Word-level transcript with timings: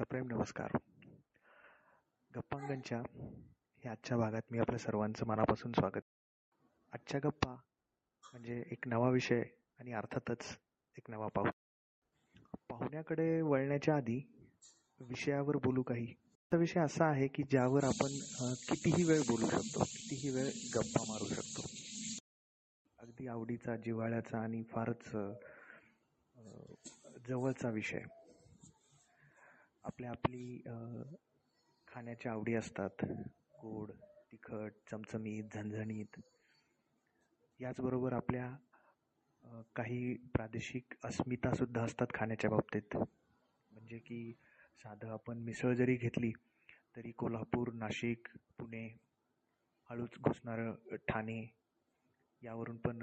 सप्रेम 0.00 0.26
नमस्कार. 0.26 0.76
गप्पांगणच्या 2.30 2.98
ह्या 2.98 3.90
आजच्या 3.92 4.16
भागात 4.18 4.42
मी 4.50 4.58
आपल्या 4.58 4.78
सर्वांचं 4.78 5.26
मनापासून 5.26 5.72
स्वागत. 5.72 6.00
आजच्या 6.92 7.20
गप्पा 7.24 7.50
म्हणजे 8.22 8.62
एक 8.72 8.88
नवा 8.88 9.08
विषय 9.10 9.42
आणि 9.78 9.92
अर्थातच 9.92 10.46
एक 10.98 11.10
नवा 11.10 11.26
पाहू 11.28 11.50
पाहुण्याकडे 12.68 13.40
वळण्याच्या 13.42 13.96
आधी 13.96 14.20
विषयावर 15.00 15.56
बोलू 15.56 15.82
काही. 15.82 16.06
तर 16.52 16.56
विषय 16.56 16.80
असा 16.80 17.06
आहे 17.06 17.26
की 17.28 17.42
ज्यावर 17.42 17.84
आपण 17.84 18.16
कितीही 18.68 19.04
वेळ 19.04 19.20
बोलू 19.20 19.48
शकतो 19.50 19.84
कितीही 19.84 20.30
वेळ 20.30 20.48
गप्पा 20.76 21.04
मारू 21.08 21.26
शकतो. 21.34 21.66
अगदी 22.98 23.26
आवडीचा 23.26 23.76
जिव्हाळ्याचा 23.76 24.38
आणि 24.38 24.62
फारच 24.62 25.10
जवळचा 27.28 27.70
विषय. 27.70 28.00
आपल्या 29.90 30.10
आपली 30.10 30.58
खाण्याच्या 31.88 32.32
आवडी 32.32 32.54
असतात. 32.54 33.04
गोड 33.62 33.90
तिखट 34.32 34.72
चमचमीत 34.90 35.54
झणझणीत. 35.54 36.18
याचबरोबर 37.60 38.12
आपल्या 38.12 38.46
काही 39.76 40.14
प्रादेशिक 40.34 40.94
अस्मितासुद्धा 41.04 41.82
असतात 41.82 42.14
खाण्याच्या 42.14 42.50
बाबतीत. 42.50 42.96
म्हणजे 42.96 43.98
की 43.98 44.32
साधं 44.84 45.12
आपण 45.12 45.38
मिसळ 45.38 45.74
जरी 45.74 45.96
घेतली 45.96 46.32
तरी 46.96 47.12
कोल्हापूर 47.12 47.72
नाशिक 47.72 48.28
पुणे 48.58 48.86
हळूच 49.90 50.18
घुसणारं 50.20 50.96
ठाणे 51.08 51.40
यावरून 52.42 52.76
पण 52.76 53.02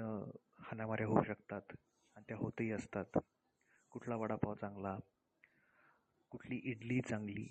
हाणामाऱ्या 0.60 1.06
होऊ 1.06 1.22
शकतात 1.22 1.76
आणि 2.16 2.24
त्या 2.28 2.36
होतही 2.36 2.70
असतात. 2.72 3.18
कुठला 3.92 4.16
वडापाव 4.16 4.54
चांगला 4.54 4.98
कुठली 6.30 6.56
इडली 6.64 7.00
चांगली? 7.00 7.46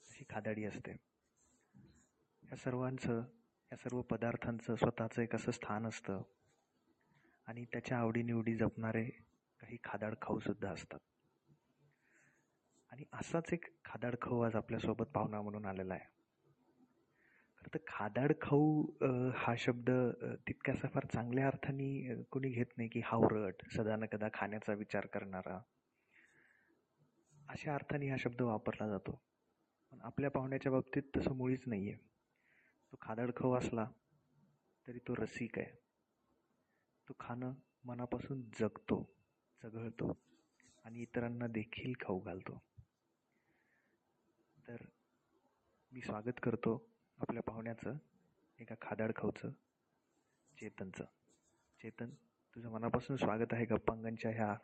अशी 0.00 0.24
खादाडी 0.30 0.64
असते. 0.64 0.92
या 2.42 2.56
सर्वांचं 2.56 3.18
या 3.72 3.76
सर्व 3.76 4.00
पदार्थांचं 4.02 4.74
स्वतःचं 4.74 5.22
एक 5.22 5.34
असं 5.34 5.50
स्थान 5.52 5.86
असतं. 5.86 6.22
आणि 7.46 7.64
त्याच्या 7.64 7.98
आवडीनिवडी 7.98 8.54
जपणारे 8.54 9.04
काही 9.60 9.76
खादाड 9.84 10.14
खाऊसुद्धा 10.22 10.70
असतात. 10.70 10.98
आणि 12.92 13.04
असाच 13.12 13.52
एक 13.52 13.64
खादाड 13.84 14.14
खाऊ 14.22 14.40
आज 14.40 14.56
आपल्यासोबत 14.56 15.06
पाहुणा 15.14 15.40
म्हणून 15.42 15.64
आलेला 15.66 15.94
आहे. 15.94 16.04
खरं 17.58 17.74
तर 17.74 17.78
खादाड 17.86 18.32
खाऊ 18.42 18.82
हा 19.36 19.54
शब्द 19.58 19.90
तितक्यासा 20.48 20.88
फार 20.88 21.06
चांगल्या 21.12 21.46
अर्थाने 21.46 22.22
कोणी 22.30 22.48
घेत 22.48 22.76
नाही 22.76 22.88
की 22.88 23.00
हावरट 23.04 23.64
सदा 23.76 23.96
न 23.96 24.04
कदा 24.12 24.28
खाण्याचा 24.34 24.72
विचार 24.72 25.06
करणारा. 25.06 25.60
अशा 27.48 27.74
अर्थाने 27.74 28.08
हा 28.08 28.16
शब्द 28.16 28.40
वापरला 28.42 28.88
जातो. 28.88 29.12
पण 29.92 30.00
आपल्या 30.00 30.30
पाहुण्याच्या 30.30 30.72
बाबतीत 30.72 31.02
तसं 31.16 31.34
मुळीच 31.34 31.62
नाही 31.66 31.88
आहे 31.88 31.98
तो 32.92 32.96
खादडखव 33.00 33.58
असला 33.58 33.86
तरी 34.86 34.98
तो 34.98 35.14
रसिक 35.16 35.58
आहे. 35.58 35.76
तो 37.08 37.14
खाणं 37.20 37.54
मनापासून 37.84 38.42
जगतो 38.60 39.02
चघळतो 39.62 40.18
आणि 40.84 41.02
इतरांना 41.02 41.46
देखील 41.46 41.92
खाऊ 42.00 42.20
घालतो. 42.20 42.62
तर 44.68 44.76
मी 45.92 46.00
स्वागत 46.00 46.40
करतो 46.42 46.90
आपल्या 47.18 47.42
पाहुण्याचं 47.42 47.96
एका 48.58 48.74
खादाडखाऊचं 48.80 49.50
चेतनचं. 50.58 51.04
चेतन 51.80 52.10
तुझं 52.56 52.70
मनापासून 52.70 53.16
स्वागत 53.16 53.52
आहे 53.52 53.64
गप्पांगणच्या 53.64 54.30
ह्या 54.30 54.56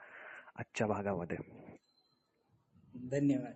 आजच्या 0.56 0.86
भागामध्ये. 0.86 1.36
धन्यवाद. 2.94 3.54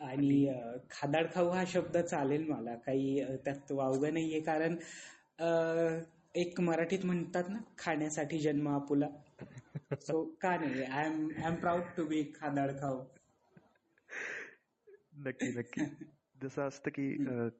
आणि 0.00 0.46
खादाड 0.90 1.26
खाऊ 1.34 1.48
हा 1.48 1.64
शब्द 1.66 1.96
चालेल 1.98 2.46
मला. 2.48 2.74
काही 2.76 3.24
त्यात 3.44 3.72
वावग 3.72 4.04
नाहीये 4.04 4.40
कारण 4.40 4.76
एक 6.34 6.60
मराठीत 6.60 7.04
म्हणतात 7.04 7.48
ना 7.48 7.58
खाण्यासाठी 7.78 8.38
जन्म 8.38 8.68
आपुला. 8.68 9.08
सो 10.06 10.24
का 10.40 10.56
नाही? 10.56 10.82
I 10.84 11.06
am 11.06 11.28
I 11.36 11.46
am 11.46 11.54
proud 11.54 11.82
to 11.96 12.04
be 12.06 12.22
खादाड 12.34 12.70
खाऊ. 12.80 13.02
नक्की 15.26 15.52
नक्की. 15.52 15.84
जसं 16.44 16.62
असतं 16.68 16.90
की 16.94 17.06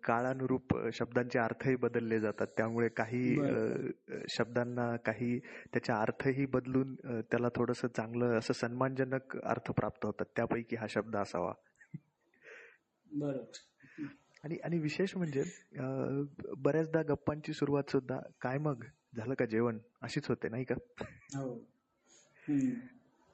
काळानुरूप 0.05 0.75
शब्दांचे 0.93 1.39
अर्थही 1.39 1.77
बदलले 1.77 2.19
जातात. 2.21 2.47
त्यामुळे 2.57 2.89
काही 2.97 3.35
शब्दांना 4.29 4.95
काही 4.97 5.39
त्याचा 5.73 6.01
अर्थही 6.01 6.47
बदलून 6.47 6.95
त्याला 7.31 7.49
थोडंसं 7.57 7.89
चांगलं 7.89 8.39
असं 8.39 8.53
सन्मानजनक 8.55 9.37
अर्थ 9.37 9.71
प्राप्त 9.71 10.07
होतात. 10.07 10.27
त्यापैकी 10.37 10.77
हा 10.77 10.87
शब्द 10.91 11.17
असावा. 11.17 11.53
बरोबर. 13.07 14.07
आणि 14.45 14.57
आणि 14.65 14.79
विशेष 14.79 15.17
म्हणजे 15.17 15.43
बऱ्याचदा 16.63 17.03
गप्पांची 17.09 17.53
सुरुवात 17.53 17.91
सुद्धा 17.91 18.19
काय 18.41 18.59
मग? 18.59 18.85
झालं 19.17 19.35
का 19.35 19.45
जेवण? 19.45 19.79
अशीच 20.03 20.29
होते 20.29 20.49
नाही 20.49 20.65
का? 20.65 20.75
हो. 21.35 21.55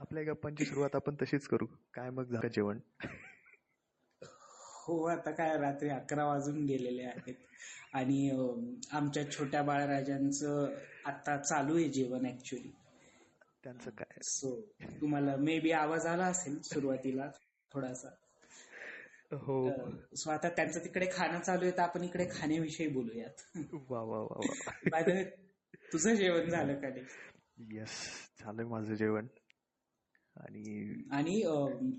आपल्या 0.00 0.22
गप्पांची 0.24 0.64
सुरुवात 0.64 0.94
आपण 0.96 1.14
तशीच 1.22 1.46
करू. 1.48 1.66
काय 1.94 2.10
मग 2.10 2.24
झालं 2.24 2.48
जेवण? 2.48 2.78
हो 4.80 5.02
आता 5.04 5.30
काय 5.30 5.56
रात्री 5.58 5.88
अकरा 5.88 6.24
वाजून 6.24 6.64
गेलेले 6.66 7.02
आहेत. 7.02 7.34
आणि 7.92 8.30
आमच्या 8.92 9.30
छोट्या 9.32 9.62
बाळराजांचं 9.62 10.74
आता 11.04 11.36
चालू 11.36 11.76
आहे 11.76 11.88
जेवण 11.88 12.26
ऍक्च्युली 12.26 12.70
त्यांचं 13.64 13.90
काय? 13.90 14.18
सो 14.22 14.54
तुम्हाला 15.00 15.36
मे 15.36 15.58
बी 15.60 15.70
आवाज 15.72 16.06
आला 16.06 16.26
असेल 16.26 16.60
सुरुवातीला 16.62 17.30
थोडासा. 17.72 18.08
हो. 19.32 19.70
सो 20.16 20.30
आता 20.30 20.48
त्यांचं 20.48 20.84
तिकडे 20.84 21.08
खाणं 21.12 21.40
चालू 21.40 21.64
आहे 21.64 21.72
तर 21.76 21.82
आपण 21.82 22.04
इकडे 22.04 22.26
खाण्याविषयी 22.32 22.86
बोलूयात. 22.88 23.58
वा 23.88 24.00
वा 24.02 24.18
वा 24.20 24.38
वा. 24.38 25.12
तुझं 25.92 26.14
जेवण 26.14 26.48
झालं 26.50 26.80
का 26.80 26.88
नाही? 26.88 27.04
येस 27.78 27.98
झालंय 28.40 28.64
माझं 28.64 28.94
जेवण. 28.94 29.26
आणि 30.36 30.94
आणि 31.10 31.40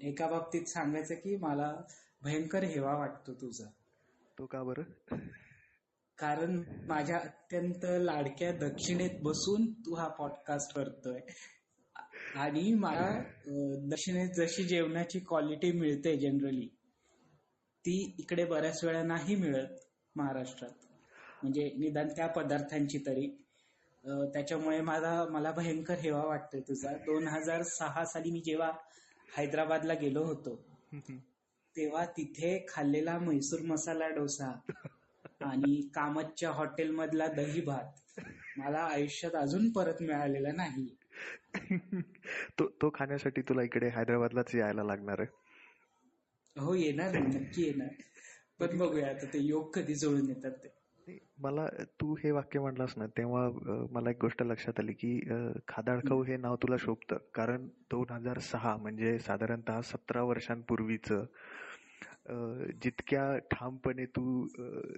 एका 0.03 0.27
बाबतीत 0.27 0.65
सांगायचं 0.65 1.15
की 1.15 1.35
मला 1.37 1.73
भयंकर 2.21 2.63
हेवा 2.63 2.97
वाटतो 2.97 3.33
तुझा. 3.33 3.69
तो 4.37 4.45
का 4.45 4.63
बरं? 4.63 5.17
कारण 6.17 6.61
माझ्या 6.87 7.17
अत्यंत 7.17 7.85
लाडक्या 8.01 8.51
दक्षिणेत 8.57 9.19
बसून 9.23 9.71
तू 9.85 9.95
हा 9.95 10.07
पॉडकास्ट 10.07 10.75
करतोय. 10.75 11.19
आणि 12.35 12.73
मला 12.73 13.07
दक्षिणेत 13.91 14.29
जशी 14.37 14.63
जेवणाची 14.63 15.19
क्वालिटी 15.19 15.71
मिळते 15.71 16.15
जनरली 16.17 16.67
ती 17.85 18.15
इकडे 18.19 18.45
बऱ्याच 18.45 18.83
वेळा 18.83 19.01
नाही 19.03 19.35
मिळत 19.35 19.79
महाराष्ट्रात. 20.15 20.71
म्हणजे 21.43 21.63
निदान 21.77 22.07
त्या 22.07 22.27
पदार्थांची 22.27 22.97
तरी. 22.97 23.27
त्याच्यामुळे 24.33 24.81
मला 24.81 25.23
मला 25.29 25.51
भयंकर 25.51 25.99
हेवा 25.99 26.23
वाटतोय 26.25 26.61
तुझा. 26.61 26.93
दोन 26.97 27.27
हजार 27.27 27.61
सहा 27.63 28.03
साली 28.05 28.31
मी 28.31 28.39
जेव्हा 28.45 28.71
हैदराबादला 29.37 29.93
गेलो 29.93 30.23
होतो 30.23 30.55
तेव्हा 31.75 32.05
तिथे 32.17 32.57
खाल्लेला 32.69 33.17
म्हैसूर 33.19 33.61
मसाला 33.61 34.07
डोसा 34.09 34.51
आणि 35.41 35.81
कामतच्या 35.95 36.51
हॉटेलमधला 36.51 37.27
दही 37.27 37.61
भात 37.61 38.19
मला 38.57 38.79
आयुष्यात 38.83 39.35
अजून 39.35 39.69
परत 39.71 40.01
मिळालेला 40.01 40.51
नाही. 40.51 40.87
तो 42.59 42.67
तो 42.81 42.89
खाण्यासाठी 42.93 43.41
तुला 43.41 43.63
इकडे 43.63 43.89
हैदराबादलाच 43.89 44.53
यायला 44.55 44.83
लागणार 44.83 45.19
आहे? 45.19 45.27
हो 46.55 46.73
येणार 46.73 47.17
नक्की 47.17 47.63
येणार. 47.63 47.89
पण 48.59 48.77
बघूया 48.77 49.09
आता 49.09 49.25
ते 49.33 49.39
योग 49.39 49.69
कधी 49.73 49.95
जुळून 49.95 50.29
येतात 50.29 50.51
ते. 50.63 51.17
मला 51.37 51.65
तू 52.01 52.13
हे 52.13 52.31
वाक्य 52.31 52.59
म्हणलास 52.59 52.93
ना 52.97 53.05
तेव्हा 53.17 53.47
मला 53.91 54.09
एक 54.09 54.17
गोष्ट 54.21 54.43
लक्षात 54.43 54.79
आली 54.79 54.93
की 54.93 55.19
खादाडखाऊ 55.67 56.23
हे 56.23 56.37
नाव 56.37 56.55
तुला 56.63 56.77
शोभतं. 56.79 57.17
कारण 57.33 57.67
दोन 57.91 58.11
हजार 58.11 58.39
सहा 58.51 58.75
म्हणजे 58.77 59.17
साधारणतः 59.19 59.81
सतरा 59.83 60.23
वर्षांपूर्वीचं 60.23 61.25
जितक्या 62.83 63.37
ठामपणे 63.51 64.05
तू 64.05 64.47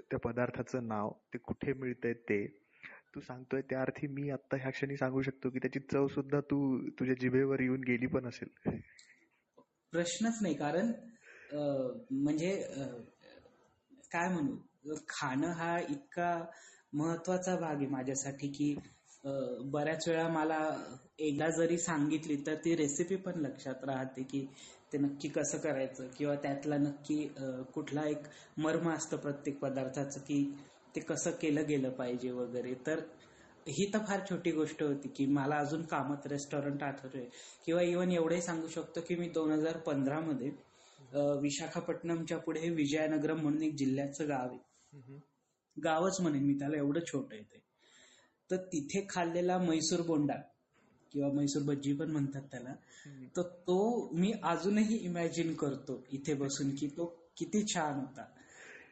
त्या 0.01 0.19
पदार्थाचं 0.19 0.87
नाव 0.87 1.11
ते 1.33 1.37
कुठे 1.37 1.73
मिळतंय 1.73 2.13
ते 2.29 2.45
तू 3.15 3.19
सांगतोय 3.19 3.61
त्या 3.61 3.81
अर्थी 3.81 4.07
मी 4.07 4.29
आता 4.29 4.57
ह्या 4.57 4.69
क्षणी 4.71 4.97
सांगू 4.97 5.21
शकतो 5.21 5.49
की 5.49 5.59
त्याची 5.59 5.79
चव 5.91 6.07
सुद्धा 6.07 6.39
तू 6.41 6.59
तुझ्या 6.89 7.15
जिभेवर 7.19 7.59
येऊन 7.59 7.81
गेली 7.81 8.07
पण 8.07 8.27
असेल. 8.27 8.47
प्रश्नच 9.93 10.37
नाही 10.41 10.53
कारण 10.53 10.91
म्हणजे 12.11 12.55
काय 14.11 14.29
म्हणू 14.29 14.95
खाणं 15.09 15.51
हा 15.51 15.77
इतका 15.79 16.45
महत्त्वाचा 16.93 17.55
भाग 17.55 17.75
आहे 17.75 17.87
माझ्यासाठी 17.87 18.47
की 18.47 18.75
बऱ्याच 19.71 20.07
वेळा 20.07 20.27
मला 20.27 20.59
एकदा 21.19 21.49
जरी 21.49 21.77
सांगितली 21.77 22.35
तर 22.47 22.55
ती 22.55 22.75
रेसिपी 22.75 23.15
पण 23.15 23.39
लक्षात 23.39 23.83
राहते 23.83 24.23
की 24.23 24.45
ते 24.93 24.97
नक्की 24.97 25.27
कसं 25.29 25.57
करायचं? 25.57 26.07
किंवा 26.17 26.35
त्यातला 26.35 26.77
नक्की 26.77 27.17
कुठला 27.73 28.07
एक 28.09 28.27
मर्म 28.57 28.89
असतं 28.91 29.17
प्रत्येक 29.17 29.59
पदार्थाचं 29.59 30.19
की 30.19 30.43
ते 30.95 31.01
कसं 31.01 31.31
केलं 31.31 31.67
गेलं 31.67 31.89
पाहिजे 31.89 32.31
वगैरे? 32.31 32.73
तर 32.87 32.99
ही 33.67 33.89
तर 33.93 33.99
फार 34.07 34.19
छोटी 34.29 34.51
गोष्ट 34.51 34.83
होती 34.83 35.09
की 35.09 35.25
मला 35.25 35.57
अजून 35.57 35.81
कामत 35.85 36.27
रेस्टॉरंट 36.27 36.83
आठवतोय. 36.83 37.25
किंवा 37.65 37.81
इवन 37.81 38.11
एवढंही 38.11 38.41
सांगू 38.41 38.67
शकतो 38.67 39.01
की 39.01 39.15
मी 39.15 39.29
दोन 39.29 39.51
हजार 39.51 39.77
पंधरा 39.77 40.19
मध्ये 40.19 40.51
अं, 41.13 41.39
विशाखापट्टणमच्या 41.41 42.37
पुढे 42.37 42.69
विजयनगरम 42.69 43.41
म्हणून 43.41 43.63
एक 43.63 43.75
जिल्ह्याचं 43.75 44.27
गाव 44.29 44.49
आहे. 44.49 44.59
गावच 45.77 46.21
म्हणेन 46.21 46.43
मी 46.43 46.53
त्याला 46.53 46.77
एवढं 46.77 46.99
छोटं 47.07 47.35
आहे 47.35 47.43
ते. 47.43 47.61
तर 48.51 48.57
तिथे 48.57 49.05
खाल्लेला 49.09 49.57
मैसूर 49.57 50.01
बोंडा. 50.01 50.33
किंवा 51.13 51.29
मैसूर 51.33 51.63
भज्जी 51.63 51.93
पण 51.93 52.11
म्हणतात 52.11 52.41
त्याला. 52.51 52.73
तर 53.37 53.41
तो 53.67 54.09
मी 54.13 54.31
अजूनही 54.43 54.95
इमॅजिन 55.05 55.53
करतो 55.53 56.03
इथे 56.11 56.33
बसून 56.33 56.75
की 56.75 56.87
तो 56.97 57.05
किती 57.37 57.63
छान 57.67 57.99
होता. 57.99 58.25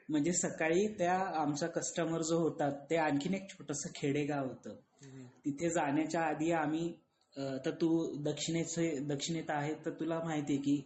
म्हणजे 0.10 0.34
सकाळी 0.34 0.88
त्या 0.98 1.18
आमचा 1.42 1.68
कस्टमर 1.68 2.22
जो 2.22 2.38
होता 2.40 2.70
ते 2.90 2.96
आणखीन 2.98 3.34
एक 3.34 3.50
छोटस 3.50 3.84
खेडेगाव 3.96 4.48
होतं. 4.48 4.76
तिथे 5.46 5.70
जाण्याच्या 5.70 6.22
आधी 6.22 6.52
आम्ही 6.52 6.92
तर 7.66 7.72
तू 7.72 7.90
दक्षिणेचे 8.24 8.90
दक्षिणेत 9.08 9.50
आहे 9.50 9.74
तर 9.86 9.92
तुला 10.00 10.20
माहिती 10.24 10.54
आहे 10.54 10.62
की 10.62 10.82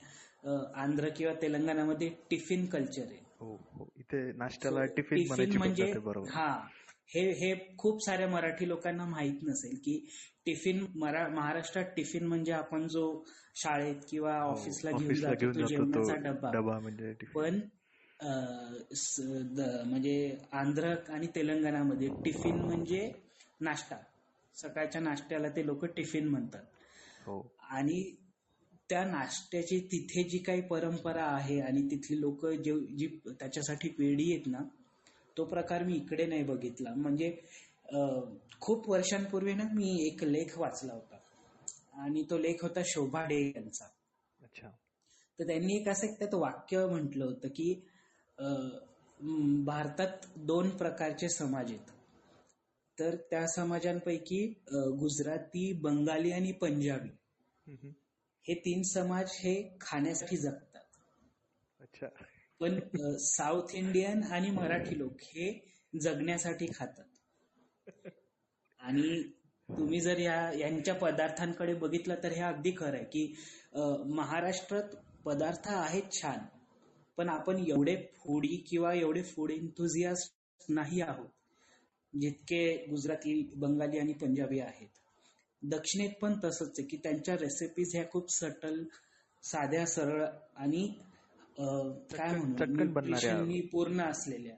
आंध्र 0.76 1.10
किंवा 1.10 1.34
तेलंगणामध्ये 1.42 2.10
टिफिन 2.30 2.66
कल्चर 2.66 3.02
आहे. 3.02 3.24
हो 3.40 3.56
हो. 3.72 3.88
इथे 3.98 4.32
नाश्त्याला 4.38 4.84
टिफिन 4.86 5.26
म्हणायची 5.28 5.58
म्हणजे 5.58 5.92
हा 6.30 6.50
हे 7.16 7.22
हे 7.32 7.54
खूप 7.78 8.04
साऱ्या 8.06 8.28
मराठी 8.28 8.68
लोकांना 8.68 9.06
माहीत 9.06 9.44
नसेल 9.44 9.78
की 9.86 10.00
टिफिन 10.46 10.86
मरा 10.96 11.28
महाराष्ट्रात 11.28 11.86
टिफिन 11.96 12.28
म्हणजे 12.28 12.52
आपण 12.52 12.88
जो 12.88 13.24
शाळेत 13.56 13.96
किंवा 14.10 14.40
हो, 14.40 14.52
ऑफिसला 14.52 14.92
घेऊन 14.92 15.14
जातो 15.14 15.54
तो 15.54 15.68
जेवणाचा 15.68 16.16
डब्बा 16.24 16.52
डबा 16.52 16.80
म्हणजे 16.80 17.14
पण 17.36 17.60
म्हणजे 18.20 20.38
आंध्र 20.52 20.96
आणि 21.10 21.28
तेलंगणामध्ये 21.36 22.10
टिफिन 22.24 22.62
म्हणजे 22.62 23.12
नाश्ता. 23.62 23.98
सकाळच्या 24.56 25.02
नाश्त्याला 25.02 25.50
ते 25.50 25.66
लोक 25.66 25.86
टिफिन 25.86 26.28
म्हणतात. 26.28 26.64
हो. 27.26 27.56
आणि 27.70 28.16
त्या 28.90 29.06
नाश्त्याची 29.06 29.80
तिथे 29.92 30.24
जी 30.24 30.38
काही 30.38 30.62
परंपरा 30.62 31.26
आहे 31.26 31.62
आणि 31.62 31.92
तिथली 31.92 32.22
लोक 32.22 32.46
जे 32.46 32.74
जी 32.98 33.20
त्याच्यासाठी 33.30 33.90
वेडी 34.00 34.32
आहेत 34.32 34.48
ना 34.48 34.60
तो 35.38 35.46
प्रकार 35.46 35.84
मी 35.84 35.96
इकडे 35.96 36.26
नाही 36.26 36.44
बघितला. 36.44 36.94
म्हणजे 36.96 37.38
खूप 38.60 38.90
वर्षांपूर्वी 38.90 39.54
ना 39.54 39.64
मी 39.74 39.96
एक 40.06 40.24
लेख 40.24 40.58
वाचला 40.58 40.94
होता. 40.94 41.18
आणि 41.94 42.24
तो 42.30 42.38
लेख 42.38 42.64
होता 42.64 42.82
शोभा 42.86 43.24
डे 43.26 43.40
यांचा. 43.48 43.86
अच्छा. 44.42 44.70
तर 45.40 45.46
त्यांनी 45.48 45.76
एक 45.76 45.88
असं 45.90 46.08
एक 46.08 46.18
त्यात 46.20 46.34
वाक्य 46.34 46.86
म्हटलं 46.86 47.26
होतं 47.26 47.48
की 47.48 47.74
भारतात 49.66 50.26
दोन 50.38 50.70
प्रकारचे 50.70 51.30
समाज 51.30 51.72
आहेत. 51.72 51.92
तर 52.98 53.16
त्या 53.30 53.46
समाजांपैकी 53.48 54.46
गुजराती 55.00 55.72
बंगाली 55.74 56.32
आणि 56.32 56.52
पंजाबी. 56.52 57.10
हे 58.46 58.54
तीन 58.56 58.82
समाज 58.84 59.32
हे 59.34 59.56
खाण्यासाठी 59.82 60.38
जगतात. 60.38 60.84
अच्छा. 61.80 62.08
पण 62.60 62.80
साऊथ 63.18 63.74
इंडियन 63.74 64.24
आणि 64.24 64.50
मराठी 64.52 64.98
लोक 65.00 65.22
हे 65.22 65.48
जगण्यासाठी 66.02 66.68
खातात. 66.76 67.04
आणि 68.80 69.22
तुम्ही 69.70 70.00
जर 70.00 70.18
या 70.20 70.38
यांच्या 70.54 70.94
पदार्थांकडे 70.96 71.74
बघितलं 71.74 72.16
तर 72.24 72.32
हे 72.32 72.42
अगदी 72.42 72.72
खरं 72.78 72.96
आहे 72.98 73.06
की 73.06 73.34
महाराष्ट्रात 74.14 74.96
पदार्थ 75.26 75.68
आहेत 75.70 76.12
छान 76.14 76.40
पण 77.18 77.30
आपण 77.30 77.64
एवढे 77.68 77.96
फूडी 78.18 78.56
किंवा 78.68 78.94
एवढे 78.94 79.22
फूड 79.24 79.52
इंथुझियास्ट 79.52 80.70
नाही 80.70 81.02
आहोत 81.02 81.28
जितके 82.14 82.66
गुजराती 82.90 83.42
बंगाली 83.56 84.00
आणि 84.00 84.14
पंजाबी 84.14 84.60
आहेत 84.60 84.88
दक्षिणेत 85.62 86.10
पण 86.22 86.34
तसंच 86.44 86.80
आहे 86.80 86.88
की 86.88 86.98
त्यांच्या 86.98 87.36
रेसिपीज 87.38 87.96
ह्या 87.96 88.04
खूप 88.12 88.32
सटल 88.32 88.84
साध्या 89.44 89.86
सरळ 89.86 90.24
आणि 90.24 90.88
काय 91.58 92.08
चटकन- 92.10 92.38
म्हणू 92.38 92.56
चटकन 92.56 92.94
बनणाऱ्या. 92.94 93.34
न्यूट्रिशननी 93.34 93.60
पूर्ण 93.68 94.02
असलेल्या 94.02 94.56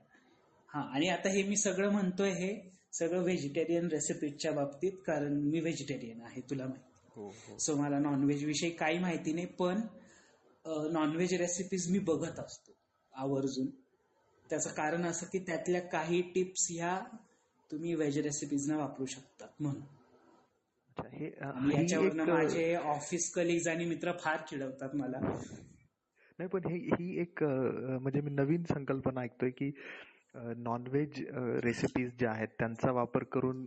हा 0.69 0.81
आणि 0.93 1.07
आता 1.09 1.29
हे 1.29 1.43
मी 1.43 1.55
सगळं 1.57 1.91
म्हणतोय 1.91 2.31
हे 2.33 2.53
सगळं 2.99 3.23
व्हेजिटेरियन 3.23 3.87
रेसिपीजच्या 3.87 4.51
बाबतीत 4.51 4.91
कारण 5.07 5.33
मी 5.43 5.59
व्हेजिटेरियन 5.59 6.21
आहे 6.21 6.41
तुला 6.49 6.65
माहिती. 6.65 6.83
हो 7.15 7.27
हो. 7.27 7.57
सो 7.57 7.75
मला 7.75 7.99
नॉनव्हेज 7.99 8.43
विषयी 8.45 8.69
काही 8.71 8.99
माहिती 8.99 9.33
नाही 9.33 9.47
पण 9.59 9.81
नॉनव्हेज 10.93 11.33
रेसिपीज 11.33 11.89
मी 11.91 11.99
बघत 11.99 12.39
असतो 12.39 12.75
आवर्जून. 13.13 13.67
त्याचं 14.49 14.69
कारण 14.69 15.05
असं 15.05 15.25
की 15.31 15.39
त्यातल्या 15.39 15.81
काही 15.81 16.21
टिप्स 16.35 16.67
ह्या 16.71 16.99
तुम्ही 17.71 17.93
व्हेज 17.93 18.17
रेसिपीजना 18.17 18.77
वापरू 18.77 19.05
शकतात 19.05 19.61
म्हणून. 19.61 19.81
हे 20.97 21.25
ही 21.25 21.73
याच्यावरनं 21.73 22.25
माझे 22.25 22.73
ऑफिस 22.75 23.29
कलिग्ज 23.33 23.67
आणि 23.67 23.85
मित्र 23.85 24.11
फार 24.19 24.39
चिडवतात 24.49 24.95
मला. 24.95 25.19
नाही 26.39 26.47
पण 26.47 26.65
ही 26.65 26.79
ही 26.93 27.19
एक 27.21 27.43
म्हणजे 27.43 28.21
मी 28.21 28.31
नवीन 28.31 28.63
संकल्पना 28.63 29.21
ऐकतोय 29.21 29.49
की 29.49 29.71
नॉनव्हेज 30.57 31.19
रेसिपीज 31.63 32.11
ज्या 32.19 32.31
आहेत 32.31 32.47
त्यांचा 32.59 32.91
वापर 32.91 33.23
करून 33.23 33.65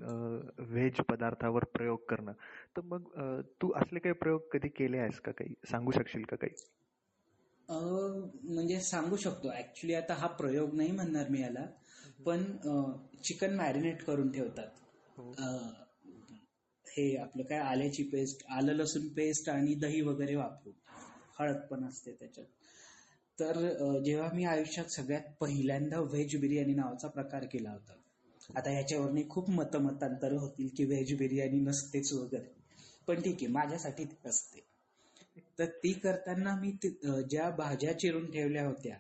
व्हेज 0.59 1.01
पदार्थावर 1.09 1.65
प्रयोग 1.75 1.99
करणं. 2.09 2.33
तर 2.77 2.83
मग 2.85 3.09
तू 3.63 3.73
असले 3.77 3.99
काही 3.99 4.15
प्रयोग 4.15 4.49
कधी 4.53 4.69
केले 4.69 4.99
आहेस 4.99 5.21
का 5.21 5.33
काही? 5.33 5.55
सांगू 5.71 5.91
शकशील 5.91 6.23
का 6.23 6.37
काही? 6.37 6.55
म्हणजे 7.69 8.81
सांगू 8.81 9.17
शकतो. 9.17 9.53
ऍक्च्युली 9.59 9.95
आता 9.95 10.15
हा 10.15 10.27
प्रयोग 10.27 10.75
नाही 10.75 10.91
म्हणणार 10.91 11.29
मी 11.29 11.41
याला. 11.41 11.67
पण 12.27 12.43
चिकन 13.25 13.55
मॅरिनेट 13.57 14.03
करून 14.05 14.31
ठेवतात. 14.33 14.69
हो. 15.17 15.33
हे 16.87 17.17
आपलं 17.17 17.43
काय 17.43 17.59
आल्याची 17.59 18.03
पेस्ट 18.03 18.45
आलं 18.51 18.73
लसूण 18.73 19.07
पेस्ट 19.09 19.49
आणि 19.51 19.75
दही 19.75 20.01
वगैरे 20.01 20.35
वापरून 20.35 20.73
हळद 21.39 21.61
पण 21.71 21.85
असते 21.85 22.13
त्याच्यात. 22.13 22.47
तर 23.39 23.59
जेव्हा 24.05 24.29
मी 24.35 24.45
आयुष्यात 24.45 24.91
सगळ्यात 24.91 25.33
पहिल्यांदा 25.41 26.01
व्हेज 26.01 26.37
बिर्याणी 26.37 26.75
नावाचा 26.75 27.09
प्रकार 27.09 27.45
केला 27.45 27.71
होता. 27.71 27.93
आता 28.57 28.71
ह्याच्यावरनी 28.71 29.23
खूप 29.31 29.51
मतमतांतर 29.51 30.33
होतील 30.33 30.69
की 30.77 30.85
व्हेज 30.85 31.13
बिर्याणी 31.19 31.61
नसतेच 31.61 32.13
वगैरे. 32.13 32.53
पण 33.07 33.21
ठीक 33.23 33.35
आहे 33.35 33.47
माझ्यासाठी 33.47 34.05
असते. 34.25 34.61
तर 35.59 35.65
ती 35.83 35.93
करताना 35.93 36.55
मी 36.57 36.73
ज्या 37.31 37.49
भाज्या 37.51 37.99
चिरून 37.99 38.31
ठेवल्या 38.31 38.67
होत्या 38.67 38.97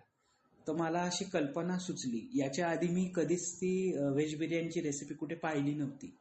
तर 0.66 0.72
मला 0.72 1.02
अशी 1.02 1.24
कल्पना 1.24 1.78
सुचली. 1.78 2.20
याच्या 2.34 2.68
आधी 2.68 2.88
मी 2.88 3.04
कधीच 3.14 3.54
ती 3.56 3.92
व्हेज 3.98 4.34
बिर्याणीची 4.38 4.80
रेसिपी 4.80 5.14
कुठे 5.14 5.34
पाहिली 5.34 5.74
नव्हती. 5.74 6.14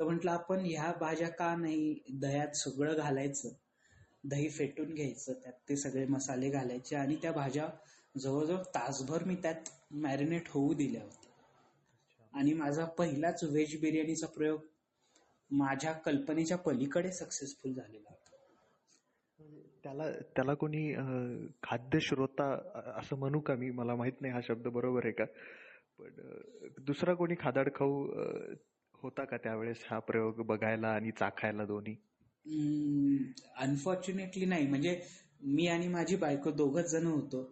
तर 0.00 0.04
म्हटलं 0.04 0.30
आपण 0.30 0.64
ह्या 0.64 0.92
भाज्या 1.00 1.28
का 1.28 1.54
नाही 1.56 1.94
दह्यात 2.12 2.56
सगळं 2.56 2.96
घालायचं? 2.96 3.48
दही 4.24 4.48
फेटून 4.48 4.94
घ्यायचं 4.94 5.32
त्यात 5.32 5.52
ते 5.68 5.76
सगळे 5.76 6.04
मसाले 6.06 6.50
घालायचे 6.50 6.96
आणि 6.96 7.16
त्या 7.22 7.32
भाज्या 7.32 7.68
जवळजवळ 8.14 8.62
तासभर 8.74 9.24
मी 9.24 9.34
त्यात 9.34 9.70
मॅरिनेट 9.92 10.48
होऊ 10.48 10.72
दिल्या 10.74 11.02
होत्या. 11.02 11.28
आणि 12.32 12.52
माझा 12.52 12.84
पहिलाच 12.98 13.44
व्हेज 13.44 13.80
बिर्याणीचा 13.80 14.26
प्रयोग 14.26 14.60
माझ्या 15.50 15.92
कल्पनेच्या 15.92 16.56
पलीकडे 16.58 17.12
सक्सेसफुल 17.12 17.72
झालेला 17.72 18.08
होता. 18.10 18.18
त्याला 19.84 20.10
त्याला 20.36 20.54
कोणी 20.54 20.92
खाद्य 21.62 22.00
श्रोता 22.00 22.50
असं 22.96 23.16
म्हणू 23.16 23.40
का 23.40 23.54
मी? 23.54 23.70
मला 23.70 23.94
माहीत 23.94 24.20
नाही 24.20 24.32
हा 24.34 24.40
शब्द 24.44 24.68
बरोबर 24.68 25.04
आहे 25.04 25.12
का? 25.12 25.24
पण 25.98 26.84
दुसरा 26.84 27.14
कोणी 27.14 27.34
खादाड 27.40 27.68
खाऊ 27.74 28.04
होता 28.94 29.24
का 29.24 29.36
त्यावेळेस 29.36 29.84
हा 29.86 29.98
प्रयोग 29.98 30.40
बघायला 30.46 30.88
आणि 30.88 31.10
चाखायला 31.10 31.64
दोन्ही? 31.64 31.96
अनफॉर्च्युनेटली 32.46 34.44
नाही. 34.46 34.66
म्हणजे 34.66 35.00
मी 35.42 35.66
आणि 35.68 35.88
माझी 35.88 36.16
बायको 36.16 36.50
दोघच 36.52 36.90
जण 36.90 37.06
होतो. 37.06 37.42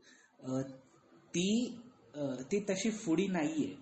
ती 1.35 1.80
ती 2.50 2.59
तशी 2.71 2.90
फुडी 2.92 3.26
नाहीये. 3.28 3.75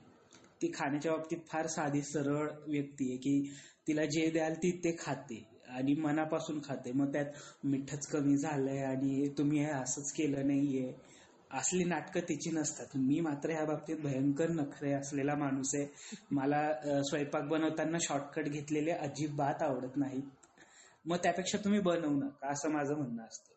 ती 0.62 0.70
खाण्याच्या 0.74 1.12
बाबतीत 1.12 1.38
फार 1.48 1.66
साधी 1.66 2.00
सरळ 2.02 2.48
व्यक्ती 2.66 3.08
आहे 3.08 3.16
की 3.18 3.40
तिला 3.88 4.04
जे 4.06 4.28
द्याल 4.30 4.54
ती 4.62 4.70
ते 4.84 4.94
खाते 4.98 5.42
आणि 5.68 5.94
मनापासून 5.96 6.60
खाते. 6.64 6.92
मग 6.92 7.12
त्यात 7.12 7.64
मिठच 7.64 8.06
कमी 8.06 8.36
झालंय 8.38 8.82
आणि 8.84 9.28
तुम्ही 9.38 9.58
हे 9.58 9.70
असंच 9.72 10.12
केलं 10.12 10.46
नाहीये. 10.46 10.92
असली 11.50 11.84
नाटकं 11.84 12.20
तिची 12.28 12.50
नसतात. 12.50 12.96
मी 12.96 13.20
मात्र 13.20 13.50
ह्या 13.50 13.64
बाबतीत 13.64 13.96
भयंकर 14.02 14.50
नखरे 14.50 14.92
असलेला 14.92 15.34
माणूस 15.34 15.74
आहे. 15.74 15.86
मला 16.30 17.02
स्वयंपाक 17.02 17.44
बनवताना 17.48 17.98
शॉर्टकट 18.00 18.48
घेतलेले 18.48 18.90
अजिबात 18.92 19.62
आवडत 19.62 19.96
नाहीत 19.96 20.45
मग 21.06 21.16
त्यापेक्षा 21.16 21.58
तुम्ही 21.58 21.80
बनवू 21.80 22.14
नका 22.20 22.48
असं 22.48 22.70
माझं 22.70 22.96
म्हणणं 22.96 23.22
असतं. 23.22 23.52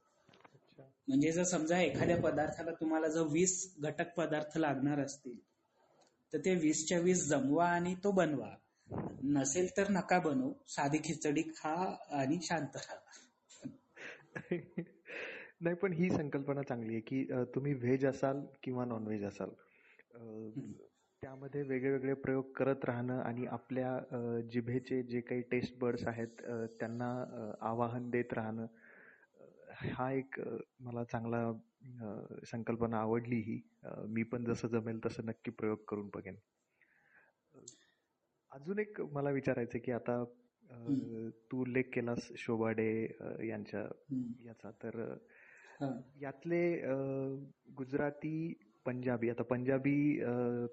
म्हणजे 1.08 1.32
जर 1.32 1.44
समजा 1.44 1.80
एखाद्या 1.82 2.18
पदार्थाला 2.18 2.72
तुम्हाला 2.72 3.08
जर 3.08 3.22
वीस 3.22 3.76
घटक 3.80 4.14
पदार्थ 4.18 4.58
लागणार 4.58 5.00
असतील 5.00 5.38
तर 6.34 6.38
ते 6.38 6.56
वीसच्या 6.56 7.00
वीस 7.00 7.28
जमवा 7.28 7.70
आणि 7.70 7.96
तो 8.04 8.12
बनवा. 8.12 8.50
नसेल 9.24 9.68
तर 9.78 9.90
नका 9.90 10.20
बनवू. 10.20 10.54
साधी 10.68 10.98
खिचडी 11.04 11.42
खा 11.58 11.74
आणि 12.12 12.40
शांत 12.44 12.76
राहा. 12.76 13.00
नाही 15.62 15.76
पण 15.76 15.94
ही 15.94 16.10
संकल्पना 16.10 16.62
चांगली 16.62 16.94
आहे 16.94 17.02
की 17.02 17.24
तुम्ही 17.56 17.74
व्हेज 17.74 18.06
असाल 18.06 18.42
किंवा 18.64 18.86
नॉनव्हेज 18.86 19.24
असाल 19.24 19.50
त्यामध्ये 21.24 21.62
वेगळे 21.62 21.92
वेगळे 21.92 22.14
प्रयोग 22.14 22.52
करत 22.56 22.86
राहणं 22.86 23.20
आणि 23.20 23.46
आपल्या 23.46 24.40
जिभेचे 24.52 25.02
जे 25.04 25.22
काही 25.22 25.42
टेस्ट 25.42 25.78
बर्ड्स 25.80 26.06
आहेत 26.08 26.42
त्यांना 26.80 27.10
आवाहन 27.62 28.10
देत 28.10 28.34
राहणं 28.34 28.66
हा 29.92 30.12
एक 30.12 30.40
मला 30.80 31.04
चांगला 31.04 31.52
संकल्पना 32.46 32.98
आवडली 32.98 33.40
ही. 33.42 33.60
मी 34.08 34.24
पण 34.24 34.46
जसं 34.46 34.68
जमेल 34.68 35.00
तसं 35.06 35.26
नक्की 35.26 35.52
प्रयोग 35.52 35.84
करून 35.88 36.10
बघेन. 36.14 36.36
अजून 38.52 38.80
एक 38.80 39.02
मला 39.14 39.30
विचारायचं 39.30 39.80
की 39.84 39.92
आता 39.92 40.24
तू 41.52 41.62
उल्लेख 41.62 41.84
केलास 41.94 42.32
शोभा 42.38 42.72
डे 42.72 42.90
यांच्या 43.48 43.82
याचा. 44.46 44.72
तर 44.84 45.16
यातले 46.22 46.62
गुजराती 47.78 48.54
पंजाबी. 48.90 49.30
आता 49.30 49.44
पंजाबी 49.54 49.98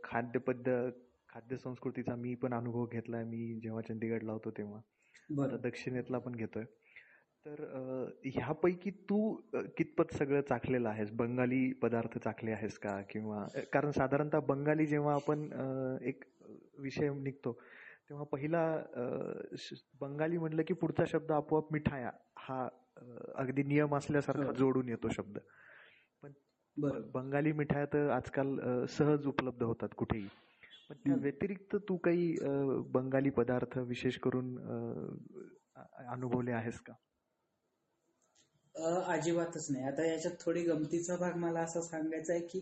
खाद्यपद्ध 0.04 0.66
खाद्य 1.28 1.56
संस्कृतीचा 1.56 2.14
मी 2.16 2.34
पण 2.42 2.54
अनुभव 2.54 2.86
घेतलाय. 2.92 3.24
मी 3.24 3.58
जेव्हा 3.62 3.82
चंदीगडला 3.88 4.32
होतो 4.32 4.50
तेव्हा. 4.58 4.80
दक्षिणेतला 5.62 6.18
पण 6.18 6.34
घेतोय. 6.34 6.64
तर 7.46 7.60
ह्यापैकी 8.24 8.90
तू 9.10 9.18
कितपत 9.76 10.14
सगळं 10.14 10.40
चाखलेलं 10.48 10.88
आहेस? 10.88 11.10
बंगाली 11.12 11.72
पदार्थ 11.82 12.18
चाखले 12.18 12.52
आहेस 12.52 12.78
का? 12.78 13.00
किंवा 13.10 13.44
कारण 13.72 13.90
साधारणतः 13.90 14.40
बंगाली 14.48 14.86
जेव्हा 14.86 15.14
आपण 15.14 15.48
एक 16.02 16.24
विषय 16.78 17.08
निघतो 17.14 17.52
तेव्हा 18.08 18.24
पहिला 18.32 18.62
बंगाली 20.00 20.38
म्हटलं 20.38 20.62
की 20.62 20.74
पुढचा 20.74 21.04
शब्द 21.06 21.32
आपोआप 21.32 21.72
मिठाया 21.72 22.10
हा 22.38 22.68
अगदी 23.36 23.62
नियम 23.62 23.96
असल्यासारखा 23.96 24.46
हो. 24.46 24.52
जोडून 24.52 24.88
येतो 24.88 25.08
शब्द. 25.08 25.38
पण 26.76 27.02
बंगाली 27.12 27.52
मिठाया 27.52 27.86
तर 27.92 28.10
आजकाल 28.10 28.58
सहज 28.88 29.26
उपलब्ध 29.26 29.62
होतात 29.62 29.88
कुठेही. 29.96 30.26
पण 30.88 30.96
त्या 31.04 31.14
व्यतिरिक्त 31.20 31.76
तू 31.88 31.96
काही 31.96 32.34
बंगाली 32.92 33.30
पदार्थ 33.30 33.78
विशेष 33.78 34.18
करून 34.18 34.56
अनुभवले 36.08 36.52
आहेस 36.52 36.80
का? 36.80 36.92
अजिबातच 39.06 39.70
नाही. 39.70 39.84
आता 39.84 40.04
याच्यात 40.06 40.34
थोडी 40.40 40.62
गमतीचा 40.62 41.16
भाग 41.16 41.36
मला 41.36 41.60
असं 41.60 41.80
सांगायचा 41.80 42.32
आहे 42.32 42.46
की 42.46 42.60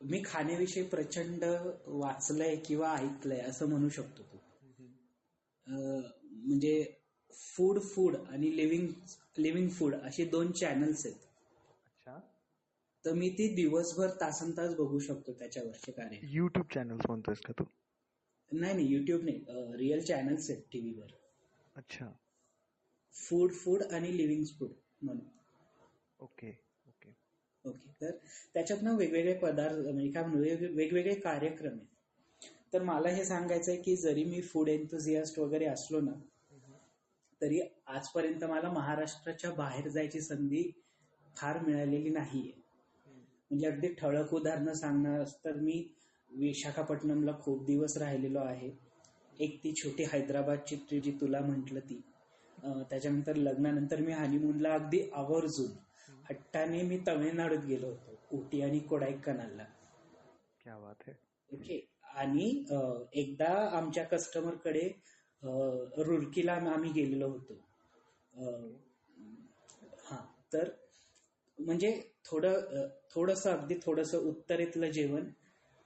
मी 0.00 0.22
खाण्याविषयी 0.24 0.82
प्रचंड 0.82 1.44
वाचलंय 1.86 2.56
किंवा 2.56 2.90
ऐकलंय 2.96 3.40
असं 3.40 3.68
म्हणू 3.68 3.88
शकतो 3.88 4.22
तू. 4.22 4.38
म्हणजे 5.66 6.84
फूड 7.30 7.78
फूड 7.84 8.16
आणि 8.28 8.56
लिव्हिंग 8.56 8.86
लिव्हिंग 9.38 9.68
फूड 9.68 9.94
अशी 9.94 10.24
दोन 10.24 10.52
चॅनल्स 10.52 11.06
आहेत. 11.06 11.27
तर 13.04 13.12
मी 13.14 13.28
ती 13.30 13.46
दिवसभर 13.54 14.10
तासन 14.20 14.50
तास 14.50 14.74
बघू 14.74 14.98
शकतो 14.98 15.32
त्याच्यावरचे 15.32 15.92
कार्य. 15.92 16.18
युट्यूब 16.22 16.66
चॅनल्स 16.74 17.04
म्हणतोयस 17.08 17.40
का 17.40 17.52
तू? 17.58 17.64
नाही 18.52 18.74
नाही 18.74 18.86
युट्यूब 18.86 19.24
नाही. 19.24 19.44
रिअल 19.76 20.00
चॅनल्स 20.00 20.50
आहेत 20.50 20.62
टीव्हीवर 20.72 21.12
अच्छा. 21.76 22.10
फूड 23.14 23.52
फूड 23.52 23.82
आणि 23.82 24.16
लिव्हिंग 24.16 24.44
फूड 24.58 24.70
म्हणून. 25.02 25.24
ओके 26.20 26.50
ओके 26.86 27.12
ओके 27.64 27.90
तर 28.00 28.10
त्याच्यात 28.54 28.82
ना 28.82 28.92
वेगवेगळे 28.96 29.34
पदार्थ 29.38 29.78
म्हणजे 29.78 30.10
काय 30.12 30.24
म्हणू 30.24 30.42
वेगवेगळे 30.76 31.14
कार्यक्रम 31.14 31.72
आहेत. 31.72 31.86
तर 32.72 32.82
मला 32.82 33.08
हे 33.08 33.24
सांगायचं 33.24 33.70
आहे 33.72 33.80
की 33.82 33.96
जरी 33.96 34.24
मी 34.24 34.40
फूड 34.42 34.68
एन्थुझियास्ट 34.68 35.38
वगैरे 35.38 35.66
असलो 35.66 36.00
ना 36.00 36.12
तरी 37.40 37.60
आजपर्यंत 37.86 38.44
मला 38.44 38.70
महाराष्ट्राच्या 38.70 39.50
बाहेर 39.54 39.88
जायची 39.88 40.20
संधी 40.20 40.70
फार 41.36 41.58
मिळालेली 41.58 42.10
नाहीये. 42.10 42.52
म्हणजे 43.50 43.66
अगदी 43.66 43.88
ठळक 43.94 44.34
उदाहरणं 44.34 44.72
सांगणार 44.74 45.22
तर 45.44 45.56
मी 45.60 45.82
विशाखापट्टणमला 46.30 47.32
खूप 47.40 47.64
दिवस 47.66 47.96
राहिलेलो 47.96 48.38
आहे. 48.38 48.70
एक 49.36 49.58
ती 49.64 49.72
छोटी 49.74 50.04
हैदराबादची 50.12 50.76
ट्रिप 50.88 51.02
जी 51.02 51.12
तुला 51.20 51.40
म्हंटल 51.40 51.78
ती. 51.80 52.00
त्याच्यानंतर 52.90 53.36
लग्नानंतर 53.36 54.00
मी 54.00 54.12
हनीमूनला 54.12 54.72
अगदी 54.74 55.00
आवर्जून 55.14 55.70
हट्टाने 56.30 56.82
मी 56.82 56.98
तमिळनाडूत 57.08 57.64
गेलो 57.66 57.86
होतो 57.86 58.36
उटी 58.38 58.60
आणि 58.62 58.78
कोडाईकनालला. 58.88 59.64
क्या 60.60 60.78
बात 60.78 61.08
ओके. 61.50 61.80
आणि 62.14 62.64
एकदा 63.12 63.48
आमच्या 63.78 64.04
कस्टमरकडे 64.04 64.88
रुरकीला 65.98 66.52
आम्ही 66.52 66.90
गेलेलो 66.92 67.28
होतो. 67.28 67.54
हा 70.04 70.16
तर 70.52 70.70
म्हणजे 71.58 71.90
थोडं 72.30 72.86
थोडस 73.14 73.46
अगदी 73.46 73.74
थोडस 73.84 74.14
उत्तरेतलं 74.14 74.90
जेवण 74.90 75.26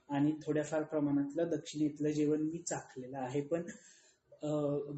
आणि 0.08 0.32
थोड्याफार 0.44 0.82
प्रमाणातलं 0.82 1.48
दक्षिणेतलं 1.50 2.10
जेवण 2.10 2.42
मी 2.42 2.58
चाखलेलं 2.68 3.18
आहे. 3.18 3.40
पण 3.40 3.62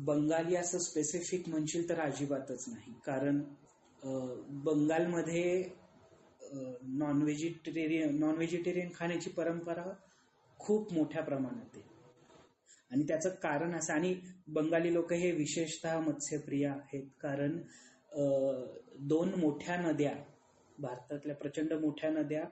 बंगाली 0.06 0.56
असं 0.56 0.78
स्पेसिफिक 0.78 1.48
म्हणशील 1.48 1.88
तर 1.88 2.00
अजिबातच 2.00 2.64
नाही. 2.68 2.92
कारण 3.06 3.40
बंगालमध्ये 4.64 5.64
नॉन 6.98 7.22
व्हेजिटेरियन 7.22 8.18
नॉन 8.18 8.34
व्हेजिटेरियन 8.36 8.88
खाण्याची 8.94 9.30
परंपरा 9.30 9.84
खूप 10.60 10.92
मोठ्या 10.92 11.22
प्रमाणात 11.22 11.76
आहे. 11.76 11.82
आणि 12.90 13.02
त्याचं 13.08 13.30
कारण 13.42 13.74
असं 13.74 13.92
आणि 13.92 14.14
बंगाली 14.48 14.92
लोक 14.94 15.12
हे 15.12 15.30
विशेषतः 15.32 15.98
मत्स्यप्रिय 16.00 16.66
आहेत. 16.66 17.06
कारण 17.20 17.58
दोन 19.08 19.34
मोठ्या 19.40 19.76
नद्या 19.80 20.14
भारतातल्या 20.78 21.36
प्रचंड 21.36 21.72
मोठ्या 21.72 22.10
नद्या 22.10 22.44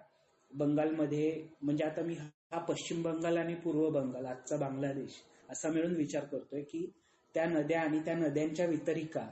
बंगालमध्ये 0.51 1.49
म्हणजे 1.63 1.85
आता 1.85 2.03
मी 2.03 2.15
हा 2.15 2.59
पश्चिम 2.59 3.03
बंगाल 3.03 3.37
आणि 3.37 3.55
पूर्व 3.55 3.91
बंगाल 3.91 4.27
आजचा 4.27 4.57
बांगलादेश 4.57 5.23
असा 5.51 5.69
मिळून 5.69 5.95
विचार 5.95 6.25
करतोय 6.25 6.63
की 6.63 6.91
त्या 7.35 7.47
नद्या 7.47 7.81
आणि 7.83 8.01
त्या 8.01 8.15
नद्यांच्या 8.15 8.67
वितरिका 8.67 9.29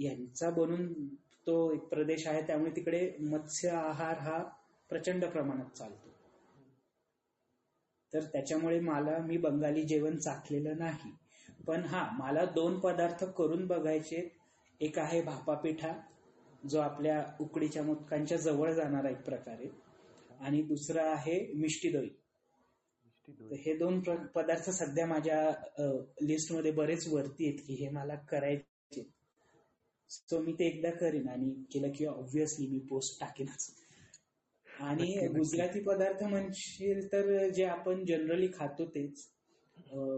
यांचा 0.00 0.50
बनून 0.50 1.08
तो 1.46 1.72
एक 1.72 1.80
प्रदेश 1.80 2.26
आहे 2.26 2.42
त्यामुळे 2.42 2.76
तिकडे 2.76 3.16
मत्स्य 3.20 3.68
आहार 3.68 4.18
हा 4.18 4.42
प्रचंड 4.90 5.24
प्रमाणात 5.24 5.76
चालतो. 5.76 6.08
तर 8.12 8.24
त्याच्यामुळे 8.24 8.80
मला 8.80 9.18
मी 9.18 9.36
बंगाली 9.36 9.82
जेवण 9.82 10.16
चाखलेलं 10.16 10.78
नाही. 10.78 11.12
पण 11.66 11.84
हा 11.84 12.10
मला 12.18 12.44
दोन 12.44 12.78
पदार्थ 12.80 13.24
करून 13.24 13.66
बघायचे. 13.66 14.28
एक 14.80 14.98
आहे 14.98 15.22
भापा 15.22 15.54
पिठा 15.54 15.92
जो 16.62 16.80
आपल्या 16.80 17.22
उकडीच्या 17.40 17.82
मोदकांच्या 17.82 18.38
जवळ 18.38 18.72
जाणारा 18.72 19.10
एक 19.10 19.22
प्रकारे 19.24 19.68
आणि 20.40 20.62
दुसरा 20.62 21.10
आहे 21.12 21.38
मिष्टी 21.54 21.90
दही 21.92 22.10
हे 23.56 23.76
दोन 23.78 24.00
पदार्थ 24.34 24.70
सध्या 24.70 25.06
माझ्या 25.06 25.40
लिस्टमध्ये 26.22 26.70
बरेच 26.70 27.06
वरती 27.08 27.46
आहेत 27.46 27.58
की 27.66 27.74
हे 27.74 27.88
मला 27.90 28.14
करायचे. 28.30 29.02
सो 30.10 30.40
मी 30.42 30.52
ते 30.52 30.66
एकदा 30.66 30.90
करेन 30.90 31.28
आणि 31.28 31.52
केलं 31.72 31.92
की 31.92 32.06
ऑब्विसली 32.06 32.66
मी 32.66 32.78
पोस्ट 32.88 33.20
टाकेनच. 33.20 33.70
आणि 34.66 35.28
गुजराती 35.28 35.80
पदार्थ 35.80 36.22
म्हणशील 36.22 37.06
तर 37.12 37.48
जे 37.48 37.64
आपण 37.64 38.04
जनरली 38.04 38.48
खातो 38.54 38.86
तेच. 38.86 39.26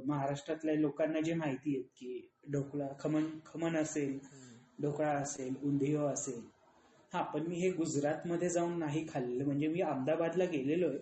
महाराष्ट्रातल्या 0.07 0.75
लोकांना 0.75 1.21
जे 1.21 1.35
माहिती 1.35 1.75
आहेत 1.77 1.85
की 1.97 2.29
ढोकळा 2.53 2.89
खमण 3.01 3.27
खमण 3.47 3.77
असेल 3.77 4.19
ढोकळा 4.79 5.11
असेल 5.11 5.55
उंधियो 5.63 6.07
असेल. 6.07 6.41
हा 7.13 7.23
पण 7.23 7.47
मी 7.47 7.57
हे 7.57 7.71
गुजरात 7.71 8.27
मध्ये 8.27 8.49
जाऊन 8.49 8.79
नाही 8.79 9.07
खाल्लेलं 9.09 9.45
म्हणजे 9.45 9.69
मी 9.69 9.81
अहमदाबादला 9.81 10.45
गेलेलो 10.45 10.89
आहे 10.89 10.99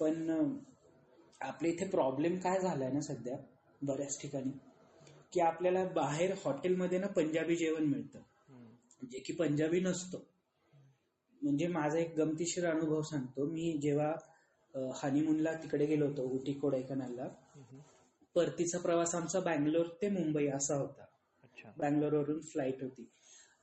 पण 0.00 0.30
आपल्या 1.40 1.70
इथे 1.72 1.86
प्रॉब्लेम 1.88 2.38
काय 2.38 2.60
झालाय 2.60 2.90
ना 2.92 3.00
सध्या? 3.00 3.36
बऱ्याच 3.82 4.20
ठिकाणी. 4.22 4.50
की 5.32 5.40
आपल्याला 5.40 5.84
बाहेर 5.84 6.32
हॉटेलमध्ये 6.44 6.98
ना 6.98 7.06
पंजाबी 7.06 7.56
जेवण 7.56 7.84
मिळतं. 7.84 8.18
जे 9.10 9.18
की 9.18 9.32
पंजाबी 9.32 9.80
नसतं. 9.80 10.18
म्हणजे 11.42 11.66
माझा 11.66 11.98
एक 11.98 12.14
गमतीशीर 12.16 12.66
अनुभव 12.66 13.02
सांगतो. 13.02 13.46
मी 13.46 13.72
जेव्हा 13.82 14.12
हनीमूनला 15.02 15.52
तिकडे 15.52 15.86
गेलो 15.86 16.06
होतो 16.06 16.22
उटी 16.28 16.52
कोडायकनालला. 16.52 17.28
परतीचा 18.34 18.78
प्रवास 18.78 19.14
आमचा 19.14 19.40
बँगलोर 19.40 19.86
ते 20.02 20.08
मुंबई 20.08 20.46
असा 20.46 20.74
होता. 20.74 21.04
बँगलोरवरून 21.78 22.40
फ्लाईट 22.40 22.82
होती. 22.82 23.10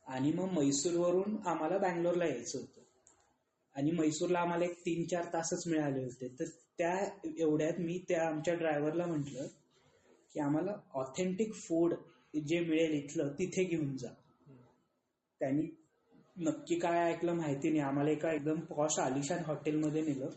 आणि 0.08 0.32
मग 0.32 0.52
मैसूरवरून 0.52 1.38
आम्हाला 1.46 1.78
बँगलोरला 1.78 2.26
यायचं 2.26 2.60
होतं. 2.60 2.82
आणि 3.76 3.92
मैसूरला 3.92 4.40
आम्हाला 4.40 4.66
एक 4.66 4.80
तीन 4.80 5.08
चार 5.08 5.26
तासच 5.34 5.68
मिळाले 5.68 6.04
होते. 6.04 6.28
तर 6.40 6.46
त्या 6.78 7.08
एवढ्यात 7.38 7.74
मी 7.80 8.04
त्या 8.10 8.28
आमच्या 8.28 8.54
ड्रायव्हरला 8.54 9.06
म्हटलं 9.06 9.48
की 10.34 10.40
आम्हाला 10.40 10.72
ऑथेंटिक 10.94 11.54
फूड 11.54 11.94
जे 12.46 12.60
मिळेल 12.60 12.92
इथलं 12.92 13.34
तिथे 13.40 13.64
घेऊन 13.64 13.98
जा. 13.98 14.08
त्यांनी 15.40 15.68
नक्की 16.38 16.80
काय 16.80 17.14
ऐकलं 17.14 17.34
माहिती 17.34 17.70
नाही. 17.70 17.82
आम्हाला 17.82 18.10
एका 18.10 18.32
एकदम 18.32 18.60
पॉश 18.60 19.00
आलिशान 19.00 19.44
हॉटेलमध्ये 19.46 20.02
नेलं. 20.02 20.30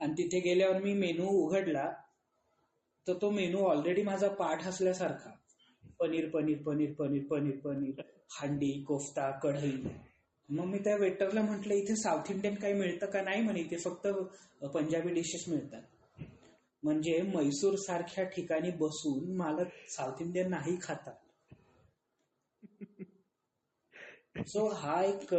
आणि 0.00 0.12
तिथे 0.12 0.40
गेल्यावर 0.40 0.82
मी 0.82 0.94
मेनू 0.94 1.26
उघडला. 1.26 1.92
तर 3.08 3.14
तो 3.22 3.30
मेनू 3.30 3.58
ऑलरेडी 3.58 4.02
माझा 4.02 4.28
पाठ 4.28 4.66
असल्यासारखा. 4.66 5.30
पनीर 6.02 6.28
पनीर 6.28 6.62
पनीर 6.62 6.92
पनीर 6.92 7.22
पनीर 7.30 7.56
पनीर 7.64 8.02
हांडी 8.30 8.72
कोफ्ता 8.88 9.30
कढई. 9.42 9.72
मग 10.48 10.64
मी 10.64 10.78
त्या 10.78 10.96
वेटरला 10.96 11.42
म्हटलं 11.42 11.74
इथे 11.74 11.96
साऊथ 11.96 12.30
इंडियन 12.30 12.54
काही 12.54 12.74
मिळतं 12.74 13.06
का 13.06 13.22
नाही? 13.22 13.42
म्हणे 13.42 13.60
इथे 13.60 13.76
फक्त 13.76 14.06
पंजाबी 14.74 15.12
डिशेस 15.14 15.48
मिळतात. 15.48 15.82
म्हणजे 16.82 17.20
मैसूर 17.34 17.74
सारख्या 17.76 18.24
ठिकाणी 18.24 18.70
बसून 18.70 19.36
मला 19.36 19.64
साऊथ 19.88 20.22
इंडियन 20.22 20.50
नाही 20.50 20.76
खाता. 20.82 21.10
सो 24.46 24.66
हा 24.74 25.02
एक 25.04 25.34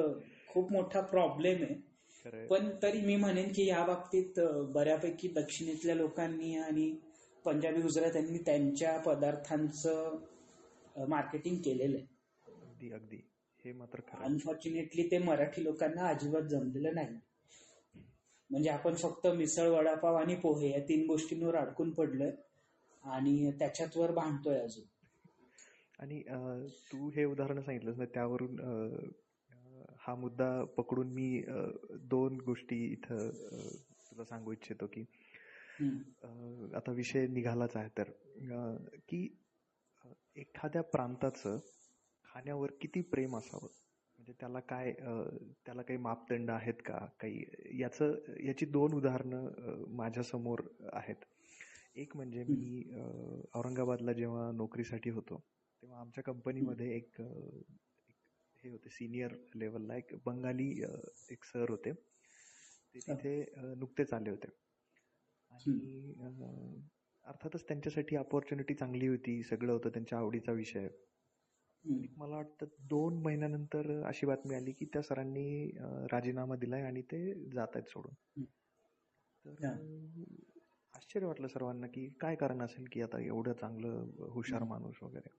खूप 0.47 0.71
मोठा 0.71 1.01
प्रॉब्लेम 1.01 1.63
आहे. 1.63 2.45
पण 2.49 2.69
तरी 2.83 3.01
मी 3.01 3.15
म्हणेन 3.15 3.51
की 3.53 3.67
या 3.67 3.83
बाबतीत 3.85 4.39
बऱ्यापैकी 4.73 5.27
दक्षिणेतल्या 5.27 5.95
लोकांनी 5.95 6.55
आणि 6.57 6.95
पंजाबी 7.45 7.81
गुजरात्यांनी 7.81 8.37
त्यांच्या 8.37 8.97
पदार्थांचं 8.97 10.15
मार्केटिंग 10.95 11.57
केलेलं 11.57 11.97
आहे. 11.97 12.05
अगदी 12.45 12.91
अगदी. 12.91 13.17
हे 13.65 13.71
मात्र 13.71 14.01
अनफॉर्च्युनेटली 14.23 15.07
ते 15.11 15.17
मराठी 15.17 15.63
लोकांना 15.63 16.07
अजिबात 16.07 16.47
जमलेलं 16.49 16.95
नाही. 16.95 17.17
म्हणजे 18.49 18.69
आपण 18.69 18.95
फक्त 18.95 19.27
मिसळ 19.27 19.67
वडापाव 19.69 20.15
आणि 20.15 20.35
पोहे 20.35 20.69
या 20.71 20.79
तीन 20.79 21.05
गोष्टींवर 21.07 21.55
अडकून 21.55 21.91
पडलोय 21.91 22.31
आणि 23.03 23.51
त्याच्यात 23.59 23.97
वर 23.97 24.11
भांडतोय 24.11 24.59
अजून. 24.59 24.83
आणि 25.99 26.21
तू 26.91 27.09
हे 27.09 27.25
उदाहरण 27.25 27.61
सांगितलंस 27.61 27.97
ना 27.97 28.05
त्यावरून 28.05 28.59
हा 29.99 30.15
मुद्दा 30.15 30.63
पकडून 30.77 31.11
मी 31.13 31.43
दोन 32.11 32.39
गोष्टी 32.45 32.83
इथं 32.91 33.29
तुला 34.09 34.23
सांगू 34.23 34.51
इच्छितो 34.51 34.87
की 34.87 35.05
आता 36.75 36.91
विषय 36.91 37.27
निघालाच 37.27 37.75
आहे 37.75 37.89
तर 37.97 38.11
की 39.09 39.27
एखाद्या 40.35 40.81
प्रांताचं 40.83 41.59
खाण्यावर 42.25 42.71
किती 42.81 43.01
प्रेम 43.11 43.35
असावं? 43.37 43.67
म्हणजे 44.19 44.33
त्याला 44.39 44.59
काय 44.59 44.91
त्याला 45.65 45.81
काही 45.81 45.97
मापदंड 45.99 46.49
आहेत 46.51 46.81
का? 46.85 46.97
काही 47.19 47.43
याचं 47.79 48.15
याची 48.45 48.65
दोन 48.65 48.93
उदाहरणं 48.93 49.85
माझ्यासमोर 49.97 50.61
आहेत. 50.93 51.23
एक 51.95 52.15
म्हणजे 52.15 52.43
मी 52.43 52.83
औरंगाबादला 53.55 54.13
जेव्हा 54.13 54.51
नोकरीसाठी 54.51 55.09
होतो 55.09 55.37
तेव्हा 55.83 55.99
आमच्या 55.99 56.23
कंपनीमध्ये 56.23 56.95
एक 56.95 57.19
एक 57.19 57.21
हे 58.63 58.69
होते 58.69 58.89
सिनियर 58.89 59.33
लेवलला 59.55 59.95
एक 59.97 60.13
बंगाली 60.25 60.69
एक 61.31 61.43
सर 61.43 61.69
होते. 61.69 61.91
ते 62.95 62.99
तिथे 63.01 63.73
नुकतेच 63.75 64.13
आले 64.13 64.29
होते. 64.29 64.47
आणि 65.51 66.81
अर्थातच 67.25 67.63
त्यांच्यासाठी 67.67 68.15
अपॉर्च्युनिटी 68.15 68.73
चांगली 68.73 69.07
होती 69.07 69.41
सगळं 69.43 69.71
होतं 69.73 69.89
त्यांच्या 69.89 70.17
आवडीचा 70.19 70.51
विषय. 70.51 70.87
मला 72.17 72.35
वाटतं 72.35 72.65
दोन 72.89 73.21
महिन्यानंतर 73.23 73.89
अशी 74.07 74.25
बातमी 74.25 74.55
आली 74.55 74.71
की 74.71 74.85
त्या 74.93 75.01
सरांनी 75.01 75.45
राजीनामा 76.11 76.55
दिलाय 76.55 76.83
आणि 76.83 77.01
ते 77.11 77.23
जात 77.51 77.75
आहेत 77.75 77.89
सोडून. 77.89 78.13
तर 79.45 79.81
आश्चर्य 80.93 81.25
वाटलं 81.25 81.47
सर्वांना 81.47 81.87
की 81.87 82.07
काय 82.21 82.35
कारण 82.35 82.61
असेल 82.61 82.85
की 82.91 83.01
आता 83.01 83.19
एवढं 83.21 83.53
चांगलं 83.53 84.29
हुशार. 84.33 84.63
माणूस 84.65 85.01
वगैरे 85.03 85.29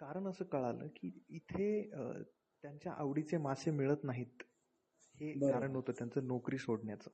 कारण 0.00 0.26
असं 0.28 0.44
कळालं 0.46 0.86
की 0.96 1.10
इथे 1.30 1.70
त्यांच्या 2.64 2.92
आवडीचे 2.92 3.36
मासे 3.38 3.70
मिळत 3.70 4.04
नाहीत 4.04 4.42
हे. 5.14 5.32
कारण 5.42 5.74
होतं 5.76 5.92
त्यांचं 5.98 6.26
नोकरी 6.26 6.58
सोडण्याचं. 6.58 7.10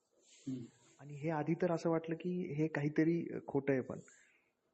आणि 1.00 1.14
हे 1.14 1.30
आधी 1.30 1.54
तर 1.62 1.72
असं 1.72 1.90
वाटलं 1.90 2.14
की 2.20 2.30
हे 2.54 2.66
काहीतरी 2.66 3.22
खोटं 3.46 3.72
आहे 3.72 3.80
पण. 3.80 3.98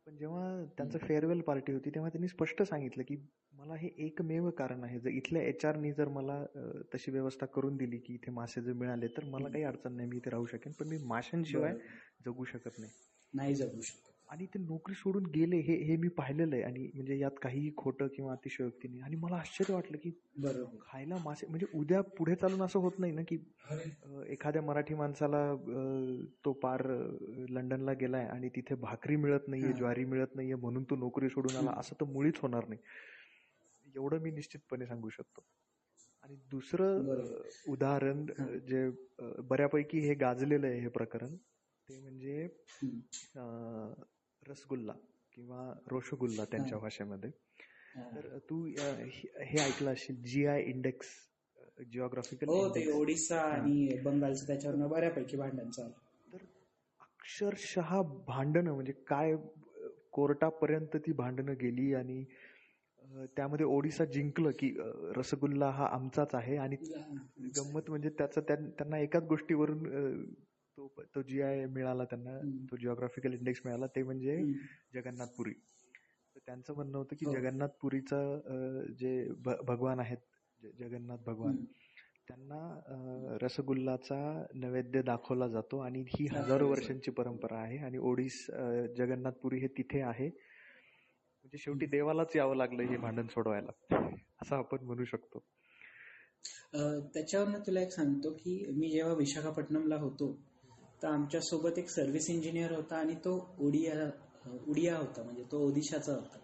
पण 0.07 0.17
जेव्हा 0.17 0.65
त्यांचं 0.77 0.99
फेअरवेल 0.99 1.41
पार्टी 1.41 1.73
होती 1.73 1.91
तेव्हा 1.91 2.11
त्यांनी 2.11 2.29
स्पष्ट 2.29 2.63
सांगितलं 2.63 3.03
की 3.03 3.17
मला 3.53 3.75
हे 3.75 3.89
एकमेव 4.07 4.49
कारण 4.51 4.85
आहे. 4.85 4.99
जर 5.01 5.11
इथल्या 5.11 5.43
एच 5.43 5.65
आरनी 5.65 5.93
जर 5.93 6.09
मला 6.09 6.45
तशी 6.95 7.11
व्यवस्था 7.11 7.47
करून 7.47 7.77
दिली 7.77 7.99
की 7.99 8.15
इथे 8.15 8.31
मासे 8.31 8.63
जर 8.63 8.73
मिळाले 8.73 9.07
तर 9.07 9.25
मला 9.25 9.49
काही 9.49 9.65
अडचण 9.65 9.97
नाही 9.97 10.09
मी 10.09 10.17
इथे 10.17 10.31
राहू 10.31 10.47
शकेन. 10.47 10.73
पण 10.73 10.89
मी 10.89 10.99
माशांशिवाय. 11.05 11.75
जगू 12.25 12.45
शकत 12.45 12.79
नाही. 12.79 12.93
नाही 13.35 13.55
जगू 13.55 13.81
शकत. 13.81 14.12
आणि 14.33 14.47
ते 14.47 14.59
नोकरी 14.59 14.95
सोडून 14.95 15.25
गेले 15.35 15.57
हे 15.61 15.75
हे 15.85 15.97
मी 15.97 16.09
पाहिलेलं 16.17 16.55
आहे. 16.57 16.63
आणि 16.65 16.91
म्हणजे 16.95 17.19
यात 17.19 17.39
काहीही 17.43 17.71
खोटं 17.77 18.07
किंवा 18.15 18.33
अतिशयोक्ती 18.33 18.89
नाही 18.89 19.01
आणि 19.03 19.17
मला 19.17 19.37
आश्चर्य 19.37 19.75
वाटलं 19.75 19.99
की 20.03 20.11
बरोबर. 20.37 20.77
खायला 20.83 21.17
मासे 21.25 21.47
म्हणजे 21.47 21.67
उद्या 21.75 22.01
पुढे 22.17 22.35
चालून 22.35 22.63
असं 22.63 22.79
होत 22.79 22.99
नाही 22.99 23.13
ना 23.13 23.23
की 23.29 23.37
एखाद्या 24.29 24.63
मराठी 24.63 24.95
माणसाला 24.95 25.43
तो 26.45 26.53
पार 26.63 26.83
लंडनला 27.51 27.93
गेलाय 28.01 28.27
आणि 28.27 28.49
तिथे 28.57 28.75
भाकरी 28.81 29.17
मिळत 29.17 29.49
नाहीये. 29.49 29.73
ज्वारी 29.75 30.05
मिळत 30.05 30.35
नाहीये 30.37 30.55
म्हणून 30.57 30.85
तो 30.91 30.97
नोकरी 30.97 31.29
सोडून 31.29 31.57
आला. 31.57 31.73
असं 31.77 32.01
तर 32.01 32.13
मुळीच 32.13 32.39
होणार 32.43 32.69
नाही. 32.69 32.81
एवढं 33.95 34.21
मी 34.23 34.31
निश्चितपणे 34.31 34.87
सांगू 34.87 35.09
शकतो. 35.09 35.45
आणि 36.25 36.37
दुसरं 36.51 37.33
उदाहरण. 37.67 38.27
जे 38.69 38.89
बऱ्यापैकी 39.43 40.01
हे 40.01 40.15
गाजलेलं 40.15 40.67
आहे 40.67 40.81
हे 40.81 40.89
प्रकरण 40.89 41.37
ते 41.89 41.99
म्हणजे 42.01 42.47
रसगुल्ला 44.43 44.93
किंवा 45.37 45.73
रोशगुल्ला 45.87 46.45
त्यांच्या. 46.45 46.79
भाषेमध्ये. 46.79 47.31
तर 48.15 48.39
तू 48.51 48.65
हे 48.67 49.59
ऐकलं 49.61 49.93
असेल 49.93 50.23
जी 50.23 50.45
आय 50.47 50.63
इंडेक्स 50.63 51.09
जिओग्राफिकल 51.91 52.49
हो 52.49 52.69
ते 52.69 52.91
ओडिसा 52.93 53.41
आणि 53.41 53.99
बंगालचं 54.05 54.47
त्याच्यावर 54.47 54.87
बऱ्यापैकी 54.87 55.37
भांडण 55.37 55.71
चालू. 55.71 55.91
तर 56.33 56.45
अक्षरशः 57.01 58.01
भांडणं 58.27 58.73
म्हणजे 58.75 58.93
काय 59.07 59.37
कोर्टापर्यंत 60.13 60.97
ती 60.97 61.13
भांडणं 61.13 61.55
गेली 61.61 61.93
आणि 61.95 62.25
त्यामध्ये 63.37 63.67
ओडिसा 63.67 64.05
जिंकलं 64.05 64.51
की 64.51 64.75
रसगुल्ला 65.17 65.69
हा 65.71 65.87
आमचाच 65.87 66.35
आहे 66.35 66.57
आणि 66.57 66.77
गंमत 67.57 67.89
म्हणजे 67.91 68.09
त्याचं 68.09 68.41
त्यां- 68.41 68.69
त्यांना 68.69 68.99
एकाच 68.99 69.23
गोष्टीवरून 69.23 69.85
तो 70.79 70.89
तो 71.15 71.23
जी 71.23 71.41
आय 71.43 71.65
मिळाला 71.67 72.05
त्यांना. 72.05 72.39
तो 72.71 72.77
जिओग्राफिकल 72.77 73.33
इंडेक्स 73.35 73.61
मिळाला 73.65 73.87
ते 73.87 74.03
म्हणजे. 74.03 74.37
जगन्नाथपुरी 74.95 75.53
तर 75.53 76.41
त्यांचं 76.47 76.75
म्हणणं 76.75 76.99
होतं 76.99 77.17
की 77.17 77.27
हो. 77.27 77.33
जगन्नाथपुरीचं 77.33 78.93
जे 78.99 79.13
भ- 79.45 79.61
भगवान 79.65 80.01
आहेत 80.01 80.71
जगन्नाथ 80.79 81.19
भगवान. 81.27 81.57
त्यांना 82.29 83.37
रसगुल्लाचा 83.43 84.19
नैवेद्य 84.55 85.03
दाखवला 85.03 85.49
जातो 85.49 85.79
आणि 85.79 86.05
ही 86.09 86.27
हजारो. 86.33 86.69
वर्षांची 86.69 87.11
परंपरा 87.11 87.59
आहे 87.59 87.79
आणि 87.79 87.99
ओडिस 87.99 88.47
जगन्नाथपुरी 88.99 89.59
हे 89.59 89.67
तिथे 89.69 90.01
आहे 90.01 90.29
म्हणजे 90.29 91.59
शेवटी 91.59 91.87
देवालाच 91.87 92.37
यावं 92.37 92.57
लागलं 92.57 92.83
हे 92.83 92.97
भांडण 92.97 93.27
सोडवायला 93.27 93.97
असं 94.43 94.57
आपण 94.57 94.85
म्हणू 94.85 95.05
शकतो 95.05 95.45
त्याच्यावरनं 97.15 97.59
तुला 97.59 97.81
एक 97.81 97.91
सांगतो 97.93 98.33
की 98.35 98.55
मी 98.73 98.91
जेव्हा 98.91 99.15
विशाखापट्टणमला 99.15 99.97
होतो 99.97 100.33
तर 101.03 101.09
आमच्यासोबत 101.09 101.79
एक 101.79 101.89
सर्व्हिस 101.89 102.31
इंजिनियर 102.31 102.73
होता 102.73 102.97
आणि 102.97 103.15
तो 103.15 103.55
ओडिया 103.59 104.11
उडिया 104.67 104.97
होता. 104.99 105.23
म्हणजे 105.23 105.45
तो 105.53 105.69
ओदिशाचा 105.69 106.13
होता 106.13 106.39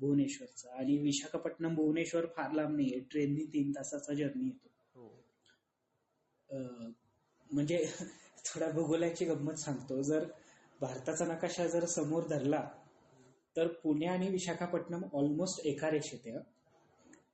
भुवनेश्वरचा. 0.00 0.78
आणि 0.78 0.98
विशाखापट्टणम 0.98 1.74
भुवनेश्वर 1.74 2.26
फार 2.26 2.52
लांब 2.52 2.76
नाहीये. 2.76 3.00
ट्रेननी 3.00 3.44
तीन 3.44 3.70
तासाचा 3.70 4.14
जर्नी 4.14 4.44
येतो. 4.44 4.68
अ, 6.50 6.88
म्हणजे 7.52 7.92
थोडा 8.44 8.70
भूगोलाची 8.70 9.24
गंमत 9.24 9.54
सांगतो. 9.54 10.02
जर 10.02 10.28
भारताचा 10.80 11.24
नकाशा 11.24 11.66
जर 11.66 11.84
समोर 11.84 12.22
धरला 12.26 12.70
तर 13.56 13.66
पुणे 13.66 14.06
आणि 14.06 14.28
विशाखापट्टणम 14.28 15.04
ऑलमोस्ट 15.12 15.60
एका 15.66 15.90
रेषेत 15.90 16.18
आहे. 16.26 16.36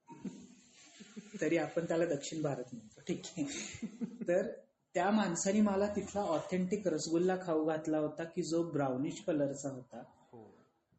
हं. 0.08 1.40
तरी 1.40 1.56
आपण 1.56 1.84
त्याला 1.84 2.06
दक्षिण 2.06 2.42
भारत 2.42 2.64
म्हणतो. 2.72 3.00
ठीक 3.00 3.22
आहे. 3.26 3.44
तर 4.28 4.52
त्या 4.94 5.10
माणसाने 5.10 5.60
मला 5.60 5.86
तिथला 5.96 6.20
ऑथेंटिक 6.20 6.88
रसगुल्ला 6.88 7.36
खाऊ 7.46 7.64
घातला 7.64 7.98
होता 7.98 8.24
की 8.24 8.42
जो 8.42 8.70
ब्राउनिश 8.70 9.24
कलरचा 9.26 9.68
होता. 9.68 10.02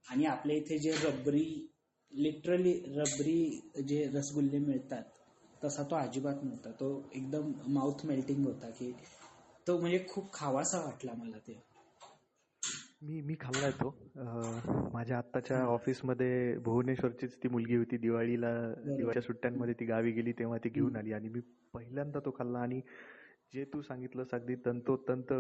आणि 0.10 0.26
आपल्या 0.26 0.56
इथे 0.56 0.78
जे 0.78 0.92
रबरी 0.92 1.70
लिटरली 2.12 2.74
रबरी 2.88 3.70
जे 3.88 4.10
रसगुल्ले 4.14 4.60
मिळतात 4.60 5.04
तसा 5.64 5.84
तो 5.84 5.96
अजिबात 5.96 6.36
नव्हता. 6.44 6.72
तो 6.72 7.10
एकदम 7.14 7.52
माउथ 7.68 8.06
मेल्टिंग 8.06 8.46
होता 8.46 8.70
की 8.70 8.94
तो 9.68 9.80
म्हणजे 9.80 10.06
खूप 10.10 10.34
खावासा 10.34 10.80
वाटला 10.80 11.12
मला 11.18 11.38
ते. 11.38 11.64
मी 13.02 13.22
मी 13.22 13.36
खाल्लाय 13.40 13.72
तो. 13.72 13.98
अं, 14.16 14.90
माझ्या 14.94 15.18
आत्ताच्या 15.18 15.64
ऑफिसमध्ये 15.64 16.58
भुवनेश्वरचीच 16.58 17.38
ती 17.44 17.48
मुलगी 17.48 17.76
होती. 17.76 17.98
दिवाळीला 17.98 18.74
दिवाळीच्या 18.74 19.22
सुट्ट्यांमध्ये 19.22 19.74
ती 19.80 19.86
गावी 19.86 20.12
गेली 20.12 20.32
तेव्हा 20.32 20.58
ती 20.58 20.70
घेऊन 20.70 20.96
आली 20.96 21.14
आणि 21.14 21.30
मी 21.30 21.40
पहिल्यांदा 21.74 22.20
तो 22.20 22.32
खाल्ला 22.32 22.60
आणि 22.60 22.82
जे 23.54 23.64
तू 23.66 23.82
सांगितलंस 23.82 24.34
अगदी 24.34 24.56
तंतोतंत 24.66 25.32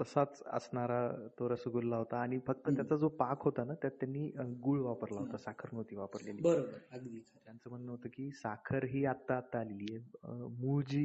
तसाच 0.00 0.42
असणारा 0.52 1.00
तो 1.38 1.48
रसगुल्ला 1.48 1.96
होता 1.96 2.16
आणि 2.16 2.38
फक्त. 2.46 2.68
त्याचा 2.68 2.96
जो 2.96 3.08
पाक 3.18 3.42
होता 3.42 3.64
ना 3.64 3.74
त्यात 3.74 3.92
त्यांनी 4.00 4.28
गुळ 4.62 4.80
वापरला 4.82 5.20
होता 5.20 5.36
साखर 5.36 5.68
नव्हती 5.72 5.96
वापरलेली 5.96 6.42
बरोबर 6.42 6.78
अगदी 6.90 7.18
खरं. 7.20 7.40
त्यांचं 7.44 7.70
म्हणणं 7.70 7.90
होतं 7.90 8.08
की 8.08 8.30
साखर 8.32 8.84
ही 8.84 9.04
आत्ता 9.04 9.36
आत्ता 9.36 9.58
आलेली 9.60 9.94
आहे 9.94 10.48
मूळ 10.56 10.82
जी 10.82 11.04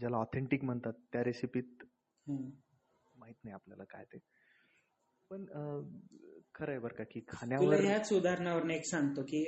ज्याला 0.00 0.16
ऑथेंटिक 0.16 0.64
म्हणतात 0.64 0.92
त्या 1.12 1.24
रेसिपीत. 1.24 1.84
माहीत 2.26 3.34
नाही 3.44 3.54
आपल्याला 3.54 3.84
काय 3.84 4.04
ते 4.04 4.18
पण 5.30 5.44
खरं 6.54 6.70
आहे 6.70 6.78
बरं 6.78 6.94
का 6.94 7.04
की 7.04 7.20
खाण्यावर 7.28 7.80
ह्याच 7.80 8.12
उदाहरणावरून 8.12 8.70
एक 8.70 8.84
सांगतो 8.86 9.22
की 9.22 9.44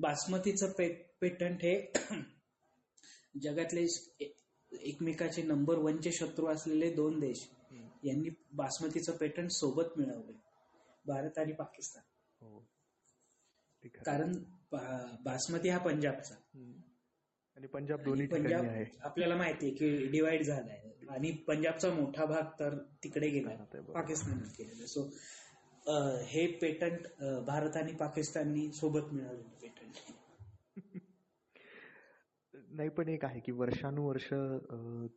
बासमतीचं 0.00 0.72
पेटंट 1.20 1.62
हे 1.62 1.74
जगातले 3.42 3.86
एकमेकाचे 4.72 5.42
नंबर 5.42 5.78
वनचे 5.78 6.12
शत्रू 6.12 6.46
असलेले 6.46 6.90
दोन 6.94 7.18
देश. 7.20 7.48
यांनी 8.04 8.28
बासमतीचं 8.52 9.16
पेटंट 9.16 9.50
सोबत 9.50 9.98
मिळवले 9.98 10.32
भारत 11.04 11.38
आणि 11.38 11.52
पाकिस्तान. 11.52 12.02
हो. 12.40 12.58
कारण 14.04 14.32
बासमती 15.24 15.68
हा 15.68 15.78
पंजाबचा. 15.78 16.34
आणि 17.56 17.66
पंजाब 17.66 18.02
दोन्ही 18.02 18.52
आहे. 18.52 18.84
आपल्याला 19.00 19.36
माहिती 19.36 19.66
आहे 19.66 19.74
की 19.74 20.06
डिवाइड 20.06 20.42
झालाय. 20.42 20.80
आणि 21.10 21.30
पंजाबचा 21.30 21.90
मोठा 21.94 22.24
भाग 22.24 22.42
तर 22.60 22.76
तिकडे 23.04 23.28
गेला 23.28 23.54
पाकिस्तानात 23.92 24.54
गेलेला 24.58 24.86
सो 24.86 25.02
हे 26.26 26.46
पेटंट 26.46 27.06
भारत 27.46 27.76
आणि 27.76 27.92
पाकिस्ताननी 27.92 28.72
सोबत 28.72 29.12
मिळालेलं 29.12 29.48
पेटंट 29.62 30.12
नाही 32.70 32.88
पण 32.88 33.08
एक 33.08 33.24
आहे 33.24 33.40
की 33.40 33.52
वर्षानुवर्ष 33.52 34.28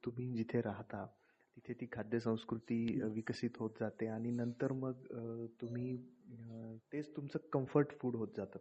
तुम्ही 0.03 0.31
जिथे 0.33 0.61
राहता 0.61 1.05
तिथे 1.57 1.73
ती 1.73 1.85
खाद्य 1.91 2.19
संस्कृती 2.19 2.77
विकसित 3.13 3.57
होत 3.59 3.79
जाते 3.79 4.07
आणि 4.07 4.31
नंतर 4.31 4.71
मग 4.73 5.03
तुम्ही 5.61 5.95
तेच 6.93 7.15
तुमचं 7.15 7.39
कम्फर्ट 7.53 7.91
फूड 8.01 8.15
होत 8.15 8.27
जातं. 8.37 8.59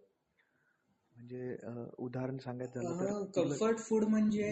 म्हणजे 1.16 1.57
उदाहरण 1.98 2.38
सांगायचं 2.38 2.81
झालं 2.83 3.24
तर 3.26 3.42
कम्फर्ट 3.42 3.78
फूड 3.78 4.05
म्हणजे 4.05 4.50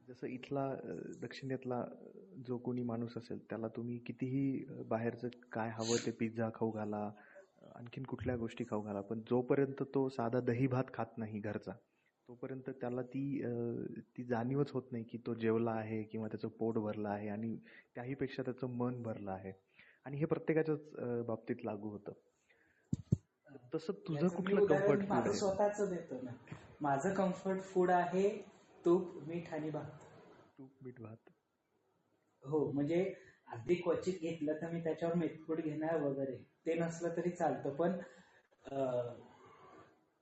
जसं 0.00 0.26
इथला 0.26 0.68
दक्षिणेतला 1.20 1.84
जो 2.46 2.56
कोणी 2.58 2.82
माणूस 2.82 3.16
असेल 3.16 3.38
त्याला 3.50 3.68
तुम्ही 3.68 3.98
कितीही 3.98 4.64
बाहेरचं 4.88 5.28
काय 5.52 5.70
हवं 5.70 6.06
ते 6.06 6.10
पिझ्झा 6.10 6.48
खाऊ 6.54 6.70
घाला 6.70 7.10
आणखीन 7.76 8.04
कुठल्या 8.04 8.36
गोष्टी 8.36 8.64
खाऊ 8.70 8.82
घाला. 8.82 9.00
पण 9.00 9.20
जोपर्यंत 9.30 9.82
तो 9.94 10.08
साधा 10.08 10.40
दही 10.40 10.66
भात 10.66 10.92
खात 10.94 11.18
नाही 11.18 11.40
घरचा 11.40 11.72
तोपर्यंत 12.28 12.68
त्याला 12.80 13.02
ती 13.02 13.22
ती 14.16 14.24
जाणीवच 14.24 14.70
होत 14.70 14.92
नाही 14.92 15.04
की 15.04 15.18
तो 15.26 15.34
जेवला 15.34 15.70
आहे 15.70 16.02
किंवा 16.02 16.28
त्याचं 16.28 16.48
पोट 16.48 16.78
भरलं 16.78 17.08
आहे 17.08 17.28
आणि 17.28 17.56
त्याहीपेक्षा 17.94 18.42
त्याचं 18.42 18.76
मन 18.76 19.02
भरलं 19.02 19.30
आहे. 19.30 19.52
आणि 20.04 20.16
हे 20.16 20.24
प्रत्येकाच्याच 20.24 21.24
बाबतीत 21.26 21.64
लागू 21.64 21.90
होतं. 21.90 22.12
तसं 23.74 23.92
तुझं 24.08 24.28
कुठलं 24.28 24.64
कम्फर्ट 24.66 25.00
फूड 25.00 25.12
आहे? 25.12 25.32
स्वतःच 25.32 25.80
देतो 25.90 26.20
ना. 26.22 26.30
माझं 26.80 27.14
कम्फर्ट 27.14 27.62
फूड 27.64 27.90
आहे 27.90 28.28
तूप 28.84 29.16
मीठ 29.26 29.52
आणि 29.54 29.70
भात. 29.70 29.90
तूप 30.58 30.70
मीठ 30.82 31.00
भात. 31.00 31.30
हो 32.42 32.70
म्हणजे 32.72 33.02
अगदी 33.52 33.74
क्वचित 33.74 34.20
घेतलं 34.20 34.60
तर 34.62 34.70
मी 34.70 34.82
त्याच्यावर 34.84 35.14
मेथपूड 35.14 35.60
घेणार 35.60 36.00
वगैरे. 36.02 36.36
ते 36.66 36.74
नसलं 36.74 37.16
तरी 37.16 37.30
चालतं. 37.30 37.74
पण 37.76 37.98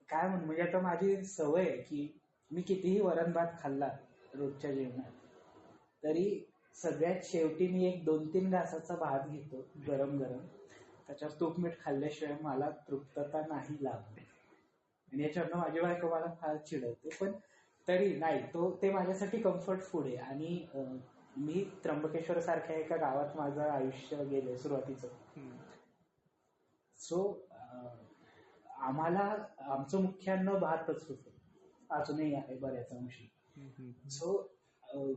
काय 0.08 0.28
म्हणू 0.28 0.44
म्हणजे 0.46 0.62
आता 0.62 0.80
माझी 0.80 1.24
सवय 1.24 1.68
आहे 1.68 1.80
की 1.82 2.06
मी 2.50 2.62
कितीही 2.62 3.00
वरण 3.00 3.32
भात 3.32 3.52
खाल्ला 3.62 3.88
रोजच्या 4.34 4.72
जेवणात 4.74 5.10
तरी 6.02 6.24
सगळ्यात 6.76 7.24
शेवटी 7.24 7.66
मी 7.68 7.84
एक 7.86 8.04
दोन 8.04 8.26
तीन 8.34 8.50
घासाचा 8.50 8.94
भात 8.96 9.28
घेतो 9.28 9.66
गरम 9.86 10.16
गरम 10.18 10.46
त्याच्यावर 11.06 11.34
तूप 11.40 11.58
मीठ 11.60 11.72
खाल्ल्याशिवाय 11.80 12.36
मला 12.42 12.68
तृप्तता 12.88 13.40
नाही 13.48 13.76
लागत. 13.80 14.18
आणि 15.12 15.22
याच्यावरनं 15.22 15.58
माझी 15.58 15.80
बायको 15.80 16.08
मला 16.08 16.32
फार 16.40 16.56
चिडवते. 16.66 17.08
पण 17.20 17.32
तरी 17.88 18.14
नाही 18.18 18.42
तो 18.54 18.70
ते 18.82 18.90
माझ्यासाठी 18.92 19.40
कम्फर्ट 19.42 19.80
फूड 19.82 20.06
आहे. 20.06 20.16
आणि 20.16 20.66
मी 21.36 21.64
त्र्यंबकेश्वर 21.84 22.40
सारख्या 22.40 22.76
एका 22.76 22.96
गावात 22.96 23.36
माझं 23.36 23.62
आयुष्य 23.62 24.24
गेले 24.24 24.56
सुरुवातीचं. 24.58 25.08
सो 27.00 27.20
आम्हाला 28.78 29.34
आमचं 29.60 30.02
मुख्य 30.02 30.32
अन्न 30.32 30.54
भातच 30.60 31.04
होतं. 31.08 31.30
अजूनही 31.90 32.34
आहे 32.34 32.54
बऱ्याच 32.58 32.92
अंशी 32.92 33.28
सो 34.10 34.32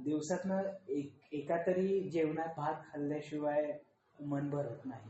दिवसातनं 0.03 0.69
एक 0.89 1.33
एका 1.33 1.57
तरी 1.67 1.99
जेवणात 2.09 2.53
भात 2.57 2.81
खाल्ल्याशिवाय 2.91 3.71
मन 4.19 4.49
भरत 4.49 4.85
नाही. 4.85 5.09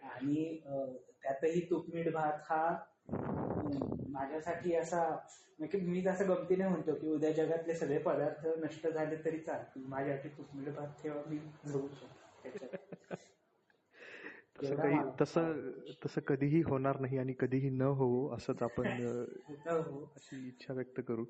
आणि 0.00 0.58
त्यातही 1.22 1.60
तुपमीठ 1.70 2.12
भात 2.12 2.38
हा 2.44 2.64
माझ्यासाठी 4.10 4.74
असा 4.74 5.04
म्हणजे 5.58 5.78
मी 5.80 6.00
जसं 6.02 6.28
गमतीने 6.28 6.68
म्हणतो 6.68 6.94
की 6.94 7.08
उद्या 7.08 7.30
जगातले 7.32 7.74
सगळे 7.74 7.98
पदार्थ 7.98 8.46
नष्ट 8.58 8.86
झाले 8.88 9.16
तरी 9.24 9.38
चालतील. 9.38 9.86
माझ्यासाठी 9.86 10.28
तुपमीठ 10.38 10.74
भात 10.76 11.02
ठेवा 11.02 11.22
मी 11.26 11.38
जगू 11.66 11.88
शकतो. 11.90 13.14
तसं 14.62 14.76
काही 14.76 14.98
तसं 15.20 15.70
तसं 16.04 16.20
कधीही 16.20 16.60
होणार 16.62 17.00
नाही 17.00 17.18
आणि 17.18 17.34
कधीही 17.38 17.70
न 17.70 17.82
होऊ 17.82 18.28
असंच 18.34 18.62
आपण 18.62 18.86
अशी 20.16 20.46
इच्छा 20.48 20.74
व्यक्त 20.74 21.00
करू. 21.08 21.24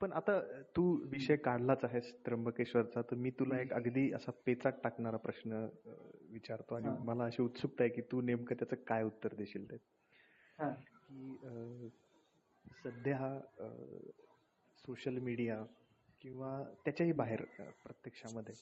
पण 0.00 0.12
आता 0.12 0.40
तू 0.76 0.82
विषय 1.04 1.36
काढलाच 1.36 1.84
आहेस 1.84 2.12
त्र्यंबकेश्वरचा 2.26 3.02
तर 3.02 3.16
मी 3.16 3.30
तुला 3.30 3.60
एक 3.60 3.72
अगदी 3.72 4.12
असा 4.12 4.32
पेचाट 4.46 4.74
टाकणारा 4.82 5.16
प्रश्न 5.16 5.66
विचारतो 6.30 6.74
आणि 6.74 6.88
मला 7.04 7.24
अशी 7.24 7.42
उत्सुकता 7.42 7.82
आहे 7.84 7.92
की 7.92 8.02
तू 8.02 8.20
नेमकं 8.20 8.54
त्याचं 8.54 8.76
काय 8.76 9.04
उत्तर 9.04 9.34
देशील 9.34 9.70
ते. 9.70 9.76
की 10.58 11.90
सध्या 12.84 13.38
सोशल 14.76 15.18
मीडिया 15.18 15.64
किंवा 16.22 16.62
त्याच्याही 16.84 17.12
बाहेर 17.12 17.42
प्रत्यक्षामध्ये 17.58 18.54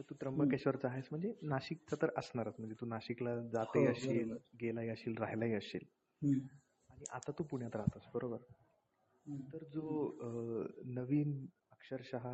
आता 0.00 0.08
तू 0.10 0.14
त्र्यंबकेश्वरचा 0.14 0.88
आहेस. 0.88 1.08
म्हणजे 1.10 1.32
नाशिकचा 1.42 1.96
तर 2.02 2.10
असणारच. 2.16 2.54
म्हणजे 2.58 2.74
तू 2.80 2.86
नाशिकला 2.86 3.34
जातही 3.48 3.84
हो, 3.84 3.90
असशील 3.90 4.32
गेलाही 4.60 4.88
असशील 4.88 5.16
राहिलाही 5.18 5.54
असशील 5.54 5.84
आणि 6.90 7.04
आता 7.12 7.32
तू 7.38 7.44
पुण्यात 7.44 7.76
राहतोस 7.76 8.06
बरोबर? 8.14 8.38
तर 9.52 9.64
जो 9.64 9.84
नवीन 10.86 11.44
अक्षरशः 11.72 12.28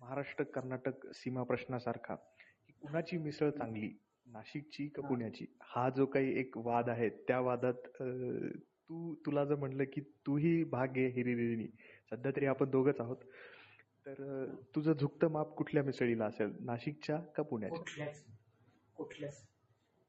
महाराष्ट्र 0.00 0.44
कर्नाटक 0.44 1.06
सीमा 1.14 1.42
प्रश्नासारखा 1.42 2.14
की 2.14 2.72
कुणाची 2.80 3.18
मिसळ 3.18 3.50
चांगली? 3.50 3.90
नाशिकची 4.26 4.86
का 4.88 5.02
पुण्याची? 5.02 5.46
हा 5.62 5.88
जो 5.90 6.06
काही 6.06 6.38
एक 6.40 6.56
वाद 6.58 6.88
आहे 6.88 7.08
त्या 7.28 7.40
वादात 7.40 7.86
तू 8.88 9.14
तुला 9.26 9.44
जर 9.44 9.54
म्हणलं 9.54 9.84
की 9.84 10.00
तूही 10.26 10.62
भाग 10.64 10.92
घे 10.92 11.06
हिरिरिनी 11.06 11.66
सध्या 12.10 12.32
तरी 12.36 12.46
आपण 12.46 12.70
दोघच 12.70 13.00
आहोत. 13.00 13.16
तर 14.06 14.44
तुझं 14.74 14.92
झुकतं 14.92 15.30
माप 15.30 15.54
कुठल्या 15.54 15.82
मिसळीला 15.82 16.24
असेल? 16.24 16.52
नाशिकच्या 16.60 17.16
का 17.16 17.42
पुण्याच्या? 17.42 17.78
कुठल्याच 17.78 18.24
कुठल्याच. 18.96 19.46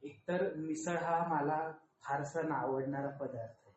एकतर 0.04 0.54
मिसळ 0.56 0.96
हा 0.96 1.28
मला 1.28 1.72
फारसा 2.04 2.42
ना 2.42 2.56
आवडणारा 2.56 3.10
पदार्थ 3.10 3.68
आहे. 3.68 3.74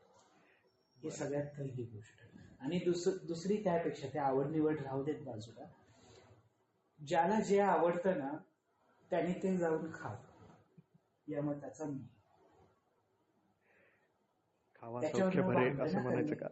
ही 1.02 1.10
सगळ्यात 1.10 1.46
पहिली 1.46 1.84
गोष्ट. 1.84 2.20
आणि 2.60 2.78
दुस 2.78 3.08
दुसरी 3.26 3.64
त्यापेक्षा 3.64 4.08
ते 4.14 4.18
आवड 4.18 4.46
निवड 4.46 4.80
राहू 4.80 5.04
देत 5.04 5.24
बाजूला. 5.26 5.66
ज्याला 7.06 7.40
जे 7.40 7.60
आवडतं 7.60 8.18
ना 8.18 8.30
त्याने 9.10 9.32
ते 9.32 9.56
जाऊन 9.56 9.90
खाव. 9.94 10.14
या 11.28 11.42
मताचा 11.42 11.84
मी. 11.84 12.06
खावा 14.74 15.02
सौख्य 15.02 15.42
भरे 15.42 15.82
असं 15.82 16.02
म्हणायचं 16.02 16.34
का? 16.34 16.48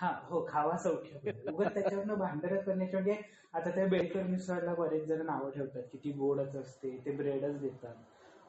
हा 0.00 0.08
हो 0.24 0.44
खावा 0.48 0.76
सौख्य 0.76 1.32
उगत 1.48 1.66
त्याच्यावरनं 1.74 2.18
भांडण 2.18 2.56
करण्याच्या 2.56 3.00
म्हणजे 3.00 3.20
आता 3.54 3.70
त्या 3.70 3.86
बेडकर 3.86 4.22
मिसळला 4.22 4.74
बरेच 4.74 5.04
जण 5.04 5.24
नावं 5.26 5.50
ठेवतात 5.50 5.82
की 5.92 5.98
ती 6.04 6.12
गोडच 6.12 6.54
असते 6.56 6.96
ते 7.06 7.10
ब्रेडच 7.10 7.60
देतात. 7.60 7.94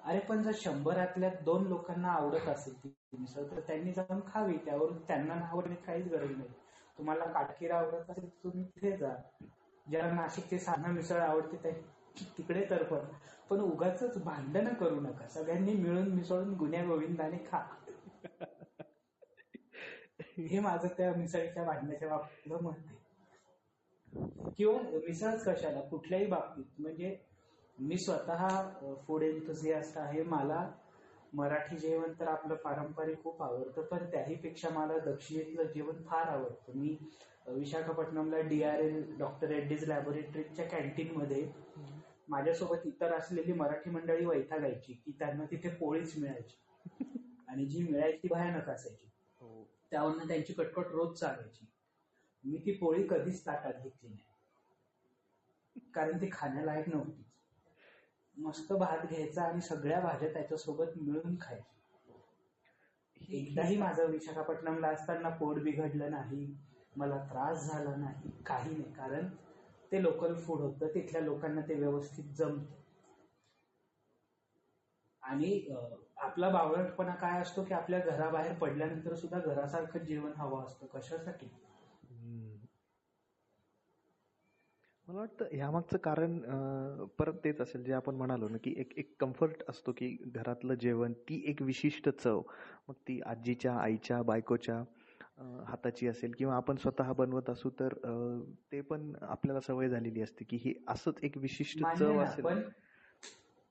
अरे 0.04 0.20
पण 0.20 0.42
जर 0.42 0.52
शंभरातल्या 0.56 1.30
दोन 1.46 1.68
लोकांना 1.68 2.12
आवडत 2.12 2.48
असेल 2.50 2.74
ती 2.84 2.94
मिसळ 3.14 3.44
तर 3.52 3.60
त्यांनी 3.60 3.92
जाऊन 3.94 4.20
खावी. 4.28 4.58
त्यावरून 4.66 4.98
त्यांना 5.08 5.36
नावडणे 5.36 5.76
काहीच 5.78 6.08
गरज 6.08 6.32
नाही. 6.32 6.50
तुम्हाला 7.00 7.26
काटकीर 7.26 7.72
आवडत 7.72 8.10
असेल 8.10 8.24
तर 8.24 8.44
तुम्ही 8.44 8.64
तिथे 8.66 8.96
जा. 8.98 9.14
ज्याला 9.88 10.12
नाशिक 10.12 10.50
ते 10.52 10.58
साधा 10.60 10.92
मिसळ 10.92 11.20
आवडते 11.22 11.72
तिकडे 12.38 12.66
तर 12.70 12.84
पण. 12.84 13.06
पण 13.50 13.60
उगाच 13.62 14.04
भांडणं 14.18 14.74
करू 14.74 15.00
नका. 15.02 15.28
सगळ्यांनी 15.28 15.74
मिळून 15.74 16.12
मिसळून 16.12 16.54
गुन्ह्या 16.54 16.84
गोविंदाने 16.86 17.38
खा. 17.52 17.62
हे 20.48 20.60
माझं 20.60 20.88
त्या 20.88 21.14
मिसळीच्या 21.16 21.64
भांडण्याच्या 21.64 22.10
बाबतीत 22.10 22.54
मत 22.54 22.72
आहे. 22.78 23.00
किंवा 24.58 24.82
मिसळच 25.08 25.44
कशाला 25.46 25.82
कुठल्याही 25.82 26.26
बाबतीत. 26.26 26.66
म्हणजे 26.80 27.16
मी 27.80 27.98
स्वतः 27.98 28.48
फूड 29.08 29.24
एन्थुझियास्ट 29.24 29.98
आहे. 29.98 30.24
मला 30.24 30.70
मराठी 31.34 31.78
जेवण 31.78 32.14
तर 32.20 32.28
आपलं 32.28 32.56
पारंपरिक 32.56 33.22
खूप 33.24 33.42
आवडतं 33.44 33.82
पण 33.82 34.06
त्याहीपेक्षा 34.12 34.70
मला 34.70 34.98
दक्षिणेतलं 35.06 35.64
जेवण 35.64 36.04
फार 36.04 36.28
आवडतं. 36.28 36.78
मी 36.78 36.96
विशाखापट्टणमला 37.48 38.40
D 38.40 38.64
R 38.64 38.80
L 38.80 39.18
doctor 39.18 39.48
Reddy's 39.48 39.88
लॅबोरेटरीच्या 39.88 40.66
कॅन्टीनमध्ये 40.66 41.52
माझ्यासोबत 42.30 42.86
इतर 42.86 43.14
असलेली 43.14 43.54
मराठी 43.54 43.90
मंडळी 43.90 44.26
वैतागायची 44.26 44.94
की 44.94 45.12
त्यांना 45.20 45.46
तिथे 45.46 45.70
पोळीच 45.70 46.18
मिळायची. 46.18 46.58
आणि 47.48 47.66
जी 47.66 47.84
मिळायची 47.84 48.18
ती 48.18 48.28
भयानक 48.28 48.70
असायची. 48.70 49.11
त्यावरनं 49.92 50.28
त्यांची 50.28 50.54
कटकट 50.54 50.88
रोज 50.88 51.18
चालायची. 51.20 51.66
मी 52.44 52.58
ती 52.58 52.74
पोळी 52.74 53.08
कधीच 53.08 53.46
ताटात 53.46 53.74
घेतली 53.74 54.10
नाही. 54.10 54.30
कारण 55.94 56.18
ती 56.18 56.30
खाण्यालायक 56.32 56.90
नव्हती. 56.90 57.24
मस्त 58.38 58.74
भात 58.74 59.06
घ्यायचा 59.06 59.44
आणि 59.44 59.62
सगळ्या 59.62 60.00
भाज्या 60.02 60.34
त्याच्यासोबत 60.34 60.98
मिळून 60.98 61.36
खायची. 61.42 61.78
एकदाही 63.30 63.78
माझं 63.78 64.06
विशाखापट्टणमला 64.06 64.88
असताना 64.88 65.30
पोट 65.30 65.60
बिघडलं 65.60 66.12
नाही 66.12 66.56
मला 66.96 67.18
त्रास 67.32 67.68
झाला 67.68 67.96
नाही 67.96 68.32
काही 68.46 68.78
नाही. 68.78 68.94
कारण 68.94 69.28
ते 69.92 70.04
लोकल 70.04 70.36
फूड 70.36 70.60
होतं 70.60 70.88
तिथल्या 70.88 71.22
लोकांना 71.22 71.62
ते 71.62 71.74
व्यवस्थित 71.74 72.24
जमत. 72.24 72.66
आणि 75.24 75.52
आपला 76.22 76.50
बावळटपणा 76.50 77.16
काय 77.16 77.42
असतो 77.42 77.64
की 77.64 77.74
आपल्या 77.74 78.00
घराबाहेर 78.00 78.54
पडल्यानंतर 78.54 79.16
सुद्धा 79.16 79.40
घरासारखं 79.40 80.04
जीवन 80.06 80.32
हवं 80.38 80.66
असतं. 80.66 80.86
कशासाठी. 80.94 81.48
मला 85.08 85.20
वाटतं 85.20 85.46
ह्यामागचं 85.52 85.98
कारण 85.98 86.38
परत 87.20 87.34
तेच 87.44 87.62
असेल 87.62 87.84
जे 87.84 87.94
आपण 87.94 88.16
म्हणालो 88.16 88.48
ना 88.48 88.58
की 88.58 88.74
एक 88.78 88.94
एक 88.98 89.14
कम्फर्ट 89.20 89.64
असतो 89.70 89.92
की 89.92 90.10
घरातलं 90.26 90.74
जेवण 90.74 91.14
ती 91.30 91.42
एक 91.46 91.62
विशिष्ट 91.62 92.10
चव. 92.10 92.42
मग 92.90 92.94
ती 93.08 93.20
आजीच्या 93.26 93.74
आईच्या 93.76 94.22
बायकोच्या 94.22 94.84
हाताची 95.68 96.08
असेल 96.08 96.32
किंवा 96.38 96.56
आपण 96.56 96.76
स्वतः 96.76 97.12
बनवत 97.14 97.50
असू 97.50 97.70
तर 97.80 97.94
ते 98.72 98.82
पण 98.82 99.12
आपल्याला 99.22 99.60
सवय 99.60 99.90
झालेली 99.90 100.22
असते 100.22 100.46
की 100.46 100.58
ही 100.62 100.74
असंच 100.88 101.24
एक 101.24 101.38
विशिष्ट 101.38 101.84
चव 102.00 102.20
असेल. 102.20 102.46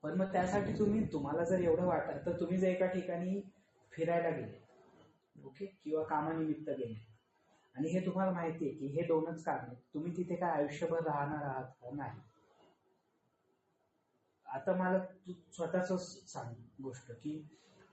पण 0.03 0.17
मग 0.17 0.31
त्यासाठी 0.33 0.77
तुम्ही 0.79 1.05
तुम्हाला 1.13 1.43
जर 1.43 1.59
एवढं 1.59 1.85
वाटत 1.85 2.25
तर 2.25 2.39
तुम्ही 2.39 2.57
जर 2.57 2.67
एका 2.67 2.85
ठिकाणी 2.85 3.41
फिरायला 3.91 4.29
गेले 4.29 4.59
ओके 5.45 5.65
किंवा 5.83 6.03
कामानिमित्त 6.03 6.69
गेले. 6.69 6.93
आणि 7.75 7.89
हे 7.89 7.99
तुम्हाला 8.05 8.31
माहिती 8.31 8.67
आहे 8.67 8.75
की 8.77 8.87
हे 8.95 9.03
दोनच 9.07 9.43
कारण 9.43 9.65
आहेत 9.65 9.77
तुम्ही 9.93 10.15
तिथे 10.17 10.35
काय 10.35 10.51
आयुष्यभर 10.51 11.03
राहणार 11.03 11.43
आहात 11.45 11.71
का 11.81 11.95
नाही? 11.95 12.19
आता 14.45 14.73
मला 14.75 14.97
तू 15.27 15.33
स्वतःच 15.55 15.91
सांग 16.31 16.53
गोष्ट 16.83 17.11
की 17.13 17.41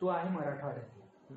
तू 0.00 0.06
आहे 0.06 0.28
मराठवाड्यात. 0.28 1.32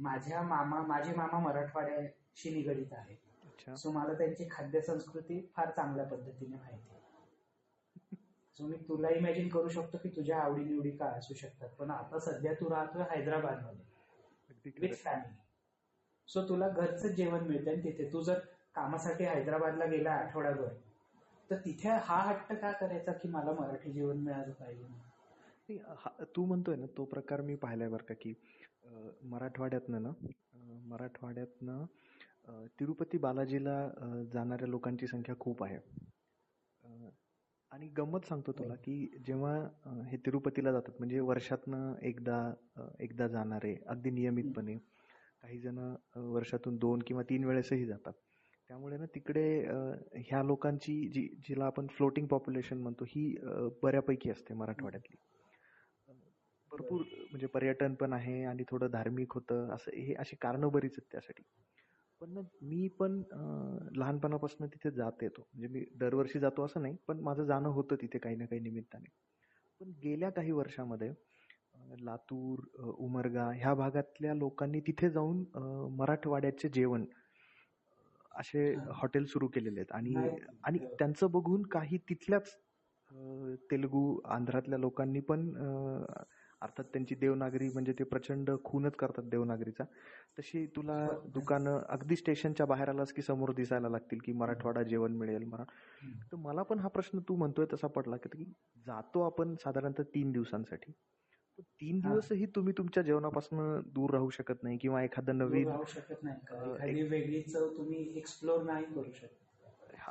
माझ्या 0.00 0.42
मामा 0.42 0.80
माझे 0.86 1.14
मामा 1.16 1.38
मराठवाड्याशी 1.38 2.54
निगडीत 2.54 2.92
आहेत. 2.92 3.76
सो 3.76 3.90
मला 3.92 4.12
त्यांची 4.14 4.48
खाद्य 4.50 4.80
संस्कृती 4.80 5.40
फार 5.56 5.70
चांगल्या 5.70 6.04
पद्धतीने 6.06 6.56
माहिती 6.56 6.88
आहे. 6.90 6.99
सो 8.60 8.66
मी 8.66 8.76
तुला 8.88 9.08
इमॅजिन 9.08 9.48
करू 9.48 9.68
शकतो 9.68 9.98
की 9.98 10.08
तुझ्या 10.16 10.38
आवडीनिवडी 10.38 10.90
काय 10.96 11.18
असू 11.18 11.34
शकतात. 11.34 11.68
पण 11.78 11.90
आता 11.90 12.18
सध्या 12.20 12.52
तू 12.54 12.68
राहतोय 12.70 13.04
हैदराबादमध्ये. 13.10 13.84
विथ. 14.80 14.94
फॅमिली 14.94 15.38
सो 16.28 16.42
तुला 16.48 16.68
घरचं 16.68 17.08
जेवण 17.08 17.46
मिळतंय 17.46 17.74
आणि 17.74 17.82
तिथे. 17.84 18.12
तू 18.12 18.22
जर 18.22 18.38
कामासाठी 18.74 19.24
हैदराबादला 19.24 19.84
गेला 19.86 20.12
आठवडाभर 20.14 20.74
तर 21.50 21.56
तिथे 21.64 21.88
हा 22.04 22.20
हट्ट 22.22 22.52
का 22.52 22.72
करायचा 22.72 23.12
की 23.12 23.28
मला 23.28 23.52
मराठी 23.52 23.92
जेवण 23.92 24.18
मिळालं 24.18 24.52
पाहिजे? 24.52 25.78
तू 26.36 26.44
म्हणतोय 26.44 26.76
ना 26.76 26.86
तो 26.96 27.04
प्रकार 27.04 27.40
मी 27.40 27.54
पाहिलाय 27.56 27.88
बरं 27.88 28.04
का 28.04 28.14
की 28.20 28.34
मराठवाड्यातनं 29.24 30.02
ना 30.02 30.10
मराठवाड्यातनं 30.86 31.84
तिरुपती 32.80 33.18
बालाजीला 33.18 33.76
जाणाऱ्या 34.32 34.68
लोकांची 34.68 35.06
संख्या 35.06 35.34
खूप 35.40 35.62
आहे. 35.64 35.78
आणि 37.72 37.88
गंमत 37.96 38.24
सांगतो 38.28 38.52
तुला 38.52 38.74
की 38.74 38.94
जेव्हा 39.26 39.54
हे 40.10 40.16
तिरुपतीला 40.16 40.72
जातात 40.72 40.92
म्हणजे 40.98 41.20
वर्षातनं 41.20 41.92
एकदा 42.02 42.38
एकदा 43.00 43.28
जाणारे 43.28 43.74
अगदी 43.86 44.10
नियमितपणे 44.10 44.76
काही 45.42 45.58
जण 45.60 45.78
वर्षातून 46.16 46.76
दोन 46.76 47.02
किंवा 47.06 47.22
तीन 47.22 47.44
वेळेसही 47.44 47.84
जातात. 47.86 48.12
त्यामुळे 48.70 48.96
ना 48.98 49.06
तिकडे 49.14 49.44
ह्या 50.16 50.42
लोकांची 50.42 50.92
जी 51.14 51.26
जिला 51.48 51.66
आपण 51.66 51.86
फ्लोटिंग 51.90 52.26
पॉप्युलेशन 52.26 52.78
म्हणतो 52.78 53.04
ही 53.08 53.34
बऱ्यापैकी 53.82 54.30
असते 54.30 54.54
मराठवाड्यातली. 54.54 55.16
भरपूर 56.72 57.02
म्हणजे 57.30 57.46
पर्यटन 57.46 57.94
पण 57.94 58.12
आहे 58.12 58.42
आणि 58.44 58.64
थोडं 58.70 58.90
धार्मिक 58.90 59.32
होतं 59.32 59.74
असं 59.74 59.96
हे 59.96 60.14
अशी 60.14 60.36
कारणं 60.40 60.68
बरीच 60.72 60.92
आहेत 60.92 61.10
त्यासाठी. 61.12 61.42
पण 62.20 62.40
मी 62.62 62.86
पण 62.98 63.22
लहानपणापासून 63.96 64.66
तिथे 64.66 64.90
जात 64.90 65.22
येतो 65.22 65.40
म्हणजे 65.40 65.68
मी 65.68 65.84
दरवर्षी 65.94 66.38
जातो 66.38 66.64
असं 66.64 66.82
नाही 66.82 66.96
पण 67.06 67.20
माझं 67.20 67.44
जाणं 67.44 67.68
होतं 67.68 67.96
तिथे 68.02 68.18
काही 68.18 68.36
ना 68.36 68.44
काही 68.44 68.60
निमित्ताने 68.60 69.08
पण 69.80 69.92
गेल्या 70.02 70.30
काही 70.30 70.52
वर्षामध्ये 70.52 71.10
लातूर 72.00 72.60
उमरगा 72.98 73.50
ह्या 73.50 73.74
भागातल्या 73.74 74.34
लोकांनी 74.34 74.80
तिथे 74.80 75.10
जाऊन 75.10 75.44
मराठवाड्याचे 75.96 76.68
जेवण 76.68 77.04
असे. 78.32 78.74
हॉटेल 78.94 79.24
सुरू 79.26 79.46
केलेले 79.48 79.80
आहेत 79.80 79.92
आणि. 79.92 80.14
आणि 80.64 80.78
त्यांचं 80.98 81.30
बघून 81.30 81.62
काही 81.62 81.98
तिथल्याच 82.08 82.52
तेलुगू 83.70 84.20
आंध्रातल्या 84.24 84.78
लोकांनी 84.78 85.20
पण 85.20 85.48
अर्थात 86.62 86.84
त्यांची 86.84 87.14
देवनागरी 87.14 87.68
म्हणजे 87.68 87.92
ते 87.92 88.04
प्रचंड 88.04 88.50
खूनच 88.64 88.96
करतात 88.96 89.24
देवनागरीचा. 89.24 89.84
तशी 90.38 90.66
तुला 90.66 91.04
हो. 91.04 91.28
दुकानं 91.28 91.80
अगदी 91.88 92.16
स्टेशनच्या 92.16 92.66
बाहेर 92.66 92.88
आलास 92.88 93.12
की 93.12 93.22
समोर 93.22 93.52
दिसायला 93.52 93.88
लागतील 93.88 94.18
की 94.24 94.32
मराठवाडा 94.32 94.82
जेवण 94.82 95.12
मिळेल 95.12 95.44
मरा. 95.44 95.64
तर 96.32 96.36
मला 96.36 96.62
पण 96.62 96.78
हा 96.78 96.88
प्रश्न 96.88 97.18
तू 97.18 97.36
म्हणतोय 97.36 97.66
तसा 97.72 97.86
पडला 97.86 98.16
की 98.16 98.44
जातो 98.86 99.20
आपण 99.20 99.54
साधारणतः 99.54 100.02
तीन 100.02 100.32
दिवसांसाठी. 100.32 100.92
तीन. 101.60 102.00
दिवसही 102.00 102.46
तुम्ही 102.46 102.74
तुमच्या 102.78 103.02
जेवणापासून 103.02 103.80
दूर 103.86 104.10
राहू 104.10 104.30
शकत 104.30 104.62
नाही 104.62 104.78
किंवा 104.78 105.02
एखादं 105.02 105.38
नवीन 105.38 105.68
राहू 105.68 105.84
शकत 105.84 106.22
नाही. 106.22 107.02
वेगळी 107.02 107.42
चव 107.42 107.76
तुम्ही 107.76 108.18
एक्सप्लोर 108.18 108.62
नाही 108.62 108.84
करू 108.84 109.10
शकत. 109.10 109.36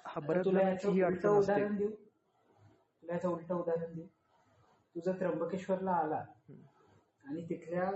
हा 0.06 0.20
बऱ्याच 0.20 0.46
तुला 0.46 0.62
याचं 0.62 0.90
उदाहरण 1.38 1.76
देऊ? 1.76 1.90
तुला 1.90 3.14
याचं 3.14 3.30
उलट 3.30 3.52
उदाहरण 3.52 3.94
देऊ? 3.94 4.06
तू 4.96 5.02
जर 5.06 5.20
त्र्यंबकेश्वरला 5.20 5.92
आला. 5.92 6.24
आणि 7.24 7.42
तिथल्या 7.50 7.90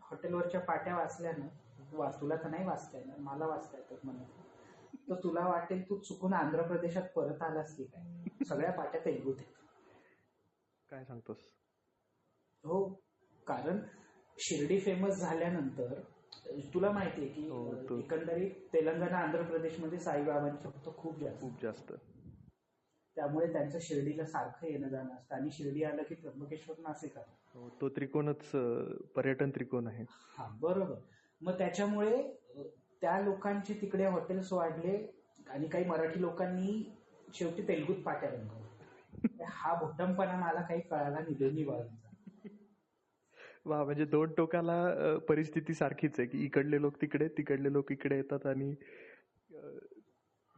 हॉटेलवरच्या 0.00 0.60
पाट्या 0.60 0.96
वाचल्या 0.96 1.32
ना 1.32 1.48
वा 1.92 2.10
तुला 2.20 2.36
तर 2.36 2.48
नाही 2.48 2.66
वाचता 2.66 2.98
येणार 2.98 3.18
मला 3.18 3.46
वाचता 3.46 3.78
येतात 3.78 4.06
मला 4.06 4.22
तर 5.10 5.14
तुला 5.14 5.46
वाटेल 5.48 5.88
तू 5.90 5.98
चुकून 5.98 6.32
आंध्र 6.32 6.62
प्रदेशात 6.62 7.02
परत 7.16 7.42
आलास 7.42 7.76
की 7.76 7.84
काय? 7.84 8.44
सगळ्या 8.44 8.72
पाट्या 8.72 9.00
तेलगूत 9.04 9.34
आहेत. 9.38 9.54
काय 10.90 11.04
सांगतोस? 11.04 11.36
हो 12.64 12.84
कारण 13.46 13.78
शिर्डी 14.38 14.80
फेमस 14.80 15.20
झाल्यानंतर 15.20 16.00
तुला 16.74 16.90
माहितीये 16.90 17.28
की 17.28 17.48
हो, 17.48 17.72
एकंदरीत 17.98 18.50
तेलंगणा 18.72 19.18
आंध्र 19.18 19.42
प्रदेशमध्ये 19.42 19.98
साईबाबांचे 19.98 20.68
भक्त 20.68 20.88
खूप 20.96 21.18
जास्त. 21.18 21.40
खूप 21.40 21.62
जास्त. 21.62 21.92
त्यामुळे 23.16 23.52
त्यांचं 23.52 23.78
शिर्डीला 23.80 24.24
सारखं 24.24 24.66
येणं 24.66 24.88
जाणं 24.88 25.14
असतं. 25.14 25.34
आणि 25.34 25.50
शिर्डी 25.50 25.82
आलं 25.84 26.02
की 26.02 26.14
त्र्यंबकेश्वर 26.14 26.76
नाशिक 26.78 27.16
आलं. 27.18 27.32
हो, 27.54 27.68
तो 27.80 27.88
त्रिकोणच 27.88 28.50
पर्यटन 29.14 29.50
त्रिकोण 29.50 29.86
आहे. 29.86 30.04
हा 30.38 30.46
बरोबर. 30.60 30.94
मग 31.40 31.58
त्याच्यामुळे 31.58 32.22
त्या 33.02 33.20
लोकांचे 33.20 33.74
तिकडे 33.80 34.04
हॉटेल्स 34.04 34.52
वाढले 34.52 34.96
आणि 35.50 35.68
काही 35.68 35.84
मराठी 35.84 36.20
लोकांनी 36.20 36.82
शेवटी 37.34 37.68
तेलगूत 37.68 38.02
पाट्या 38.02 38.30
रंगवल्या. 38.30 38.68
हा 39.48 39.74
भोटमपणा 39.74 40.36
मला 40.36 40.60
काही 40.60 40.80
कळाला 40.80 41.18
नाही 41.18 41.34
दोन्ही 41.34 41.64
बाजूंचा 41.64 42.08
वा 43.64 43.84
म्हणजे 43.84 44.04
दोन 44.04 44.32
टोकाला 44.32 44.76
परिस्थिती 45.28 45.74
सारखीच 45.74 46.18
आहे 46.18 46.28
की 46.28 46.44
इकडले 46.44 46.80
लोक 46.80 47.00
तिकडे 47.02 47.28
तिकडले 47.28 47.72
लोक 47.72 47.92
इकडे 47.92 48.16
येतात 48.16 48.46
आणि 48.46 48.74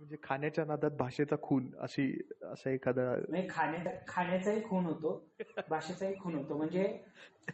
म्हणजे 0.03 0.17
खाण्याच्या 0.23 0.65
नादात 0.65 0.91
भाषेचा 0.91 1.37
खून 1.43 1.69
अशी 1.79 2.05
असा 2.43 2.71
एखादा 2.71 3.03
खाण्या 3.51 3.93
खाण्याचाही 4.09 4.63
खून 4.65 4.85
होतो. 4.85 5.13
भाषेचाही 5.69 6.15
खून 6.19 6.35
होतो. 6.35 6.57
म्हणजे 6.57 6.87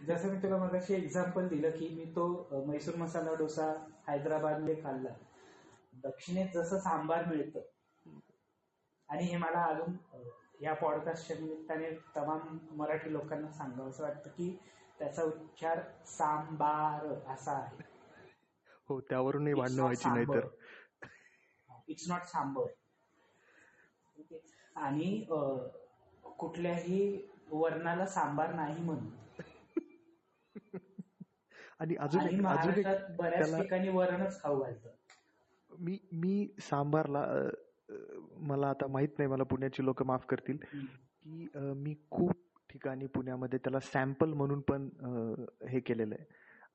जसं 0.07 0.29
मी 0.29 0.43
तुला 0.43 0.57
मगाशी 0.57 0.95
एक्झाम्पल 0.95 1.49
दिलं 1.49 1.71
की 1.71 1.89
मी 1.89 2.05
तो 2.17 2.65
मैसूर 2.67 2.95
मसाला 2.97 3.35
डोसा 3.35 3.67
हैदराबादमध्ये 4.09 4.75
खाल्ला. 4.83 5.11
दक्षिणेत 6.03 6.49
जसं 6.55 6.79
सांबार 6.79 7.25
मिळतं. 7.25 7.61
आणि 9.09 9.25
हे 9.25 9.37
मला 9.37 9.65
अजून 9.65 9.97
या 10.61 10.75
पॉडकास्टच्या 10.75 11.37
निमित्ताने 11.37 11.91
तमाम 12.17 12.59
मराठी 12.71 13.13
लोकांना 13.13 13.51
सांगावं 13.51 13.91
असं 13.91 14.03
वाटतं 14.03 14.31
की 14.31 14.51
त्याचा 14.99 15.23
उच्चार 15.23 15.81
सांबार 16.07 17.07
असा 17.33 17.53
आहे. 17.53 17.77
हो 18.89 19.01
त्यावरूनही 19.01 19.55
भांडणं 19.55 19.83
व्हायची 19.83 20.09
नाही 20.09 20.27
तर 20.27 20.47
इट्स 21.89 22.09
नॉट 22.09 22.23
सांबर. 22.23 22.67
आणि 24.77 25.25
कुठल्याही 26.39 27.27
वर्णाला 27.51 28.07
सांबार 28.07 28.55
नाही 28.55 28.83
म्हणून. 28.83 29.11
आणि 31.79 31.97
अजून 31.97 32.41
महाराष्ट्रात 32.41 33.11
बऱ्याच 33.17 33.55
ठिकाणी 33.57 33.89
वरणच 33.89 34.43
खाऊ 34.43 34.63
घालतात 34.63 34.93
मी 35.71 35.99
मी 36.13 36.49
सांबारला 36.61 37.25
मला 38.41 38.69
आता 38.69 38.87
माहीत 38.87 39.09
नाही 39.19 39.31
मला 39.31 39.43
पुण्याची 39.43 39.85
लोक 39.85 40.03
माफ 40.03 40.27
करतील. 40.27 40.57
की 40.57 41.49
मी 41.55 41.95
खूप 42.11 42.33
ठिकाणी 42.71 43.07
पुण्यामध्ये 43.07 43.59
त्याला 43.59 43.81
सॅम्पल 43.81 44.33
म्हणून 44.33 44.61
पण 44.61 44.89
हे 45.69 45.81
केलेलं 45.81 46.15
आहे. 46.15 46.25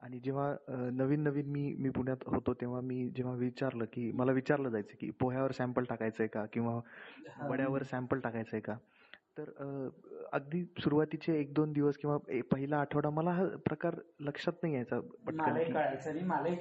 आणि 0.04 0.20
जेव्हा 0.20 0.56
नवीन 0.92 1.22
नवीन 1.24 1.46
मी 1.46 1.76
मी 1.80 1.90
पुण्यात 1.90 2.24
होतो 2.26 2.54
तेव्हा 2.54 2.82
मी 2.82 3.10
जेव्हा 3.10 3.34
विचारलं 3.36 3.86
की 3.94 4.12
मला 4.12 4.32
विचारलं 4.32 4.70
जायचं 4.70 4.96
की 5.00 5.10
पोह्यावर 5.10 5.52
सॅम्पल 5.52 5.84
टाकायचंय 5.84 6.28
का? 6.28 6.46
किंवा. 6.46 6.80
वड्यावर 7.50 7.84
सॅम्पल 7.84 8.20
टाकायचंय 8.20 8.60
का? 8.60 8.74
तर 9.38 9.50
अगदी 10.34 10.64
सुरुवातीचे 10.80 11.40
एक 11.40 11.54
दोन 11.54 11.72
दिवस 11.74 11.98
किंवा 11.98 12.18
पहिला 12.52 12.78
आठवडा 12.78 13.10
मला 13.10 13.32
हा 13.32 13.46
प्रकार 13.66 13.96
लक्षात 14.20 14.54
नाही 14.64 14.74
यायचा 14.74 15.00
मलाही 15.32 15.72
कळायचं 15.72 16.10
आणि 16.10 16.22
मलाही 16.22 16.56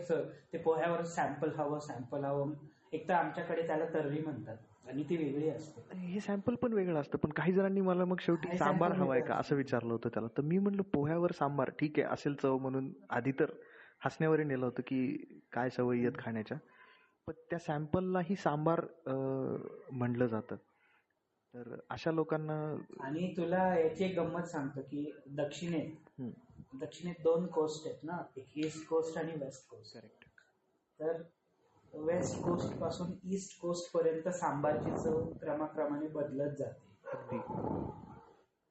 ते 0.52 0.58
पोह्यावर 0.58 1.02
सॅम्पल 1.04 1.50
हवं 1.56 1.78
सॅम्पल 1.78 2.24
हवं. 2.24 2.52
एक 2.92 3.08
तर 3.08 3.14
आमच्याकडे 3.14 3.66
त्याला 3.66 3.84
तर्री 3.94 4.20
म्हणतात. 4.20 4.56
आणि 4.84 5.02
ती 5.08 5.16
वेगळी 5.16 5.48
असते. 5.48 5.80
हे 5.96 6.20
सॅम्पल 6.20 6.54
पण 6.62 6.72
वेगळं 6.72 7.00
असतं 7.00 7.18
पण 7.18 7.30
काही 7.36 7.52
जणांनी 7.52 7.80
मला 7.80 8.04
मग 8.04 8.20
शेवटी 8.20 8.56
सांबार 8.58 8.92
हवाय 8.92 9.20
का 9.20 9.34
असं 9.34 9.56
विचारलं 9.56 9.92
होतं 9.92 10.08
त्याला. 10.14 10.28
तर 10.36 10.42
मी 10.42 10.58
म्हणलं 10.58 10.82
पोह्यावर 10.92 11.32
सांबार 11.32 11.70
ठीक 11.80 11.98
आहे 11.98 12.08
असेल 12.12 12.34
चव 12.42 12.58
म्हणून. 12.58 12.92
आधी 13.10 13.32
तर 13.40 13.50
हसण्यावरही 14.04 14.44
नेलं 14.44 14.64
होतं 14.66 14.82
की 14.86 15.16
काय 15.52 15.70
सवयी 15.70 16.00
आहेत 16.00 16.18
खाण्याच्या. 16.18 16.58
पण 17.28 17.34
त्या 17.50 17.58
सॅम्पललाही 17.58 18.36
सांबार 18.36 18.84
म्हणलं 19.06 20.26
जातं. 20.26 20.56
तर 21.54 21.74
अशा 21.90 22.10
लोकांना 22.12 22.54
आणि 23.00 23.32
तुला 23.36 23.62
याची 23.78 24.04
एक 24.04 24.18
गंमत 24.18 24.44
सांगतो 24.48 24.80
की 24.80 25.10
दक्षिणेत 25.36 26.20
दक्षिणेत 26.80 27.14
दोन 27.22 27.46
कोस्ट 27.46 27.86
आहेत 27.86 28.04
ना 28.04 28.16
एक 28.36 28.58
ईस्ट 28.58 28.86
कोस्ट 28.88 29.18
आणि 29.18 29.32
वेस्ट 29.40 29.68
कोस्ट 29.70 29.96
करेक्ट 29.96 30.24
तर 31.00 31.22
वेस्ट 31.94 32.40
कोस्टपासून 32.42 33.12
ईस्ट 33.24 33.60
कोस्ट 33.60 33.92
पर्यंत 33.92 34.28
सांबारची 34.28 34.90
चव 34.92 35.22
क्रमाक्रमाने 35.40 36.08
बदलत 36.08 36.54
जाते. 36.58 36.90
अगदी. 37.12 37.38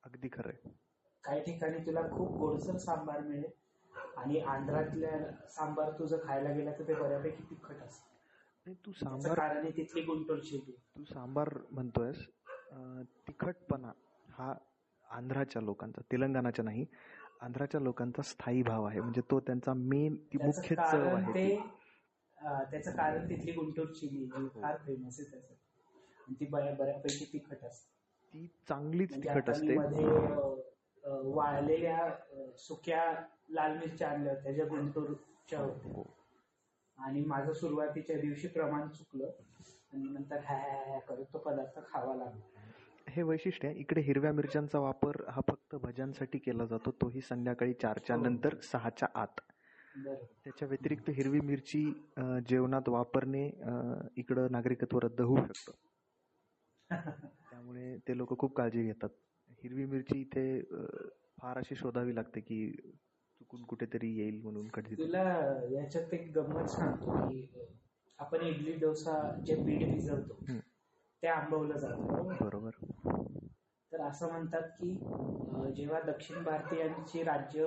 अगदी 0.04 0.30
खरंय. 0.34 0.70
काही 1.24 1.42
ठिकाणी 1.44 1.86
तुला 1.86 2.02
खूप 2.12 2.38
गोडसर 2.38 2.78
सांबार 2.78 3.20
मिळेल 3.22 3.50
आणि 4.18 4.40
आंध्रातल्या 4.40 5.18
सांबार 5.50 5.92
तुझं 6.00 6.18
खायला 6.24 6.52
गेलं 6.54 6.72
तर 6.80 6.88
ते 6.88 6.94
बऱ्यापैकी 6.94 7.44
तिखट 7.50 7.82
असतं. 7.84 8.74
तू 8.86 8.92
सांबार 8.92 9.34
कारण 9.36 9.70
तिथली 9.78 10.02
गुंटूर 10.02 10.40
शिरली 10.44 10.72
तू 10.98 11.04
सांबार 11.04 11.50
म्हणतोयस 11.72 12.26
तिखटपणा 13.28 13.92
हा 14.30 14.54
आंध्राच्या 15.06 15.62
लोकांचा 15.62 16.02
तेलंगणाच्या 16.12 16.66
नाही 16.66 16.86
आंध्राच्या 17.42 17.80
लोकांचा 17.82 18.22
स्थायी 18.22 18.62
भाव 18.64 18.84
आहे. 18.86 19.00
म्हणजे 19.00 19.22
तो 19.32 19.40
त्यांचा 19.40 19.74
मेन 19.74 20.16
ती 20.34 20.38
मुख्य 20.38 20.76
चव 20.76 21.16
आहे 21.16 21.56
त्याचं 22.42 22.92
कारण 22.92 23.30
तिथली 23.30 23.52
गुंटूर 23.52 23.92
चिली 23.92 24.24
ही 24.26 24.48
फार 24.62 24.78
फेमस 24.78 25.20
आहे 25.20 25.30
त्याचं. 25.32 25.54
आणि 26.28 26.36
ती 26.40 26.46
बऱ्या 26.46 26.74
बऱ्यापैकी 26.76 27.26
तिखट 27.34 27.64
असते. 27.64 27.90
ती 28.34 28.48
चांगलीच 28.68 29.10
म्हणजे 29.10 29.30
तिखट 29.30 29.50
असते. 29.50 29.76
मध्ये 29.76 30.06
वाळलेल्या 31.34 32.10
सुक्या 32.58 33.04
लाल 33.50 33.78
मिरच्या 33.78 34.10
आणल्या 34.10 34.34
होत्या 34.34 34.52
ज्या 34.52 34.66
गुंटूरच्या 34.66 35.60
होत्या. 35.60 35.92
हो. 35.92 36.04
आणि 36.98 37.22
माझं 37.26 37.54
सुरुवातीच्या 37.54 38.16
दिवशी 38.20 38.48
प्रमाण 38.48 38.88
चुकलं. 38.88 39.32
आणि 39.94 40.04
नंतर 40.04 40.40
हॅ 40.46 40.58
हॅ 40.58 40.84
हॅ 40.92 41.00
करत 41.00 41.26
तो 41.34 41.38
पदार्थ 41.38 41.80
खावा 41.92 42.16
लागला. 42.16 42.60
हे 43.08 43.22
वैशिष्ट्य 43.22 43.68
आहे 43.68 43.78
इकडे 43.78 44.02
हिरव्या 44.02 44.32
मिरच्यांचा 44.32 44.80
वापर 44.80 45.16
हा 45.30 45.42
फक्त 45.50 45.76
भज्यांसाठी 45.76 46.38
केला 46.38 46.66
जातो 46.66 46.92
तोही 46.92 47.22
संध्याकाळी 47.22 47.74
चारच्या 47.74 48.16
हो. 48.16 48.24
नंतर 48.24 48.56
सहाच्या 48.64 49.08
आत. 49.16 49.42
त्याच्या 49.96 50.68
व्यतिरिक्त 50.68 51.10
हिरवी 51.10 51.40
मिरची 51.40 51.84
जेवणात 52.50 52.90
वापरणे 52.90 53.46
इकडं 54.18 54.48
नागरिकत्व 54.52 55.00
रद्द 55.00 55.22
होऊ 55.22 55.38
शकतं. 55.46 55.72
त्यामुळे 57.52 57.98
ते 58.08 58.18
लोक 58.18 58.38
खूप 58.40 58.56
काळजी 58.56 58.84
घेतात. 58.84 59.10
हिरवी 59.64 59.86
मिरची 59.86 60.20
इथे 60.22 60.62
फार 61.42 61.58
अशी 61.58 61.76
शोधावी 61.76 62.16
लागते 62.16 62.40
की 62.40 62.72
चुकून 63.40 63.64
कुठेतरी 63.64 64.14
येईल 64.18 64.42
म्हणून 64.42 64.68
कधी 64.68 64.96
तुला 64.96 65.24
याच्यात 65.72 66.14
एक 66.14 66.32
गंमत 66.36 66.70
सांगतो 66.70 67.18
की 67.28 67.48
आपण 68.20 68.42
इडली 68.42 68.74
डोसा 68.74 69.20
जे 69.46 69.56
पीठ 69.56 69.88
भिजवतो. 69.90 70.34
ते 71.24 71.28
आंबवलं 71.28 71.78
जातं 71.78 72.36
बरोबर? 72.42 72.70
तर 73.92 74.02
असं 74.02 74.28
म्हणतात 74.28 74.70
की 74.80 74.94
जेव्हा 75.76 76.00
दक्षिण 76.02 76.44
भारतीयांची 76.44 77.24
राज्य 77.24 77.66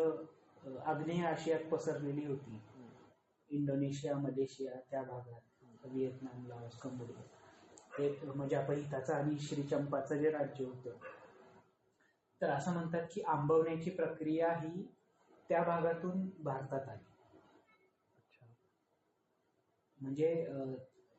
आग्नेय 0.66 1.26
आशियात 1.26 1.60
पसरलेली 1.70 2.24
होती. 2.26 2.60
इंडोनेशिया 3.50 4.16
मलेशिया 4.16 4.74
त्या 4.90 5.02
भागात 5.02 5.86
व्हिएतनाम 5.86 6.46
लाओस 6.46 6.78
कंबोडिया. 6.78 7.22
ते 7.98 8.32
म्हणजे 8.34 8.56
आपण 8.56 8.74
हिताचं 8.74 9.14
आणि 9.14 9.38
श्रीचंपाचं 9.38 10.16
जे 10.16 10.30
राज्य 10.30 10.64
होतं. 10.64 10.96
तर 12.40 12.50
असं 12.50 12.72
म्हणतात 12.72 13.06
की 13.12 13.22
आंबवण्याची 13.22 13.90
प्रक्रिया 13.90 14.52
ही 14.52 14.82
त्या 15.50 15.62
भागातून 15.62 16.28
भारतात 16.38 16.88
आली. 16.88 17.04
म्हणजे 19.98 20.46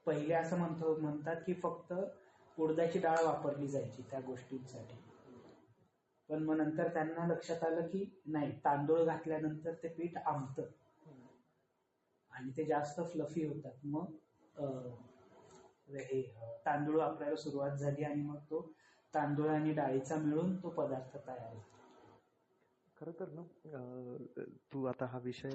पहिले 0.05 0.33
असं 0.33 0.57
म्हणतो 0.57 0.95
म्हणतात 1.01 1.35
की 1.35 1.53
फक्त 1.53 1.93
उडदाची 2.57 2.99
डाळ 2.99 3.23
वापरली 3.23 3.67
जायची 3.67 4.01
त्या 4.01 4.19
गोष्टींसाठी. 4.19 4.95
पण 6.29 6.43
मग 6.43 6.57
नंतर 6.57 6.87
त्यांना 6.93 7.25
लक्षात 7.27 7.63
आलं 7.63 7.87
की 7.87 8.05
नाही 8.25 8.51
तांदूळ 8.65 9.03
घातल्यानंतर 9.03 9.73
ते 9.83 9.87
पीठ 9.87 10.17
आंबतं. 10.17 10.69
आणि 12.31 12.51
ते 12.57 12.65
जास्त 12.65 12.99
फ्लफी 13.01 13.45
होतात. 13.45 13.73
मग 13.83 14.05
हे 15.89 16.21
तांदूळ 16.65 16.97
वापरायला 16.97 17.35
सुरुवात 17.35 17.77
झाली 17.77 18.03
आणि 18.03 18.21
मग 18.21 18.39
तो 18.49 18.61
तांदूळ 19.13 19.49
आणि 19.49 19.73
डाळीचा 19.73 20.15
मिळून 20.15 20.55
तो 20.55 20.69
पदार्थ 20.69 21.17
तयार 21.17 21.53
होतो. 21.53 21.63
खर 22.97 23.09
तर 23.11 23.29
ना 23.29 23.41
तू 24.73 24.83
आता 24.85 25.05
हा 25.05 25.19
विषय 25.19 25.49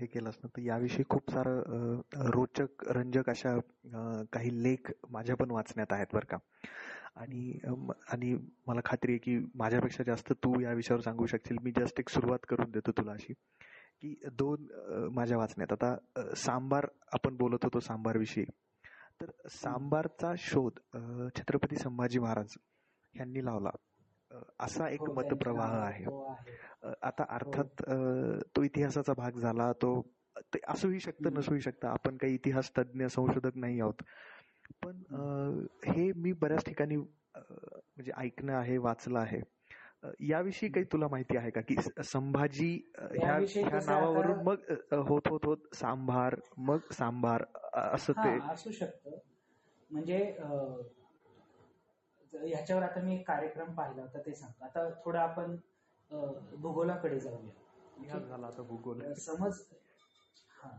हे 0.00 0.06
केलास 0.06 0.38
ना 0.42 0.48
तर 0.56 0.62
याविषयी 0.62 1.04
खूप 1.08 1.30
सारं 1.30 2.00
रोचक 2.30 2.84
रंजक 2.88 3.30
अशा 3.30 3.56
काही 4.32 4.62
लेख 4.62 4.90
माझ्या 5.10 5.36
पण 5.36 5.50
वाचण्यात 5.50 5.92
आहेत 5.92 6.14
बरं 6.14 6.26
का. 6.30 6.38
आणि 7.16 7.58
आणि 8.12 8.34
मला 8.66 8.80
खात्री 8.84 9.12
आहे 9.12 9.18
की 9.18 9.36
माझ्यापेक्षा 9.54 10.04
जास्त 10.04 10.32
तू 10.32 10.60
या 10.60 10.72
विषयावर 10.72 11.00
सांगू 11.02 11.26
शकशील. 11.26 11.58
मी 11.62 11.70
जस्ट 11.78 12.00
एक 12.00 12.08
सुरुवात 12.08 12.38
करून 12.48 12.70
देतो 12.70 12.92
तुला 12.92 13.12
अशी 13.12 13.32
की 14.02 14.14
दोन 14.32 14.66
माझ्या 15.14 15.38
वाचण्यात. 15.38 15.72
आता 15.72 16.34
सांबार 16.36 16.86
आपण 17.12 17.36
बोलत 17.36 17.64
होतो 17.64 17.80
सांबार 17.80 18.18
विषयी 18.18 18.44
तर 19.20 19.30
सांबारचा 19.50 20.32
शोध 20.38 20.78
छत्रपती 21.36 21.76
संभाजी 21.76 22.18
महाराज 22.18 22.54
यांनी 23.14 23.44
लावला. 23.44 23.70
असा 24.60 24.88
एक 24.88 25.00
हो, 25.00 25.14
मतप्रवाह 25.14 25.70
नावावर 25.70 25.86
आहे. 25.86 26.04
आता 27.02 27.24
अर्थात 27.28 27.82
अ, 27.88 27.94
तो 28.56 28.62
इतिहासाचा 28.62 29.12
भाग 29.12 29.38
झाला. 29.38 29.72
तो 29.72 30.00
ते 30.54 30.58
असूही 30.68 31.00
शकतं. 31.00 31.32
नसूही 31.34 31.60
शकतं. 31.60 31.88
आपण 31.88 32.16
काही 32.16 32.34
इतिहास 32.34 32.70
तज्ज्ञ 32.78 33.06
संशोधक 33.06 33.56
नाही 33.56 33.80
आहोत. 33.80 34.02
पण 34.82 35.66
हे 35.86 36.12
मी 36.16 36.32
बऱ्याच 36.32 36.64
ठिकाणी 36.64 36.96
म्हणजे 36.96 38.12
ऐकणं 38.16 38.52
आहे 38.52 38.76
वाचलं 38.78 39.18
आहे. 39.18 39.40
याविषयी 40.20 40.68
काही 40.68 40.86
तुला 40.92 41.08
माहिती 41.08 41.36
आहे 41.36 41.50
का? 41.50 41.60
की 41.60 41.76
संभाजी 42.04 42.70
ह्या 42.98 43.36
ह्या 43.54 43.80
नावावरून 43.86 44.42
मग 44.42 44.70
होत 45.08 45.28
होत 45.28 45.46
होत 45.46 45.74
सांभार 45.74 46.34
मग 46.56 46.92
सांबार 46.92 47.44
अ, 47.72 47.80
असं 47.80 48.12
ते 48.12 48.38
असू 48.50 48.70
शकतं. 48.70 49.18
म्हणजे 49.90 50.16
ह्याच्यावर 52.32 52.82
आता 52.82 53.00
मी 53.00 53.14
एक 53.14 53.26
कार्यक्रम 53.28 53.74
पाहिला 53.74 54.02
होता 54.02 54.20
ते 54.26 54.34
सांगतो. 54.34 54.64
आता 54.64 54.88
थोडं 55.04 55.18
आपण 55.18 55.56
भूगोलाकडे 56.56 57.20
जाऊया. 57.20 58.18
झाला 58.18 58.46
आता 58.46 58.62
भूगोल. 58.62 59.12
समज 59.14 59.60
हा 60.62 60.70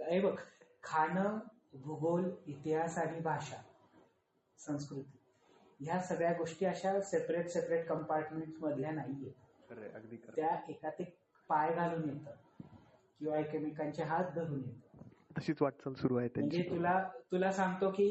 हे 0.00 0.20
बघ 0.20 0.34
खाणं 0.82 1.38
भूगोल 1.72 2.30
इतिहास 2.46 2.98
आणि 2.98 3.20
भाषा 3.20 3.56
संस्कृती. 4.58 5.18
ह्या 5.80 5.98
सगळ्या 6.00 6.32
गोष्टी 6.32 6.66
अशा 6.66 7.00
सेपरेट 7.00 7.48
सेपरेट 7.48 7.86
कंपार्टमेंट 7.88 8.54
मधल्या 8.60 8.90
नाहीये 8.90 9.32
त्या 10.36 10.48
एकात 10.68 11.00
एक 11.00 11.14
पाय 11.50 11.74
घालून 11.74 12.08
येतात 12.08 12.62
किंवा 13.20 13.38
एकमेकांचे 13.38 14.02
हात 14.02 14.30
धरून 14.34 14.58
येतात 14.58 15.38
तशीच 15.38 15.62
वाटचाल 15.62 15.94
सुरू 15.94 16.16
आहे 16.16 16.28
म्हणजे 16.36 16.62
तुला 16.70 17.02
तुला 17.32 17.52
सांगतो 17.52 17.90
की 17.90 18.08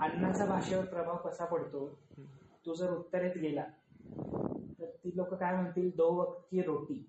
अन्नाचा 0.00 0.46
भाषेवर 0.46 0.84
प्रभाव 0.84 1.16
कसा 1.28 1.44
पडतो? 1.44 1.86
तू 2.66 2.74
जर 2.74 2.90
उत्तरेत 2.90 3.36
गेला 3.38 3.64
तर 4.80 4.90
ती 5.04 5.16
लोक 5.16 5.34
काय 5.34 5.54
म्हणतील? 5.54 5.90
दो 5.96 6.10
वक्तची 6.14 6.62
रोटी. 6.62 7.04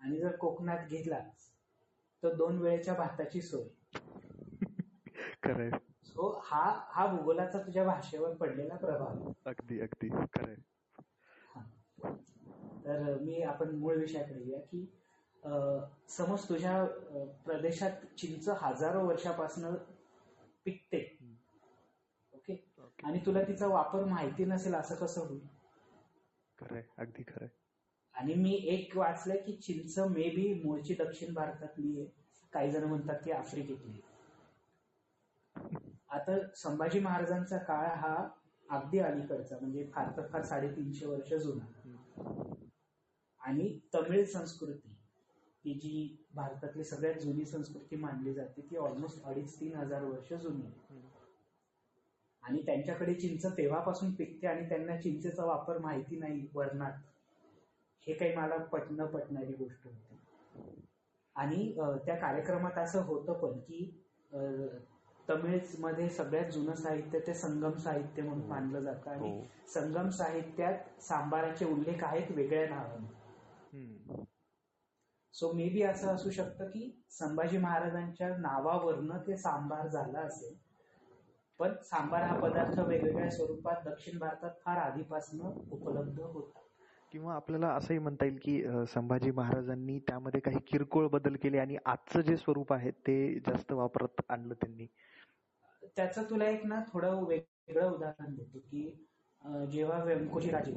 आणि 0.00 0.18
जर 0.20 0.36
कोकणात 0.36 0.86
घेतला 0.88 1.18
तर 2.22 2.34
दोन 2.34 2.58
वेळेच्या 2.58 2.94
भाताची 2.94 3.42
सोय. 3.42 3.64
खरंय. 5.44 5.70
सो 6.04 6.40
हा 6.44 6.62
हा 6.88 7.06
भूगोलाचा 7.06 7.58
तुझ्या 7.58 7.84
भाषेवर 7.84 8.34
पडलेला 8.34 8.76
प्रभाव 8.76 9.08
आहे. 9.08 9.32
अगदी 9.46 9.80
अगदी. 9.80 10.08
खरंय. 10.08 10.54
तर 12.84 13.18
मी 13.20 13.42
आपण 13.42 13.70
मूळ 13.70 13.96
विषयाकडे 13.96 14.38
येऊया 14.38 14.60
की 14.60 14.86
अं, 15.42 15.84
समज 16.08 16.48
तुझ्या 16.48 16.84
प्रदेशात 17.44 17.90
चिंच 18.18 18.48
हजारो 18.48 19.06
वर्षापासून 19.06 19.74
पिकते. 20.64 21.18
ओके? 22.32 22.52
ओके. 22.78 23.06
आणि 23.06 23.18
तुला 23.26 23.42
तिचा 23.42 23.66
वापर 23.66 24.04
माहिती 24.04 24.44
नसेल 24.44 24.74
असं 24.74 24.94
कसं 24.94 25.20
होईल? 25.20 25.46
खरंय. 26.58 26.82
अगदी 26.98 27.22
खरंय. 27.22 27.48
आणि 28.18 28.34
मी 28.34 28.52
एक 28.68 28.96
वाचलंय 28.96 29.36
की 29.36 29.52
चिंच 29.52 29.98
मे 29.98 30.28
बी 30.30 30.62
मूळची 30.64 30.94
दक्षिण 30.94 31.34
भारतातली 31.34 32.00
आहे 32.00 32.06
काही 32.52 32.70
जण 32.70 32.84
म्हणतात 32.84 33.16
की 33.24 33.30
आफ्रिकेतली 33.30 34.00
आता 36.08 36.38
संभाजी 36.56 37.00
महाराजांचा 37.00 37.58
काळ 37.58 37.86
हा 37.86 38.28
अगदी 38.70 38.98
अलीकडचा 38.98 39.56
म्हणजे 39.60 39.90
फार 39.94 40.10
तर 40.16 40.26
फार 40.26 40.42
साडेतीनशे 40.42 41.06
वर्ष 41.06 41.32
जुना. 41.34 41.64
आणि 43.40 43.78
तमिळ 43.94 44.24
संस्कृती 44.24 44.96
ही 45.64 45.74
जी 45.74 46.16
भारतातली 46.34 46.84
सगळ्यात 46.84 47.20
जुनी 47.20 47.44
संस्कृती 47.44 47.96
मानली 47.96 48.34
जाते 48.34 48.60
ती 48.60 48.76
ऑलमोस्ट 48.76 49.24
अडीच 49.24 49.60
तीन 49.60 49.74
हजार 49.74 50.04
वर्ष 50.04 50.32
जुनी 50.32 50.66
आहे. 50.66 51.00
आणि 52.42 52.62
त्यांच्याकडे 52.66 53.14
चिंच 53.14 53.46
तेव्हापासून 53.46 54.14
पिकते 54.14 54.46
आणि 54.46 54.68
त्यांना 54.68 54.96
चिंचेचा 55.00 55.44
वापर 55.44 55.78
माहिती 55.78 56.18
नाही 56.18 56.46
वरणात. 56.54 56.92
हे 58.06 58.14
काही 58.14 58.34
मला 58.36 58.56
पटणं 58.64 59.06
पटणारी 59.06 59.52
गोष्ट 59.52 59.86
होती. 59.86 60.16
आणि 61.36 61.72
त्या 62.06 62.16
कार्यक्रमात 62.16 62.78
असं 62.78 63.02
होतं 63.02 63.32
पण 63.32 63.58
की 63.58 64.04
तमिळमध्ये 65.28 66.08
सगळ्यात 66.08 66.50
जुनं 66.50 66.74
साहित्य 66.74 67.18
ते 67.18 67.34
संगम 67.34 67.74
साहित्य 67.74 68.22
म्हणून 68.22 68.46
मानलं 68.48 68.80
जातं. 68.80 69.10
आणि 69.10 69.30
हो. 69.30 69.42
संगम 69.68 70.08
साहित्यात 70.08 71.00
सांबाराचे 71.02 71.64
उल्लेख 71.64 72.04
आहेत 72.04 72.30
वेगळ्या 72.30 72.68
नावाने. 72.68 73.16
सो 75.34 75.52
मे 75.52 75.68
बी 75.68 75.82
असं 75.82 76.08
असू 76.08 76.30
शकतं 76.30 76.68
की 76.70 77.04
संभाजी 77.10 77.58
महाराजांच्या 77.58 78.36
नावावरनं 78.36 79.18
ते 79.26 79.36
सांबार 79.36 79.88
झाला 79.88 80.18
असेल. 80.18 80.54
पण 81.60 81.74
सांबार 81.82 82.22
हा 82.22 82.34
पदार्थ 82.34 82.78
वेगवेगळ्या 82.78 83.30
स्वरूपात 83.30 83.84
दक्षिण 83.84 84.18
भारतात 84.18 84.50
फार 84.64 84.76
आधीपासून 84.76 85.40
उपलब्ध 85.70 86.20
होता. 86.20 86.60
किंवा 87.12 87.34
आपल्याला 87.34 87.68
असंही 87.68 87.98
म्हणता 87.98 88.24
येईल 88.24 88.38
की 88.42 88.62
संभाजी 88.88 89.30
महाराजांनी 89.30 89.98
त्यामध्ये 89.98 90.40
काही 90.40 90.58
किरकोळ 90.66 91.06
बदल 91.08 91.36
केले 91.36 91.58
आणि 91.58 91.76
आजचं 91.84 92.20
जे 92.20 92.36
स्वरूप 92.36 92.72
आहे 92.72 92.90
ते 93.06 93.18
जास्त 93.46 93.72
वापरात 93.72 94.20
आणलं 94.28 94.54
त्यांनी? 94.54 94.86
त्याचं 95.96 96.24
तुला 96.30 96.48
एक 96.48 96.64
ना 96.66 96.80
थोडं 96.92 97.24
वेगळं 97.24 97.90
उदाहरण 97.90 98.34
देतो 98.34 98.58
की 98.58 98.88
जेव्हा 99.72 100.02
व्यंकोजी 100.04 100.50
राजे 100.50 100.72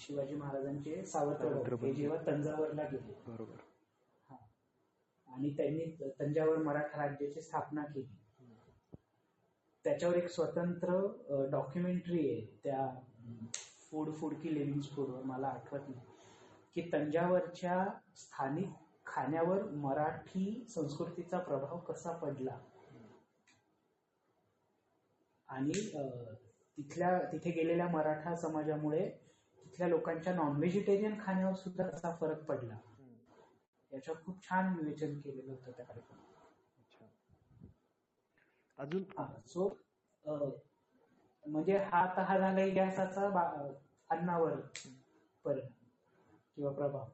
शिवाजी 0.00 0.34
महाराजांचे 0.34 1.04
सावत्र 1.06 1.76
हे. 1.76 1.92
जेव्हा 1.94 2.18
तंजावरला 2.26 2.82
गेले. 2.82 3.14
बरोबर. 3.26 3.56
आणि 5.28 5.50
त्यांनी 5.56 6.10
तंजावर 6.20 6.56
मराठा 6.56 7.02
राज्याची 7.02 7.40
स्थापना 7.40 7.84
केली. 7.84 8.16
त्याच्यावर 9.84 10.16
एक 10.16 10.28
स्वतंत्र 10.28 11.46
डॉक्युमेंटरी 11.50 12.28
आहे 12.30 12.40
त्या 12.64 12.88
फूड 13.90 14.14
फूड 14.14 14.34
की 14.34 14.54
लिव्हिंग 14.54 14.80
फूडवर 14.80 15.22
मला 15.22 15.48
आठवत 15.48 15.88
नाही. 15.88 16.00
की 16.74 16.90
तंजावरच्या 16.92 17.86
स्थानिक 18.16 18.68
खाण्यावर 19.06 19.62
मराठी 19.62 20.66
संस्कृतीचा 20.68 21.38
प्रभाव 21.38 21.78
कसा 21.78 22.12
पडला? 22.12 22.58
आणि 25.48 25.72
तिथल्या 26.76 27.18
तिथे 27.32 27.50
गेलेल्या 27.50 27.88
मराठा 27.88 28.34
समाजामुळे 28.36 29.10
तिथल्या 29.64 29.88
लोकांच्या 29.88 30.34
नॉन 30.34 30.56
व्हेजिटेरियन 30.56 31.14
खाण्यावर 31.20 31.54
सुद्धा 31.54 31.88
कसा 31.88 32.16
फरक 32.16 32.44
पडला? 32.44 32.76
याच्यावर 33.92 34.24
खूप 34.24 34.42
छान 34.42 34.74
विवेचन 34.74 35.20
केलेलं 35.20 35.52
होतं 35.52 35.70
त्या 35.70 35.84
कार्यक्रमात. 35.84 36.24
अजून? 38.78 39.04
सो 39.46 39.68
म्हणजे 41.44 41.76
हा 41.92 42.04
तर 42.16 42.22
हा 42.22 42.38
झाला 42.38 42.64
इतिहासाचा 42.64 43.26
अन्नावर 44.10 44.54
परिणाम 45.44 45.72
किंवा 46.56 46.72
प्रभाव. 46.72 47.08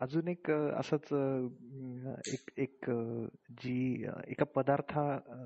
अजून 0.00 0.28
एक 0.28 0.50
असंच 0.50 1.12
एक 2.28 2.50
एक 2.58 2.90
जी 3.62 4.04
एका 4.28 4.44
पदार्था 4.44 5.02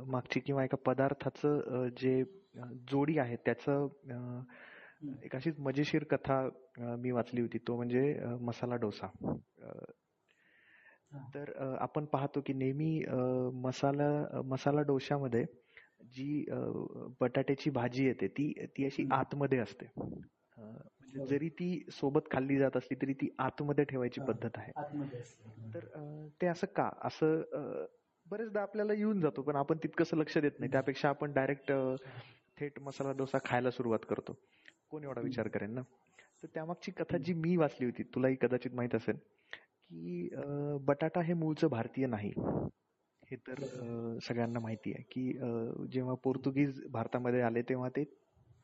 मागची 0.07 0.41
किंवा 0.41 0.65
एका 0.65 0.77
पदार्थाचं 0.77 1.89
जे 2.01 2.23
जोडी 2.91 3.19
आहे 3.19 3.37
त्याचं 3.37 3.87
एक 5.23 5.37
अशीच 5.37 5.59
मजेशीर 5.59 6.05
कथा 6.05 6.41
मी 6.99 7.11
वाचली 7.11 7.41
होती. 7.41 7.59
तो 7.59 7.77
म्हणजे 7.77 8.03
मसाला 8.41 8.77
डोसा. 8.77 9.07
तर 11.35 11.53
आपण 11.81 12.05
पाहतो 12.05 12.41
की 12.47 12.53
नेहमी 12.53 13.05
मसाला 13.65 14.43
मसाला 14.45 14.83
डोशामध्ये 14.83 15.45
जी 16.15 16.45
बटाट्याची 17.21 17.71
भाजी 17.71 18.07
येते 18.07 18.29
ती 18.29 18.53
ती 18.77 18.85
अशी. 18.85 19.07
आतमध्ये 19.13 19.59
असते. 19.59 19.87
म्हणजे. 19.97 21.25
जरी 21.27 21.49
ती 21.49 21.69
सोबत 21.93 22.31
खाल्ली 22.31 22.57
जात 22.59 22.77
असली 22.77 22.97
तरी 23.03 23.13
ती 23.13 23.29
आतमध्ये 23.39 23.85
ठेवायची. 23.85 24.21
पद्धत 24.21 24.59
आहे. 24.59 24.73
तर 25.75 25.87
ते 26.41 26.47
असं 26.47 26.67
का? 26.77 26.91
असं 27.05 27.43
बरेचदा 28.27 28.63
आपल्याला 28.63 28.93
येऊन 28.93 29.21
जातो 29.21 29.43
पण 29.43 29.57
आपण 29.57 29.79
तितकंसं 29.83 30.17
लक्ष 30.17 30.39
देत 30.39 30.61
नाही. 30.61 30.73
त्यापेक्षा 30.73 31.09
आपण 31.09 31.33
डायरेक्ट 31.33 31.73
थेट 32.59 32.79
मसाला 32.81 33.13
डोसा 33.13 33.39
खायला 33.45 33.71
सुरुवात 33.71 34.05
करतो. 34.09 34.37
कोण 34.91 35.05
एवढा 35.05 35.21
विचार 35.21 35.49
करेन 35.49 35.71
ना? 35.75 35.83
तर 36.43 36.47
त्यामागची 36.55 36.93
कथा 36.93 37.19
जी 37.19 37.33
मी 37.35 37.57
वाचली 37.57 37.87
होती 37.87 38.03
तुलाही 38.15 38.37
कदाचित 38.41 38.75
माहीत 38.75 38.95
असेल. 38.95 39.17
की 39.95 40.29
बटाटा 40.87 41.21
हे 41.23 41.35
मूळचं 41.35 41.69
भारतीय 41.69 42.07
नाही. 42.07 42.33
हे 43.31 43.37
तर 43.49 43.61
सगळ्यांना 44.23 44.61
माहिती 44.61 44.93
आहे 44.93 45.03
की 45.11 45.33
जेव्हा 45.93 46.15
पोर्तुगीज 46.25 46.81
भारतामध्ये 46.93 47.41
आले 47.43 47.63
तेव्हा 47.69 47.89
ते 47.97 48.05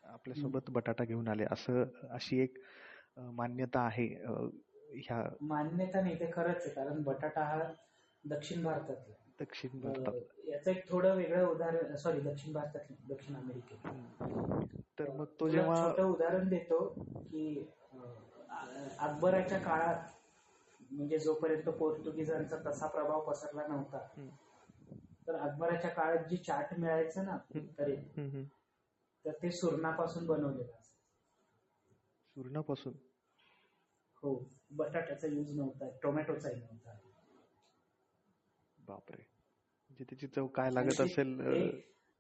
आपल्यासोबत 0.05 0.71
बटाटा 0.71 1.05
घेऊन 1.05 1.29
आले. 1.29 1.45
असं 1.51 1.85
अशी 2.11 2.41
एक 2.43 2.59
मान्यता 3.37 3.81
आहे 3.81 4.07
ह्या 4.95 5.23
मान्यता 5.49 6.01
नाही 6.01 6.19
ते 6.21 6.31
खरंच 6.33 6.57
आहे. 6.57 6.75
कारण 6.75 7.03
बटाटा 7.03 7.45
हा 7.45 7.63
दक्षिण 8.25 8.63
भारतातला. 8.65 9.15
दक्षिण 9.41 9.81
भारतात. 9.81 10.15
याचं 10.49 10.71
एक 10.71 10.89
थोडं 10.89 11.15
वेगळं 11.17 11.47
उदाहरण 11.47 11.95
सॉरी 11.97 12.21
दक्षिण 12.21 12.53
भारतात 12.53 12.93
दक्षिण 13.09 13.37
अमेरिकेत. 13.37 13.87
तर 14.99 15.11
मग 15.11 15.25
तो 15.41 15.49
जेव्हा 15.49 16.05
उदाहरण 16.05 16.49
देतो 16.49 16.87
की 17.31 17.45
अकबराच्या 18.99 19.59
काळात 19.59 20.09
म्हणजे 20.91 21.19
जोपर्यंत 21.19 21.69
पोर्तुगीजांचा 21.69 22.57
तसा 22.67 22.87
प्रभाव 22.87 23.31
पसरला 23.31 23.67
नव्हता. 23.67 24.07
तर 25.27 25.35
अकबराच्या 25.35 25.91
काळात 25.91 26.25
जी 26.25 26.37
चाट 26.37 26.79
मिळायचं 26.79 27.25
ना 27.25 27.37
तरी. 27.79 27.97
तर 29.25 29.33
ते 29.33 29.51
सुरणापासून 29.51 30.27
बनवलेलं 30.27 30.73
असायचं 30.73 30.99
सुरणापासून? 32.37 32.93
हो 34.23 34.35
बटाट्याचा 34.71 35.27
यूज 35.27 35.51
नव्हता 35.51 35.89
टोमॅटोचाही 36.03 36.61
नव्हता. 36.61 36.97
बापरे. 38.79 39.23
म्हणजे 39.91 40.05
त्याची 40.05 40.27
चव 40.27 40.47
काय 40.47 40.71
लागत 40.71 41.01
असेल 41.01 41.41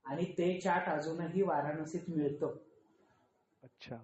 आणि 0.04 0.24
ते 0.32 0.60
चाट 0.60 0.88
अजूनही 0.88 1.42
वाराणसीत 1.42 2.08
मिळतं. 2.08 2.56
अच्छा. 3.62 3.96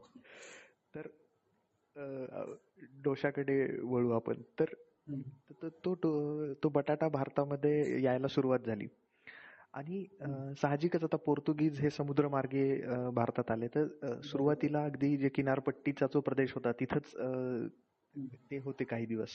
तर 0.97 2.55
डोशाकडे 3.03 3.81
वळू 3.83 4.11
आपण. 4.11 4.35
तर 4.61 4.65
हम्म. 5.09 5.23
त- 5.53 5.79
तो 5.85 5.95
तो 6.55 6.69
बटाटा 6.69 7.09
भारतामध्ये 7.09 8.03
यायला 8.03 8.29
सुरुवात 8.29 8.59
झाली. 8.67 8.87
आणि 9.73 10.07
साहजिकच 10.59 11.05
आता 11.05 11.17
पोर्तुगीज 11.17 11.81
हे 11.81 11.91
समुद्रमार्गे 11.91 12.83
भारतात 13.11 13.51
आले. 13.51 13.69
तर 13.69 14.21
सुरुवातीला 14.21 14.85
अगदी 14.85 15.17
जे 15.17 15.29
किनारपट्टीचा 15.29 16.07
जो 16.07 16.21
प्रदेश 16.21 16.55
होता 16.55 16.73
तिथंच 16.73 17.13
ते 18.51 18.59
होते 18.59 18.85
काही 18.85 19.07
दिवस. 19.07 19.31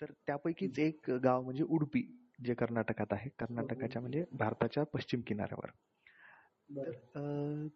तर 0.00 0.06
त्यापैकीच 0.26 0.78
एक 0.78 1.10
गाव 1.10 1.42
म्हणजे 1.42 1.64
उडुपी 1.64 2.18
जे 2.44 2.54
कर्नाटकात 2.54 3.06
आहे. 3.10 3.30
कर्नाटकाच्या 3.38 4.02
म्हणजे 4.02 4.24
भारताच्या 4.32 4.84
पश्चिम 4.84 5.20
किनाऱ्यावर. 5.20 5.68
बरं. 6.68 7.68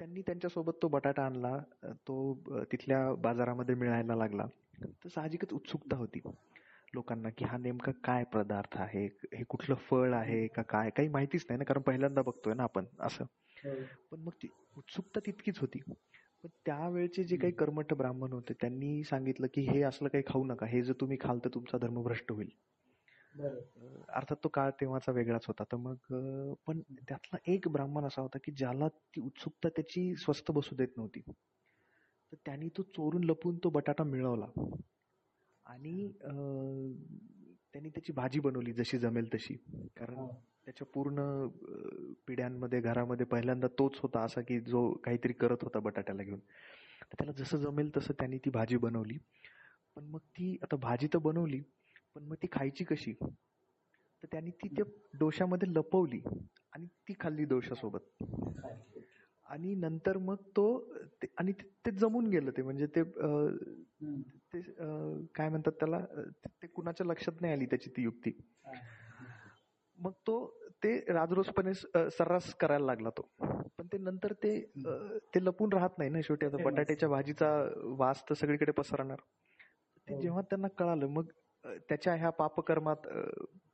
त्यांनी 0.00 0.20
त्यांच्यासोबत 0.20 0.72
तो 0.82 0.88
बटाटा 0.88 1.22
आणला 1.22 1.56
तो 1.84 2.34
तिथल्या 2.72 3.14
बाजारामध्ये 3.14 3.74
मिळायला 3.74 4.14
लागला. 4.14 4.46
तर 4.82 5.08
साहजिकच 5.08 5.52
उत्सुकता 5.52 5.96
होती 5.96 6.20
लोकांना 6.94 7.28
की 7.30 7.44
हा 7.44 7.58
नेमका 7.58 7.92
काय 8.04 8.24
पदार्थ 8.24 8.76
आहे? 8.76 9.04
हे 9.06 9.44
कुठलं 9.48 9.74
फळ 9.74 10.14
आहे 10.14 10.46
का 10.46 10.62
काय? 10.62 10.90
काही 10.90 11.08
माहितीच 11.08 11.44
नाही 11.48 11.58
ना 11.58 11.64
कारण 11.64 11.82
पहिल्यांदा 11.82 12.22
बघतोय 12.22 12.54
ना 12.54 12.62
आपण 12.62 12.84
असं. 13.00 13.24
हो. 13.64 13.74
पण 14.10 14.20
मग 14.20 14.32
ती 14.42 14.48
उत्सुकता 14.76 15.20
तितकीच 15.26 15.58
होती. 15.58 15.78
पण 16.42 16.48
त्यावेळचे 16.66 17.24
जे 17.24 17.36
काही 17.36 17.52
कर्मठ 17.52 17.94
ब्राह्मण 17.94 18.32
होते 18.32 18.52
त्यांनी 18.52 19.04
सांगितलं 19.04 19.46
की 19.54 19.60
हे 19.60 19.82
असलं 19.82 20.08
काही 20.08 20.24
खाऊ 20.26 20.44
नका. 20.44 20.66
हे 20.66 20.82
जर 20.82 20.92
तुम्ही 21.00 21.18
खाल 21.20 21.38
तर 21.38 21.48
तुमचा 21.54 21.78
धर्म 21.78 22.02
भ्रष्ट 22.02 22.32
होईल. 22.32 22.48
अर्थात 23.34 24.36
तो 24.44 24.48
काळ 24.48 24.70
तेव्हाचा 24.70 25.12
वेगळाच 25.12 25.44
होता. 25.48 25.64
तर 25.64 25.76
मग 25.76 25.96
पण 26.66 26.80
त्यातला 27.08 27.38
एक 27.46 27.68
ब्राह्मण 27.68 28.04
असा 28.04 28.22
होता 28.22 28.38
की 28.44 28.52
ज्याला 28.52 28.88
ती 28.88 29.20
उत्सुकता 29.20 29.68
त्याची 29.68 30.14
स्वस्त 30.16 30.50
बसू 30.50 30.76
देत 30.76 30.96
नव्हती. 30.96 31.20
तर 32.32 32.36
त्यांनी 32.44 32.68
तो 32.68 32.82
चोरून 32.82 33.24
लपून 33.24 33.58
तो 33.64 33.70
बटाटा 33.70 34.04
मिळवला. 34.04 34.46
आणि 35.66 36.12
त्यांनी 37.72 37.88
त्याची 37.88 38.12
भाजी 38.12 38.40
बनवली 38.40 38.72
जशी 38.72 38.98
जमेल 38.98 39.34
तशी. 39.34 39.54
कारण 39.96 40.14
हो. 40.14 40.28
त्याच्या 40.64 40.86
पूर्ण 40.94 41.46
पिढ्यांमध्ये 42.26 42.80
घरामध्ये 42.80 43.26
पहिल्यांदा 43.26 43.66
तोच 43.78 43.98
होता 43.98 44.20
असा 44.20 44.40
की 44.40 44.60
जो 44.60 44.90
काहीतरी 45.04 45.32
करत 45.32 45.62
होता 45.62 45.78
बटाट्याला 45.78 46.22
घेऊन. 46.22 46.38
तर 46.38 47.14
त्याला 47.18 47.32
जसं 47.32 47.58
जमेल 47.58 47.90
तसं 47.96 48.14
त्यांनी 48.18 48.38
ती 48.38 48.50
भाजी 48.50 48.76
बनवली. 48.76 49.18
पण 49.96 50.04
मग 50.04 50.18
ती 50.18 50.56
आता 50.62 50.76
भाजी 50.76 51.06
तर 51.06 51.18
बनवली 51.18 51.60
पण 52.16 52.24
मग 52.24 52.36
ती 52.42 52.46
खायची 52.52 52.84
कशी? 52.84 53.14
तर 54.22 54.26
त्यांनी 54.32 54.50
ती 54.52 54.68
त्या 54.68 54.84
डोशामध्ये 55.18 55.68
लपवली 55.72 56.20
आणि 56.72 56.86
ती 57.08 57.14
खाल्ली 57.20 57.44
डोशासोबत. 57.44 58.24
आणि 59.46 59.74
नंतर 59.74 60.18
मग 60.18 60.42
तो 60.56 60.64
आणि 61.38 61.52
ते- 61.84 61.94
जमून 61.94 62.26
गेलं 62.26 62.50
ते. 62.56 62.62
म्हणजे 62.62 62.86
ते 62.86 63.02
काय 65.34 65.48
म्हणतात 65.48 65.72
त्याला? 65.72 65.98
ते 66.62 66.66
कुणाच्या 66.66 67.06
लक्षात 67.06 67.40
नाही 67.40 67.52
आली 67.52 67.66
त्याची 67.66 67.90
ती 67.90 68.02
युक्ती. 68.02 68.30
मग 69.98 70.12
तो 70.26 70.34
ते 70.82 70.96
राजरोसपणे 71.08 71.74
सर्रास 71.74 72.54
करायला 72.54 72.86
लागला 72.86 73.10
तो. 73.10 73.22
पण 73.78 73.86
ते 73.86 73.98
नंतर 73.98 74.32
ते 74.42 74.52
ते 75.34 75.44
लपून 75.44 75.72
राहत 75.72 75.98
नाही 75.98 76.10
ना 76.10 76.20
शेवटी. 76.22 76.46
आता. 76.46 76.58
बटाट्याच्या 76.60 77.08
भाजीचा 77.08 77.50
वास 77.98 78.22
तर 78.30 78.34
सगळीकडे 78.34 78.72
पसरणार. 78.72 79.20
ते 80.08 80.14
हो. 80.14 80.16
जेव्हा 80.16 80.42
त्यांना 80.42 80.68
कळालं 80.78 81.06
मग 81.08 81.30
त्याच्या 81.64 82.14
ह्या 82.14 82.30
पापकर्मात 82.30 82.96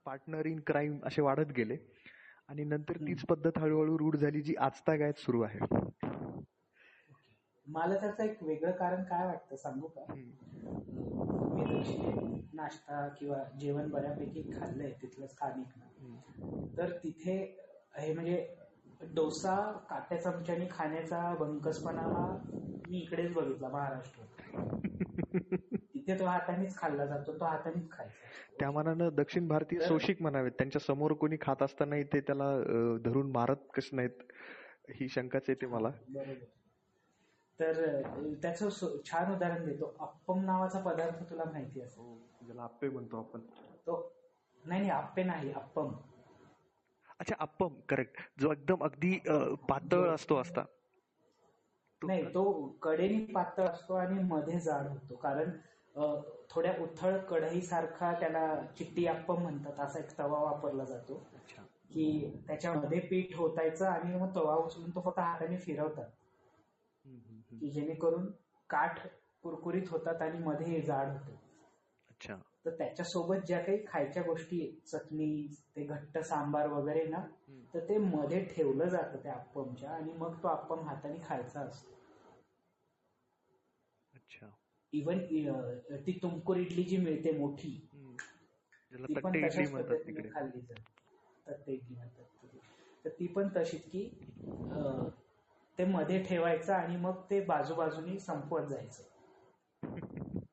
पार्टनर 0.05 0.47
इन 0.47 0.61
क्राईम 0.67 0.99
असे 1.05 1.23
वाढत 1.23 1.53
गेले. 1.53 1.77
आणि 2.49 2.65
नंतर 2.65 2.97
तीच 2.97 3.27
पद्धत 3.27 3.59
हळूहळू 3.59 3.99
रूढ 3.99 4.17
झाली 4.17 4.43
जी 4.43 4.55
आजतागायत 4.55 5.15
सुरू 5.17 5.43
आहे. 5.43 5.59
मला 7.67 7.97
त्याचं 7.97 8.25
एक 8.25 8.43
वेगळं 8.43 8.71
कारण 8.71 9.05
काय 9.05 9.27
वाटतं 9.27 9.57
सांगू 9.57 9.87
का. 9.87 10.15
मी 10.15 10.33
नाश्ता 12.55 13.09
किंवा 13.09 13.37
जेवण 13.61 13.91
बऱ्यापैकी 13.91 14.43
खाल्लंय 14.43 14.93
तिथलं 15.03 15.27
स्थानिक. 15.27 15.67
तर 16.79 16.93
तिथे 17.05 17.63
हे 17.99 18.15
म्हणजे 18.15 18.57
डोसा 19.15 19.85
काट्या 19.91 20.23
चमच्याने 20.23 20.67
खाण्याचा 20.71 21.35
बंकसपणा 21.35 22.39
मी 22.89 22.99
इकडेच 22.99 23.33
बघितला 23.33 23.69
महाराष्ट्रात. 23.69 24.27
तिथे 26.07 26.19
तो 26.19 26.25
हातानेच 26.25 26.77
खाल्ला 26.77 27.07
जातो 27.07 27.33
तो 27.41 27.45
हातानेच 27.45 27.91
खायचा. 27.91 28.29
त्या 28.61 28.71
मानानं 28.71 29.09
दक्षिण 29.13 29.49
भारतीय 29.49 29.81
शोषिक 29.81 30.23
म्हणावेत. 30.23 30.53
त्यांच्यासमोर 30.53 31.13
कोणी 31.13 31.37
खात 31.41 31.63
असतानाही 31.63 32.05
ते 32.05 32.21
त्याला 32.21 32.51
धरून 33.05 33.31
मारत 33.31 33.57
कसं 33.75 33.97
नाहीत 33.97 34.23
ही 34.91 35.09
शंकाच 35.09 35.43
येते 35.49 35.67
मला. 35.67 35.91
तर 37.61 38.03
त्याचं 38.43 38.69
सु- 38.69 38.99
छान 39.05 39.35
उदाहरण 39.35 39.65
देतो. 39.67 39.95
अप्पम 40.01 40.45
नावाचा 40.45 40.79
पदार्थ 40.79 41.31
तुला 41.31 41.45
माहिती 41.45 41.81
असेल. 41.81 42.47
ज्याला 42.47 42.63
आप्पे 42.63 42.89
म्हणतो 42.89 43.19
आपण. 43.19 43.41
तो 43.87 44.13
नाही 44.65 44.81
नाही 44.81 44.93
आप्पे 44.93 45.23
नाही 45.23 45.53
अप्पम. 45.53 45.93
अच्छा 47.19 47.35
अप्पम 47.39 47.81
करेक्ट 47.89 48.41
जो 48.41 48.53
एकदम 48.53 48.85
अगदी 48.85 49.19
पातळ 49.69 50.09
असतो 50.11 50.37
असता. 50.37 50.65
नाही 52.03 52.25
तो 52.35 52.69
कडेने 52.83 53.33
पातळ 53.33 53.65
असतो 53.65 53.95
आणि 53.95 54.23
मध्ये 54.23 54.61
जाड 54.61 54.87
होतो. 54.87 55.17
कारण 55.17 55.51
थोड्या 56.51 56.75
उथळ 56.83 57.19
कढईसारखा 57.19 58.13
त्याला 58.13 58.67
चिट्टी 58.79 59.07
अप्पम 59.07 59.43
म्हणतात 59.43 59.81
असा 59.81 59.99
एक 59.99 60.19
तवा 60.19 60.39
वापरला 60.39 60.85
जातो. 60.85 61.15
की 61.91 62.43
त्याच्यामध्ये 62.47 63.01
पीठ 63.01 63.37
होतायचं 63.37 63.87
आणि 63.87 64.15
मग 64.15 64.35
तवा 64.37 64.55
उचलून 64.55 64.91
तो 64.91 65.01
फक्त 65.01 65.19
हाताने 65.19 65.57
फिरवतात. 65.57 66.11
की 67.61 67.71
जेणेकरून 67.71 68.31
काठ 68.71 69.07
कुरकुरीत 69.43 69.83
होतात 69.91 70.23
आणि 70.23 70.39
मध्ये 70.39 70.81
जाड 70.81 71.09
होतं. 71.09 71.33
अच्छा. 72.11 72.37
तर 72.65 72.71
त्याच्यासोबत 72.71 73.37
ज्या 73.47 73.59
काही 73.59 73.85
खायच्या 73.87 74.23
गोष्टी 74.23 74.81
चटणी 74.87 75.47
ते 75.77 75.85
घट्ट 75.85 76.19
सांबार 76.19 76.67
वगैरे 76.67 77.05
ना. 77.05 77.19
तर 77.75 77.89
ते 77.89 77.99
मध्ये 77.99 78.45
ठेवलं 78.45 78.89
जातं 78.89 79.17
त्या 79.23 79.33
अप्पमच्या 79.33 79.91
आणि 79.91 80.13
मग 80.13 80.43
तो 80.43 80.49
अप्पम 80.49 80.81
हाताने 80.81 81.19
खायचा 81.25 81.61
असतो. 81.61 81.95
अच्छा. 84.15 84.47
इवन 84.93 85.19
ती 86.07 86.19
तुमकुर 86.23 86.57
इडली 86.57 86.83
जी 86.83 86.97
मिळते 86.97 87.31
मोठी 87.39 87.89
ती 88.93 89.15
पण 89.15 89.47
तशाच 89.47 89.73
पद्धतीने 89.73 90.29
खाल्ली 90.29 90.61
जाते. 90.61 90.83
तट्टे 91.47 91.73
इडली 91.73 91.95
म्हणतात. 91.95 92.25
तर 93.05 93.11
ती 93.11 93.27
पण 93.27 93.49
तशीच 93.57 93.91
की 93.91 94.09
ते 95.79 95.85
मध्ये 95.85 96.23
ठेवायचं 96.23 96.73
आणि 96.73 96.97
मग 96.97 97.21
ते 97.31 97.41
बाजूबाजूनी 97.41 98.19
संपवत 98.19 98.67
जायचं. 98.67 99.03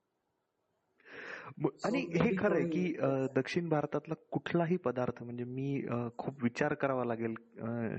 आणि 1.85 1.99
हे 1.99 2.35
खरं 2.37 2.55
आहे 2.55 2.69
की 2.69 2.93
दक्षिण 3.35 3.69
भारतातला 3.69 4.13
कुठलाही 4.31 4.77
पदार्थ 4.77 5.23
म्हणजे 5.23 5.43
मी 5.43 5.85
खूप 6.17 6.43
विचार 6.43 6.73
करावा 6.73 7.05
लागेल 7.05 7.35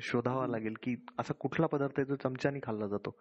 शोधावा 0.02 0.46
लागेल 0.46 0.74
की 0.82 0.96
असा 1.18 1.34
कुठला 1.34 1.66
पदार्थ 1.66 1.92
आहे 1.98 2.04
जो 2.04 2.16
चमच्याने 2.16 2.60
खाल्ला 2.62 2.86
जातो? 2.86 3.18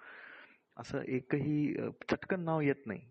असं 0.78 1.02
एकही 1.08 1.74
चटकन 2.10 2.42
नाव 2.42 2.62
येत 2.62 2.86
नाही. 2.86 3.02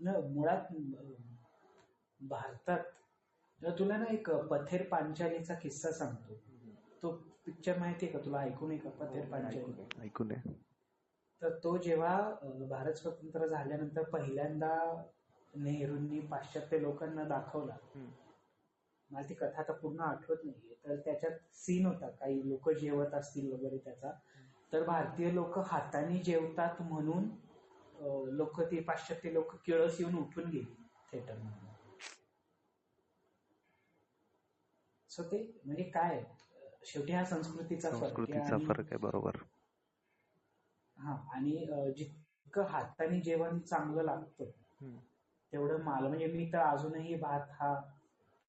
न 0.00 0.14
मुळात 0.30 0.72
भारतात 2.20 3.70
तुला 3.78 3.96
ना 3.96 4.04
एक 4.12 4.30
पथेर 4.50 4.82
पांचालीचा 4.88 5.54
किस्सा 5.54 5.90
सांगतो. 5.92 6.34
तो 7.02 7.10
पिक्चर 7.46 7.78
माहितीये 7.78 8.12
का 8.12 8.18
तुला? 8.24 8.40
ऐकून 8.40 8.70
आहे 8.70 8.78
का? 8.78 8.90
पथेर 8.90 9.30
पांचाली 9.30 10.00
ऐकून 10.02 10.32
आहे. 10.32 10.52
तर 11.42 11.58
तो 11.64 11.76
जेव्हा 11.78 12.16
भारत 12.70 12.94
स्वतंत्र 12.94 13.46
झाल्यानंतर 13.46 14.02
पहिल्यांदा 14.10 14.74
नेहरूंनी 15.54 16.20
पाश्चात्य 16.20 16.78
लोकांना 16.80 17.24
दाखवला. 17.24 17.76
मला 19.10 19.28
ती 19.28 19.34
कथा 19.34 19.60
आता 19.60 19.72
पूर्ण 19.72 20.00
आठवत 20.00 20.44
नाहीये. 20.44 20.74
तर 20.84 20.96
त्याच्यात 20.96 21.38
सीन 21.54 21.86
होता. 21.86 22.10
काही 22.10 22.48
लोक 22.48 22.70
जेवत 22.70 23.14
असतील 23.14 23.52
वगैरे 23.52 23.78
त्याचा. 23.78 24.12
तर 24.72 24.84
भारतीय 24.84 25.30
लोक 25.30 25.58
हाताने 25.66 26.18
जेवतात 26.20 26.80
म्हणून 26.82 27.28
लोक 28.36 28.60
ते 28.62 28.80
पाश्चात्य 28.82 29.32
लोक 29.32 29.54
किळस 29.64 30.00
येऊन 30.00 30.18
उठून 30.18 30.48
गेली 30.50 30.74
थिएटर 31.12 31.34
मधून. 31.34 31.68
सो 35.10 35.22
ते 35.22 35.38
म्हणजे 35.64 35.82
काय? 35.90 36.22
शेवटी 36.84 37.12
हा 37.12 37.24
संस्कृतीचा 37.24 37.90
फरक 37.90 38.02
आहे 38.02 38.08
संस्कृतीचा 38.08 38.44
आणि- 38.44 38.66
फरक 38.66 38.86
आहे 38.86 38.96
बरोबर. 38.98 39.36
हा 40.96 41.12
आणि 41.34 41.50
जितकं 41.96 42.66
हाताने 42.66 43.20
जेवण 43.20 43.58
चांगलं 43.60 44.02
लागतं. 44.02 44.50
तेवढं 45.52 45.82
मला 45.82 46.08
म्हणजे 46.08 46.26
मी 46.26 46.50
तर 46.52 46.58
अजूनही 46.60 47.14
भात 47.16 47.50
हा 47.52 47.74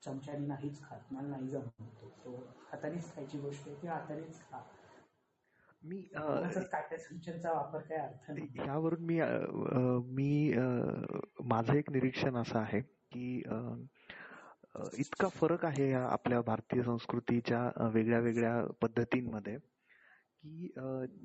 चमच्याने 0.01 0.45
नाहीच 0.47 0.81
खात 0.83 1.13
मला 1.13 1.27
नाही 1.27 1.47
जमतो 1.47 2.09
तो. 2.17 2.35
हातानेच 2.63 3.13
खायची 3.15 3.39
गोष्ट 3.39 3.67
आहे 3.67 3.81
ती 3.81 3.87
हातानेच 3.87 4.39
खा. 4.41 4.61
मी 5.83 6.09
वापर 7.45 7.79
काय 7.79 7.97
अर्थ 7.97 8.31
ह्यावरून 8.55 9.03
मी 9.03 9.19
मी 10.15 10.53
माझं 11.43 11.73
एक 11.73 11.91
निरीक्षण 11.91 12.35
असं 12.35 12.59
आहे 12.59 12.81
की 12.81 13.43
इतका 14.97 15.27
फरक 15.27 15.65
आहे 15.65 15.89
या 15.89 16.03
आपल्या 16.03 16.41
भारतीय 16.41 16.83
संस्कृतीच्या 16.83 17.89
वेगळ्या 17.93 18.19
वेगळ्या 18.19 18.65
पद्धतींमध्ये 18.81 19.57
की 19.57 20.67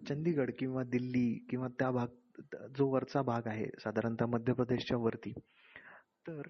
चंदीगड 0.09 0.51
किंवा 0.59 0.83
दिल्ली 0.83 1.47
किंवा 1.51 1.69
त्या 1.69 1.91
भाग 1.91 2.07
जो 2.77 2.89
वरचा 2.89 3.23
भाग 3.23 3.47
आहे 3.47 3.67
साधारणतः 3.79 4.27
मध्य 4.27 4.53
प्रदेशच्या 4.53 4.97
वरती 4.97 5.33
तर 6.29 6.49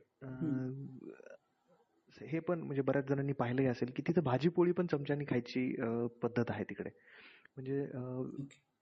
हे 2.22 2.38
पण 2.38 2.61
म्हणजे 2.61 2.82
बऱ्याच 2.82 3.04
जणांनी 3.04 3.32
पाहिलंही 3.32 3.68
असेल 3.68 3.90
की 3.96 4.02
तिथं 4.06 4.22
भाजी 4.22 4.48
पोळी 4.48 4.72
पण 4.72 4.86
चमच्यानी 4.86 5.24
खायची 5.24 5.76
पद्धत 6.22 6.44
आहे 6.48 6.64
तिकडे. 6.64 6.90
म्हणजे 7.57 7.86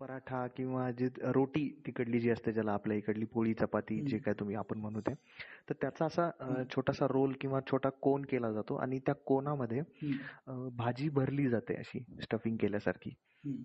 पराठा 0.01 0.47
किंवा 0.47 0.91
जे 0.91 1.09
रोटी 1.25 1.69
तिकडली 1.87 2.19
जी 2.21 2.31
असते 2.31 2.53
ज्याला 2.53 2.73
आपल्या 2.73 2.97
इकडली 2.97 3.25
पोळी 3.25 3.55
चपाती 3.55 4.01
जे. 4.01 4.19
काय 4.19 4.35
तुम्ही 4.35 4.57
आपण 4.57 4.79
म्हणू 4.79 5.01
ते 5.01 5.13
तर 5.69 5.75
त्याचा 5.81 6.07
असा 6.07 6.31
अं. 6.41 6.63
छोटासा 6.75 7.07
रोल 7.07 7.33
किंवा 7.41 7.61
छोटा 7.71 7.89
कोन 8.03 8.23
केला 8.23 8.53
जातो 8.53 8.75
आणि 8.75 8.99
त्या 8.99 9.15
कोनामध्ये 9.15 9.81
अं, 10.47 10.69
भाजी 10.77 11.09
भरली 11.09 11.49
जाते 11.49 11.75
अशी 11.75 12.01
स्टफिंग 12.23 12.57
केल्यासारखी. 12.57 13.11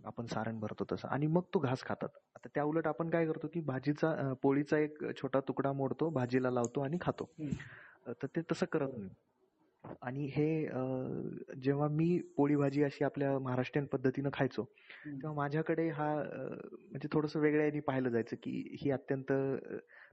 आपण 0.05 0.25
सारण 0.25 0.59
भरतो 0.59 0.85
तसं 0.91 1.07
आणि 1.07 1.27
मग 1.27 1.41
तो 1.53 1.59
घास 1.59 1.83
खातात. 1.83 2.09
आता 2.35 2.49
त्या 2.55 2.63
उलट 2.63 2.87
आपण 2.87 3.09
काय 3.09 3.25
करतो 3.25 3.47
की 3.47 3.59
भाजीचा 3.61 4.11
अं, 4.11 4.33
पोळीचा 4.33 4.77
एक 4.77 5.03
छोटा 5.17 5.39
तुकडा 5.39 5.71
मोडतो 5.73 6.09
भाजीला 6.09 6.49
लावतो 6.51 6.81
आणि 6.81 6.97
खातो. 7.01 7.29
अं, 8.07 8.13
तर 8.23 8.27
ते 8.27 8.41
तसं 8.51 8.65
करत 8.65 8.97
नाही. 8.97 9.09
आणि 10.01 10.25
हे 10.35 10.65
जेव्हा 11.61 11.87
मी 11.87 12.17
पोळी 12.37 12.55
भाजी 12.55 12.83
अशी 12.83 13.03
आपल्या 13.03 13.37
महाराष्ट्रीयन 13.39 13.85
पद्धतीनं 13.85 14.29
खायचो. 14.33 14.63
तेव्हा 15.05 15.33
माझ्याकडे 15.33 15.87
हा 15.89 16.13
म्हणजे 16.15 17.07
थोडंसं 17.13 17.39
वेगळ्या 17.39 17.65
याने 17.65 17.79
पाहिलं 17.79 18.09
जायचं 18.09 18.35
की 18.43 18.51
ही 18.81 18.91
अत्यंत 18.91 19.31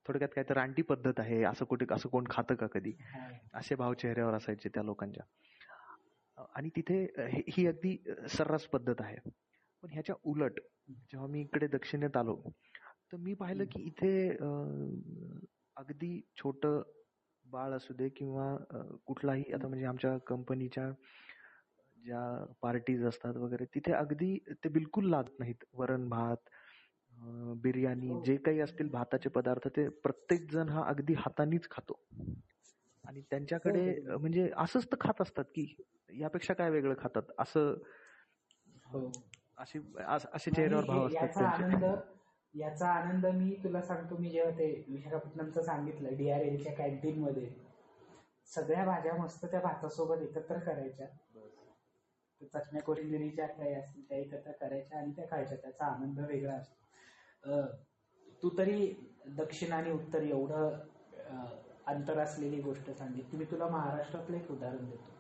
थोडक्यात 0.06 0.28
काय 0.34 0.44
तर 0.48 0.54
रानटी 0.54 0.82
पद्धत 0.82 1.20
आहे 1.20 1.42
असं 1.44 1.64
कुठे 1.64 1.86
असं 1.90 2.08
कोण 2.08 2.24
खातं 2.30 2.54
का 2.54 2.66
कधी. 2.66 2.92
असे 3.54 3.74
भाव 3.74 3.94
चेहऱ्यावर 3.94 4.34
असायचे 4.34 4.68
त्या 4.68 4.82
लोकांच्या 4.82 5.24
आणि 6.54 6.68
तिथे 6.76 7.02
ही 7.48 7.66
अगदी 7.66 7.96
सर्रास 8.28 8.64
पद्धत 8.64 9.00
आहे 9.00 9.16
पण 9.82 9.90
ह्याच्या 9.92 10.14
उलट 10.24 10.60
जेव्हा 10.90 11.26
मी 11.28 11.40
इकडे 11.40 11.66
दक्षिणेत 11.66 12.16
आलो 12.16 12.36
तर 13.12 13.16
मी 13.16 13.34
पाहिलं 13.34 13.64
की 13.64 13.82
इथे 13.82 14.28
अगदी 15.76 16.20
छोट 16.36 16.66
बाळ 17.48 17.72
असू 17.72 17.94
दे 17.94 18.08
किंवा 18.08 18.56
कुठलाही 19.06 19.52
आता 19.52 19.68
म्हणजे 19.68 19.84
आमच्या 19.84 20.16
कंपनीच्या 20.18 20.90
ज्या 21.98 22.44
पार्टीज 22.60 23.04
असतात 23.04 23.36
वगैरे 23.36 23.64
तिथे 23.64 23.92
अगदी 23.92 24.36
ते 24.64 24.68
बिलकुल 24.68 25.08
लागत 25.10 25.38
नाहीत 25.38 25.64
वरण 25.72 26.08
भात 26.08 26.48
बिर्याणी 27.62 28.08
हो. 28.08 28.22
जे 28.24 28.36
काही 28.36 28.60
असतील 28.60 28.88
भाताचे 28.88 29.28
पदार्थ 29.28 29.68
ते 29.68 29.88
प्रत्येक 29.88 30.50
जण 30.50 30.68
हा 30.68 30.84
अगदी 30.88 31.14
हातानेच 31.14 31.68
खातो 31.70 32.00
आणि 33.04 33.20
त्यांच्याकडे 33.30 33.80
हो. 33.90 34.12
अं, 34.12 34.20
म्हणजे 34.20 34.50
असंच 34.56 34.86
तर 34.86 34.96
खात 35.00 35.20
असतात 35.22 35.44
की 35.54 35.66
यापेक्षा 36.10 36.54
काय 36.54 36.70
वेगळं 36.70 36.94
खातात 36.98 37.30
असं 37.38 37.74
हो. 38.86 39.10
असे 39.58 39.78
अस- 40.06 40.48
चेहऱ्यावर 40.48 40.84
भाव 40.84 41.06
हे- 41.06 41.18
असतात 41.18 41.62
याचा 42.58 42.88
आनंद 42.88 43.26
मी 43.26 43.54
तुला 43.64 43.80
सांगतो. 43.82 44.16
मी 44.18 44.30
जेव्हा 44.30 44.50
ते 44.58 44.66
विशाखापट्टणमचं 44.88 45.62
सांगितलं 45.62 46.16
डीआरएलच्या 46.16 46.72
कॅन्टीन 46.74 47.18
मध्ये 47.22 47.48
सगळ्या 48.48 48.84
भाज्या 48.84 49.14
मस्त 49.16 49.44
त्या 49.44 49.60
भातासोबत 49.60 50.22
एकत्र 50.22 50.58
करायच्या. 50.58 51.06
चटण्या 52.40 52.82
कोथिंबिरीच्या 52.82 53.46
काही 53.46 53.74
असतील 53.74 54.08
त्या 54.08 54.18
एकत्र 54.18 54.52
करायच्या 54.60 54.98
आणि 54.98 55.12
त्या 55.16 55.24
खायच्या. 55.30 55.56
त्याचा 55.56 55.86
आनंद 55.86 56.20
वेगळा 56.20 56.54
असतो. 56.54 57.62
तू 58.42 58.50
तरी 58.58 58.94
दक्षिण 59.36 59.72
आणि 59.72 59.90
उत्तर 59.92 60.22
एवढं 60.22 60.78
अंतर 61.86 62.18
असलेली 62.18 62.60
गोष्ट 62.62 62.90
सांगितली. 62.90 63.38
मी 63.38 63.44
तुला 63.50 63.68
महाराष्ट्रातलं 63.68 64.36
एक 64.36 64.50
उदाहरण 64.50 64.84
देतो. 64.90 65.16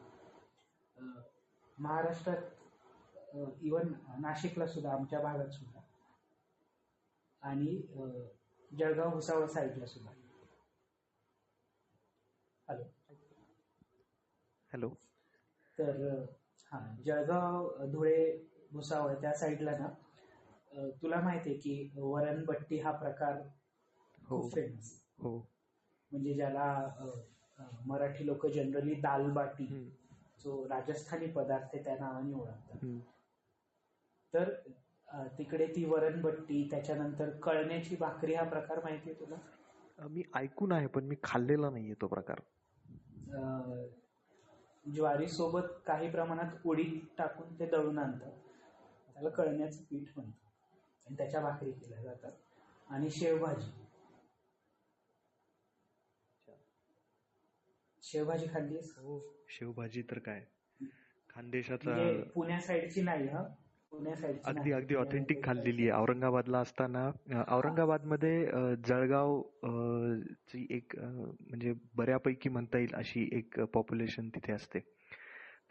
महाराष्ट्रात 1.78 3.36
इवन 3.62 3.92
नाशिकला 4.20 4.66
सुद्धा 4.66 4.92
आमच्या 4.92 5.20
भागात 5.20 5.48
सुद्धा 5.48 5.80
आणि 7.42 7.76
जळगाव 8.70 9.10
भुसावळ 9.10 9.46
साईडला 9.46 9.86
सुद्धा. 9.86 10.12
हॅलो. 12.68 12.84
हॅलो. 14.72 14.88
तर 15.78 16.24
हा 16.72 16.78
जळगाव 17.06 17.84
धुळे 17.86 18.16
भुसावळ 18.72 19.14
त्या 19.14 19.32
साईडला 19.34 19.76
ना 19.78 19.88
तुला 21.02 21.20
माहिती 21.20 21.50
आहे 21.50 21.58
की 21.58 21.90
वरणबट्टी 21.96 22.78
हा 22.80 22.90
प्रकार 22.92 23.40
हो. 24.22 24.40
खूप 24.40 24.54
फेमस 24.54 24.92
हो. 25.18 25.38
म्हणजे 26.10 26.34
ज्याला 26.34 26.66
मराठी 27.86 28.26
लोक 28.26 28.46
जनरली 28.46 28.94
दालबाटी 29.00 29.64
हम्म, 29.64 29.88
जो 30.38 30.66
राजस्थानी 30.68 31.26
पदार्थ 31.26 31.74
आहे 31.74 31.82
त्या 31.84 31.96
नावाने 31.98 32.32
ओळखतात. 32.34 32.84
तर 34.34 34.52
तिकडे 35.12 35.66
ती 35.66 35.84
वरणबट्टी 35.84 36.68
त्याच्यानंतर 36.70 37.30
कळण्याची 37.30 37.96
भाकरी 37.96 38.34
हा 38.34 38.44
प्रकार 38.44 38.80
माहिती 38.84 39.10
आहे 39.10 39.20
तुला? 39.20 39.36
मी 40.08 40.22
ऐकून 40.34 40.72
आहे 40.72 40.86
पण 40.86 41.04
मी 41.04 41.16
खाल्लेला 41.22 41.70
नाहीये 41.70 41.94
तो 41.94 42.06
प्रकार. 42.06 42.40
अं, 43.32 43.86
ज्वारीसोबत 44.94 45.66
काही 45.86 46.10
प्रमाणात 46.10 46.50
उडीद 46.64 47.06
टाकून 47.18 47.58
ते 47.58 47.66
दळून 47.66 47.98
आणतात. 47.98 48.30
त्याला 49.14 49.28
कळण्याचं 49.28 49.82
पीठ 49.82 50.08
म्हणतात. 50.16 50.50
आणि 51.06 51.16
त्याच्या 51.16 51.40
भाकरी 51.40 51.72
केल्या 51.72 52.02
जातात. 52.02 52.32
आणि 52.88 53.10
शेवभाजी. 53.10 53.70
शेवभाजी 58.02 58.46
खाल्लीस? 58.46 58.94
हो 58.98 59.34
शेवभाजी 59.48 60.02
तर 60.02 60.18
काय? 60.18 60.44
खानदेशाचा 61.30 61.94
म्हणजे 61.94 62.22
पुण्या 62.22 62.60
साईडची 62.60 63.02
नाही 63.02 63.28
हा? 63.28 63.44
अगदी. 63.92 64.70
अगदी 64.72 64.94
ऑथेंटिक 64.94 65.44
खाल्लेली 65.44 65.88
आहे. 65.88 66.00
औरंगाबादला 66.00 66.58
असताना 66.60 67.04
औरंगाबादमध्ये 67.48 68.34
जळगाव 68.86 69.40
ची 70.48 70.66
एक 70.70 70.96
म्हणजे 70.98 71.72
बऱ्यापैकी 71.96 72.48
म्हणता 72.48 72.78
येईल 72.78 72.94
अशी 72.94 73.28
एक 73.32 73.60
पॉप्युलेशन 73.74 74.28
तिथे 74.28 74.52
असते. 74.52 74.78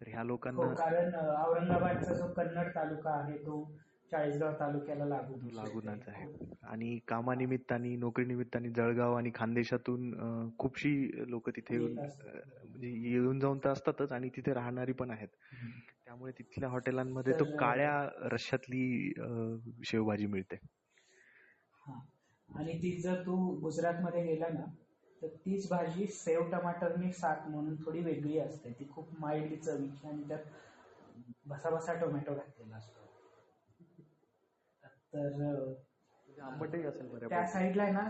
तर 0.01 0.07
ह्या 0.07 0.19
हो 0.19 0.27
लोकांना 0.27 0.73
कारण 0.73 1.13
अं, 1.13 1.29
औरंगाबादचा 1.43 2.13
जो 2.13 2.27
कन्नड 2.33 2.67
तालुका 2.75 3.11
आहे 3.13 3.37
तो 3.37 3.63
चाळीसगाव 4.11 4.53
तालुक्याला 4.59 5.05
लागून 5.05 5.49
लागूनच 5.53 6.07
आहे. 6.07 6.25
आणि 6.63 6.97
कामानिमित्ताने 7.07 7.95
नोकरीनिमित्ताने 7.95 8.69
जळगाव 8.69 9.15
आणि 9.15 9.31
खानदेशातून 9.35 10.49
खूपशी 10.59 10.93
लोक 11.31 11.49
तिथे 11.49 11.75
येऊन 11.75 11.95
म्हणजे 11.95 12.89
येऊन 13.09 13.39
जाऊन 13.39 13.59
तर 13.63 13.69
असतातच 13.69 14.11
आणि 14.11 14.29
तिथे 14.35 14.53
राहणारी 14.53 14.93
पण 14.93 15.11
आहेत. 15.11 15.27
त्यामुळे 16.07 16.31
तिथल्या 16.31 16.69
हॉटेलांमध्ये 16.69 17.33
तो 17.33 17.43
काळ्या 17.57 17.93
रश्श्यातली 18.31 19.13
शेवभाजी 19.85 20.25
मिळते. 20.25 20.55
हा. 21.73 21.99
आणि 22.49 22.73
ती 22.73 22.91
जर 23.01 23.21
तू 23.25 23.35
गुजरातमध्ये 23.61 24.21
गेला 24.23 24.47
ना 24.47 24.65
तर 25.21 25.27
तीच 25.45 25.69
भाजी 25.69 26.07
सेव 26.07 26.49
टमाटरनी 26.51 27.11
साक 27.13 27.47
म्हणून 27.47 27.75
थोडी 27.75 27.99
वेगळी 27.99 28.37
असते. 28.39 28.71
ती 28.71 28.87
खूप 28.89 29.09
माइल्ड 29.19 29.59
चवीची 29.59 30.07
आणि 30.07 30.27
त्यात 30.27 30.45
भसा 31.45 31.69
भसा 31.69 31.93
टोमॅटो 31.93 32.35
घातलेला 32.35 32.75
असतो. 32.75 33.05
तर 35.13 35.41
अं, 35.41 35.73
आंबटही 36.41 36.83
असेल 36.83 37.27
त्या 37.29 37.45
साईडला 37.47 37.83
आहे 37.83 37.91
ना 37.91 38.09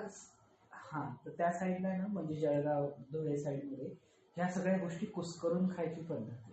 हा 0.72 1.16
तर 1.26 1.32
त्या 1.32 1.52
साईडला 1.52 1.88
आहे 1.88 1.98
ना 1.98 2.08
म्हणजे 2.08 2.36
जळगाव 2.36 2.90
धुळे 3.12 3.38
साईडमध्ये 3.38 3.90
ह्या 4.38 4.50
सगळ्या 4.52 4.78
गोष्टी 4.78 5.06
कुस्करून 5.06 5.70
खायची 5.76 6.02
पद्धत. 6.02 6.47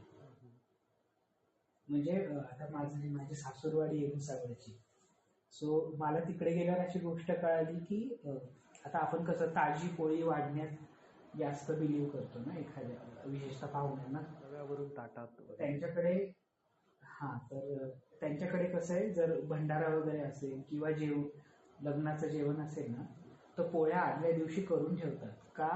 म्हणजे 1.89 2.13
आता 2.35 2.67
माझी 2.71 3.09
माझी 3.09 3.35
सासूरवाडी 3.35 4.07
भुसावळची. 4.07 4.79
सो 5.53 5.95
मला 5.99 6.21
तिकडे 6.21 6.51
गेल्यावर 6.51 6.81
अशी 6.81 6.99
गोष्ट 6.99 7.33
कळाली 7.33 7.79
की 7.79 8.17
आता 8.85 8.99
आपण 8.99 9.25
कसं 9.25 9.51
ताजी 9.51 9.89
पोळी 9.89 10.23
वाढण्यात 10.23 11.37
जास्त 11.39 11.71
बिलीव्ह 11.71 12.11
करतो 12.11 12.39
ना 12.47 12.59
एखाद्या 12.59 13.23
विशेषतः 13.27 13.67
पाहुण्यांना. 13.67 14.19
तव्यावरून 14.43 14.89
ताटात. 14.89 15.27
त्यांच्याकडे 15.59 16.15
हा 17.03 17.37
तर 17.51 17.89
त्यांच्याकडे 18.21 18.65
कसं 18.65 18.95
आहे 18.95 19.13
जर 19.13 19.41
भंडारा 19.41 19.95
वगैरे 19.97 20.19
असेल 20.19 20.61
किंवा 20.71 20.91
जेव 20.91 21.23
लग्नाचं 21.83 22.29
जेवण 22.29 22.61
असेल 22.61 22.91
ना 22.91 23.05
तर 23.59 23.63
पोळ्या 23.63 24.01
आदल्या 24.01 24.31
दिवशी 24.33 24.63
करून 24.63 24.97
ठेवतात. 24.97 25.33
का? 25.57 25.69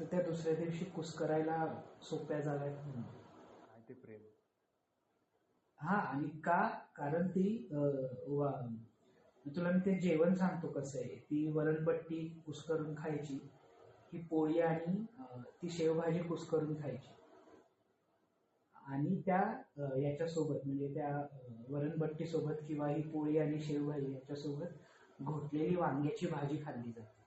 तर 0.00 0.04
त्या 0.04 0.22
दुसऱ्या 0.22 0.54
दिवशी 0.54 0.84
कुस्करायला 0.84 1.82
सोप्या 2.02 2.40
जाव्यात 2.40 2.86
म्हणून. 2.86 3.19
हा 5.80 5.96
आणि 5.96 6.28
का? 6.44 6.60
कारण 6.96 7.28
ती 7.28 7.42
तुला 9.46 9.70
मी 9.70 9.80
ते 9.80 9.94
जेवण 10.00 10.34
सांगतो 10.34 10.68
कसं 10.70 10.98
आहे. 10.98 11.14
ती 11.16 11.46
वरणपट्टी 11.52 12.26
कुसकरून 12.46 12.94
खायची 12.96 13.38
ही 14.12 14.22
पोळी 14.30 14.60
आणि 14.60 15.04
ती 15.62 15.70
शेवभाजी 15.70 16.22
कुसकरून 16.22 16.74
खायची. 16.82 17.14
आणि 18.76 19.20
त्या 19.26 19.40
याच्यासोबत 19.98 20.66
म्हणजे 20.66 20.88
त्या 20.94 21.10
वरणबट्टी 21.68 22.26
सोबत 22.26 22.62
किंवा 22.68 22.88
ही 22.88 23.02
पोळी 23.02 23.38
आणि 23.38 23.60
शेवभाजी 23.60 24.12
याच्यासोबत 24.12 25.22
घोटलेली 25.22 25.76
वांग्याची 25.76 26.26
भाजी 26.26 26.62
खाल्ली 26.64 26.92
जाते. 26.92 27.18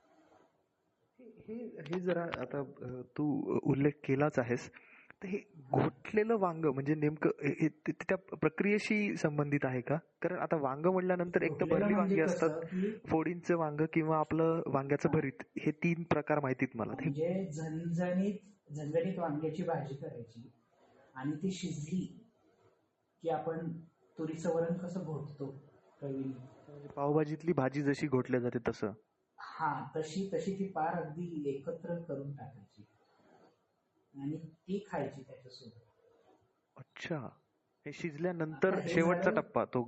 हे 1.47 1.55
हे 1.87 1.99
जरा 1.99 2.23
आता 2.41 2.61
तू 3.17 3.25
उल्लेख 3.63 3.99
केलाच 4.03 4.39
आहेस. 4.39 4.69
तर 5.23 5.27
हे 5.27 5.37
घोटलेलं 5.71 6.37
वांग 6.39 6.65
म्हणजे 6.65 6.95
नेमकं 6.95 7.29
हे- 7.43 7.69
ते- 7.87 7.93
त्या 8.09 8.17
प्रक्रियेशी 8.35 9.15
संबंधित 9.17 9.65
आहे 9.65 9.81
का? 9.81 9.95
कारण 10.21 10.37
आता 10.37 10.55
वांग 10.55 10.85
म्हटल्यानंतर 10.85 11.41
एक 11.41 11.51
तर 11.51 11.65
भरली 11.65 11.93
म्हणजे 11.93 11.95
वांगी 11.95 12.21
असतात 12.21 12.49
फोडींचं 13.09 13.57
वांग 13.57 13.77
किंवा 13.93 14.17
आपलं 14.17 14.61
वांग्याचं 14.67 15.09
भरीत 15.11 15.43
हे 15.65 15.71
तीन 15.71 16.03
प्रकार 16.03 16.39
माहितीत 16.39 16.67
मला. 16.75 16.93
म्हणजे 16.93 17.51
झणझणीत 17.51 18.73
झणझणीत 18.73 19.19
वांग्याची 19.19 19.63
भाजी 19.63 19.95
करायची 19.95 20.49
आणि 21.15 21.31
ती 21.31 21.51
शिजली 21.51 22.05
की 23.23 23.29
आपण 23.29 23.71
तुरीचं 24.17 24.55
वरण 24.55 24.77
कसं 24.77 25.03
घोटतो 25.03 25.45
म्हणजे 26.01 26.87
पावभाजीतली 26.95 27.53
भाजी 27.53 27.81
जशी 27.81 28.07
घोटल्या 28.07 28.39
जाते 28.39 28.59
तसं. 28.67 28.91
हा 29.39 29.91
तशी 29.95 30.29
तशी 30.33 30.53
ती 30.53 30.67
पार 30.67 30.95
अगदी 30.95 31.49
एकत्र 31.49 31.95
करून 31.95 32.31
टाकायची. 32.35 32.83
आणि 34.15 34.37
ती 34.37 34.83
खायची 34.91 35.21
त्याच्यासोबत. 35.21 35.79
अच्छा. 36.77 37.17
हे 37.85 37.91
शिजल्यानंतर 37.93 38.79
शेवटचा 38.87 39.29
टप्पा 39.29 39.63
तो 39.65 39.83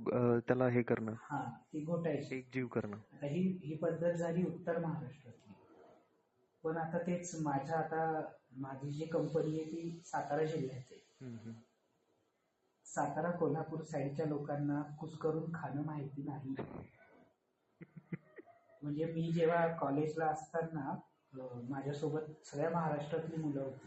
त्याला 0.46 0.68
हे 0.68 0.82
करणं. 0.82 1.12
हा 1.20 1.42
ती 1.72 1.84
घोटायची. 1.84 2.36
एक 2.38 2.48
जीव 2.52 2.66
करणं. 2.66 2.96
आता 3.12 3.26
ही 3.26 3.42
ही 3.64 3.76
पद्धत 3.76 4.12
झाली 4.12 4.42
उत्तर 4.42 4.78
महाराष्ट्रातली. 4.78 5.52
पण 6.64 6.76
आता 6.76 6.98
तेच 6.98 7.34
माझ्या 7.42 7.78
आता 7.78 8.20
माझी 8.56 8.90
जी 8.90 9.06
कंपनी 9.06 9.60
आहे 9.60 9.70
ती 9.72 10.00
सातारा 10.04 10.44
जिल्ह्यात 10.44 10.92
आहे. 10.92 11.52
सातारा 12.86 13.30
कोल्हापूर 13.30 13.82
साईडच्या 13.82 14.26
लोकांना 14.26 14.82
कुस्करून 15.00 15.52
खाणं 15.54 15.82
माहिती 15.82 16.22
नाही. 16.22 16.54
म्हणजे 18.82 19.04
मी 19.04 19.32
जेव्हा 19.32 19.66
कॉलेजला 19.76 20.26
असताना 20.26 20.98
माझ्यासोबत 21.68 22.46
सगळ्या 22.46 22.70
महाराष्ट्रातली 22.70 23.36
मुलं 23.36 23.60
होती. 23.62 23.86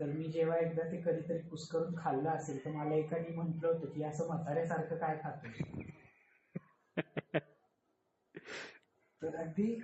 तर 0.00 0.04
मी 0.04 0.24
जेव्हा 0.24 0.56
एकदा 0.56 0.82
ते 0.82 1.00
कधीतरी 1.00 1.48
कुस्करून 1.48 1.94
खाल्लं 1.98 2.30
असेल 2.30 2.64
तर 2.64 2.70
मला 2.70 2.94
एकाने 2.94 3.34
म्हटलं 3.34 3.68
होतं 3.68 3.90
की 3.90 4.02
असं 4.02 4.26
म्हाताऱ्यासारखं 4.26 4.96
काय 4.96 5.20
खातो? 5.22 5.48
तर 9.22 9.36
अगदी 9.36 9.82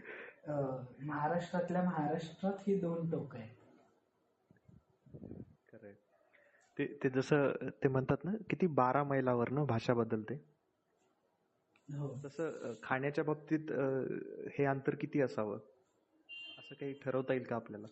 महाराष्ट्रातल्या 1.01 1.83
महाराष्ट्रात 1.83 2.53
ही 2.67 2.81
दोन 2.81 3.11
टोक 3.11 3.37
आहेत. 3.37 3.49
ते 6.79 6.87
ते 7.03 7.11
जसं 7.11 7.53
ते 7.83 7.89
म्हणतात 7.89 8.17
ना 8.25 8.31
किती 8.51 8.67
बारा 8.67 9.05
मैलावर 9.05 9.51
ना 9.51 9.65
भाषा 9.65 9.95
बदलते. 9.95 10.35
हो. 11.89 12.21
तसं 12.25 12.75
खाण्याच्या 12.83 13.25
बाबतीत 13.25 13.73
हे 14.59 14.65
अंतर 14.65 14.95
किती 14.95 15.21
असावं? 15.21 15.59
असं 16.59 16.75
काही 16.75 16.93
ठरवता 16.93 17.33
येईल 17.33 17.45
का 17.45 17.57
आपल्याला? 17.57 17.87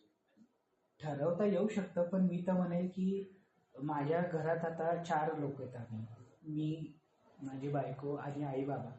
ठरवता 1.00 1.44
येऊ 1.44 1.68
शकतं 1.68 2.08
पण 2.08 2.26
मी 2.26 2.42
तर 2.46 2.52
म्हणेल 2.52 2.88
की 2.88 3.34
माझ्या 3.74 4.20
घरात 4.32 4.64
आता 4.64 5.02
चार 5.04 5.36
लोक 5.38 5.60
आहेत 5.60 5.76
आम्ही. 5.76 6.04
मी 6.42 6.94
माझी 7.42 7.68
बायको 7.68 8.14
आणि 8.14 8.44
आई 8.44 8.64
बाबा 8.64 8.90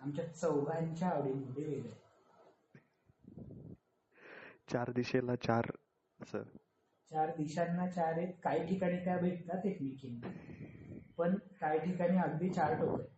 आमच्या 0.00 0.24
चौघांच्या 0.32 1.08
आवडीमध्ये 1.08 1.64
वेगळं. 1.64 1.90
चार 4.72 4.90
दिशेला 4.90 5.34
चार 5.36 5.70
असं 6.20 6.42
चार 7.10 7.30
दिशांना 7.36 7.86
चार 7.90 8.12
आहेत. 8.12 8.32
काही 8.44 8.66
ठिकाणी 8.66 8.96
त्या 9.04 9.16
भेटतात 9.18 9.66
एकमेकींना. 9.66 10.30
पण 11.18 11.34
काही 11.60 11.78
ठिकाणी 11.78 12.16
अगदी 12.18 12.48
चार 12.50 12.74
टोक 12.80 13.00
आहेत. 13.00 13.10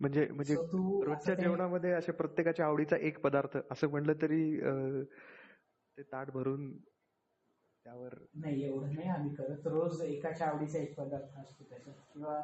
म्हणजे 0.00 0.26
म्हणजे 0.30 0.54
So 0.54 0.62
तू 0.72 1.00
असं 1.02 1.10
रोजच्या 1.10 1.34
काही- 1.34 1.48
जेवणामध्ये 1.48 1.90
असे 1.92 2.12
प्रत्येकाच्या 2.12 2.66
आवडीचा 2.66 2.96
एक 2.96 3.20
पदार्थ 3.20 3.56
असं 3.70 3.88
म्हणलं 3.90 4.12
तरी 4.22 4.60
अं, 4.60 5.02
ते 5.98 6.02
ताट 6.04 6.30
भरून 6.30 6.70
त्यावर 7.86 8.14
नाही 8.34 8.62
एवढं 8.64 8.94
नाही 8.94 9.08
आम्ही 9.08 9.34
करत. 9.34 9.66
रोज 9.66 10.00
एकाच्या 10.02 10.48
आवडीचा 10.48 10.78
एक 10.78 10.94
पदार्थ 10.96 11.38
असतो 11.38 11.64
त्याच्यात. 11.64 11.94
किंवा 12.12 12.40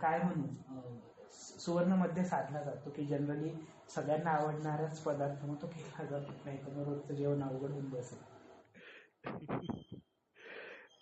काय 0.00 0.22
म्हणू 0.22 0.46
अं, 0.70 0.98
सुवर्णमध्ये 1.30 2.24
साधला 2.24 2.62
जातो 2.62 2.90
की 2.90 3.04
जनरली 3.06 3.50
सगळ्यांना 3.90 4.30
आवडणाराच 4.30 5.02
पदार्थ 5.02 5.44
मग 5.44 5.60
तो 5.62 5.66
केला 5.66 6.04
जातो. 6.04 6.32
नाही 6.44 6.58
तर 6.58 6.72
मग 6.72 6.88
रोजचं 6.88 7.14
जेवण 7.14 7.42
अवघड 7.42 7.70
होऊन 7.70 7.88
बसेल. 7.90 8.18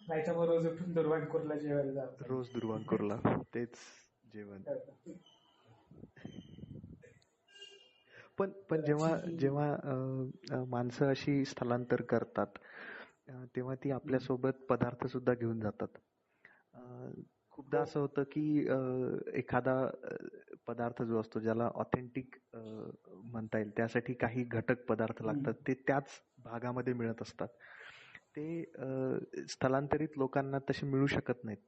नाही 0.09 0.27
तर 0.27 0.37
मग 0.37 0.45
रोज 0.45 0.67
उठून 0.67 0.93
दुर्वांकूरला 0.93 1.55
जेवायला 1.57 1.93
जातो. 1.93 2.25
रोज 2.29 2.51
दुर्वांकूरला. 2.53 3.17
तेच 3.55 3.77
जेवण. 4.35 4.63
पण 8.39 8.51
पण 8.71 8.83
जेव्हा 8.83 9.15
जेव्हा 9.39 10.65
माणसं 10.69 11.11
अशी 11.11 11.45
स्थलांतर 11.45 12.03
करतात 12.03 12.59
तेव्हा 13.57 13.75
ती 13.75 13.91
आपल्यासोबत 13.91 14.65
पदार्थ 14.69 15.07
सुद्धा 15.07 15.35
घेऊन 15.35 15.61
जातात. 15.61 15.89
खूपदा 17.53 17.81
असं 17.81 18.01
होतं 18.01 18.23
की 18.33 18.43
एखादा 19.39 19.75
पदार्थ 20.67 21.03
जो 21.03 21.21
असतो 21.21 21.41
ज्याला 21.41 21.71
ऑथेंटिक 21.75 22.37
म्हणता 22.55 23.59
येईल 23.59 23.71
त्यासाठी 23.77 24.13
काही 24.15 24.43
घटक 24.45 24.85
पदार्थ 24.89 25.23
लागतात 25.23 25.55
ते 25.69 25.75
त्याच 25.87 26.09
भागामध्ये 26.45 26.93
मिळत 26.95 27.23
असतात. 27.23 27.49
ते 28.37 29.45
स्थलांतरित 29.49 30.19
लोकांना 30.19 30.59
तसे 30.71 30.87
मिळू 30.87 31.07
शकत 31.07 31.45
नाहीत. 31.45 31.59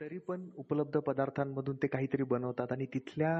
तरी 0.00 0.18
पण 0.18 0.48
उपलब्ध 0.54 0.98
पदार्थांमधून 0.98 1.76
ते 1.76 1.86
काहीतरी 1.86 2.22
बनवतात 2.22 2.72
आणि 2.72 2.86
तिथल्या 2.86 3.32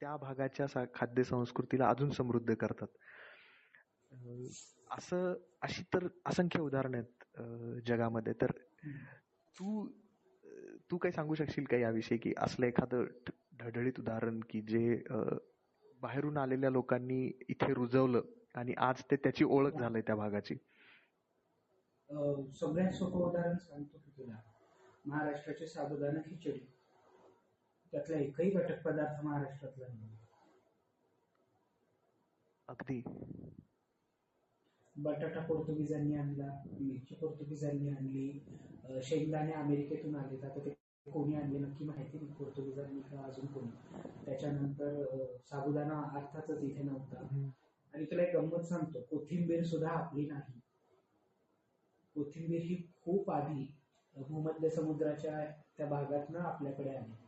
त्या 0.00 0.16
भागाच्या 0.16 0.66
सा- 0.66 0.86
खाद्य 0.94 1.24
संस्कृतीला 1.24 1.88
अजून 1.88 2.10
समृद्ध 2.10 2.54
करतात. 2.54 2.86
असं 4.90 5.34
अशी 5.62 5.82
तर 5.82 6.08
असंख्य 6.26 6.60
उदाहरणं 6.60 6.98
आहेत 6.98 7.82
जगामध्ये. 7.86 8.32
तर 8.32 8.50
तू 9.58 9.88
तू 10.90 10.96
काही 10.96 11.12
सांगू 11.12 11.34
शकशील 11.34 11.64
का 11.64 11.76
याविषयी 11.76 12.18
की 12.18 12.32
असलं 12.38 12.66
एखादं 12.66 13.04
ढळढळीत 13.56 13.92
उदाहरण 13.98 14.40
की 14.50 14.60
जे 14.60 15.04
बाहेरून 16.00 16.36
आलेल्या 16.36 16.70
लोकांनी 16.70 17.32
इथे 17.48 17.74
रुजवलं 17.74 18.20
आणि 18.54 18.74
आज 18.78 19.02
ते 19.10 19.16
त्याची 19.16 19.44
ओळख 19.44 19.72
झालंय 19.72 20.00
त्या 20.00 20.16
भागाची? 20.16 20.54
सगळ्यात 22.54 22.92
सोपं 22.92 23.18
उदाहरण 23.18 23.56
सांगतो 23.56 23.98
की 23.98 24.10
तुला. 24.10 24.36
महाराष्ट्राची 25.04 25.66
साबुदाणा 25.66 26.20
खिचडी. 26.20 26.75
त्यातला 27.92 28.16
एकही 28.16 28.50
घटक 28.50 28.82
पदार्थ 28.82 29.24
महाराष्ट्रातला 29.24 29.86
नाही. 29.88 30.16
अगदी. 32.68 33.02
बटाटा 34.96 35.40
पोर्तुगीजांनी 35.40 36.14
आणला 36.14 36.62
मिरची 36.80 37.14
पोर्तुगीजांनी 37.14 37.88
आणली 37.88 39.02
शेंगदाणे 39.02 39.52
अमेरिकेतून 39.52 40.16
आले 40.16 40.46
आता 40.46 40.58
ते 40.58 40.70
कोणी 41.06 41.34
आणले 41.36 41.58
नक्की 41.58 41.84
माहिती 41.84 42.18
नाही. 42.18 42.34
पोर्तुगीजांनी 42.34 43.00
का 43.00 43.24
अजून 43.24 43.46
कोणी? 43.46 43.70
त्याच्यानंतर 44.26 45.04
साबुदाणा 45.50 46.02
अर्थातच 46.14 46.62
इथे 46.62 46.82
नव्हता. 46.82 47.50
आणि 47.94 48.04
तुला 48.04 48.22
एक 48.22 48.36
गंमत 48.36 48.64
सांगतो. 48.64 49.00
कोथिंबीर 49.00 49.64
सुद्धा 49.64 49.90
आपली 49.90 50.26
नाही. 50.26 50.60
कोथिंबीर 52.14 52.60
ही 52.60 52.76
खूप 53.04 53.30
आधी 53.30 53.66
भूमध्य 54.16 54.70
समुद्राच्या 54.70 55.44
त्या 55.76 55.86
भागातनं 55.86 56.38
आपल्याकडे 56.38 56.90
आली. 56.90 57.25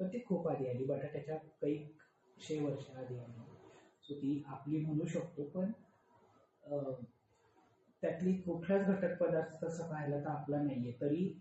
पण 0.00 0.08
ती 0.08 0.22
खूप 0.26 0.48
आधी 0.48 0.68
आली. 0.68 0.84
बटाट्याच्या 0.84 1.36
शे 2.36 2.58
वर्ष 2.60 2.90
आधी 2.90 3.18
आली. 3.18 3.42
सो 4.04 4.14
ती 4.14 4.42
आपली 4.48 4.78
म्हणू 4.78 5.06
शकतो 5.08 5.44
पण 5.50 5.70
त्यातली 8.02 8.32
कुठलाच 8.42 8.86
घटक 8.86 9.16
पदार्थ 9.18 9.62
तसं 9.64 9.88
पाहिला 9.90 10.20
तर 10.20 10.28
आपला 10.28 10.60
नाहीये. 10.62 10.92
तरी 11.00 11.32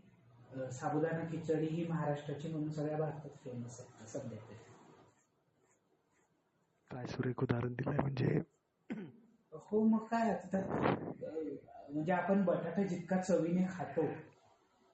साबुदाणा 0.71 1.23
खिचडी 1.31 1.67
ही 1.67 1.85
महाराष्ट्राची 1.87 2.47
म्हणून 2.47 2.69
सगळ्या 2.71 2.97
भारतात 2.97 3.37
फेमस 3.43 3.79
आहे 3.81 4.07
सध्या 4.07 4.37
तरी? 4.39 4.57
काय 6.91 7.05
सुरेख 7.07 7.43
उदाहरण 7.43 7.73
दिलंय 7.73 7.97
म्हणजे? 7.97 8.39
हो 9.65 9.83
मग 9.83 10.05
काय 10.05 10.29
आता 10.31 10.59
म्हणजे 11.89 12.11
आपण 12.11 12.43
बटाटा 12.45 12.83
जितका 12.83 13.21
चवीने 13.21 13.65
खातो 13.69 14.05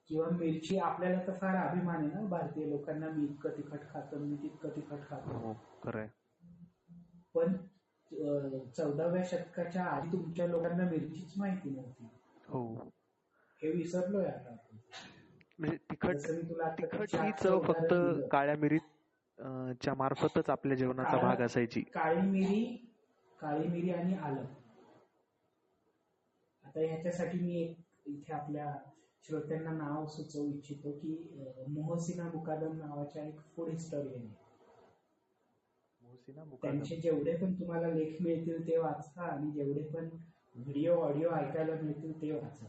किंवा 0.10 0.30
मिरची 0.30 0.78
आपल्याला 0.78 1.20
तर 1.28 1.34
फार 1.34 1.56
अभिमान 1.56 1.96
आहे 1.96 2.14
ना 2.14 2.22
भारतीय 2.22 2.66
लोकांना 2.66 3.10
मी 3.10 3.24
इतकं 3.26 3.50
तिखट 3.50 3.90
खातो 3.90 4.18
मी 4.18 4.36
तितकं 4.36 4.70
तिखट 4.70 5.08
खातो. 5.10 5.38
हो 5.38 5.54
खरंय. 5.84 6.08
पण 7.34 7.56
चौदाव्या 8.78 9.24
शतकाच्या 9.26 9.84
आधी 9.86 10.12
तुमच्या 10.12 10.48
लोकांना 10.48 10.84
मिरचीच 10.84 11.34
माहिती 11.38 11.70
नव्हती. 11.70 12.08
हो. 12.48 12.90
हे 13.62 13.72
विसरलोय 13.72 14.26
आता 14.26 14.52
आपण. 14.52 14.78
म्हणजे 15.60 15.78
तिखट 15.92 16.18
तिखट 16.82 17.16
ही 17.16 17.32
चव 17.44 17.60
फक्त. 17.60 17.94
काळ्या 18.32 18.56
मिरीत 18.58 18.92
अं, 19.40 19.72
च्या 19.82 19.94
मार्फतच 19.94 20.50
आपल्या 20.50 20.78
जेवणाचा 20.78 21.18
भाग 21.18 21.42
असायची. 21.42 21.82
काळी 21.82 22.22
मिरी 22.22 22.64
काळी 23.40 23.68
मिरी 23.68 23.90
आणि 23.92 24.16
आलं. 24.18 24.46
आता 26.64 26.80
ह्याच्यासाठी 26.80 27.40
मी 27.40 27.62
एक 27.62 27.78
इथे 28.06 28.34
आपल्या 28.34 28.76
श्रोत्यांना 29.28 29.72
नाव 29.72 30.06
सुचवू 30.06 30.46
इच्छितो 30.46 30.92
की 30.92 31.16
मोहसिना 31.68 32.24
मुकादम 32.24 32.78
नावाच्या 32.78 33.24
एक 33.24 33.40
फूड 33.56 33.70
हिस्टोरियन 33.70 34.22
आहे. 34.22 34.34
मोहसिना 36.02 36.44
मुकादम. 36.44 36.78
त्यांचे 36.78 36.96
जेवढे 36.96 37.36
पण 37.38 37.54
तुम्हाला 37.54 37.88
लेख 37.88 38.22
मिळतील 38.22 38.68
ते 38.68 38.78
वाचा 38.78 39.22
आणि 39.22 39.52
जेवढे 39.52 39.84
पण 39.84 40.10
व्हिडिओ 40.56 40.96
ऑडिओ 40.96 41.30
ऐकायला 41.30 41.82
मिळतील 41.82 42.22
ते 42.22 42.32
वाचा. 42.32 42.66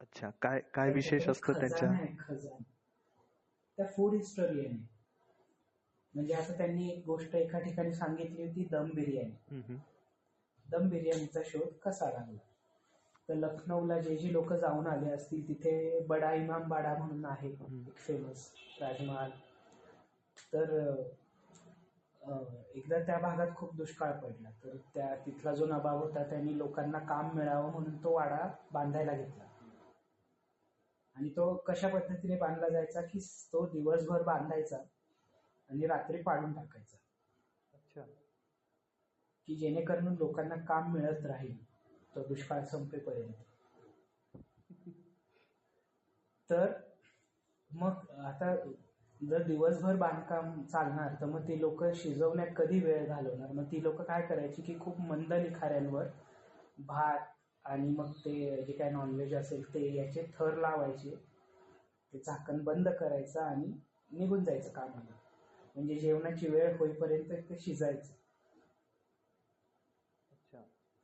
अच्छा 0.00 0.30
काय 0.42 0.60
काय 0.74 0.92
विशेष 0.92 1.28
असतं 1.28 1.52
त्यांच्या? 1.52 1.90
खजाना. 2.18 2.62
त्या 3.78 3.86
फूड 3.86 4.14
हिस्टोरियन 4.14 4.66
आहे. 4.66 4.86
म्हणजे 6.14 6.34
असं 6.34 6.56
त्यांनी 6.58 6.88
एक 6.88 7.04
गोष्ट 7.06 7.34
एका 7.34 7.58
ठिकाणी 7.58 7.92
सांगितली 7.94 8.46
होती 8.46 8.64
दम 8.64 8.90
बिर्याणी. 8.94 9.62
दम 10.66 10.88
बिर्याणीचा 10.88 11.40
शोध 11.44 11.76
कसा 11.78 12.10
लागला? 12.10 12.38
तर 13.30 13.36
लखनौला 13.36 13.98
जे 13.98 14.16
जे 14.16 14.32
लोक 14.32 14.52
जाऊन 14.52 14.86
आले 14.86 15.10
असतील 15.10 15.46
तिथे 15.48 16.00
बडा 16.06 16.32
इमाम 16.34 16.68
बाडा 16.68 16.94
म्हणून 16.94 17.24
आहे 17.24 17.48
एक 17.48 17.96
फेमस 17.96 18.46
राजमहाल 18.80 19.30
तर 20.52 20.72
एकदा 22.74 22.98
त्या 22.98 23.18
भागात 23.18 23.54
खूप 23.56 23.76
दुष्काळ 23.76 24.12
पडला. 24.12 24.50
तर 24.64 24.76
त्या 24.94 25.14
तिथला 25.26 25.54
जो 25.54 25.66
नबाब 25.66 26.02
होता 26.02 26.22
त्यांनी 26.30 26.56
लोकांना 26.58 26.98
काम 26.98 27.34
मिळावं 27.36 27.70
म्हणून 27.72 27.96
तो 27.96 28.14
वाडा 28.14 28.48
बांधायला 28.72 29.12
घेतला. 29.12 29.44
आणि 31.16 31.28
तो 31.28 31.54
कशा 31.66 31.88
पद्धतीने 31.88 32.36
बांधला 32.36 32.68
जायचा 32.68 33.00
की 33.02 33.18
तो 33.52 33.66
दिवसभर 33.66 34.22
बांधायचा 34.22 34.76
आणि 35.70 35.86
रात्री 35.86 36.22
पाडून 36.22 36.52
टाकायचा. 36.52 36.96
अच्छा. 37.72 38.02
की 39.48 39.56
जेणेकरून 39.56 40.14
लोकांना 40.14 40.64
काम 40.64 40.92
मिळत 40.92 41.26
राहील. 41.26 41.69
तो 42.16 42.22
दुष्काळ 42.28 42.64
संपेपर्यंत. 42.64 43.34
तर 46.50 46.72
मग 47.70 48.06
आता 48.26 48.54
जर 49.20 49.42
दिवसभर 49.42 49.96
बांधकाम 49.96 50.62
चालणार 50.64 51.14
तर 51.20 51.26
मग 51.26 51.46
ती 51.48 51.60
लोक 51.60 51.84
शिजवण्यात 51.94 52.54
कधी 52.56 52.78
वेळ 52.80 53.06
घालवणार? 53.06 53.52
मग 53.52 53.64
ती 53.64 53.82
लोक 53.82 54.00
काय 54.02 54.22
करायची 54.22 54.62
की 54.62 54.78
खूप 54.80 55.00
मंद 55.00 55.32
लिखाऱ्यांवर 55.32 56.06
भात 56.86 57.26
आणि 57.64 57.88
मग 57.88 58.12
ते 58.16 58.64
जे 58.64 58.72
काय 58.72 58.90
नॉनव्हेज 58.90 59.34
असेल 59.34 59.62
ते 59.74 59.94
याचे 59.94 60.26
थर 60.34 60.56
लावायचे 60.56 61.14
ते 62.12 62.18
झाकण 62.18 62.62
बंद 62.64 62.88
करायचं 62.90 63.40
आणि 63.40 63.72
निघून 64.10 64.44
जायचं 64.44 64.72
कामाला. 64.72 65.16
म्हणजे 65.76 65.94
जेवणाची 65.94 66.48
वेळ 66.48 66.76
होईपर्यंत 66.76 67.32
ते 67.50 67.58
शिजायचं. 67.58 68.12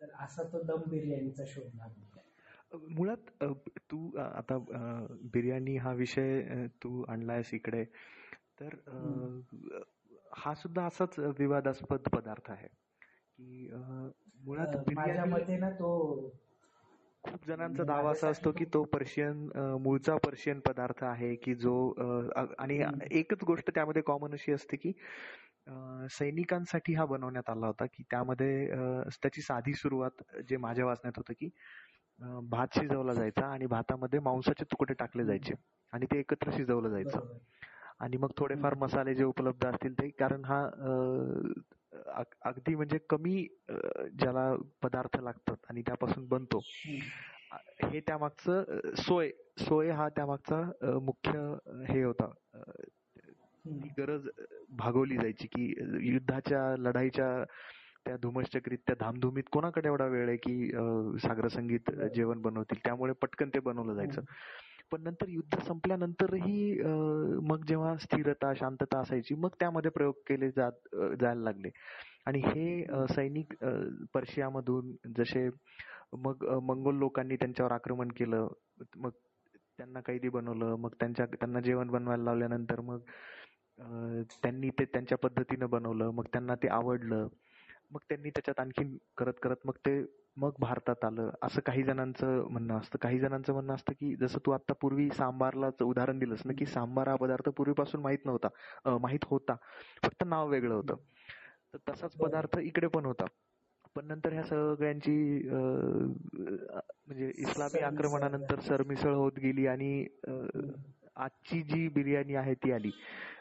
तर 0.00 0.10
असा 0.20 0.42
तो 0.42 0.62
दम 0.62 0.82
बिर्याणीचा 0.88 1.44
शोध 1.46 1.74
लागला 1.74 2.04
मुळात 2.88 3.44
तू 3.90 4.10
आता 4.18 4.58
बिर्याणी 5.32 5.76
हा 5.76 5.92
विषय 5.92 6.66
तू 6.82 7.02
आणलायस 7.08 7.52
इकडे. 7.54 7.84
तर 8.60 8.74
हा 10.36 10.54
सुद्धा 10.54 10.86
असाच 10.86 11.18
विवादास्पद 11.38 12.08
पदार्थ 12.08 12.50
आहे 12.50 12.68
की 12.68 13.68
मुळात 14.44 14.90
माझ्या 14.94 15.24
मते 15.24 15.56
ना 15.56 15.70
तो 15.70 15.90
खूप 17.24 17.46
जणांचा 17.46 17.84
दावा 17.84 18.10
असा 18.10 18.28
असतो 18.28 18.52
की 18.52 18.64
तो 18.64 18.82
पर्शियन 18.84 19.48
मूळचा 19.82 20.16
पर्शियन 20.16 20.60
पदार्थ 20.60 21.02
आहे 21.04 21.34
की 21.34 21.54
जो 21.54 21.74
आणि 22.58 22.82
एकच 23.10 23.44
गोष्ट 23.44 23.70
त्यामध्ये 23.74 24.02
कॉमन 24.02 24.32
अशी 24.32 24.52
असते 24.52 24.76
की 24.76 24.92
सैनिकांसाठी 26.10 26.94
हा 26.94 27.04
बनवण्यात 27.06 27.50
आला 27.50 27.66
होता 27.66 27.84
की 27.86 28.02
त्यामध्ये 28.10 28.66
त्याची 29.22 29.42
साधी 29.42 29.72
सुरुवात 29.74 30.22
जे 30.48 30.56
माझ्या 30.56 30.84
वाचण्यात 30.86 31.18
होतं 31.18 31.32
की 31.38 31.48
भात 32.50 32.78
शिजवला 32.78 33.14
जायचा 33.14 33.46
आणि 33.46 33.66
भातामध्ये 33.66 34.20
मांसाचे 34.20 34.64
तुकडे 34.64 34.94
टाकले 34.94 35.24
जायचे 35.24 35.54
आणि 35.92 36.06
ते 36.06 36.18
एकत्र 36.18 36.50
शिजवलं 36.50 36.88
जायचं. 36.88 37.36
आणि 38.00 38.16
मग 38.16 38.30
थोडेफार 38.36 38.74
मसाले 38.74 39.14
जे 39.14 39.24
उपलब्ध 39.24 39.66
असतील 39.66 39.92
ते 39.92 40.08
कारण 40.18 40.44
हा 40.44 40.60
अगदी 42.42 42.74
म्हणजे 42.74 42.98
कमी 43.10 43.46
ज्याला 43.70 44.50
पदार्थ 44.82 45.20
लागतात 45.20 45.66
आणि 45.70 45.82
त्यापासून 45.82 46.26
बनतो. 46.28 46.60
हे 47.84 48.00
त्यामागचं 48.00 48.92
सोय 48.98 49.30
सोय 49.58 49.90
हा 49.90 50.08
त्यामागचा 50.08 50.60
मुख्य 51.00 51.38
हे 51.88 52.02
होता. 52.02 52.30
गरज 53.98 54.28
भागवली 54.78 55.16
जायची 55.16 55.46
की 55.46 55.72
युद्धाच्या 56.12 56.74
लढाईच्या 56.78 57.44
त्या 58.06 58.16
धुमश्चक्रीत 58.22 58.78
त्या 58.86 58.94
धामधुमीत 59.00 59.44
कोणाकडे 59.52 59.88
एवढा 59.88 60.04
वेळ 60.06 60.28
आहे 60.28 60.36
की 60.36 60.70
सागर 61.22 61.48
संगीत 61.48 61.90
जेवण 62.14 62.42
बनवतील? 62.42 62.78
त्यामुळे 62.84 63.12
पटकन 63.22 63.48
ते 63.54 63.60
बनवलं 63.60 63.94
जायचं. 63.94 64.22
पण 64.92 65.02
नंतर 65.02 65.28
युद्ध 65.28 65.58
संपल्यानंतरही 65.58 66.82
मग 67.48 67.64
जेव्हा 67.68 67.96
स्थिरता 67.96 68.52
शांतता 68.56 68.98
असायची 69.00 69.34
मग 69.34 69.54
त्यामध्ये 69.60 69.90
प्रयोग 69.90 70.14
केले 70.28 70.50
जात 70.50 70.94
जायला 71.20 71.42
लागले. 71.42 71.70
आणि 72.26 72.40
हे 72.44 72.84
सैनिक 73.14 73.54
पर्शियामधून 74.14 74.92
जसे 75.16 75.48
मग 76.16 76.44
मंगोल 76.62 76.98
लोकांनी 76.98 77.36
त्यांच्यावर 77.36 77.72
आक्रमण 77.72 78.08
केलं 78.16 78.46
मग 78.96 79.10
त्यांना 79.78 80.00
कैदी 80.00 80.28
बनवलं 80.28 80.76
मग 80.80 80.94
त्यांच्या 81.00 81.26
त्यांना 81.26 81.60
जेवण 81.60 81.88
बनवायला 81.90 82.24
लावल्यानंतर 82.24 82.80
मग 82.80 83.00
त्यांनी 83.78 84.70
ते 84.70 84.84
त्यांच्या 84.84 85.18
पद्धतीनं 85.18 85.68
बनवलं 85.70 86.10
मग 86.10 86.26
त्यांना 86.32 86.54
ते 86.62 86.68
आवडलं 86.70 87.26
मग 87.90 88.00
त्यांनी 88.08 88.30
त्याच्यात 88.30 88.60
आणखीन 88.60 88.96
करत 89.16 89.32
करत 89.42 89.56
मग 89.64 89.76
ते 89.78 90.00
मग 90.36 90.52
भारतात 90.60 91.04
आलं. 91.04 91.30
असं 91.42 91.60
काही 91.66 91.82
जणांचं 91.82 92.46
म्हणणं 92.50 92.78
असतं. 92.78 92.98
काही 92.98 93.18
जणांचं 93.18 93.52
म्हणणं 93.52 93.74
असतं 93.74 93.92
की 93.92 94.14
जसं 94.16 94.38
तू 94.46 94.50
आता 94.52 94.72
पूर्वी 94.80 95.08
सांबारलाच 95.10 95.82
उदाहरण 95.82 96.18
दिलंस 96.18 96.42
ना 96.44 96.52
की 96.58 96.66
सांबार 96.66 97.08
हा 97.08 97.14
पदार्थ 97.16 97.48
पूर्वीपासून 97.50 98.00
माहीत 98.02 98.24
नव्हता. 98.24 98.48
माहीत 98.98 99.24
होता. 99.24 99.54
फक्त 100.02 100.24
नाव 100.24 100.48
वेगळं 100.48 100.74
होतं. 100.74 100.96
तर 101.74 101.78
तसाच 101.88 102.16
पदार्थ 102.16 102.58
इकडे 102.60 102.86
पण 102.88 103.04
होता. 103.04 103.24
पण 103.96 104.06
नंतर 104.06 104.32
ह्या 104.32 104.42
सगळ्यांची 104.44 105.12
म्हणजे 105.48 107.30
इस्लामी 107.38 107.80
आक्रमणानंतर 107.82 108.60
सरमिसळ 108.60 109.14
होत 109.14 109.38
गेली 109.38 109.66
आणि 109.66 110.06
आजची 111.16 111.62
जी 111.62 111.88
बिर्याणी 111.88 112.34
आहे 112.36 112.54
ती 112.54 112.72
आली. 112.72 112.90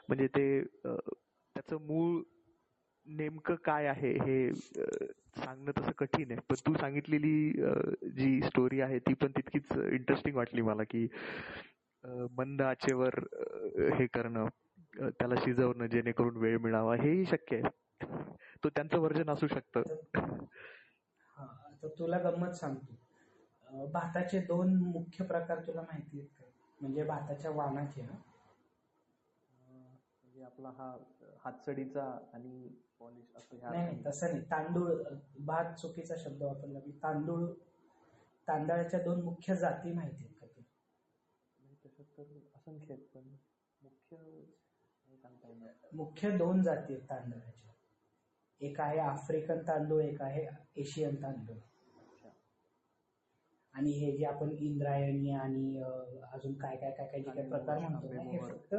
म्हणजे 0.08 0.28
ते 0.28 0.62
त्याचं 0.86 1.78
मूळ 1.88 2.22
नेमकं 3.08 3.56
काय 3.66 3.86
आहे 3.88 4.12
हे 4.20 4.54
सांगणं 4.54 5.72
तसं 5.78 5.92
कठीण 5.98 6.32
आहे. 6.32 6.40
पण 6.50 6.56
तू 6.68 6.74
सांगितलेली 6.74 7.52
जी 8.16 8.40
स्टोरी 8.42 8.82
आहे 8.82 9.00
ती 9.08 9.14
पण 9.14 9.32
तितकीच 9.38 9.72
इंटरेस्टिंग 9.78 10.36
वाटली 10.36 10.62
मला 10.62 10.84
की 10.90 11.08
मंद 12.38 12.62
आचेवर 12.62 13.20
हे 13.98 14.06
करणं 14.08 14.48
त्याला 15.00 15.36
शिजवणं 15.36 15.86
जेणेकरून 15.92 16.38
वेळ 16.38 16.58
मिळावा 16.58 16.96
हेही 16.96 17.26
शक्य 17.26 17.58
आहे. 17.58 17.70
तो 18.64 18.70
त्यांचं 18.70 19.00
वर्जन 19.00 19.30
असू 19.30 19.48
शकतं. 19.48 19.82
तर 21.84 21.88
तुला 22.00 22.18
गंमत 22.20 22.54
सांगतो. 22.56 23.88
भाताचे 23.94 24.40
दोन 24.40 24.76
मुख्य 24.84 25.26
प्रकार 25.26 25.60
तुला 25.68 25.82
माहिती 25.82 26.20
आहेत 26.20 26.30
का? 26.40 26.45
म्हणजे 26.86 27.04
भाताच्या 27.04 27.52
वाणाचे 27.52 28.02
ना 28.02 28.16
म्हणजे 29.60 30.44
आपला 30.44 30.70
हा 30.70 30.90
हातसडीचा 31.44 32.04
आणि 32.34 32.68
पॉलिश 33.00 33.36
असं 33.36 33.58
नाही 33.62 33.84
नाही 33.84 34.04
तसं 34.06 34.28
नाही. 34.28 34.42
तांदूळ 34.52 34.92
भात 35.46 35.74
चुकीचा 35.76 36.16
शब्द 36.18 36.44
वापरला. 36.44 36.80
मी 36.86 36.92
तांदूळ 37.04 37.46
तांदळाच्या 38.48 39.00
दोन 39.02 39.22
मुख्य 39.22 39.56
जाती 39.56 39.92
माहिती 39.94 40.24
आहेत 40.24 40.36
का 40.42 40.48
तुला 40.48 42.04
तर 42.18 42.24
असंख्य 42.56 42.94
आहेत 42.94 43.08
पण 43.14 43.28
मुख्य 43.82 44.18
मुख्य 45.94 46.30
दोन 46.38 46.62
जाती 46.62 46.94
आहेत 46.94 47.10
तांदळाच्या. 47.10 47.72
एक 48.62 48.80
आहे 48.82 49.00
आफ्रिकन 49.00 49.62
तांदूळ 49.68 50.02
एक 50.04 50.22
आहे 50.22 50.46
एशियन 50.78 51.16
तांदूळ. 51.24 51.58
आणि 53.76 53.92
हे 53.92 54.12
जे 54.18 54.26
आपण 54.26 54.52
इंद्रायणी 54.58 55.32
आणि 55.36 55.78
अजून 56.34 56.54
काय 56.54 56.76
काय 56.78 56.92
काय 56.92 57.08
काय 57.08 57.22
जे 57.22 57.32
काही 57.32 57.50
प्रकार 57.50 57.78
म्हणतो 57.80 58.14
ना 58.14 58.22
हे 58.22 58.38
फक्त 58.40 58.76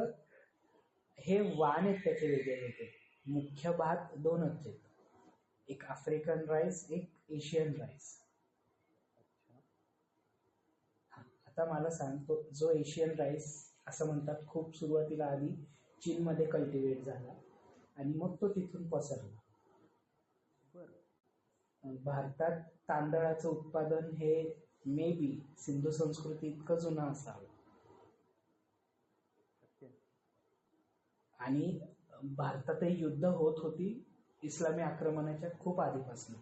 हे 1.17 1.39
वाण 1.57 1.85
आहेत 1.87 1.99
त्याचे 2.03 2.27
वेगळे 2.27 2.55
वेगळे 2.55 2.89
मुख्य 3.25 3.71
भात 3.77 4.15
दोनच 4.17 4.51
आहेत. 4.57 4.75
एक 5.67 5.83
आफ्रिकन 5.85 6.43
राईस 6.49 6.85
एक 6.89 7.09
एशियन 7.29 7.73
राईस. 7.75 8.15
आता 11.47 11.65
मला 11.65 11.89
सांग 11.89 12.17
तो 12.19 12.41
जो 12.51 12.69
एशियन 12.71 13.09
राईस 13.17 13.45
असं 13.87 14.05
म्हणतात 14.05 14.45
खूप 14.47 14.75
सुरुवातीला 14.75 15.25
आधी 15.25 15.49
चीनमध्ये 16.01 16.45
कल्टिवेट 16.45 17.03
झाला 17.03 17.33
आणि 17.97 18.13
मग 18.13 18.35
तो 18.41 18.47
तिथून 18.47 18.87
पसरला. 18.89 19.35
भारतात 21.83 22.61
तांदळाचं 22.89 23.49
उत्पादन 23.49 24.09
हे 24.15 24.33
मे 24.87 25.11
बी 25.11 25.53
सिंधू 25.57 25.91
संस्कृती 25.91 26.47
इतकं 26.47 26.75
जुनं 26.75 27.11
असावं. 27.11 27.45
आणि 31.39 31.79
भारतातही 32.23 33.01
युद्ध 33.01 33.25
होत 33.25 33.59
होती 33.59 34.03
इस्लामी 34.43 34.81
आक्रमणाच्या 34.81 35.49
खूप 35.59 35.81
आधीपासून. 35.81 36.35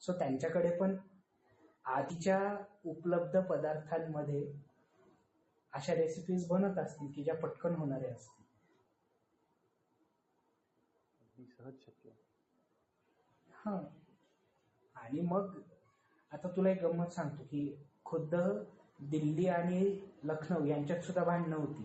सो 0.00 0.12
त्यांच्याकडे 0.12 0.76
पण 0.76 0.96
आधीच्या 1.84 2.64
उपलब्ध 2.84 3.40
पदार्थांमध्ये 3.40 4.52
अशा 5.72 5.94
रेसिपीज 5.94 6.46
बनत 6.48 6.78
असतील 6.78 7.12
की 7.12 7.24
ज्या 7.24 7.34
पटकन 7.34 7.74
होणाऱ्या 7.74 8.12
असतील. 8.12 8.44
सहज 11.44 11.74
शक्य. 11.80 12.10
हा. 13.50 13.80
आणि 14.94 15.20
मग 15.20 15.60
आता 16.32 16.48
तुला 16.48 16.70
एक 16.70 16.82
गंमत 16.82 17.12
सांगतो 17.12 17.42
की 17.42 17.60
खुद्द 18.04 18.34
दिल्ली 19.00 19.46
आणि 19.48 19.80
लखनौ 20.24 20.64
यांच्यात 20.64 21.00
सुद्धा 21.00 21.24
भांडणं 21.24 21.56
होती 21.56 21.84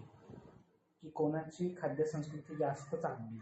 की 1.04 1.10
कोणाची 1.10 1.74
खाद्य 1.78 2.06
संस्कृती 2.06 2.56
जास्त 2.56 2.96
चांगली. 2.96 3.40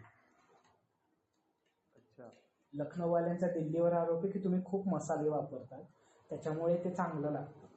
अच्छा. 1.95 2.29
लखनौवाल्यांचा 2.73 3.47
दिल्लीवर 3.47 3.93
आरोप 3.93 4.23
आहे 4.23 4.31
की 4.31 4.43
तुम्ही 4.43 4.63
खूप 4.65 4.87
मसाले 4.87 5.29
वापरतात 5.29 5.83
त्याच्यामुळे 6.29 6.83
ते 6.83 6.93
चांगलं 6.93 7.31
लागतं. 7.31 7.67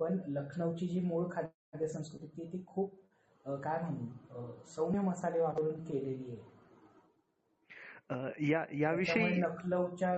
पण 0.00 0.18
लखनौची 0.28 0.86
जी 0.88 1.00
मूळ 1.00 1.26
खाद्य 1.32 1.88
संस्कृती 1.88 2.46
ती 2.52 2.62
खूप 2.66 2.94
काय 3.46 3.80
म्हणू 3.82 4.52
सौम्य 4.66 5.00
मसाले 5.00 5.40
वापरून 5.40 5.84
केलेली 5.84 6.30
आहे. 6.30 6.48
या 8.50 8.64
याविषयी 8.72 9.40
लखनौच्या 9.40 10.16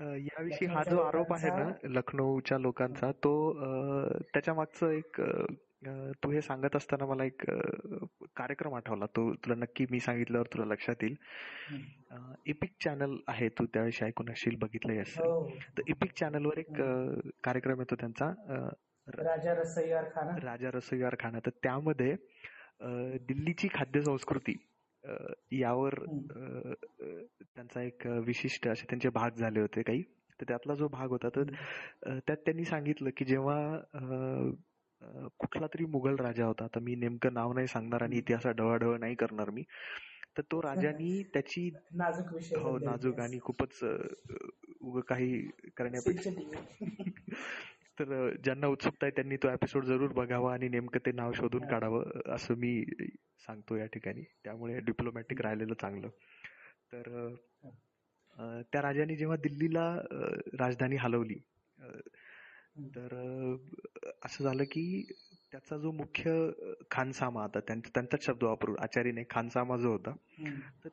याविषयी 0.00 0.68
हा 0.68 0.82
जो 0.82 0.98
आरोप 1.00 1.32
आहे 1.32 1.50
ना 1.50 1.70
लखनौच्या 1.84 2.58
लोकांचा 2.58 3.10
तो 3.24 3.32
त्याच्या 4.32 4.54
मागचं 4.54 4.90
एक 4.90 5.20
तू 6.22 6.30
हे 6.30 6.40
सांगत 6.42 6.76
असताना 6.76 7.06
मला 7.06 7.24
एक 7.24 7.44
कार्यक्रम 8.36 8.74
आठवला. 8.74 9.06
तो 9.06 9.32
तुला 9.34 9.54
नक्की 9.54 9.86
मी 9.90 10.00
सांगितल्यावर 10.00 10.46
तुला 10.46 10.64
लक्षात 10.64 11.02
येईल. 11.02 11.14
इपिक 12.46 12.72
चॅनल 12.84 13.16
आहे 13.28 13.48
तू 13.48 13.66
त्याविषयी 13.66 14.08
ऐकून 14.08 14.30
असशील 14.30 14.56
बघितलंय 14.60 14.98
असेल. 14.98 15.58
तर 15.78 15.82
इपिक 15.86 16.12
चॅनलवर 16.12 16.58
एक 16.58 16.80
कार्यक्रम 17.44 17.80
येतो 17.80 17.94
त्यांचा. 17.94 18.32
राजा 19.06 19.54
रसैयार 19.54 20.04
खाना. 20.14 20.36
राजा 20.42 20.70
रसैयार 20.74 21.14
खाना. 21.20 21.38
तर 21.46 21.50
त्यामध्ये 21.62 22.14
दिल्लीची 23.28 23.68
खाद्य 23.74 24.00
संस्कृती 24.00 24.56
यावर 25.52 25.94
त्यांचा 27.42 27.82
एक 27.82 28.06
विशिष्ट 28.06 28.68
असे 28.68 28.84
त्यांचे 28.84 29.08
भाग 29.08 29.30
झाले 29.30 29.60
होते 29.60 29.82
काही. 29.82 30.02
तर 30.40 30.44
त्यातला 30.48 30.74
जो 30.74 30.88
भाग 30.88 31.08
होता 31.08 31.28
तर 31.28 31.42
त्यात 32.18 32.36
त्यांनी 32.36 32.64
सांगितलं 32.64 33.10
की 33.16 33.24
जेव्हा 33.24 33.78
कुठला 35.38 35.66
तरी 35.66 35.84
मुघल 35.84 36.14
राजा 36.14 36.46
होता 36.46 36.64
आता 36.64 36.80
मी 36.80 36.94
नेमकं 36.94 37.32
नाव 37.32 37.52
नाही 37.52 37.66
सांगणार 37.66 38.02
आणि 38.02 38.16
इतिहासात 38.16 38.54
ढवळाढवळ 38.54 38.98
नाही 38.98 39.14
करणार 39.14 39.50
मी 39.50 39.62
तर 40.36 40.42
तो 40.42 40.62
राजानी 40.62 41.22
त्याची 41.22 41.70
नाजूक 41.92 42.32
विषय 42.32 42.56
हो 42.56 42.78
नाजूक 42.78 43.20
आणि 43.20 43.38
खूपच 43.42 43.84
उग 44.80 45.00
काही 45.00 45.50
करण्यापेक्षा 45.76 46.30
तर 48.00 48.36
ज्यांना 48.44 48.66
उत्सुकता 48.66 49.06
आहे 49.06 49.10
त्यांनी 49.10 49.36
तो 49.36 49.48
एपिसोड 49.50 49.84
जरूर 49.84 50.12
बघावा 50.12 50.52
आणि 50.52 50.68
नेमकं 50.68 50.98
ते 51.06 51.12
नाव 51.12 51.32
शोधून 51.32 51.66
काढावं 51.66 52.04
असं 52.26 52.54
मी 52.54 52.84
सांगतो 53.46 53.76
या 53.76 53.86
ठिकाणी. 53.86 54.22
त्यामुळे 54.44 54.78
डिप्लोमॅटिक 54.80 55.40
राहिलेलं 55.40 55.74
चांगलं. 55.74 56.08
तर 56.92 57.34
अं, 58.38 58.62
त्या 58.72 58.82
राजाने 58.82 59.16
जेव्हा 59.16 59.36
दिल्लीला 59.36 59.94
राजधानी 60.58 60.96
हलवली 60.96 61.38
तर 62.96 63.14
असं 64.24 64.44
झालं 64.44 64.64
की 64.64 65.02
त्याचा 65.52 65.76
जो 65.76 65.90
मुख्य 65.92 66.50
खानसामा 66.90 67.44
आता 67.44 67.60
त्यांचा 67.60 67.90
त्यांचाच 67.94 68.24
शब्द 68.26 68.44
वापरू 68.44 68.74
आचारी 68.78 69.12
नाही 69.12 69.26
खानसामा 69.30 69.76
जो 69.76 69.90
होता 69.90 70.10
हम्म. 70.10 70.88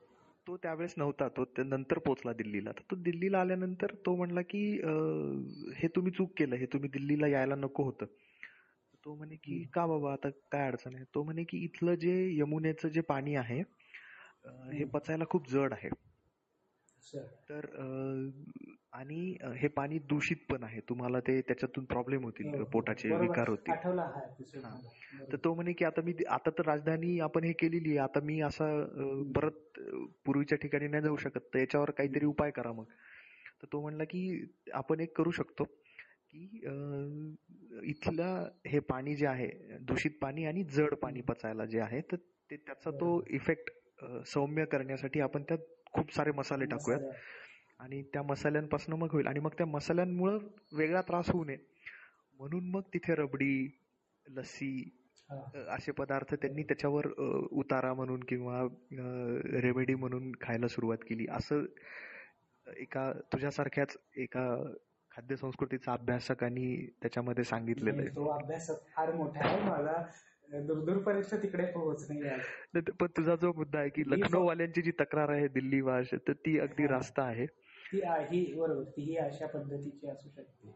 तो 0.48 0.56
त्यावेळेस 0.58 0.94
नव्हता 0.98 1.28
तो 1.38 1.44
त्या 1.46 1.64
नंतर 1.66 1.98
पोहोचला 2.00 2.34
दिल्लीला 2.34 2.72
तर 2.72 2.82
तो 2.92 2.96
दिल्लीला 2.96 3.40
आल्यानंतर 3.42 3.94
तो 4.06 4.16
म्हणला 4.16 4.42
की 4.42 4.62
हे 5.76 5.88
तुम्ही 5.88 6.12
चूक 6.12 6.32
केलं 6.38 6.56
हे 6.56 6.66
तुम्ही 6.66 6.90
दिल्लीला 6.90 7.28
यायला 7.28 7.56
नको 7.56 7.84
होतं 7.84 8.06
तो 9.06 9.16
म्हणे 9.16 9.36
की. 9.36 9.64
का 9.74 9.86
बाबा 9.88 10.14
आता 10.14 10.30
काय 10.52 10.68
अडचण 10.68 10.96
आहे 10.96 11.04
तो 11.16 11.24
म्हणे 11.24 11.44
की 11.44 11.58
इथलं 11.58 11.96
जे 11.96 12.14
यमुनेचं 12.40 12.88
जे 12.88 13.02
पाणी 13.02 13.36
आहे 13.36 13.62
हे. 14.72 14.84
पचायला 14.86 15.26
खूप 15.30 15.50
जड 15.50 15.74
आहे. 15.74 15.90
तर 17.50 17.66
आणि 18.98 19.36
हे 19.58 19.68
पाणी 19.68 19.98
दूषित 20.10 20.38
पण 20.50 20.64
आहे. 20.64 20.80
तुम्हाला 20.90 21.20
ते 21.28 21.40
त्याच्यातून 21.48 21.86
प्रॉब्लेम 21.86 22.24
होतील 22.24 22.54
हो, 22.54 22.64
पोटाचे 22.74 23.10
बरोबर. 23.10 23.22
विकार 23.24 23.50
होतील. 23.50 23.74
हा 24.56 24.70
हा. 24.70 25.26
तर 25.32 25.36
तो 25.44 25.54
म्हणे 25.56 25.74
की 25.74 25.86
आता 25.86 26.02
मी 26.02 26.14
आता 26.30 26.50
तर 26.58 26.66
राजधानी 26.66 27.20
आपण 27.20 27.44
हे 27.44 27.52
केलेली 27.60 27.90
आहे. 27.90 27.98
आता 28.00 28.20
मी 28.26 28.40
असा 28.42 28.66
परत 29.36 29.80
पूर्वीच्या 30.26 30.58
ठिकाणी 30.58 30.88
नाही 30.88 31.04
जाऊ 31.04 31.16
शकत. 31.18 31.40
तर 31.54 31.60
याच्यावर 31.60 31.92
काहीतरी 31.92 32.26
उपाय 32.26 32.52
करा 32.52 32.72
मग. 32.72 32.86
तर 33.62 33.68
तो 33.72 33.82
म्हणला 33.82 34.04
की 34.04 34.24
आपण 34.74 35.00
एक 35.00 35.16
करू 35.18 35.32
शकतो 35.32 35.64
की 35.64 36.62
इथलं 37.90 38.48
हे 38.68 38.80
पाणी 38.90 39.16
जे 39.16 39.26
आहे 39.28 39.48
दूषित 39.82 40.12
पाणी 40.22 40.46
आणि 40.46 40.64
जड 40.74 40.94
पाणी 41.02 41.22
पचायला 41.22 41.66
जे 41.66 41.80
आहे 41.80 42.02
तर 42.12 42.16
ते 42.52 42.56
त्याचा 42.58 42.92
तो. 42.92 43.22
इफेक्ट 43.30 43.72
सौम्य 44.26 44.66
करण्यासाठी 44.66 45.20
आपण 45.20 45.44
त्यात 45.44 45.60
खूप 45.94 46.14
सारे 46.14 46.32
मसाले. 46.32 46.66
टाकूयात. 46.66 47.02
आणि 47.80 48.02
त्या 48.14 48.22
मसाल्यांपासून 48.24 48.96
मग 49.00 49.12
होईल. 49.12 49.28
आणि 49.28 49.40
मग 49.40 49.54
त्या 49.58 49.66
मसाल्यांमुळं 49.66 50.38
वेगळा 50.74 51.02
त्रास 51.02 51.30
होऊ 51.30 51.44
नये. 51.46 51.58
म्हणून 52.40 52.70
मग 52.72 52.82
तिथे 52.94 53.16
रबडी 53.16 53.68
लस्सी 54.26 54.72
असे 55.70 55.92
पदार्थ 55.92 56.34
त्यांनी 56.34 56.64
त्याच्यावर 56.64 57.08
उतारा 57.52 57.94
म्हणून 57.94 58.24
किंवा 58.24 58.62
रेमेडी 59.62 59.96
म्हणून 59.96 60.32
खायला 60.42 60.68
सुरुवात 60.68 60.98
केली. 61.10 61.26
असं 61.30 61.66
एका 62.78 63.12
तुझ्यासारख्याच 63.34 63.98
एका 64.18 64.46
खाद्य 65.12 65.36
संस्कृतीचा 65.36 65.94
अभ्यासकांनी 65.94 66.76
त्याच्यामध्ये 67.02 67.44
सांगितलेलं 67.44 68.02
आहे. 68.02 68.10
तो 68.16 68.28
अभ्यास 68.30 68.70
फार 68.96 69.14
मोठा 69.16 69.48
आहे. 69.48 69.62
मला 69.70 70.60
दूरदूरपर्यंत 70.68 71.34
तिकडे 71.44 71.66
पोहोचणे 71.72 72.82
पण 73.00 73.08
तुझा 73.18 73.36
जो 73.36 73.52
मुद्दा 73.54 73.80
आहे 73.80 73.90
की 73.90 74.04
लखनौवाल्यांची 74.08 74.82
जी 74.82 74.92
तक्रार 75.00 75.30
आहे 75.30 75.48
दिल्ली 75.48 75.82
वाश 75.82 76.14
तर 76.28 76.34
ती 76.46 76.58
अगदी. 76.60 76.88
रास्त 76.88 77.20
आहे. 77.20 77.46
ती 77.94 78.02
ही 78.06 78.54
बरोबर 78.54 78.84
तीही 78.98 79.18
अशा 79.18 79.48
पद्धतीची 79.48 80.08
असू 80.08 80.30
शकते. 80.30 80.74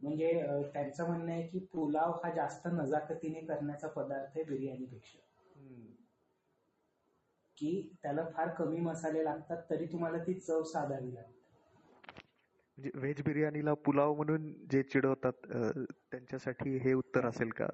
म्हणजे 0.00 0.32
त्यांचं 0.74 1.06
म्हणणं 1.06 1.32
आहे 1.32 1.46
की 1.48 1.58
पुलाव 1.72 2.12
हा 2.24 2.30
जास्त 2.34 2.66
नजाकतीने 2.72 3.40
करण्याचा 3.40 3.88
पदार्थ 3.88 4.36
आहे 4.36 4.44
बिर्याणीपेक्षा. 4.44 5.18
की 7.58 7.70
त्याला 8.02 8.24
फार 8.34 8.48
कमी 8.48 8.80
मसाले 8.80 9.24
लागतात 9.24 9.62
तरी 9.70 9.86
तुम्हाला 9.86 10.18
ती 10.18 10.34
चव 10.34 10.62
साधावी 10.62 11.14
लागते. 11.14 11.36
म्हणजे 12.78 12.90
व्हेज 12.94 13.22
बिर्याणीला 13.22 13.74
पुलाव 13.74 14.14
म्हणून 14.14 14.52
जे 14.70 14.82
चिडवतात 14.82 15.46
त्यांच्यासाठी 16.10 16.76
हे 16.76 16.92
उत्तर 16.92 17.26
असेल 17.26 17.48
का? 17.50 17.66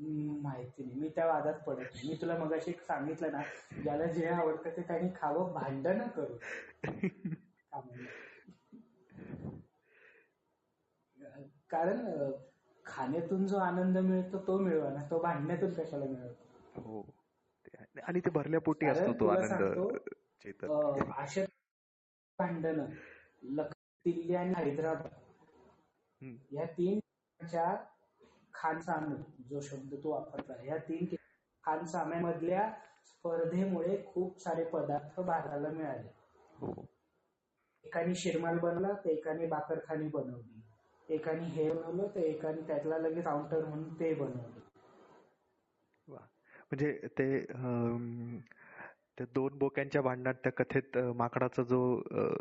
माहिती 0.00 0.84
नाही 0.84 1.00
मी 1.00 1.08
त्या 1.08 1.26
वादात 1.26 1.54
पडत 1.54 1.94
नाही 1.94 2.08
मी 2.08 2.14
तुला 2.20 2.36
मगाशी 2.38 2.70
एक 2.70 2.80
सांगितलं 2.80 3.32
ना 3.32 3.42
ज्याला 3.82 4.06
जे 4.06 4.26
आवडतं 4.26 4.76
ते 4.76 4.82
त्यांनी 4.82 5.08
खावं 5.16 5.52
भांडणं 5.52 6.08
करू. 6.08 6.36
कारण 11.70 12.30
खाण्यातून 12.84 13.46
जो 13.46 13.56
आनंद 13.56 13.98
मिळतो 13.98 14.38
तो 14.46 14.58
मिळवा 14.58 14.90
ना 14.90 15.04
तो 15.10 15.18
भांडण्यातून 15.18 15.72
कशाला 15.72 16.04
मिळतो 16.04 16.80
हो. 16.82 17.02
आणि 18.02 18.20
ते 18.20 18.30
भरल्या 18.30 18.60
पोटी 18.60 18.86
असतो 18.86 19.12
तो 19.20 19.26
आनंद 19.26 19.96
अशा 21.16 21.44
भांडणं 22.38 22.86
दिल्ली 24.04 24.34
आणि 24.34 24.54
हैदराबाद. 24.56 25.10
या 26.52 26.64
तीन 26.66 26.98
खानसामे 28.62 29.44
जो 29.50 29.60
शब्द 29.60 29.94
तो 30.04 30.10
वापरला 30.10 30.64
या 30.64 30.76
तीन 30.76 31.14
खानसाम्यामधल्या 31.64 32.70
स्पर्धेमुळे 33.04 34.04
खूप 34.06 34.40
सारे 34.40 34.64
पदार्थ 34.64 35.20
भारताला 35.20 35.68
मिळाले. 35.68 36.08
हो. 36.56 36.86
एकाने 37.84 38.14
शिरमाल 38.14 38.58
बनवला 38.58 38.92
तर 38.92 39.08
एकाने 39.08 39.46
बाकरखानी 39.46 40.08
बनवली. 40.08 40.60
एकाने 41.08 41.44
हे 41.44 41.70
बनवलं 41.70 42.08
तर 42.14 42.20
एकाने 42.20 42.66
त्यातला 42.66 42.98
लगेच 42.98 43.24
काउंटर 43.24 43.64
म्हणून 43.64 43.94
ते 43.94 44.14
बनवलं. 44.14 44.60
म्हणजे 46.72 46.92
ते 47.18 47.40
त्या 49.20 49.26
दोन 49.34 49.58
बोक्यांच्या 49.58 50.02
भांडणात 50.02 50.34
त्या 50.34 50.52
कथेत 50.52 50.96
माकडाचा 50.98 51.62
जो 51.62 51.80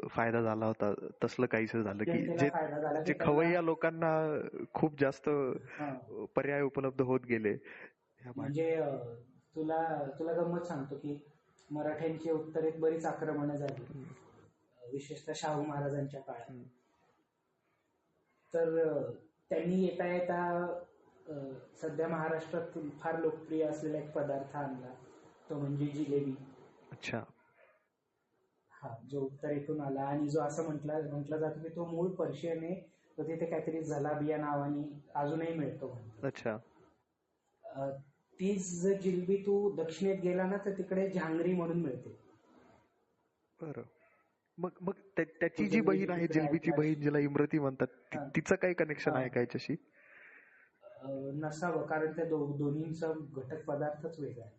फायदा 0.09 0.41
झाला 0.41 0.65
होता 0.65 0.93
तसलं 1.23 1.45
काहीच 1.45 1.75
झालं 1.75 2.03
की 2.03 2.35
जे 3.05 3.13
खवय्या 3.19 3.61
लोकांना 3.61 4.11
खूप 4.73 4.99
जास्त. 4.99 5.29
पर्याय 6.35 6.61
उपलब्ध 6.61 7.01
होत 7.01 7.19
गेले 7.29 7.55
म्हणजे 8.35 8.79
तुला 9.55 9.81
तुला 10.19 10.33
गंमत 10.33 10.61
सांगतो 10.61 10.95
की 10.95 11.19
मराठ्यांची 11.71 12.31
उत्तरेत 12.31 12.79
बरीच 12.79 13.05
आक्रमणं 13.05 13.55
झाली. 13.55 14.03
विशेषतः 14.91 15.33
शाहू 15.35 15.63
महाराजांच्या 15.63 16.21
काळात. 16.21 16.63
तर 18.53 19.11
त्यांनी 19.49 19.83
येता 19.85 20.07
येता 20.07 20.67
सध्या 21.81 22.07
महाराष्ट्रात 22.07 22.77
फार 22.99 23.19
लोकप्रिय 23.19 23.63
असलेला 23.63 23.97
एक 23.97 24.11
पदार्थ 24.11 24.55
आणला 24.55 24.93
तो 25.49 25.55
म्हणजे 25.55 25.85
जिलेबी 25.85 26.35
अच्छा 26.91 27.23
हा 28.73 28.95
जो 29.09 29.21
उत्तरेतून 29.21 29.81
आला 29.81 30.01
आणि 30.01 30.29
जो 30.29 30.39
असं 30.41 30.65
म्हटला 30.65 30.99
म्हटलं 31.11 31.37
जातं 31.37 31.61
की 31.61 31.69
तो 31.69 31.85
मूळ 31.85 32.09
पर्शियन 32.09 32.63
आहे 32.63 32.75
तो 33.17 33.23
तिथे 33.23 33.45
काहीतरी 33.45 33.83
झलाबिया 33.83 34.37
नावाने 34.37 34.83
अजूनही 35.15 35.53
मिळतो. 35.53 35.97
अच्छा 36.23 36.57
अं, 37.63 37.91
तीच 38.39 38.69
जर 38.81 38.93
जिलबी 38.93 39.35
तू 39.45 39.55
दक्षिणेत 39.75 40.19
गेला 40.21 40.43
ना 40.45 40.57
तर 40.57 40.77
तिकडे 40.77 41.09
झांगरी 41.09 41.53
म्हणून 41.53 41.81
मिळते 41.81 42.17
बरं 43.59 43.81
मग 44.57 44.69
मग 44.81 44.93
त्या- 45.17 45.25
त्याची 45.39 45.67
जी 45.67 45.81
बहीण 45.81 46.09
आहे 46.09 46.27
जिलबीची. 46.27 46.71
बहीण 46.71 47.01
जिला 47.01 47.19
इमरती 47.19 47.59
म्हणतात 47.59 47.87
ति-. 48.13 48.19
तिचं 48.35 48.55
काही 48.55 48.73
कनेक्शन. 48.73 49.15
आहे 49.15 49.29
का 49.29 49.39
याच्याशी 49.39 49.75
अं, 51.03 51.39
नसावं 51.39 51.85
कारण 51.87 52.11
त्या 52.11 52.25
दो 52.25 52.45
दोन्हींचा 52.57 53.11
घटक 53.11 53.63
पदार्थच 53.65 54.19
वेगळा 54.19 54.45
आहे 54.45 54.57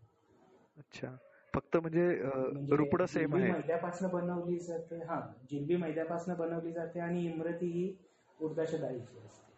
अच्छा 0.78 1.08
फक्त 1.54 1.76
म्हणजे 1.76 2.06
म्हणजे 2.22 2.76
रुपड 2.76 3.02
सेम 3.04 3.34
आहे. 3.36 3.50
मैद्यापासून 3.52 4.08
बनवली 4.10 4.58
जाते 4.58 5.02
हा 5.04 5.20
जिलबी 5.50 5.76
मैद्यापासून 5.76 6.34
बनवली 6.34 6.72
जाते 6.72 7.00
आणि 7.00 7.24
इमरती 7.26 7.66
ही 7.66 7.92
उडदाच्या 8.38 8.80
डाळीची 8.80 9.18
असते. 9.18 9.48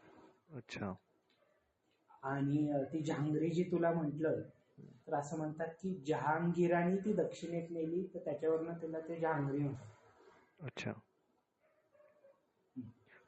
अच्छा. 0.56 0.92
आणि 2.22 2.66
ती 2.92 3.02
जहांगरी 3.02 3.50
जी 3.50 3.62
तुला 3.62 3.90
म्हटलं 3.92 4.40
तर 5.06 5.14
असं 5.14 5.36
म्हणतात 5.36 5.68
की 5.80 5.94
जहांगीराने 6.06 6.96
ती 6.96 7.12
दक्षिणेत 7.12 7.70
नेली 7.70 8.02
तर 8.14 8.18
त्याच्यावरनं 8.24 8.80
तिला 8.82 9.00
ते 9.00 9.18
जहांगरी 9.20 9.58
म्हणतात. 9.58 9.88
अच्छा. 10.60 10.92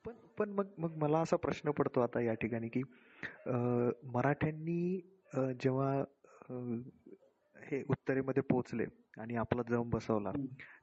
पण 0.05 0.15
पण 0.39 0.51
मग 0.51 0.67
मग 0.79 0.97
मला 0.97 1.19
असा 1.19 1.37
प्रश्न 1.37 1.71
पडतो 1.71 2.01
आता 2.01 2.21
या 2.21 2.35
ठिकाणी 2.35 2.69
की 2.69 2.83
मराठ्यांनी 4.07 5.01
जेव्हा 5.61 5.93
हे 7.75 7.85
उत्तरेमध्ये 7.89 8.43
पोहोचले 8.43 8.85
आणि 9.19 9.37
आपला 9.37 9.63
जम 9.63 9.91
बसवला. 9.91 10.33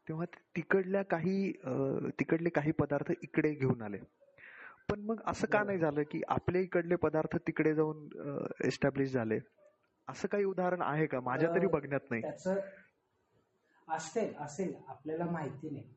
तेव्हा 0.07 0.25
तिकडल्या 0.25 1.03
काही 1.03 1.51
तिकडले 2.19 2.49
काही 2.49 2.71
पदार्थ 2.71 3.11
इकडे 3.21 3.51
घेऊन 3.51 3.81
आले. 3.81 3.97
पण 4.89 4.99
मग 4.99 5.21
असं 5.25 5.47
का. 5.47 5.63
नाही 5.63 5.77
झालं 5.77 6.03
की 6.11 6.21
आपल्या 6.27 6.61
इकडले 6.61 6.95
पदार्थ 6.95 7.37
तिकडे 7.37 7.75
जाऊन 7.75 8.09
एस्टॅब्लिश 8.63 9.11
झाले? 9.11 9.39
असं 10.07 10.27
काही 10.27 10.43
उदाहरण 10.43 10.81
आहे 10.81 11.05
का? 11.05 11.19
माझ्या 11.19 11.49
तरी 11.55 11.67
बघण्यात 11.67 12.11
नाही. 12.11 12.23
असेल 13.87 14.33
असेल. 14.39 14.75
आपल्याला 14.87 15.25
माहिती 15.25 15.69
नाही. 15.69 15.93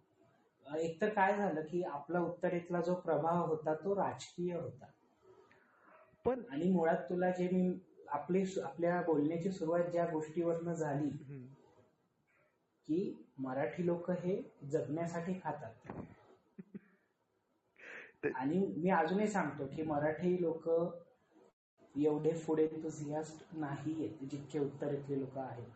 अं, 0.67 0.77
एकतर 0.77 1.09
काय 1.09 1.37
झालं 1.37 1.61
की 1.61 1.83
आपला 1.83 2.21
उत्तरेतला 2.21 2.81
जो 2.81 2.95
प्रभाव 2.95 3.47
होता 3.47 3.75
तो 3.75 3.95
राजकीय 3.97 4.55
होता. 4.55 4.87
पण 6.25 6.43
आणि 6.51 6.71
मुळात 6.71 6.97
तुला 6.97 7.31
जे 7.31 7.49
मी 7.49 7.79
आपली 8.15 8.45
आपल्या 8.63 9.01
बोलण्याची 9.03 9.51
सुरुवात 9.51 9.85
ज्या 9.85 10.05
गोष्टीवरनं 10.07 10.73
झाली 10.73 11.09
की 12.89 13.27
मराठी 13.39 13.87
लोक 13.87 14.11
हे 14.11 14.43
जगण्यासाठी 14.65 15.33
खातात. 15.45 15.93
आणि 18.35 18.75
मी 18.77 18.91
अजूनही 18.91 19.27
सांगतो 19.29 19.67
की 19.67 19.83
मराठी 19.83 20.43
लोक 20.43 20.69
एवढे 21.95 22.33
फूड 22.39 22.61
एन्थुझियास्ट 22.61 23.45
नाही 23.57 24.09
जितके 24.23 24.59
उत्तरेतले 24.59 25.21
लोक 25.21 25.39
आहेत. 25.39 25.67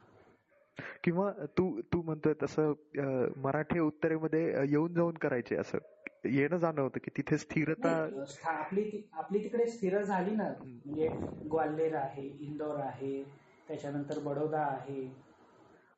किंवा 1.04 1.30
तू 1.58 1.80
तू 1.92 2.02
म्हणतोय 2.02 2.34
तसं 2.42 2.72
मराठी 3.36 3.78
उत्तरेमध्ये 3.78 4.44
येऊन 4.70 4.94
जाऊन 4.94 5.14
करायचे 5.14 5.56
असं. 5.56 5.78
येणं 6.24 6.56
जाणं 6.58 6.80
होतं 6.82 6.98
की 7.04 7.10
तिथे 7.16 7.36
स्थिरता 7.38 7.90
आपली 8.50 9.02
आपली 9.12 9.42
तिकडे 9.42 9.66
स्थिर 9.66 10.02
झाली 10.02 10.34
ना. 10.36 10.48
म्हणजे 10.62 11.08
ग्वाल्हेर 11.50 11.94
आहे 11.96 12.26
इंदोर 12.26 12.80
आहे 12.80 13.22
त्याच्यानंतर 13.68 14.18
बडोदा 14.18 14.60
आहे. 14.62 15.04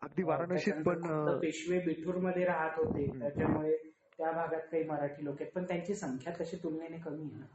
अगदी 0.02 0.22
वाराणसीत 0.22 0.82
पण 0.86 1.02
पेशवे 1.40 1.78
बिठूरमध्ये 1.78 2.44
राहत 2.44 2.78
होते. 2.78 3.06
त्याच्यामुळे 3.18 3.76
त्या 4.18 4.30
भागात 4.32 4.60
काही 4.70 4.84
मराठी 4.84 5.24
लोक 5.24 5.40
आहेत. 5.40 5.52
पण 5.54 5.64
त्यांची 5.64 5.94
संख्या 5.94 6.32
तशी 6.40 6.56
तुलनेने 6.62 6.98
कमी 6.98 7.24
आहे 7.24 7.38
ना. 7.40 7.46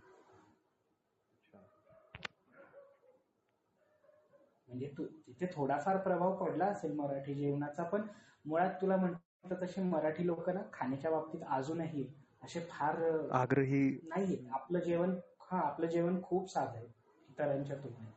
म्हणजे 4.70 4.88
तू 4.98 5.06
तिथे 5.28 5.46
थोडाफार 5.46 5.98
प्रभाव 5.98 6.36
पडला 6.36 6.66
असेल 6.66 6.92
मराठी 6.96 7.34
जेवणाचा 7.34 7.84
पण 7.84 8.02
मुळात 8.46 8.72
तुला 8.82 8.96
म्हणतो 8.96 9.56
तसे 9.62 9.82
मराठी 9.84 10.26
लोक 10.28 10.50
ना 10.50 10.62
खाण्याच्या 10.74 11.12
बाबतीत 11.12 11.42
अजूनही 11.48 12.08
असे 12.46 12.60
फार 12.70 12.96
आग्रही 13.34 13.84
नाहीये. 14.04 14.38
आपलं 14.52 14.80
जेवण 14.80 15.16
हा 15.42 15.60
आपलं 15.60 15.88
जेवण 15.88 16.22
खूप 16.24 16.50
साधं 16.50 16.78
आहे 16.78 16.86
इतरांच्या 17.30 17.76
तुलनेत. 17.78 18.12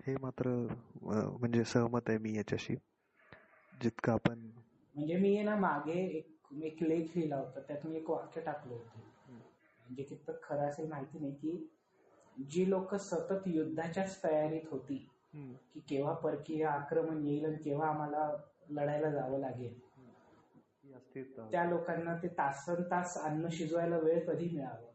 हे 0.00 0.14
मात्र 0.22 0.48
म्हणजे 1.02 1.64
सहमत 1.64 2.08
आहे 2.08 2.18
मी 2.18 2.36
याच्याशी. 2.36 2.74
जितकं 3.74 4.12
आपण 4.12 4.38
म्हणजे 4.94 5.16
मी 5.16 5.42
ना 5.42 5.56
मागे 5.56 6.00
एक 6.08 6.34
एक 6.62 6.82
लेख 6.82 7.16
लिहिला 7.16 7.36
होता 7.36 7.60
त्यात 7.60 7.86
मी 7.86 7.96
एक 7.96 8.10
वाक्य 8.10 8.40
टाकलं 8.40 8.74
होतं. 8.74 9.00
म्हणजे 9.30 10.02
कितपत 10.02 10.42
खरं 10.42 10.68
असेल 10.68 10.88
माहिती 10.88 11.18
नाही 11.18 11.34
की 11.34 11.66
जी 12.36 12.68
लोक 12.70 12.94
सतत 12.94 13.46
युद्धाच्याच 13.46 14.22
तयारीत 14.24 14.70
होती 14.70 14.96
की 15.74 15.80
केव्हा 15.80 16.12
परकीय 16.14 16.64
आक्रमण 16.64 17.24
येईल 17.26 17.44
आणि 17.44 17.56
केव्हा 17.56 17.88
आम्हाला 17.88 18.30
लढायला 18.70 19.10
जावं 19.10 19.38
लागेल 19.38 19.74
त्या 21.22 21.64
लोकांना 21.64 22.16
ते 22.22 22.28
तासन 22.28 22.82
तास 22.82 23.16
अन्न 23.18 23.48
शिजवायला 23.52 23.98
वेळ 23.98 24.26
कधी 24.26 24.48
मिळावं. 24.56 24.92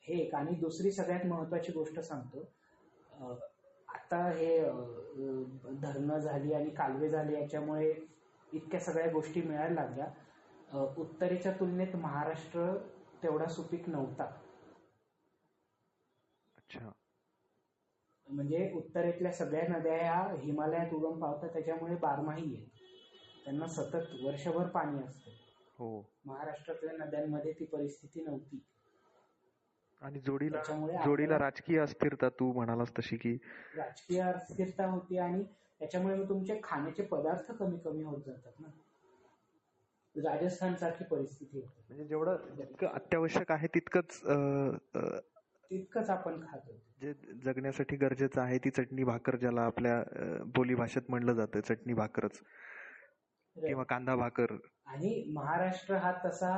हे 0.00 0.14
एक. 0.14 0.34
आणि 0.34 0.54
दुसरी 0.54 0.92
सगळ्यात 0.92 1.26
महत्वाची 1.26 1.72
गोष्ट 1.72 2.00
सांगतो. 2.00 2.44
आता 3.88 4.30
हे 4.30 4.58
धरणं 5.82 6.18
झाली 6.18 6.52
आणि 6.52 6.70
कालवे 6.70 7.08
झाले 7.08 7.40
याच्यामुळे 7.40 7.94
इतक्या 8.52 8.80
सगळ्या 8.80 9.10
गोष्टी 9.12 9.42
मिळायला 9.42 9.74
लागल्या. 9.74 10.06
उत्तरेच्या 10.96 11.52
तुलनेत 11.52 11.96
महाराष्ट्र 11.96 12.76
तेवढा 13.22 13.46
सुपीक 13.46 13.88
नव्हता. 13.88 14.24
अच्छा. 16.56 16.92
म्हणजे 18.28 18.70
उत्तरेतल्या 18.74 19.32
सगळ्या 19.32 19.62
नद्या 19.68 19.96
या 19.96 20.36
हिमालयात 20.38 20.94
उगम 20.94 21.20
पावतात 21.20 21.48
त्याच्यामुळे 21.48 21.96
बारमाही 21.96 22.56
आहेत. 22.56 22.81
त्यांना 23.44 23.66
सतत 23.66 24.14
वर्षभर 24.22 24.66
पाणी 24.66 25.02
असतं. 25.02 25.30
हो. 25.78 26.04
महाराष्ट्रातल्या 26.24 27.06
नद्यांमध्ये 27.06 27.52
ती 27.52 27.64
परिस्थिती 27.64 28.24
नव्हती. 28.24 28.60
आणि 30.02 30.20
जोडीला 30.20 30.62
जोडीला 31.04 31.38
राजकीय 31.38 31.78
अस्थिरता 31.80 32.28
तू 32.28 32.52
म्हणालास 32.52 32.92
तशी 32.98 33.16
की 33.16 33.36
राजकीय 33.76 34.20
अस्थिरता 34.22 34.86
होती 34.86 35.18
आणि 35.18 35.42
त्याच्यामुळे 35.78 36.24
तुमचे 36.28 36.60
खाण्याचे 36.64 37.02
पदार्थ 37.02 37.52
कमी 37.52 37.78
कमी 37.78 38.02
होत 38.02 38.22
जातात 38.26 38.60
ना. 38.60 38.68
राजस्थान 40.14 40.74
सारखी 40.74 41.04
परिस्थिती 41.04 41.58
होती. 41.58 41.82
म्हणजे 41.88 42.04
जेवढं 42.04 42.54
जितकं 42.56 42.86
अत्यावश्यक 42.86 43.52
आहे 43.52 43.66
तितकंच 43.66 44.20
तितकंच 45.70 46.10
आपण 46.10 46.40
खात 46.46 46.70
जे 47.00 47.12
जगण्यासाठी 47.44 47.96
गरजेचं 47.96 48.40
आहे 48.40 48.58
ती 48.58 48.70
चटणी 48.70 49.04
भाकर 49.04 49.36
ज्याला 49.36 49.62
आपल्या 49.62 50.02
बोली 50.46 50.74
भाषेत 50.74 51.02
म्हणलं 51.08 51.32
जातं 51.32 51.60
चटणी 51.60 51.92
भाकरच. 51.92 52.40
किंवा 53.56 53.84
कांदा 53.84 54.16
भाकर. 54.16 54.56
आणि 54.86 55.24
महाराष्ट्र 55.32 55.96
हा 55.96 56.12
तसा 56.24 56.48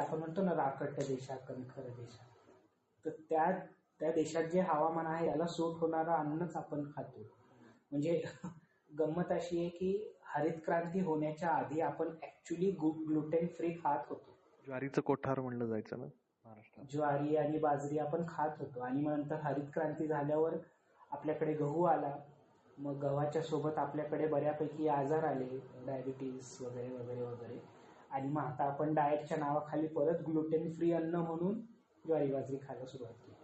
आपण 0.00 0.18
म्हणतो 0.18 0.42
ना 0.42 0.54
राकट 0.54 0.90
देश 0.90 1.28
कणखर 1.48 1.82
देश. 1.82 2.18
तर 3.04 3.10
त्या 3.10 3.50
त्या 4.00 4.12
देशात 4.12 4.44
जे 4.44 4.60
हवामान 4.60 5.06
आहे 5.06 5.26
याला 5.26 5.46
सूट 5.46 5.78
होणारं 5.80 6.12
अन्नच 6.12 6.56
आपण 6.56 6.84
खातो. 6.96 7.22
म्हणजे 7.90 8.22
गंमत 8.98 9.32
अशी 9.32 9.58
आहे 9.58 9.68
की 9.68 10.14
हरित 10.24 10.52
क्रांती 10.64 11.00
होण्याच्या 11.00 11.50
आधी 11.50 11.80
आपण 11.80 12.08
ऍक्च्युली 12.22 12.70
ग्लुटेन 12.70 13.46
फ्री 13.46 13.72
खात 13.84 13.98
होतो. 14.08 14.36
ज्वारीचं 14.66 15.02
कोठार 15.02 15.40
म्हणलं 15.40 15.66
जायचं 15.66 15.98
ना 15.98 16.04
महाराष्ट्रात. 16.04 16.86
ज्वारी 16.92 17.36
आणि 17.36 17.58
बाजरी 17.58 17.98
आपण 17.98 18.24
खात 18.28 18.50
होतो. 18.58 18.80
आणि 18.80 19.00
मग 19.00 19.12
नंतर 19.12 19.34
हरित 19.34 19.64
क्रांती 19.74 20.06
झाल्यावर 20.06 20.56
आपल्याकडे 21.10 21.54
गहू 21.54 21.84
आला 21.84 22.16
मग 22.78 22.98
गव्हाच्या 23.00 23.42
सोबत 23.42 23.78
आपल्याकडे 23.78 24.26
बऱ्यापैकी 24.28 24.88
आजार 24.88 25.24
आले 25.24 25.58
डायबिटीज 25.86 26.56
वगैरे 26.60 26.90
वगैरे 26.90 27.22
वगैरे. 27.22 27.58
आणि 28.10 28.28
मग 28.28 28.42
आता 28.42 28.64
आपण 28.64 28.94
डाएटच्या 28.94 29.38
नावाखाली 29.38 29.86
परत 29.88 30.22
ग्लुटेन 30.26 30.72
फ्री 30.72 30.92
अन्न 30.92 31.16
म्हणून 31.18 31.60
ज्वारी 32.04 32.32
बाजरी 32.32 32.58
खायला 32.62 32.86
सुरुवात 32.86 33.14
केली. 33.16 33.34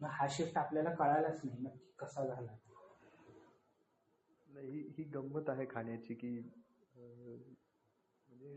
मग 0.00 0.08
हा 0.10 0.26
शिफ्ट 0.30 0.58
आपल्याला 0.58 0.94
कळालाच 0.94 1.40
नाही 1.44 1.62
नक्की 1.62 1.92
कसा 1.98 2.24
झाला 2.26 2.56
नाही 4.48 4.68
ही- 4.68 4.88
ही 4.98 5.04
गंमत 5.04 5.48
आहे 5.48 5.66
खाण्याची 5.70 6.14
की 6.14 6.30
म्हणजे 6.94 8.54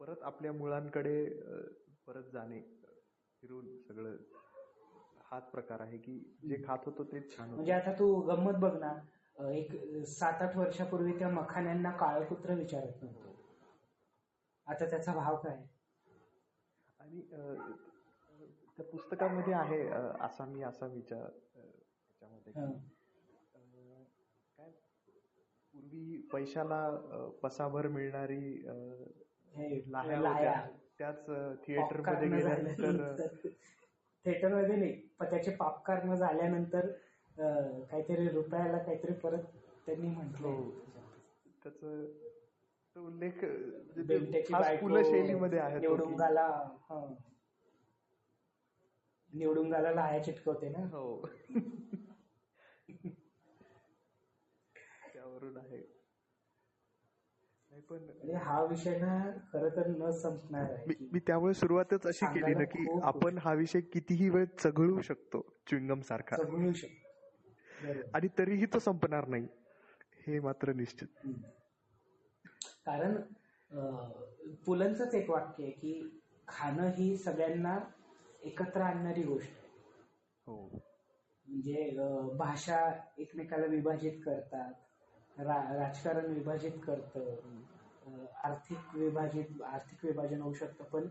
परत 0.00 0.22
आपल्या 0.22 0.52
मुळांकडे 0.52 1.24
परत 2.06 2.30
जाणे 2.32 2.60
फिरून 3.42 3.76
सगळं 3.82 4.16
हाच 5.30 5.50
प्रकार 5.50 5.80
आहे 5.80 5.98
की 5.98 6.38
जे 6.48 6.64
खात 6.64 6.78
होतो 6.86 7.04
तेच 7.04 7.36
छान 7.36 7.50
म्हणजे 7.50 7.72
आता 7.72 7.92
तू 7.92 8.22
गंमत 8.22 8.54
बघ 8.60 8.80
ना 8.80 8.92
एक 9.50 9.72
सात 10.08 10.42
आठ 10.42 10.56
वर्षापूर्वी 10.56 11.18
त्या 11.18 11.28
मखाण्यांना 11.28 11.90
काळं 11.90 12.24
कुत्र 12.24 12.54
विचारत 12.54 13.02
नव्हतं. 13.02 13.32
आता 14.66 14.90
त्याचा 14.90 15.14
भाव 15.14 15.36
काय? 15.36 15.56
आणि 17.00 17.20
त्या 18.78 18.84
पुस्तकामध्ये 18.84 19.54
आहे 19.54 19.88
आसामी 20.20 20.62
आसामीच्या 20.62 21.18
त्याच्यामध्ये 21.18 22.52
काय 22.52 22.72
पूर्वी 25.74 26.28
पैशाला 26.32 26.90
पसाभर 27.42 27.88
मिळणारी 27.88 28.62
लाह्या 29.92 30.66
त्याच 30.98 31.26
थिएटरमध्ये 31.26 31.78
पॉपकॉर्न 31.78 32.32
गेल्यानंतर 32.32 33.50
झाल्यानंतर 34.26 34.32
थिएटरमध्ये 34.32 34.76
नाही 34.76 34.92
पण 35.18 35.30
त्याचे 35.30 35.50
पॉपकॉर्न 35.50 36.14
झाल्यानंतर 36.14 36.86
अं, 37.36 37.80
काहीतरी 37.84 38.28
रुपयाला 38.28 38.78
काहीतरी 38.78 39.12
परत 39.12 39.42
त्यांनी 39.86 40.08
म्हटलं 40.08 40.46
हो. 40.48 40.70
त्याच 41.62 41.80
तो 42.96 43.06
उल्लेख 43.06 43.44
म्हणजे 43.44 43.94
ते 43.96 44.18
बेंटेची 44.18 44.52
खास 44.52 44.62
बायको 44.62 44.86
पुलं 44.86 45.02
शैलीमध्ये 45.02 45.58
आहे 45.58 45.74
तो 45.74 45.80
निवडुंगाला 45.80 46.46
हं. 46.90 47.14
निवडुंगाला 49.30 49.90
लाह्या 49.90 50.22
चिटकवते 50.22 50.68
ना 50.68 50.86
हो 50.92 51.26
त्यावरून 55.12 55.56
आहे 55.56 55.76
नाही 55.76 55.86
पण 57.90 58.30
हा 58.36 58.62
विषय 58.64 58.98
ना 58.98 59.30
खर 59.52 59.68
तर 59.68 59.86
न 59.86 60.10
संपणार 60.10 60.70
आहे 60.72 60.94
मी 61.12 61.18
त्यामुळे 61.18 61.54
सुरुवातच 61.54 62.06
अशी 62.06 62.26
केली 62.26 62.40
ना 62.40 62.46
सांगायला 62.46 62.64
की 62.64 62.86
खूप 62.86 63.04
आपण 63.04 63.38
हा 63.38 63.52
विषय 63.54 63.80
कितीही 63.80 64.28
वेळ 64.30 64.44
चघळू 64.58 65.00
शकतो 65.00 65.54
च्युइंगम 65.66 66.00
सारखा. 66.00 66.36
जगू 66.36 66.72
शकतो. 66.72 67.86
बरोबर. 67.86 68.10
आणि 68.14 68.28
तरीही 68.38 68.66
तो 68.66 68.78
संपणार 68.78 69.28
नाही 69.28 69.48
हे 70.26 70.40
मात्र 70.40 70.72
निश्चित. 70.72 71.08
हम्म. 71.24 71.40
कारण 72.86 73.16
अं, 73.70 74.10
पुलंचंच 74.66 75.14
एक 75.14 75.30
वाक्य 75.30 75.62
आहे 75.62 75.72
की 75.72 76.22
खाणं 76.48 76.90
ही 76.90 77.16
सगळ्यांना 77.16 77.78
एकत्र 78.42 78.80
आणणारी 78.80 79.22
गोष्ट 79.22 79.50
आहे. 79.50 79.68
हो. 80.46 80.68
म्हणजे 81.46 81.96
अं, 81.98 82.36
भाषा 82.36 82.92
एकमेकाला 83.18 83.66
विभाजित 83.66 84.20
करतात 84.26 84.72
रा- 85.40 85.76
राजकारण 85.76 86.26
विभाजित 86.26 86.72
करतं. 86.86 87.34
आर्थिक 88.44 88.78
विभाजित 88.94 89.62
आर्थिक 89.62 90.04
विभाजन 90.04 90.40
होऊ 90.40 90.52
शकतं 90.52 90.84
पण 90.84 91.06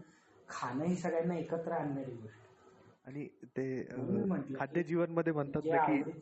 खाणं 0.50 0.84
ही 0.84 0.96
सगळ्यांना 0.96 1.36
एकत्र 1.36 1.72
आणणारी 1.72 2.12
गोष्ट. 2.12 2.38
आणि 3.06 3.28
ते 3.46 3.84
खाद्य 4.56 4.84
जीवनमध्ये 4.84 5.34
म्हणतात 5.34 5.62
ना 5.66 5.78
की 5.78 6.20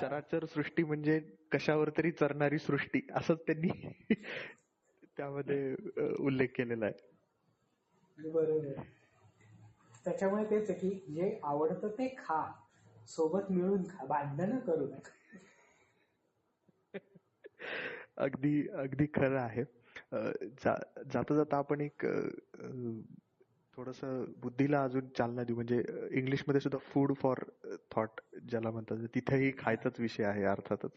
चराचर 0.00 0.44
सृष्टी 0.44 0.84
म्हणजे 0.84 1.20
कशावर 1.52 1.90
तरी 1.90 2.10
चरणारी 2.10 2.58
सृष्टी 2.58 3.00
असंच 3.14 3.38
त्यांनी 3.46 3.68
त्यामध्ये 5.16 5.74
उल्लेख 6.18 6.48
केलेला 6.56 6.86
आहे. 6.86 6.94
बरोबर. 8.32 8.82
त्याच्यामुळे 10.04 10.44
तेच 10.44 10.70
आहे 10.70 10.78
की 10.78 11.12
जे 11.14 11.40
आवडतं 11.42 11.88
ते 11.88 12.14
खा 12.18 12.52
सोबत 13.06 13.50
मिळून 13.50 13.82
खा 13.82 14.04
भांडणं 14.04 14.58
करू 14.58 14.86
नका. 14.86 15.10
अगदी 18.16 18.68
अगदी 18.68 19.06
खरं 19.06 19.40
आहे. 19.40 19.64
जा- 20.64 21.02
जाता 21.12 21.34
जाता 21.34 21.56
आपण 21.56 21.80
एक 21.80 22.06
थोडस 23.76 24.00
बुद्धीला 24.38 24.82
अजून 24.84 25.08
चालना 25.18 25.42
देऊ. 25.44 25.56
म्हणजे 25.56 25.82
इंग्लिशमध्ये 26.10 26.60
सुद्धा 26.60 26.78
फूड 26.78 27.12
फॉर 27.14 27.38
थॉट 27.90 28.20
ज्याला 28.48 28.70
म्हणतात. 28.70 29.06
तिथेही 29.14 29.52
खायचाच 29.58 30.00
विषय 30.00 30.24
आहे 30.24 30.44
अर्थातच. 30.44 30.92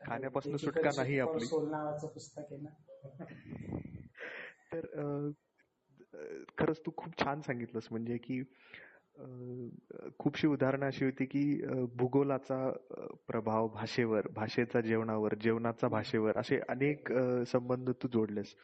खाण्यापासून 0.00 0.56
सुटका 0.56 0.90
नाही 0.96 1.18
आपली. 1.18 1.46
नावाचं 1.70 2.06
पुस्तक 2.06 2.42
आहे 2.50 2.60
ना? 2.60 3.24
तर 4.72 5.30
खरंच 6.58 6.80
तू 6.86 6.90
खूप 6.96 7.18
छान 7.22 7.40
सांगितलंस. 7.40 7.88
म्हणजे 7.90 8.16
की 8.16 8.42
खूपशी 10.18 10.46
उदाहरणं 10.46 10.86
अशी 10.86 11.04
होती 11.04 11.24
की 11.26 11.42
भूगोलाचा 11.96 12.56
प्रभाव 13.28 13.68
भाषेवर 13.74 14.26
भाषेचा 14.34 14.80
जेवणावर 14.80 15.34
जेवणाचा 15.42 15.88
भाषेवर 15.88 16.38
असे 16.38 16.58
अनेक 16.68 17.12
संबंध 17.48 17.90
तू 18.02 18.08
जोडलेस. 18.12 18.54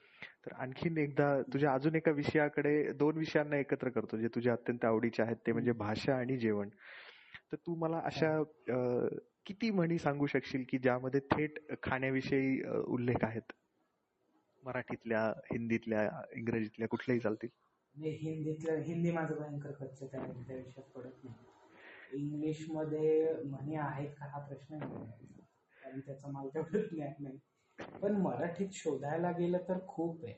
तर 0.47 0.53
आणखीन 0.53 0.99
एकदा 0.99 1.31
तुझ्या 1.53 1.73
अजून 1.75 1.95
एका 1.97 2.11
विषयाकडे 2.11 2.93
दोन 2.93 3.19
विषयांना 3.19 3.57
एकत्र 3.57 3.89
करतो 3.89 4.17
जे 4.17 4.29
तुझ्या 4.35 4.53
अत्यंत 4.53 4.85
आवडीचे 4.85 5.23
आहेत 5.23 5.37
ते 5.47 5.53
म्हणजे 5.53 5.73
भाषा 5.73 6.17
आणि 6.17 6.37
जेवण. 6.39 6.69
तर 7.53 7.57
तू 7.57 7.75
मला 7.77 8.01
अशा 8.05 8.37
किती 9.47 9.71
म्हणी 9.71 9.99
सांगू 9.99 10.27
शकशील 10.27 10.65
की 10.69 10.79
ज्यामध्ये 10.79 11.21
थेट 11.31 11.59
खाण्याविषयी 11.83 12.63
उल्लेख 12.87 13.25
आहेत? 13.25 13.53
मराठीतल्या 14.63 15.27
हिंदीतल्या 15.53 16.09
इंग्रजीतल्या 16.37 16.89
कुठल्याही 16.89 17.21
चालतील. 17.21 17.49
हिंदीतलं 18.01 18.83
हिंदी 18.83 19.11
माझं 19.13 19.35
भयंकर 19.35 19.73
कच्च 19.73 20.03
त्या 20.03 20.23
विषयात 20.23 20.91
पडत 20.95 21.25
नाही. 21.25 21.35
इंग्लिशमध्ये 22.13 23.33
म्हणी 23.45 23.77
आहेत 23.77 24.11
का 24.11 24.27
हा 24.27 24.39
प्रश्न 24.47 24.75
आणि 24.75 26.01
त्याचा 26.01 26.29
मला 26.29 26.49
तेवढं 26.49 26.87
ज्ञान 26.93 27.23
नाही. 27.23 27.39
पण 28.03 28.17
मराठीत 28.17 28.69
शोधायला 28.73 29.31
गेलं 29.31 29.59
तर 29.69 29.79
खूप 29.89 30.25
आहे. 30.25 30.35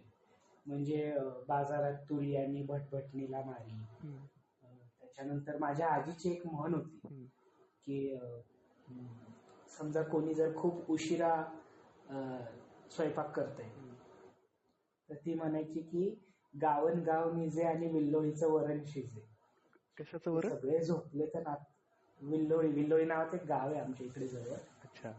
म्हणजे 0.66 1.12
बाजारात 1.48 2.02
तुरी 2.10 2.34
आणि 2.36 2.62
भटभटणीला 2.62 3.43
मारी. 3.47 3.78
त्याच्यानंतर 4.62 5.56
माझ्या 5.59 5.89
आजीची 5.89 6.30
एक 6.30 6.47
म्हण 6.47 6.74
होती 6.74 7.24
की 7.86 8.16
समजा 9.78 10.02
कोणी 10.02 10.34
जर 10.34 10.55
खूप 10.56 10.90
उशिरा 10.90 11.32
स्वयंपाक 12.90 13.34
करते 13.36 13.68
तर 15.09 15.14
ती 15.14 15.34
म्हणायची 15.34 15.80
की 15.80 16.09
गावन 16.55 17.03
गाव 17.03 17.33
निजे 17.35 17.62
आणि 17.62 17.87
विल्लोळीचं 17.89 18.51
वरण 18.51 18.85
शिजे. 18.85 19.20
कशाचं 19.99 20.31
वरण? 20.31 20.49
सगळे 20.49 20.81
झोपले 20.85 21.27
तर 21.27 21.41
ना 21.41 21.55
विल्लोळी 22.20 22.69
विल्लोळी 22.69 23.05
नावाचं 23.05 23.37
एक 23.37 23.45
गाव 23.45 23.70
आहे 23.70 23.81
आमच्या 23.81 24.07
इकडे 24.07 24.29
जवळ. 24.29 24.57
अच्छा. 24.83 25.12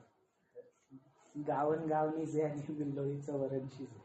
गावन 1.47 1.85
गाव 1.85 2.15
निजे 2.17 2.43
आणि 2.43 2.73
विल्लोळीचं 2.73 3.37
वरण 3.37 3.67
शिजे. 3.67 4.01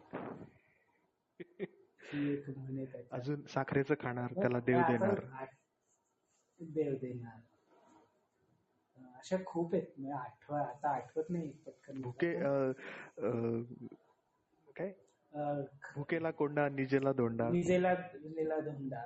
ही 2.13 2.33
एक 2.33 2.49
म्हणे 2.51 2.85
अजून 3.13 3.43
साखरेचं 3.47 3.95
खाणार 4.01 4.33
त्याला 4.33 4.59
देव 4.61 4.81
देणार. 4.89 5.21
देव 6.61 6.95
देणार. 6.95 7.41
अशा 9.19 9.37
खूप 9.47 9.75
आहेत 9.75 9.87
म्हणजे 9.99 10.13
आठवा 10.13 10.61
आता 10.61 10.91
आठवत 10.91 11.31
नाही 11.31 11.51
पटकन. 11.67 12.01
भुके 12.01 12.33
काय? 14.77 14.93
भुकेला 15.35 16.31
कोंडा 16.31 16.69
निजेला 16.69 17.13
दोंडा 17.13 17.49
निजेला 17.51 17.93
निजेला 18.15 18.59
दोंडा 18.61 19.05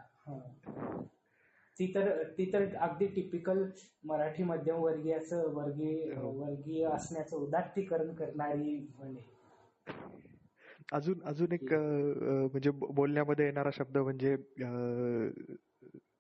ती 1.77 1.87
तर 1.95 2.11
ती 2.39 2.53
तर 2.53 2.65
अगदी 2.77 3.07
टिपिकल 3.07 3.65
मराठी 4.05 4.43
मध्यमवर्गीयाचं 4.43 5.53
वर्गीय 5.53 6.13
हो. 6.15 6.31
वर्गीय 6.33 6.85
असण्याचं 6.87 7.37
उदात्तीकरण 7.37 8.13
करणारी 8.15 8.79
म्हणे 8.99 9.31
अजून 10.93 11.21
अजून 11.25 11.53
एक 11.53 11.73
म्हणजे 11.73 12.71
बोलण्यामध्ये 12.71 13.45
येणारा 13.47 13.71
शब्द 13.73 13.99
म्हणजे 13.99 14.37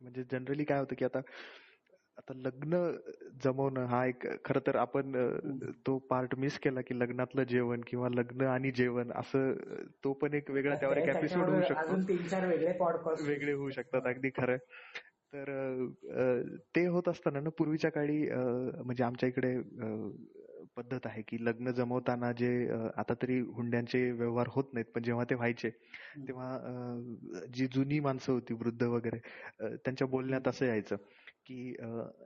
म्हणजे 0.01 0.23
जनरली 0.23 0.65
काय 0.65 0.79
होतं 0.79 0.95
की 0.99 1.05
आता 1.05 1.21
आता 2.33 2.41
लग्न 2.41 2.77
जमवणं 3.45 3.87
हा 3.87 4.05
एक 4.07 4.25
खर 4.45 4.59
तर 4.67 4.77
आपण 4.77 5.13
तो 5.87 5.99
पार्ट 6.11 6.35
मिस 6.39 6.59
केला 6.59 6.81
की 6.81 6.95
लग्नातलं 6.95 7.45
जेवण 7.45 7.81
किंवा 7.87 8.09
लग्न 8.09 8.47
आणि 8.47 8.71
जेवण 8.71 9.11
असं 9.13 9.53
तो 10.05 10.13
पण 10.13 10.35
एक 10.35 10.51
वेगळा 10.51 10.75
त्यावर 10.75 10.97
एक 10.97 11.09
एपिसोड 11.09 11.49
होऊ 11.49 11.61
शकतो. 11.63 13.27
वेगळे 13.27 13.53
होऊ 13.53 13.71
शकतात 13.71 14.07
अगदी 14.07 14.31
खरं. 14.31 14.57
तर 15.33 15.51
ते 16.77 16.87
होत 16.87 17.09
असताना 17.09 17.41
ना 17.41 17.51
पूर्वीच्या 17.51 17.91
काळी 17.91 18.19
म्हणजे 18.31 19.05
आमच्या 19.05 19.29
इकडे 19.29 19.57
पद्धत 20.77 21.07
आहे 21.07 21.23
की 21.23 21.37
लग्न 21.45 21.71
जमवताना 21.71 22.31
जे 22.33 22.51
आता 22.97 23.15
तरी 23.23 23.39
हुंड्यांचे 23.49 24.11
व्यवहार 24.11 24.49
होत 24.51 24.65
नाहीत 24.73 24.93
पण 24.95 25.03
जेव्हा 25.03 25.25
ते 25.31 25.35
व्हायचे 25.35 25.71
तेव्हा 26.29 26.51
जी 27.55 27.67
जुनी 27.67 28.01
माणसं 28.01 28.33
होती 28.33 28.55
वृद्ध 28.55 28.83
वगैरे 28.83 29.19
त्यांच्या 29.77 30.07
बोलण्यात 30.07 30.49
असं 30.49 30.67
यायचं. 30.67 30.97
की 31.47 31.75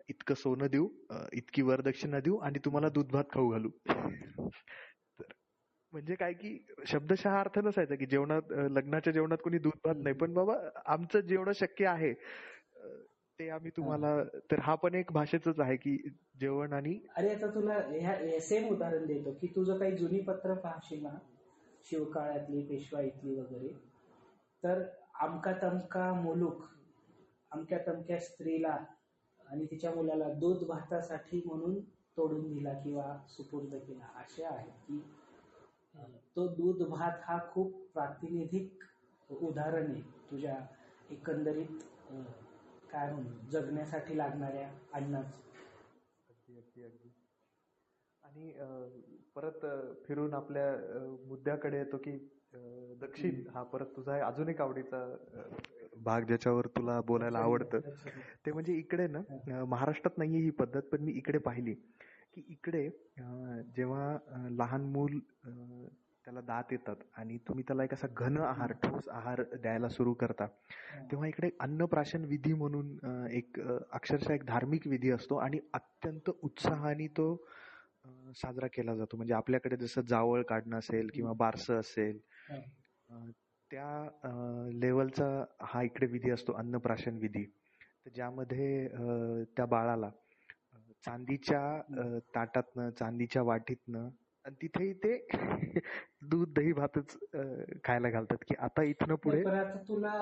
इतकं 0.09 0.35
सोनं 0.35 0.67
देऊ 0.73 0.89
इतकी 1.33 1.63
वरदक्षिणा 1.63 2.21
देऊ 2.21 2.37
आणि 2.39 2.59
तुम्हाला 2.65 2.89
दूध 2.89 3.13
भात 3.13 3.25
खाऊ 3.33 3.51
घालू. 3.51 3.69
म्हणजे 5.93 6.15
काय 6.15 6.33
की 6.33 6.59
शब्दशः 6.87 7.39
अर्थ 7.41 7.59
नसायचा 7.65 7.95
की 7.95 8.07
जेवणात 8.07 8.53
लग्नाच्या 8.71 9.13
जेवणात 9.13 9.39
कोणी 9.45 9.59
दूध 9.59 9.79
भात 9.85 9.97
नाही. 9.97 10.15
पण 10.15 10.33
बाबा 10.35 10.55
आमचं 10.87 11.21
जेवढं 11.21 11.53
शक्य 11.57 11.87
आहे 11.87 12.13
ते 13.39 13.49
आम्ही 13.51 13.71
तुम्हाला 13.77 14.09
तर 14.51 14.61
हा 14.63 14.75
पण 14.83 14.95
एक 14.95 15.13
भाषेच 15.13 15.49
आहे 15.61 15.77
की 15.77 15.97
जेवण 16.41 16.73
आणि 16.73 16.99
अरे 17.17 17.35
आता 17.35 17.47
तुला 17.55 17.75
ह्या 17.91 18.41
सेम 18.41 18.69
उदाहरण 18.69 19.07
देतो 19.07 19.33
की 19.41 19.47
तुझं 19.57 19.79
काही 19.79 19.97
जुनी 19.97 20.21
पत्र 20.21 20.55
पाहशील 20.55 21.03
ना 21.03 21.17
शिवकाळातली 21.87 22.63
पेशवाईतली 22.67 23.39
वगैरे 23.39 23.73
तर 24.63 24.83
आमका 25.21 25.53
तमका 25.63 26.13
मुलूक 26.13 26.63
अमक्या 27.53 27.79
तमक्या 27.87 28.19
स्त्रीला 28.21 28.77
आणि 29.51 29.67
तिच्या 29.67 29.91
मुलाला 29.95 30.33
दूध 30.35 30.65
भातासाठी 30.69 31.43
म्हणून 31.47 31.79
तोडून 32.17 32.49
दिला 32.49 32.73
किंवा 32.73 33.17
सुपूर्द 33.29 33.75
केला 33.77 34.13
असे 34.21 34.45
आहे 34.45 34.71
की 34.83 35.01
तो 36.37 36.47
दूध 36.55 36.83
भात 36.89 37.21
हा 37.23 37.39
खूप 37.53 37.73
प्रातिनिधिक 37.93 38.85
उदाहरण 39.31 39.91
आहे. 39.91 40.01
तुझ्या 40.31 40.57
एकंदरीत 41.11 41.83
काय 42.93 43.13
म्हणू 43.13 43.49
जगण्यासाठी 43.51 44.17
लागणाऱ्या 44.19 44.69
अन्नाच. 44.93 45.41
आणि 48.25 48.53
परत 49.37 49.65
फिरून 50.05 50.35
आपल्या 50.35 50.71
मुद्द्याकडे 51.27 51.79
येतो 51.79 51.97
की 51.97 52.17
दक्षिण 53.01 53.43
हा 53.55 53.63
परत 53.73 53.87
तुझा 53.97 54.25
अजून 54.27 54.49
एक 54.49 54.61
आवडीचा 54.61 55.05
भाग 56.05 56.23
ज्याच्यावर 56.27 56.67
तुला 56.77 57.01
बोलायला 57.07 57.39
आवडतं. 57.39 57.81
ते 58.47 58.53
म्हणजे 58.53 58.75
इकडे 58.75 59.07
ना 59.09 59.65
महाराष्ट्रात 59.65 60.19
नाहीये 60.19 60.41
ही 60.43 60.51
पद्धत 60.59 60.83
पण 60.93 61.03
मी 61.05 61.13
इकडे 61.13 61.39
पाहिली. 61.39 61.75
की 62.35 62.43
इकडे 62.49 62.89
जेव्हा 63.77 64.47
लहान 64.51 64.85
मूल 64.93 65.19
त्याला 66.25 66.41
दात 66.41 66.73
येतात 66.73 66.97
आणि 67.17 67.37
तुम्ही 67.49 67.65
त्याला 67.67 67.85
एक 67.85 67.93
असा 67.95 68.07
घन 68.17 68.37
आहार 68.39 68.73
ठोस 68.83 69.09
आहार 69.09 69.43
द्यायला 69.55 69.89
सुरू 69.89 70.13
करता 70.15 70.47
तेव्हा 71.11 71.29
इकडे 71.29 71.51
अन्नप्राशन 71.61 72.25
विधी 72.25 72.53
म्हणून 72.53 73.27
एक 73.31 73.61
अक्षरशः 73.61 74.35
एक 74.35 74.45
धार्मिक 74.47 74.87
विधी 74.87 75.11
असतो 75.11 75.37
आणि 75.37 75.59
अत्यंत 75.75 76.31
उत्साहाने 76.43 77.07
तो 77.17 77.35
साजरा 78.37 78.67
केला 78.67 78.95
जातो. 78.97 79.17
म्हणजे 79.17 79.35
आपल्याकडे 79.35 79.77
जसं 79.77 80.03
जावळ 80.09 80.43
काढणं 80.43 80.79
असेल 80.79 81.09
किंवा 81.15 81.33
बारसं 81.39 81.81
असेल 81.81 82.19
त्या 83.71 84.69
लेवलचा 84.73 85.27
हा 85.63 85.83
इकडे 85.83 86.07
विधी 86.07 86.31
असतो 86.31 86.53
अन्नप्राशन 86.53 87.17
विधी. 87.19 87.45
तर 88.05 88.11
ज्यामध्ये 88.15 88.89
त्या 89.57 89.67
बाळाला 89.67 90.11
चांदीच्या 91.05 92.21
ताटातनं 92.35 92.91
चांदीच्या 92.91 93.43
वाटीतनं 93.43 94.09
आणि 94.45 94.55
तिथेही 94.63 94.93
ते 94.93 95.27
दूध 96.23 96.53
दही 96.53 96.73
भातच 96.73 97.17
खायला 97.85 98.11
घालतात 98.11 98.45
की 98.49 98.55
आता 98.59 98.83
इथनं 98.83 99.15
पुढे 99.15 99.43
तुला 99.89 100.13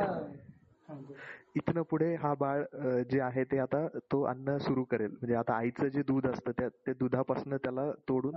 इथनं 1.57 1.83
पुढे 1.83 2.15
हा 2.15 2.33
बाळ 2.35 2.63
जे 3.11 3.21
आहे 3.21 3.45
ते 3.45 3.59
आता 3.59 3.87
तो 4.13 4.23
अन्न 4.23 4.57
सुरू 4.59 4.85
करेल. 4.85 5.11
म्हणजे 5.11 5.35
आता 5.35 5.55
आईचं 5.55 5.89
जे 5.89 6.03
दूध 6.03 6.27
असतं 6.27 6.53
त्या 6.59 6.69
ते 6.87 6.93
दुधापासून 6.93 7.57
त्याला 7.57 7.91
तोडून 8.09 8.37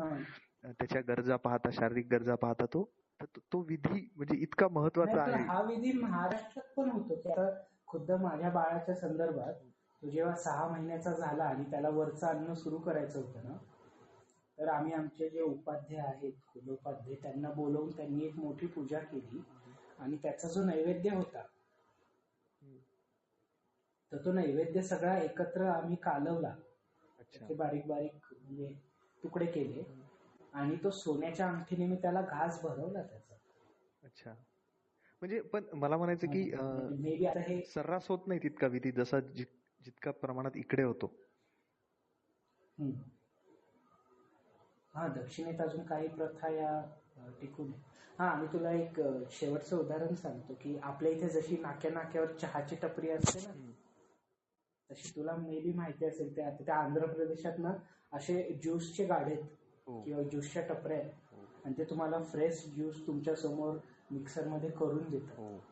त्याच्या 0.72 1.02
गरजा 1.08 1.36
पाहता 1.36 1.70
शारीरिक 1.72 2.08
गरजा 2.12 2.36
पाहता 2.36 2.66
तो 2.66 2.90
तो 3.54 3.60
विधी 3.62 4.10
म्हणजे 4.16 4.38
इतका 4.38 4.68
महत्त्वाचा 4.68 5.22
आहे. 5.22 5.44
हा 5.44 5.62
विधी 5.62 5.92
महाराष्ट्रात 5.92 6.74
पण 6.78 6.90
होतो. 6.90 7.50
खुद्द 7.88 8.12
माझ्या 8.12 8.50
बाळाच्या 8.50 8.96
संदर्भात 8.96 9.54
तो 10.02 10.10
जेव्हा 10.10 10.36
सहा 10.36 10.68
महिन्याचा 10.68 11.12
झाला 11.12 11.44
आणि 11.44 11.64
त्याला 11.72 11.90
वरचं 11.90 12.28
अन्न 12.28 12.54
सुरू 12.54 12.78
करायचं 12.78 13.20
होतं 13.20 13.44
ना 13.44 13.58
तर 14.58 14.68
आम्ही 14.68 14.94
आमचे 14.94 15.30
जे 15.30 15.42
उपाध्याय 15.42 16.06
आहेत 16.06 16.34
कुलोपाध्याय 16.48 17.16
त्यांना 17.16 17.50
बोलवून 17.52 17.92
त्यांनी 17.92 18.26
एक 18.26 18.36
मोठी 18.36 18.68
पूजा 18.68 19.00
केली 19.00 19.42
आणि 20.00 20.18
त्याचा 20.18 20.48
जो 20.48 20.64
नैवेद्य 20.64 21.10
होता 21.10 21.46
तर 24.12 24.18
तो 24.18 24.32
नैवेद्य 24.32 24.82
सगळा 24.82 25.18
एकत्र 25.18 25.66
आम्ही 25.66 25.96
कालवला. 25.96 26.54
ते 27.42 27.54
बारीक 27.54 27.88
बारीक 27.88 28.34
म्हणजे 28.34 28.74
तुकडे 29.24 29.46
केले. 29.46 29.84
आणि 30.54 30.76
तो 30.84 30.90
सोन्याच्या 30.90 31.48
अंगठीने 31.50 31.88
मी 31.88 31.96
त्याला 31.96 32.22
घास 32.22 32.62
भरवला 32.64 33.02
त्याचा 33.04 33.36
अच्छा 34.04 34.34
म्हणजे 35.22 35.42
पण 35.44 35.64
मला 35.74 35.98
म्हणायचं 35.98 36.28
की 36.28 36.44
मे 37.02 37.26
आता 37.28 37.40
हे 37.40 37.62
सर्रास 37.66 38.08
होत 38.10 38.28
नाही 38.28 38.40
तितका 38.44 38.68
विधी 38.68 38.92
जसा 38.92 39.20
जितका 39.32 40.12
प्रमाणात 40.14 40.58
इकडे 40.58 40.84
होतो. 40.84 41.14
हा 44.94 45.08
दक्षिणेत 45.08 45.62
अजून 45.62 45.84
काही 45.86 46.08
प्रथा 46.08 46.50
या 46.50 46.80
टिकून. 47.42 47.72
हा 48.20 48.34
मी 48.36 48.48
तुला 48.48 48.72
एक 48.74 49.00
शेवटचं 49.32 49.78
उदाहरण 49.78 50.16
सांगतो 50.16 50.54
की 50.62 50.78
आपल्या 50.84 51.12
इथे 51.12 51.30
जशी 51.32 51.58
नाक्या 51.58 51.92
नाक्यावर 51.92 52.34
चहाची 52.34 52.76
टपरी 52.76 53.10
असते 53.10 53.40
ना. 53.42 53.54
तशी 54.90 55.10
तुला 55.16 55.36
मे 55.36 55.60
बी 55.60 55.72
माहिती 55.74 56.06
असेल 56.06 56.36
त्या 56.36 56.76
आंध्र 56.76 57.06
प्रदेशात 57.06 57.60
ना 57.60 57.74
असे 58.14 58.42
ज्यूसचे 58.54 59.06
गाडे 59.06 59.34
आहेत 59.34 59.44
किंवा 59.88 60.24
ज्यूसच्या 60.24 60.62
टपऱ्या 60.62 60.98
आहेत. 60.98 61.12
हो. 61.32 61.38
आणि 61.66 61.74
ते 61.78 61.84
तुम्हाला 61.84 62.24
फ्रेश 62.24 62.72
ज्यूस 62.76 63.08
तुमच्यासमोर 63.08 63.78
मिक्सरमध्ये 64.12 64.70
करून 64.70 65.10
देतात. 65.10 65.40
हो. 65.40 65.64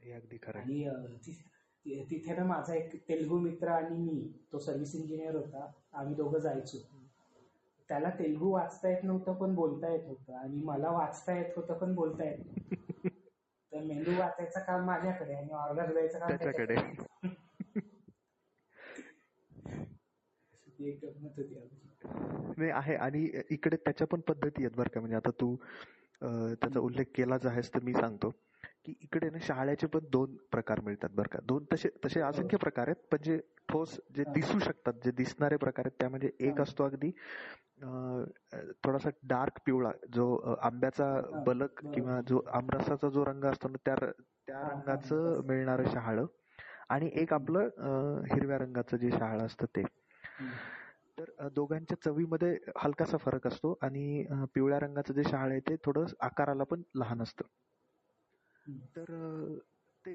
हे 0.00 0.12
अगदी 0.12 0.36
खरं 0.42 0.58
आहे. 0.58 0.64
आणि 0.64 0.84
अ, 0.84 1.06
ति- 1.26 1.34
ति- 1.84 2.10
तिथे 2.10 2.36
ना 2.36 2.44
माझा 2.44 2.74
एक 2.74 3.08
तेलगू 3.08 3.38
मित्र 3.38 3.68
आणि 3.68 3.98
मी 3.98 4.32
तो 4.52 4.58
सर्व्हिस 4.58 4.94
इंजिनियर 4.94 5.34
होता. 5.34 5.72
आम्ही 5.92 6.14
दोघं 6.14 6.38
जायचो. 6.38 6.78
त्याला 7.88 8.10
तेलगू 8.10 8.50
वाचता 8.50 8.88
येत 8.88 9.04
नव्हतं 9.04 9.34
पण 9.34 9.54
बोलता 9.54 9.88
येत 9.88 10.08
होतं. 10.08 10.34
आणि 10.34 10.62
मला 10.62 10.90
वाचता 10.90 11.36
येत 11.38 11.52
होतं 11.56 11.78
पण 11.78 11.94
बोलता 11.94 12.24
येत 12.24 12.38
नव्हतं. 12.38 12.74
तर 13.72 13.80
मेंदू 13.84 14.20
वाचायचं 14.20 14.60
काम 14.60 14.84
माझ्याकडे 14.86 15.34
आणि 15.34 15.52
ऑर्डर 15.52 15.92
द्यायचं 15.92 16.18
काम 16.18 16.28
त्याच्याकडे. 16.28 16.74
एक. 20.80 21.04
नाही 22.58 22.70
आहे 22.70 22.94
आणि 22.96 23.28
इकडे 23.50 23.76
त्याच्या 23.76 24.06
पण 24.06 24.20
पद्धती 24.20 24.62
आहेत 24.64 24.76
बरं 24.76 24.88
का 24.94 25.00
म्हणजे 25.00 25.16
आता 25.16 25.30
तू 25.40 25.54
त्याचा 26.22 26.80
उल्लेख 26.80 27.04
केलाच 27.14 27.46
आहेस 27.46 27.74
तर 27.74 27.82
मी 27.82 27.92
सांगतो 27.92 28.30
की 28.84 28.94
इकडे 29.02 29.28
ना 29.30 29.38
शाळेचे 29.40 29.86
पण 29.86 30.04
दोन 30.10 30.36
प्रकार 30.52 30.80
मिळतात 30.80 31.10
बरं 31.14 31.28
का 31.32 31.38
दोन 31.44 31.64
तसे 31.72 31.88
तसे 32.04 32.20
असंख्य 32.20 32.56
प्रकार 32.56 32.88
आहेत 32.88 33.06
पण 33.12 33.18
जे 33.22 33.38
ठोस 33.68 33.98
जे. 34.16 34.24
दिसू 34.24 34.58
शकतात 34.58 34.92
जे 35.04 35.10
दिसणारे 35.10 35.56
प्रकार 35.56 35.86
आहेत 35.86 36.00
त्यामध्ये 36.00 36.30
एक 36.40 36.56
हा. 36.56 36.62
असतो 36.62 36.84
अगदी 36.84 37.10
थोडासा 38.84 39.10
डार्क 39.22 39.58
पिवळा 39.66 39.90
जो 40.14 40.34
आंब्याचा 40.62 41.06
बलक. 41.46 41.80
किंवा 41.94 42.20
जो 42.28 42.40
आमरसाचा 42.52 43.08
जो 43.08 43.24
रंग 43.24 43.44
असतो 43.44 43.68
ना 43.68 43.78
त्या 43.84 43.94
त्या 43.96 44.60
रंगाचं. 44.62 45.40
मिळणारं 45.46 45.90
शहाळं 45.92 46.26
आणि 46.90 47.10
एक 47.14 47.32
आपलं 47.32 47.68
हिरव्या 48.32 48.58
रंगाचं 48.58 48.96
जे 48.96 49.10
शहाळं 49.10 49.44
असतं 49.46 49.66
ते. 49.76 49.82
तर 51.18 51.48
दोघांच्या 51.54 51.96
चवीमध्ये 52.04 52.56
हलकासा 52.76 53.16
फरक 53.16 53.46
असतो 53.46 53.76
आणि 53.82 54.24
पिवळ्या 54.54 54.78
रंगाचं 54.80 55.14
जे 55.14 55.22
शहाळ 55.24 55.50
आहे 55.50 55.60
ते 55.60 55.76
थोडं 55.84 56.04
आकाराला 56.20 56.64
पण 56.64 56.82
लहान 56.94 57.22
असतं. 57.22 57.44
तर 58.96 59.58
ते 60.04 60.12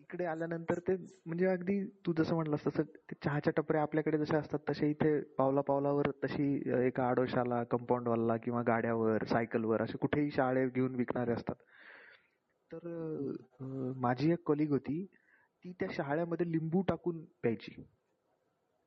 इकडे 0.00 0.24
आल्यानंतर 0.24 0.78
ते 0.78 0.94
म्हणजे 1.26 1.46
अगदी 1.46 1.78
तू 2.06 2.12
जसं 2.12 2.34
म्हणलंस 2.34 2.66
तसं 2.66 2.82
ते 2.82 3.14
चहाच्या 3.24 3.52
टपऱ्या 3.56 3.82
आपल्याकडे 3.82 4.18
जशा 4.18 4.38
असतात 4.38 4.58
तसे 4.70 4.88
इथे 4.90 5.18
पावला 5.38 5.60
पावलावर 5.60 6.10
तशी 6.24 6.46
एका 6.86 7.08
आडोशाला 7.08 7.62
कंपाऊंड 7.64 8.08
वॉलला 8.08 8.36
किंवा 8.36 8.62
गाड्यावर 8.62 9.24
सायकलवर 9.24 9.82
असे 9.82 9.98
कुठेही 9.98 10.30
शाळे 10.30 10.68
घेऊन 10.68 10.94
विकणारे 10.94 11.32
असतात. 11.32 11.54
तर 12.70 13.92
माझी 13.96 14.32
एक 14.32 14.42
कलिग 14.46 14.70
होती 14.70 15.04
ती 15.64 15.72
त्या 15.72 15.88
शहाळ्यामध्ये 15.92 16.50
लिंबू 16.52 16.82
टाकून 16.82 17.24
प्यायची. 17.42 17.82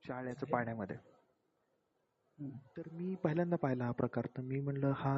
अरे. 0.09 0.51
पाण्यामध्ये. 0.51 0.95
तर 2.77 2.87
मी 2.91 3.15
पहिल्यांदा 3.15 3.55
पाहिला 3.55 3.85
हा 3.85 3.91
प्रकार. 3.91 4.25
तर 4.37 4.41
मी 4.41 4.59
म्हणलं 4.59 4.91
हा 4.95 5.13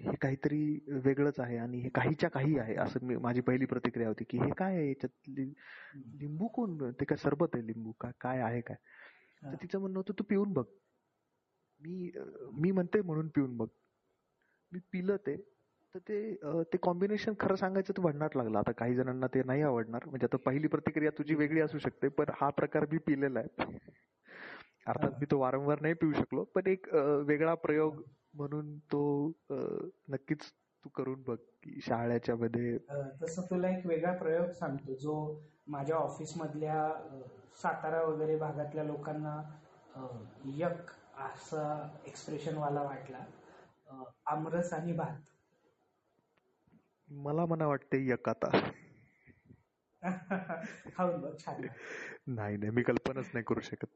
हे 0.00 0.14
काहीतरी 0.16 0.62
वेगळंच 1.04 1.40
आहे 1.40 1.56
आणि 1.56 1.78
हे 1.80 1.88
काहीच्या 1.88 2.30
काही 2.30 2.58
आहे 2.58 2.74
असं 2.74 3.06
मी 3.06 3.16
माझी 3.16 3.40
पहिली 3.40 3.64
प्रतिक्रिया 3.64 4.08
होती 4.08 4.24
की 4.30 4.38
हे 4.38 4.50
काय 4.58 4.76
आहे 4.76 4.88
याच्यात. 4.88 5.30
लिंबू 6.20 6.46
कोण 6.48 6.78
ते 7.00 7.04
काय 7.04 7.16
सरबत 7.16 7.54
आहे 7.54 7.66
लिंबू? 7.66 7.92
का 8.00 8.10
काय 8.20 8.40
आहे 8.40 8.60
काय. 8.60 8.76
तर 9.42 9.54
तिचं 9.62 9.78
म्हणणं 9.80 9.98
होतं 9.98 10.18
तू 10.18 10.24
पिऊन 10.24 10.52
बघ. 10.52 10.64
मी 11.80 12.10
मी 12.52 12.70
म्हणते 12.70 13.00
म्हणून 13.02 13.28
पिऊन 13.28 13.56
बघ. 13.56 13.68
मी 14.72 14.78
पिलं 14.92 15.16
ते. 15.16 15.36
तर 15.94 15.98
ते 15.98 16.34
ते 16.72 16.76
कॉम्बिनेशन 16.82 17.32
खरं 17.40 17.54
सांगायचं 17.56 17.92
तर 17.96 18.02
भन्नाट 18.02 18.36
लागलं. 18.36 18.58
आता 18.58 18.72
काही 18.72 18.94
जणांना 18.94 19.26
ते 19.26 19.42
नाही 19.46 19.62
आवडणार. 19.62 20.04
म्हणजे 20.06 20.26
आता 20.26 20.36
पहिली 20.36 20.68
प्रतिक्रिया 20.68 21.10
तुझी 21.18 21.34
वेगळी 21.34 21.60
असू 21.60 21.78
शकते 21.78 22.08
पण 22.08 22.30
हा 22.34 22.50
प्रकार 22.50 22.86
मी 22.92 22.98
पिलेला 22.98 23.40
आहे. 23.40 23.78
अर्थात 24.86 25.10
हा. 25.10 25.18
मी 25.20 25.26
तो 25.30 25.38
वारंवार 25.38 25.80
नाही 25.80 25.94
पिऊ 25.94 26.12
शकलो 26.12 26.44
पण 26.44 26.66
एक 26.66 26.88
वेगळा 27.26 27.54
प्रयोग 27.54 28.02
म्हणून 28.34 28.78
तो 28.92 29.02
नक्कीच 30.08 30.50
तू 30.84 30.88
करून 30.88 31.22
बघ 31.22 31.36
की 31.62 31.80
शाळेच्या 31.80 32.36
मध्ये 32.36 32.76
तसं 33.22 33.42
तुला 33.42 33.68
एक 33.70 33.86
वेगळा 33.86 34.12
प्रयोग 34.16 34.50
सांगतो 34.50 34.94
जो 34.94 35.14
माझ्या 35.68 35.96
ऑफिस 35.96 36.36
मधल्या 36.36 36.88
सातारा 37.62 38.02
वगैरे 38.02 38.36
भागातल्या 38.36 38.84
लोकांना 38.84 39.40
यक 40.56 40.90
असा 41.20 41.62
एक्सप्रेशन 42.06 42.56
वाला 42.56 42.82
वाटला 42.82 43.24
आमरस 44.26 44.72
आणि 44.72 44.92
भात 44.92 45.30
मला 47.08 47.44
मना 47.46 47.66
वाटते 47.66 48.04
यक 48.06 48.28
आता 48.28 48.50
खाऊन 50.94 51.20
बघ 51.20 51.32
छान. 51.38 51.64
नाही 52.28 52.56
नाही 52.56 52.70
मी 52.70 52.82
कल्पनाच 52.82 53.30
नाही 53.34 53.44
करू 53.44 53.60
शकत 53.60 53.86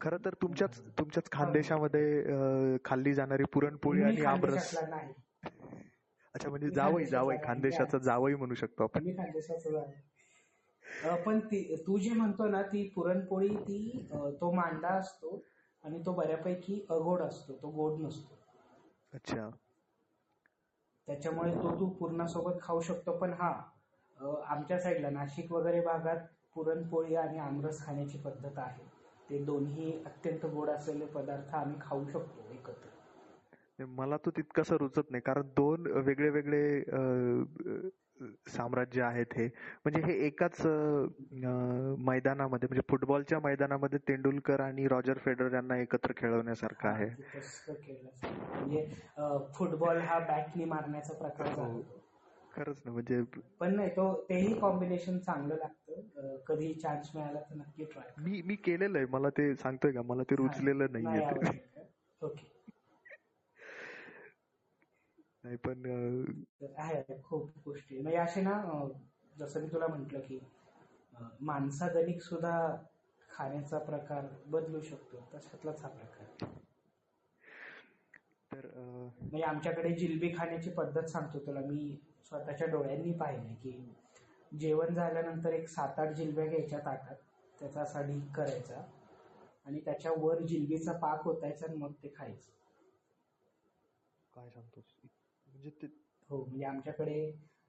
खरं 0.00 0.16
तर 0.24 0.34
तुमच्याच 0.42 0.80
तुमच्याच 0.98 1.30
खानदेशामध्ये 1.32 2.22
अं, 2.24 2.76
खाल्ली 2.84 3.14
जाणारी 3.14 3.44
पुरणपोळी 3.44 4.02
आणि 4.02 4.20
आमरस. 4.24 4.74
अच्छा 6.34 6.48
म्हणजे 6.50 6.70
जावई 6.70 7.04
जावई. 7.06 7.36
खानदेशाचा 7.44 7.98
जावई 7.98 8.34
म्हणू 8.34 8.54
शकतो 8.54 8.82
आपण. 8.82 9.00
पण 11.24 11.40
ती 11.40 11.76
तू 11.86 11.98
जे 11.98 12.10
म्हणतो 12.10 12.48
ना 12.48 12.62
ती 12.62 12.88
पुरणपोळी 12.88 13.56
ती 13.56 14.08
तो 14.12 14.52
मांडा 14.52 14.88
असतो 14.88 15.44
आणि 15.84 16.02
तो 16.06 16.12
बऱ्यापैकी 16.12 16.86
अगोड 16.90 17.22
असतो 17.22 17.52
तो 17.52 17.68
गोड 17.70 18.00
नसतो. 18.00 18.38
अच्छा. 19.12 19.50
त्याच्यामुळे 21.06 21.54
तो 21.54 21.80
तू 21.80 21.86
पूर्णासोबत 21.88 22.52
खाऊ 22.62 22.80
शकतो 22.80 23.12
पण 23.18 23.32
हा 23.32 23.62
आमच्या 24.46 24.78
साईडला 24.78 25.10
नाशिक 25.10 25.52
वगैरे 25.52 25.80
भागात 25.80 26.16
पुरणपोळी 26.54 27.14
आणि 27.14 27.38
आमरस 27.38 27.86
खाण्याची 27.86 28.18
पद्धत 28.18 28.58
आहे. 28.58 28.87
ते 29.30 29.38
दोन्ही 29.44 29.92
अत्यंत 30.06 30.44
गोड 30.46 30.68
असलेले 30.70 31.06
पदार्थ 31.14 31.54
आम्ही 31.54 31.76
खाऊ 31.80 32.04
शकतो 32.06 32.52
एकत्र 32.52 33.84
मला 33.88 34.16
तो 34.16 34.30
तितकासा 34.36 34.76
रुचत 34.76 35.10
नाही 35.10 35.20
कारण 35.22 35.48
दोन 35.56 35.86
वेगळे 36.06 36.28
वेगळे 36.30 36.62
साम्राज्य 38.48 39.02
आहेत 39.02 39.34
हे 39.36 39.44
म्हणजे 39.84 40.00
हे 40.02 40.12
एकाच 40.26 40.60
मैदानामध्ये 42.00 42.68
म्हणजे 42.68 42.82
फुटबॉलच्या 42.88 43.38
मैदानामध्ये 43.40 43.98
तेंडुलकर 44.08 44.60
आणि 44.60 44.86
रॉजर 44.88 45.18
फेडरर 45.18 45.54
यांना 45.54 45.76
एकत्र 45.76 46.12
खेळवण्यासारखं 46.16 46.88
आहे. 46.88 47.08
म्हणजे 48.24 48.86
फुटबॉल 49.54 49.98
हा 50.00 50.18
बॅटनी 50.20 50.64
मारण्याचा 50.64 51.14
प्रकार 51.14 51.46
झाला 51.46 51.62
हो. 51.64 51.80
खरंच 52.58 52.82
ना 52.84 52.92
म्हणजे 52.92 53.20
पण 53.60 53.74
नाही 53.76 53.90
तो 53.90 54.12
तेही 54.28 54.54
कॉम्बिनेशन 54.60 55.18
चांगलं 55.18 55.54
लागतं. 55.54 56.36
कधी 56.46 56.72
चान्स 56.74 57.10
मिळाला 57.14 57.40
तर 57.40 57.54
नक्की 57.54 57.84
ट्राय 57.84 58.10
मी 58.18 58.40
मी 58.42 58.54
केलेलं 58.56 58.98
आहे. 58.98 59.06
मला 59.08 59.28
ते 59.30 59.54
सांगतोय 59.56 59.92
का? 59.92 60.02
मला 60.02 60.22
ते 60.22 60.36
रुचलेलं 60.36 60.92
नाहीये 60.92 61.20
ते. 61.32 61.86
ओके 62.22 62.46
नाही 65.44 65.56
पण 65.56 65.86
आहे 66.78 67.20
खूप 67.22 67.50
गोष्टी 67.64 68.00
म्हणजे 68.00 68.18
असे 68.18 68.40
ना 68.40 68.60
जसं 69.36 69.60
मी 69.60 69.68
तुला 69.72 69.86
म्हंटल 69.86 70.20
की 70.20 70.38
माणसागणिक 71.40 72.22
सुद्धा 72.22 72.54
खाण्याचा 73.28 73.78
प्रकार 73.78 74.26
बदलू 74.46 74.80
शकतो. 74.80 75.28
तशातलाच 75.34 75.82
हा 75.82 75.88
प्रकार 75.88 76.46
तर 78.50 78.66
म्हणजे 79.20 79.42
आमच्याकडे 79.42 79.92
जिलबी 79.94 80.32
खाण्याची 80.36 80.70
पद्धत 80.70 81.06
सांगतो 81.06 81.38
तुला. 81.46 81.60
मी 81.60 81.96
स्वतःच्या 82.28 82.66
डोळ्यांनी 82.66 83.12
पाहिले 83.12 83.54
की 83.54 83.94
जेवण 84.58 84.94
झाल्यानंतर 84.94 85.52
एक 85.52 85.68
सात 85.68 85.98
आठ 85.98 86.12
जिलब्या 86.12 86.46
घ्यायच्या 86.46 86.78
ताटात 86.78 87.16
त्याचा 87.60 87.82
असा 87.82 88.02
ढीक 88.02 88.30
करायचा 88.36 88.82
आणि 89.66 89.80
त्याच्यावर 89.80 90.42
जिलबीचा 90.42 90.92
पाक 90.92 91.22
होतायचा 91.24 91.66
आणि 91.66 91.76
मग 91.76 91.92
ते 92.02 92.12
खायचं. 92.16 92.50
काय 94.32 94.50
सांगतोस? 94.50 94.94
म्हणजे 95.46 95.70
ते 95.70 95.86
हो 96.30 96.44
म्हणजे 96.44 96.64
आमच्याकडे 96.64 97.20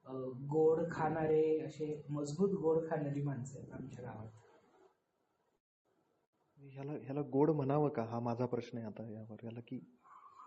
अं, 0.06 0.30
गोड 0.48 0.80
खाणारे 0.92 1.60
असे 1.60 2.02
मजबूत 2.10 2.50
गोड 2.62 2.90
खाणारी 2.90 3.22
माणसं 3.22 3.60
आहेत 3.60 3.72
आमच्या 3.74 4.04
गावात. 4.04 4.30
ह्याला 6.58 6.92
ह्याला 6.94 7.22
गोड 7.22 7.50
म्हणावं 7.50 7.90
का? 7.90 8.04
हा 8.04 8.20
माझा 8.20 8.46
प्रश्न 8.46 8.78
आहे 8.78 8.88
आता 8.88 9.04
यावर. 9.12 9.36
याला 9.44 9.60
की 9.68 9.80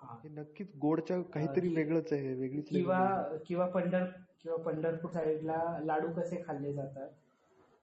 हा. 0.02 0.14
हे 0.16 0.28
नक्कीच 0.30 0.76
गोडच्या 0.78 1.20
काहीतरी 1.32 1.68
वेगळंच 1.70 2.12
आहे 2.12 2.34
वेगळीच 2.34 2.68
किंवा. 2.68 2.98
किंवा 3.46 3.66
पंढर 3.70 4.04
किंवा 4.38 4.56
पंढरपूर 4.64 5.10
साईडला 5.12 5.58
लाडू 5.82 6.12
कसे 6.12 6.42
खाल्ले 6.44 6.72
जातात 6.74 7.10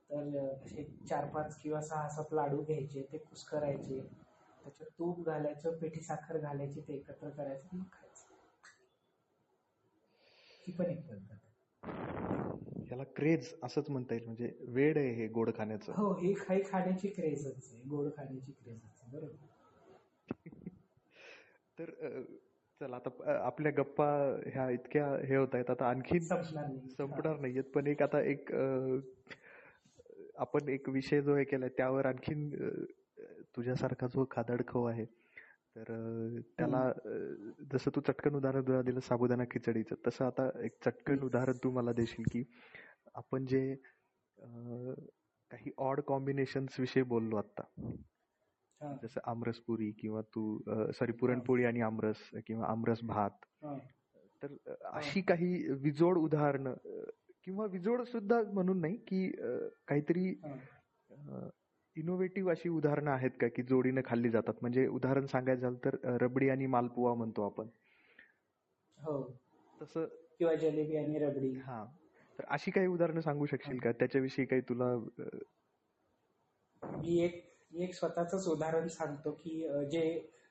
तर 0.10 0.38
असे 0.56 0.84
चार 1.04 1.26
पाच 1.30 1.58
किंवा 1.58 1.82
सहा 1.82 2.08
सात 2.10 2.34
लाडू 2.34 2.62
घ्यायचे 2.64 3.02
ते 3.12 3.18
कुस्करायचे 3.20 4.02
त्याच्यात 4.02 4.90
तूप 4.94 5.26
घालायचं 5.26 5.78
पिठी 5.78 6.02
साखर 6.02 6.38
घालायची 6.40 6.82
ते 6.82 6.94
एकत्र 6.96 7.30
करायचं 7.30 7.68
आणि 7.68 7.80
मग 7.80 7.86
खायचं 7.92 8.28
ती 10.68 10.72
पण 10.74 10.86
एक 10.88 11.06
पद्धत. 11.06 11.38
याला 12.84 13.04
क्रेज 13.16 13.54
असंच 13.64 13.90
म्हणता 13.90 14.14
येईल 14.14 14.26
म्हणजे 14.26 14.52
वेड 14.70 14.98
आहे 14.98 15.12
हे 15.14 15.28
गोड 15.30 15.50
खाण्याचं 15.56 15.94
हो 15.94 16.12
हे 16.16 16.34
काही 16.36 16.62
खाण्याची 16.64 17.08
क्रेजच 17.10 17.70
आहे 17.72 17.82
गोड 17.90 18.10
खाण्याची 18.16 18.52
क्रेजच 18.54 19.00
आहे 19.02 19.12
बरोबर 19.12 19.49
तर 21.80 21.92
चल 22.82 22.94
आता 22.94 23.34
आपल्या 23.46 23.72
गप्पा 23.78 24.08
ह्या 24.46 24.70
इतक्या 24.70 25.08
हे 25.28 25.36
होत 25.36 25.56
आहेत. 25.56 25.70
आता 25.70 25.86
आणखीन 25.86 26.20
संपणार 26.22 26.66
नाही. 26.66 26.90
संपणार 26.90 27.40
नाहीयेत 27.40 27.72
पण 27.74 27.88
एक 27.88 28.02
आता 28.04 28.22
एक 28.22 28.52
आपण 30.38 30.70
एक 30.70 30.90
विषय 30.90 31.22
जो 31.22 31.36
हे 31.36 31.44
केलाय 31.44 31.70
त्यावर 31.78 32.06
आणखीन 32.06 32.50
तुझ्यासारखा 33.56 34.08
जो 34.08 34.26
खादाडखव 34.32 34.86
आहे 34.86 35.06
तर 35.76 35.92
त्याला 36.58 36.92
जसं 37.74 37.92
तू 37.96 38.02
चटकन 38.02 38.36
उदाहरण 38.36 38.62
तुला 38.68 38.82
दिलं 38.82 39.00
साबुदाणा 39.00 39.44
खिचडीचं 39.52 39.96
तसं 40.08 40.26
आता 40.26 40.50
एक 40.64 40.78
चटकन 40.86 41.24
उदाहरण 41.24 41.58
तू 41.64 41.72
मला 41.72 41.92
देशील 41.94 42.24
की 42.32 42.44
आपण 43.16 43.46
जे 43.46 43.62
काही 45.52 45.72
ऑड 45.78 46.02
कॉम्बिनेशन्स 46.02 46.80
विषयी 46.80 47.04
बोललो 47.04 47.38
आता 47.38 47.64
जसं 48.82 49.20
आमरसपुरी 49.26 49.92
किंवा 49.92 50.22
तू 50.36 50.58
सॉरी 50.94 51.12
पुरणपोळी 51.12 51.66
आणि 51.66 51.82
आमरस 51.82 52.30
किंवा 52.48 52.68
आमरस 52.68 53.00
भात. 53.04 53.46
तर 54.44 54.56
अशी 54.84 55.22
काही 55.22 55.72
विजोड 55.82 56.18
उदाहरणं 56.18 56.76
किंवा 57.44 57.66
विजोड 57.66 58.02
सुद्धा 58.02 58.42
म्हणून 58.54 58.82
नाही 58.82 58.96
की 59.08 59.28
काहीतरी. 59.88 60.28
इनोव्हेटिव्ह 61.96 62.52
अशी 62.52 62.70
उदाहरणं 62.70 63.12
आहेत 63.12 63.32
का 63.42 63.48
की 63.48 63.64
जोडीनं 63.64 64.02
खाल्ली 64.06 64.30
जातात? 64.30 64.54
म्हणजे 64.62 64.86
उदाहरण 64.88 65.26
सांगायचं 65.26 65.62
झालं 65.62 65.78
तर 65.86 65.96
रबडी 66.22 66.50
आणि 66.50 66.66
मालपुवा 66.68 67.14
म्हणतो 67.14 67.46
आपण. 67.46 67.68
हो. 68.98 69.22
तसं 69.82 70.06
किंवा 70.40 70.56
जलेबी 70.56 70.96
आणि 70.98 71.20
रबडी. 71.20 71.52
हा. 71.56 71.86
तर 72.40 72.44
अशी 72.48 72.72
काही 72.72 72.88
उदाहरणं 72.88 73.22
सांगू 73.22 73.46
शकशील 73.46 73.78
का? 73.80 73.92
त्याच्याविषयी 73.92 74.46
काही 74.46 74.62
तुला 74.70 74.96
मी 76.84 77.20
एक 77.20 77.49
मी 77.72 77.84
एक 77.84 77.94
स्वतःच 77.94 78.48
उदाहरण 78.48 78.88
सांगतो 78.88 79.32
की 79.32 79.60
जे 79.92 80.04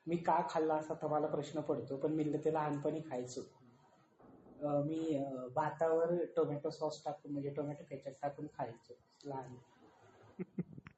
मी 0.07 0.17
का 0.17 0.41
खाल्ला 0.49 0.75
असा 0.75 0.93
तर 0.93 1.07
मला 1.07 1.27
प्रश्न 1.27 1.61
पडतो 1.61 1.97
पण 1.97 2.13
मी 2.13 2.23
ते 2.45 2.53
लहानपणी 2.53 3.01
खायचो. 3.09 3.41
मी 4.85 5.17
भातावर 5.55 6.15
टोमॅटो 6.35 6.69
सॉस 6.69 7.01
टाकून 7.05 7.31
म्हणजे 7.31 7.49
टोमॅटो 7.49 7.83
केचप 7.83 8.21
टाकून 8.21 8.47
खायचो 8.57 8.93
लहान. 9.25 9.55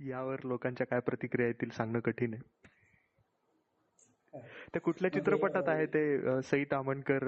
यावर 0.00 0.44
लोकांच्या 0.44 0.86
काय 0.86 1.00
प्रतिक्रिया 1.00 1.48
येतील 1.48 1.70
सांगणं 1.70 2.00
कठीण 2.00 2.34
आहे. 2.34 2.42
त्या 4.72 4.80
कुठल्या 4.80 5.10
म्हणजे, 5.12 5.20
चित्रपटात 5.20 5.68
आहे 5.68 5.86
ते 5.86 6.42
सई 6.42 6.64
तामणकर 6.64 7.24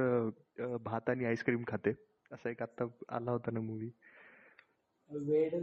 भात 0.81 1.11
आणि 1.11 1.25
आईस्क्रीम 1.25 1.63
खाते? 1.69 1.93
असा 2.33 2.51
एक 2.51 2.63
आता 2.63 2.85
आला 3.09 3.31
होता 3.31 3.51
ना 3.51 3.61
मूवी 3.61 3.91
वेळ 5.11 5.55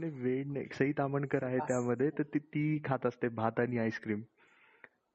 नाही 0.00 0.12
वेड 0.14 0.46
नाही 0.48 0.66
सई 0.72 0.92
तामणकर 0.98 1.42
आहे. 1.44 1.58
त्यामध्ये 1.68 2.10
तर 2.10 2.22
ती 2.34 2.38
ती 2.40 2.78
खात 2.84 3.06
असते 3.06 3.28
भात 3.34 3.60
आणि 3.60 3.78
आईस्क्रीम 3.78 4.22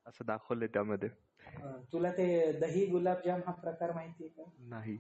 असं 0.05 0.25
दाखवलंय 0.25 0.67
त्यामध्ये 0.73 1.09
तुला 1.93 2.11
ते 2.11 2.27
दही 2.59 2.85
गुलाबजाम 2.85 3.41
हा 3.45 3.51
प्रकार 3.55 3.91
माहिती 3.93 4.23
आहे 4.23 4.29
का 4.35 4.49
नाही 4.69 4.97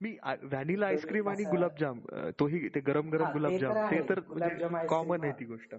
मी 0.00 0.16
व्हॅनिला 0.42 0.86
आईस्क्रीम 0.86 1.28
आणि 1.28 1.44
गुलाबजाम 1.46 2.00
तोही 2.38 2.68
ते 2.74 2.80
गरम 2.80 3.10
गरम 3.10 3.32
गुलाबजाम 3.32 3.74
ते. 3.90 4.00
तर 4.02 4.20
म्हणजे 4.22 4.68
कॉमन 4.86 5.16
cream, 5.16 5.24
आहे. 5.24 5.32
ती 5.32 5.44
गोष्ट 5.44 5.74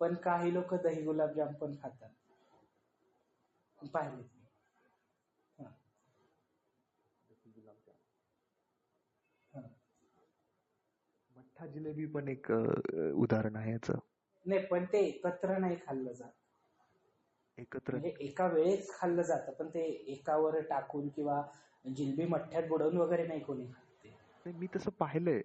पण 0.00 0.14
काही 0.24 0.52
लोक 0.54 0.74
दही 0.76 1.02
गुलाबजाम 1.02 1.52
पण 1.54 1.74
खातात 1.76 2.10
पाहिले 3.82 4.22
मठ्ठा 11.60 11.66
जिलेबी 11.68 12.06
पण 12.08 12.28
एक 12.28 12.50
उदाहरण 12.50 13.56
आहे 13.56 13.72
याचं. 13.72 13.98
नाही 14.46 14.66
पण 14.66 14.84
ते 14.86 14.98
एकत्र 15.06 15.58
नाही 15.58 15.76
खाल्लं 15.78 16.12
जात. 16.12 16.30
एकत्र? 17.58 17.92
म्हणजे 17.92 18.08
एका 18.20 18.46
वेळेस 18.46 18.88
खाल्लं 18.90 19.22
जातं 19.22 19.52
पण 19.54 19.68
ते 19.68 19.84
एकावर 20.12 20.58
टाकून 20.70 21.08
किंवा 21.10 21.42
जिलबी 21.86 22.24
मठ्ठ्यात 22.26 22.68
बुडवून 22.68 22.96
वगैरे 22.96 23.26
नाही 23.26 23.40
कोणी 23.40 23.66
खात 23.66 23.90
मी 24.54 24.66
तसं 24.68 24.90
पाहिलंय 24.98 25.40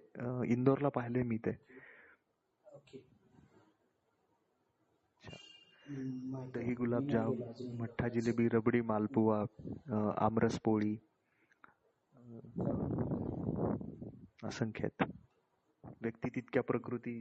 इंदोरला 0.48 0.88
पाहिलंय 0.90 1.22
मी 1.24 1.38
ते. 1.40 1.56
ओके. 2.70 2.98
दही 6.50 6.74
गुलाबजाम. 6.76 7.40
मठ्ठा 7.78 8.08
जिलेबी 8.10 8.48
रबडी 8.50 8.80
मालपुवा 8.86 9.38
आमरस 10.22 10.58
पोळी 10.64 10.96
असंख्य 14.44 14.86
आहेत. 14.86 15.10
व्यक्ती 16.06 16.28
तितक्या 16.30 16.62
प्रकृती. 16.62 17.16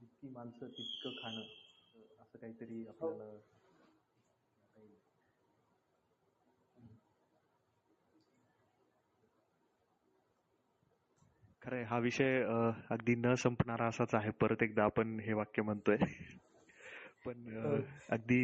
जितकी 0.00 0.28
माणसं 0.28 0.68
तितकं 0.68 1.16
खाणं 1.22 1.42
असं 2.18 2.38
काहीतरी 2.38 2.86
आपल्याला 2.86 3.30
खरंय 11.62 11.82
हा 11.82 11.98
विषय 11.98 12.42
अगदी 12.90 13.14
न 13.16 13.34
संपणारा 13.34 13.86
असाच 13.86 14.14
आहे. 14.14 14.30
परत 14.40 14.62
एकदा 14.62 14.84
आपण 14.84 15.18
हे 15.20 15.32
वाक्य 15.32 15.62
म्हणतोय. 15.62 15.96
पण 17.24 17.46
हो. 17.56 17.76
अगदी 18.10 18.40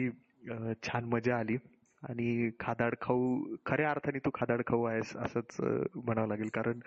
छान 0.83 1.05
मजा 1.05 1.39
आली. 1.39 1.57
आणि 2.03 2.51
खादाड 2.61 2.95
खाऊ 3.01 3.57
खऱ्या 3.67 3.91
अर्थाने 3.91 4.19
तू 4.19 4.31
खादाड 4.35 4.63
खाऊ 4.67 4.85
आहेस 4.85 5.17
असंच 5.17 5.57
म्हणावं 5.61 6.29
लागेल. 6.29 6.49
कारण 6.55 6.79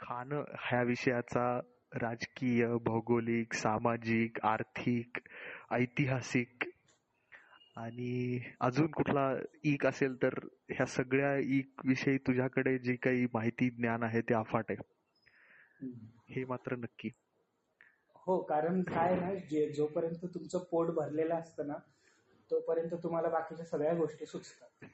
खाणं 0.00 0.44
ह्या 0.58 0.82
विषयाचा 0.82 1.60
राजकीय 1.92 2.66
भौगोलिक 2.84 3.54
सामाजिक 3.54 4.38
आर्थिक 4.42 5.18
ऐतिहासिक 5.72 6.64
आणि 7.76 8.40
अजून 8.60 8.90
कुठला 8.90 9.34
ईक 9.64 9.86
असेल 9.86 10.22
तर 10.22 10.34
ह्या 10.70 10.86
सगळ्या 10.86 11.36
ईक 11.38 11.80
विषयी 11.84 12.18
तुझ्याकडे 12.18 12.78
जी 12.78 12.96
काही 12.96 13.26
माहिती 13.34 13.70
ज्ञान 13.70 14.02
आहे 14.02 14.20
ते 14.20 14.34
अफाट 14.34 14.64
आहे. 14.70 14.76
हे 16.28 16.44
मात्र 16.44 16.76
नक्की. 16.76 17.10
हो 18.26 18.38
कारण 18.42 18.82
काय 18.82 19.14
ना 19.14 19.34
जे 19.50 19.68
जोपर्यंत 19.72 20.24
तुमचं 20.34 20.58
पोट 20.58 20.90
भरलेलं 20.90 21.34
असतं 21.34 21.66
ना 21.66 21.74
तोपर्यंत 22.50 22.94
तुम्हाला 23.02 23.28
बाकीच्या 23.28 23.66
सगळ्या 23.66 23.94
गोष्टी 23.94 24.26
सुचतात. 24.26 24.84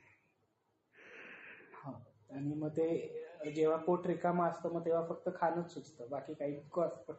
हा. 1.74 1.92
आणि 2.30 2.54
मग 2.54 2.68
ते 2.68 3.52
जेव्हा 3.54 3.76
पोट 3.76 4.06
रिकामं 4.06 4.48
असतं 4.48 4.72
मग 4.74 4.84
तेव्हा 4.84 5.06
फक्त 5.08 5.28
खाणंच 5.36 5.74
सुचतं. 5.74 6.08
बाकी 6.10 6.34
काही 6.34 6.56
असतं. 6.76 7.12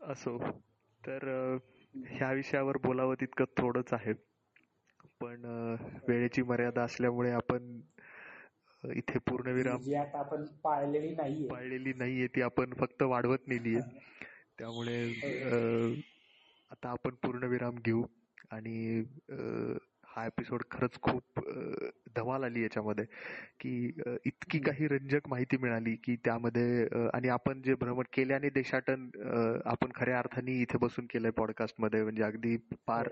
असो. 0.00 0.38
तर 1.06 1.56
ह्या 2.06 2.32
विषयावर 2.32 2.76
बोलावं 2.76 3.14
तितकं 3.20 3.44
थोडंच 3.44 3.92
आहे. 3.92 4.12
पण 5.20 5.44
वेळेची 6.08 6.42
मर्यादा 6.42 6.82
असल्यामुळे 6.82 7.30
आपण 7.30 7.80
इथे 8.84 9.18
पूर्णविराम 9.18 9.76
जी 9.76 9.94
आता 9.94 10.18
आपण 10.18 10.44
पाळलेली 10.46 11.14
नाहीये. 11.14 11.48
पाळलेली 11.48 11.92
नाहीये 11.92 12.26
ती 12.26 12.42
आपण 12.42 12.74
फक्त 12.74 13.02
वाढवत 13.02 13.38
नेलीये. 13.46 13.80
त्यामुळे 14.58 14.98
आता 16.70 16.88
आपण 16.90 17.14
पूर्णविराम 17.22 17.76
घेऊ. 17.84 18.02
आणि 18.50 19.02
हा 20.08 20.24
एपिसोड 20.26 20.62
खरंच 20.70 20.98
खूप 21.02 21.40
धमाल 22.16 22.44
आली 22.44 22.62
याच्यामध्ये. 22.62 23.04
की 23.60 23.70
इतकी 24.26 24.58
काही 24.58 24.86
रंजक 24.88 25.28
माहिती 25.28 25.56
मिळाली 25.56 25.94
की 26.04 26.16
त्यामध्ये 26.24 26.86
आणि 27.14 27.28
आपण 27.28 27.62
जे 27.62 27.74
भ्रमण 27.74 28.04
केल्याने 28.12 28.50
देशाटन 28.50 29.08
आपण 29.66 29.92
खऱ्या 29.94 30.18
अर्थाने 30.18 30.52
इथे 30.62 30.78
बसून 30.78 31.06
केलंय 31.10 31.30
पॉडकास्टमध्ये. 31.36 32.02
म्हणजे 32.02 32.22
अगदी 32.22 32.56
पार 32.86 33.08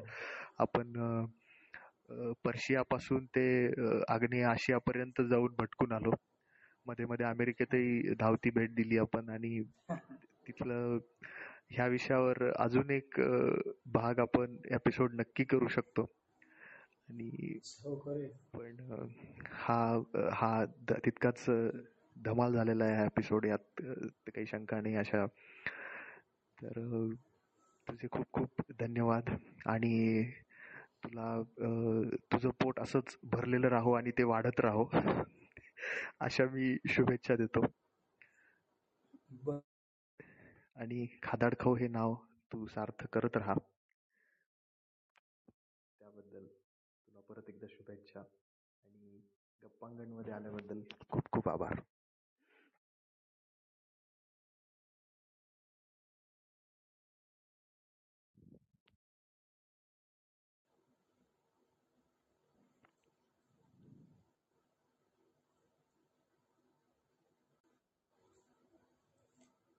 आपण 0.58 0.96
अ, 0.98 1.24
अ, 2.10 2.32
पर्शियापासून 2.44 3.26
ते 3.36 3.46
अ, 3.68 4.02
आग्नेय 4.08 4.44
आशियापर्यंत 4.46 5.22
जाऊन 5.30 5.54
भटकून 5.58 5.92
आलो. 5.92 6.12
मध्ये 6.86 7.06
मध्ये 7.06 7.26
अमेरिकेतही 7.26 8.14
धावती 8.20 8.50
भेट 8.50 8.74
दिली 8.74 8.98
आपण 8.98 9.28
आणि 9.30 9.60
तिथलं 10.48 10.98
ह्या 11.70 11.86
विषयावर 11.86 12.50
अजून 12.56 12.90
एक 12.90 13.20
भाग 13.86 14.18
आपण 14.18 14.56
एपिसोड 14.70 15.14
नक्की 15.14 15.44
करू 15.44 15.68
शकतो. 15.68 16.02
आणि 17.08 17.58
हो 17.84 17.94
पण 18.54 18.76
हा 19.52 20.02
हा 20.32 20.64
तितकाच 20.90 21.44
धमाल 22.16 22.52
झालेला 22.52 22.84
आहे 22.84 22.96
हा 22.96 23.04
एपिसोड 23.04 23.46
यात 23.46 23.80
काही 23.80 24.46
शंका 24.46 24.80
नाही 24.80 24.96
अशा. 24.96 25.26
तर 26.58 26.72
तुझे 27.86 28.08
खूप 28.08 28.26
खूप 28.32 28.72
धन्यवाद. 28.78 29.30
आणि 29.66 30.22
तुला 31.04 31.42
तुझं 32.32 32.48
पोट 32.50 32.80
असंच 32.80 33.16
भरलेलं 33.24 33.68
राहो 33.68 33.92
आणि 33.92 34.10
ते 34.10 34.22
वाढत 34.24 34.60
राहो. 34.60 34.88
अशा 36.20 36.44
मी 36.44 36.76
शुभेच्छा 36.88 37.36
देतो. 37.36 37.66
आणि 40.76 41.06
खादाड 41.22 41.54
खाऊ 41.60 41.74
हे 41.74 41.88
नाव 41.88 42.14
तू 42.52 42.66
सार्थ 42.66 43.06
करत 43.12 43.36
राहा. 43.36 43.54
त्याबद्दल 46.00 46.46
तुला 46.46 47.20
परत 47.28 47.48
एकदा 47.48 47.66
शुभेच्छा 47.70 48.20
आणि 48.20 49.20
गप्पांगणमध्ये 49.62 50.32
आल्याबद्दल 50.32 50.82
खूप 51.08 51.30
खूप 51.32 51.48
आभार 51.48 51.80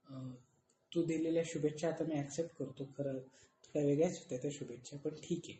अं, 0.05 0.31
तू 0.95 1.03
दिलेल्या 1.03 1.43
शुभेच्छा 1.45 1.87
आता 1.87 2.03
मी 2.03 2.19
ऍक्सेप्ट 2.19 2.55
करतो. 2.57 2.83
खरं 2.97 3.17
काय 3.73 3.85
वेगळ्याच 3.85 4.17
होत्या 4.19 4.37
त्या 4.37 4.51
शुभेच्छा 4.53 4.97
पण 4.97 5.09
ठीक 5.23 5.41
आहे. 5.49 5.57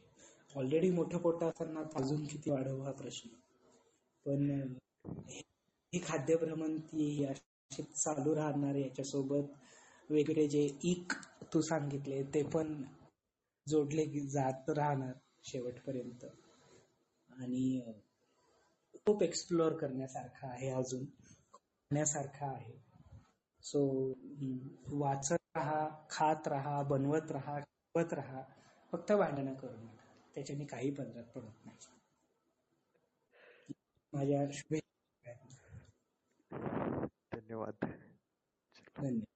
ऑलरेडी 0.56 0.90
मोठं 0.90 1.18
पोट 1.18 1.44
असताना 1.44 1.84
अजून 1.96 2.26
किती 2.26 2.52
वाढवू 2.52 2.82
हा 2.82 2.92
प्रश्न. 2.92 3.30
पण 4.26 4.62
अं, 4.62 4.74
ही 5.94 6.00
खाद्य 6.04 6.36
भ्रमंती 6.36 7.26
अशी 7.26 7.84
चालू 7.84 8.36
राहणार 8.36 8.76
याच्यासोबत 8.76 9.44
वेगळे 10.10 10.48
जे 10.48 10.70
इक 10.84 11.14
तू 11.54 11.62
सांगितले 11.62 12.24
ते 12.24 12.44
पण 12.44 12.84
जोडले 13.70 14.06
जात 14.28 14.70
राहणार 14.70 15.14
शेवटपर्यंत. 15.44 16.26
आणि 17.30 17.82
खूप 19.06 19.24
एक्सप्लोअर 19.24 19.74
करण्यासारखं 19.74 20.48
आहे 20.48 20.70
अजून. 20.70 21.06
करण्यासारखं 21.06 22.46
आहे. 22.46 22.85
सो 23.66 24.14
वाचत 24.88 25.44
राहा 25.56 26.06
खात 26.10 26.48
राहा 26.48 26.82
बनवत 26.84 27.32
राहा 27.32 27.60
शिकवत 27.60 28.14
राहा 28.14 28.44
फक्त 28.92 29.12
भांडणं 29.12 29.54
करू 29.54 29.78
नका. 29.78 30.04
त्याच्याने 30.36 30.66
काही 30.66 30.92
पदरात 30.92 31.24
पडत 31.24 31.66
नाही. 31.66 31.78
माझ्या 34.14 34.46
शुभेच्छा. 34.54 35.34
धन्यवाद. 37.32 37.86
धन्यवाद. 38.98 39.35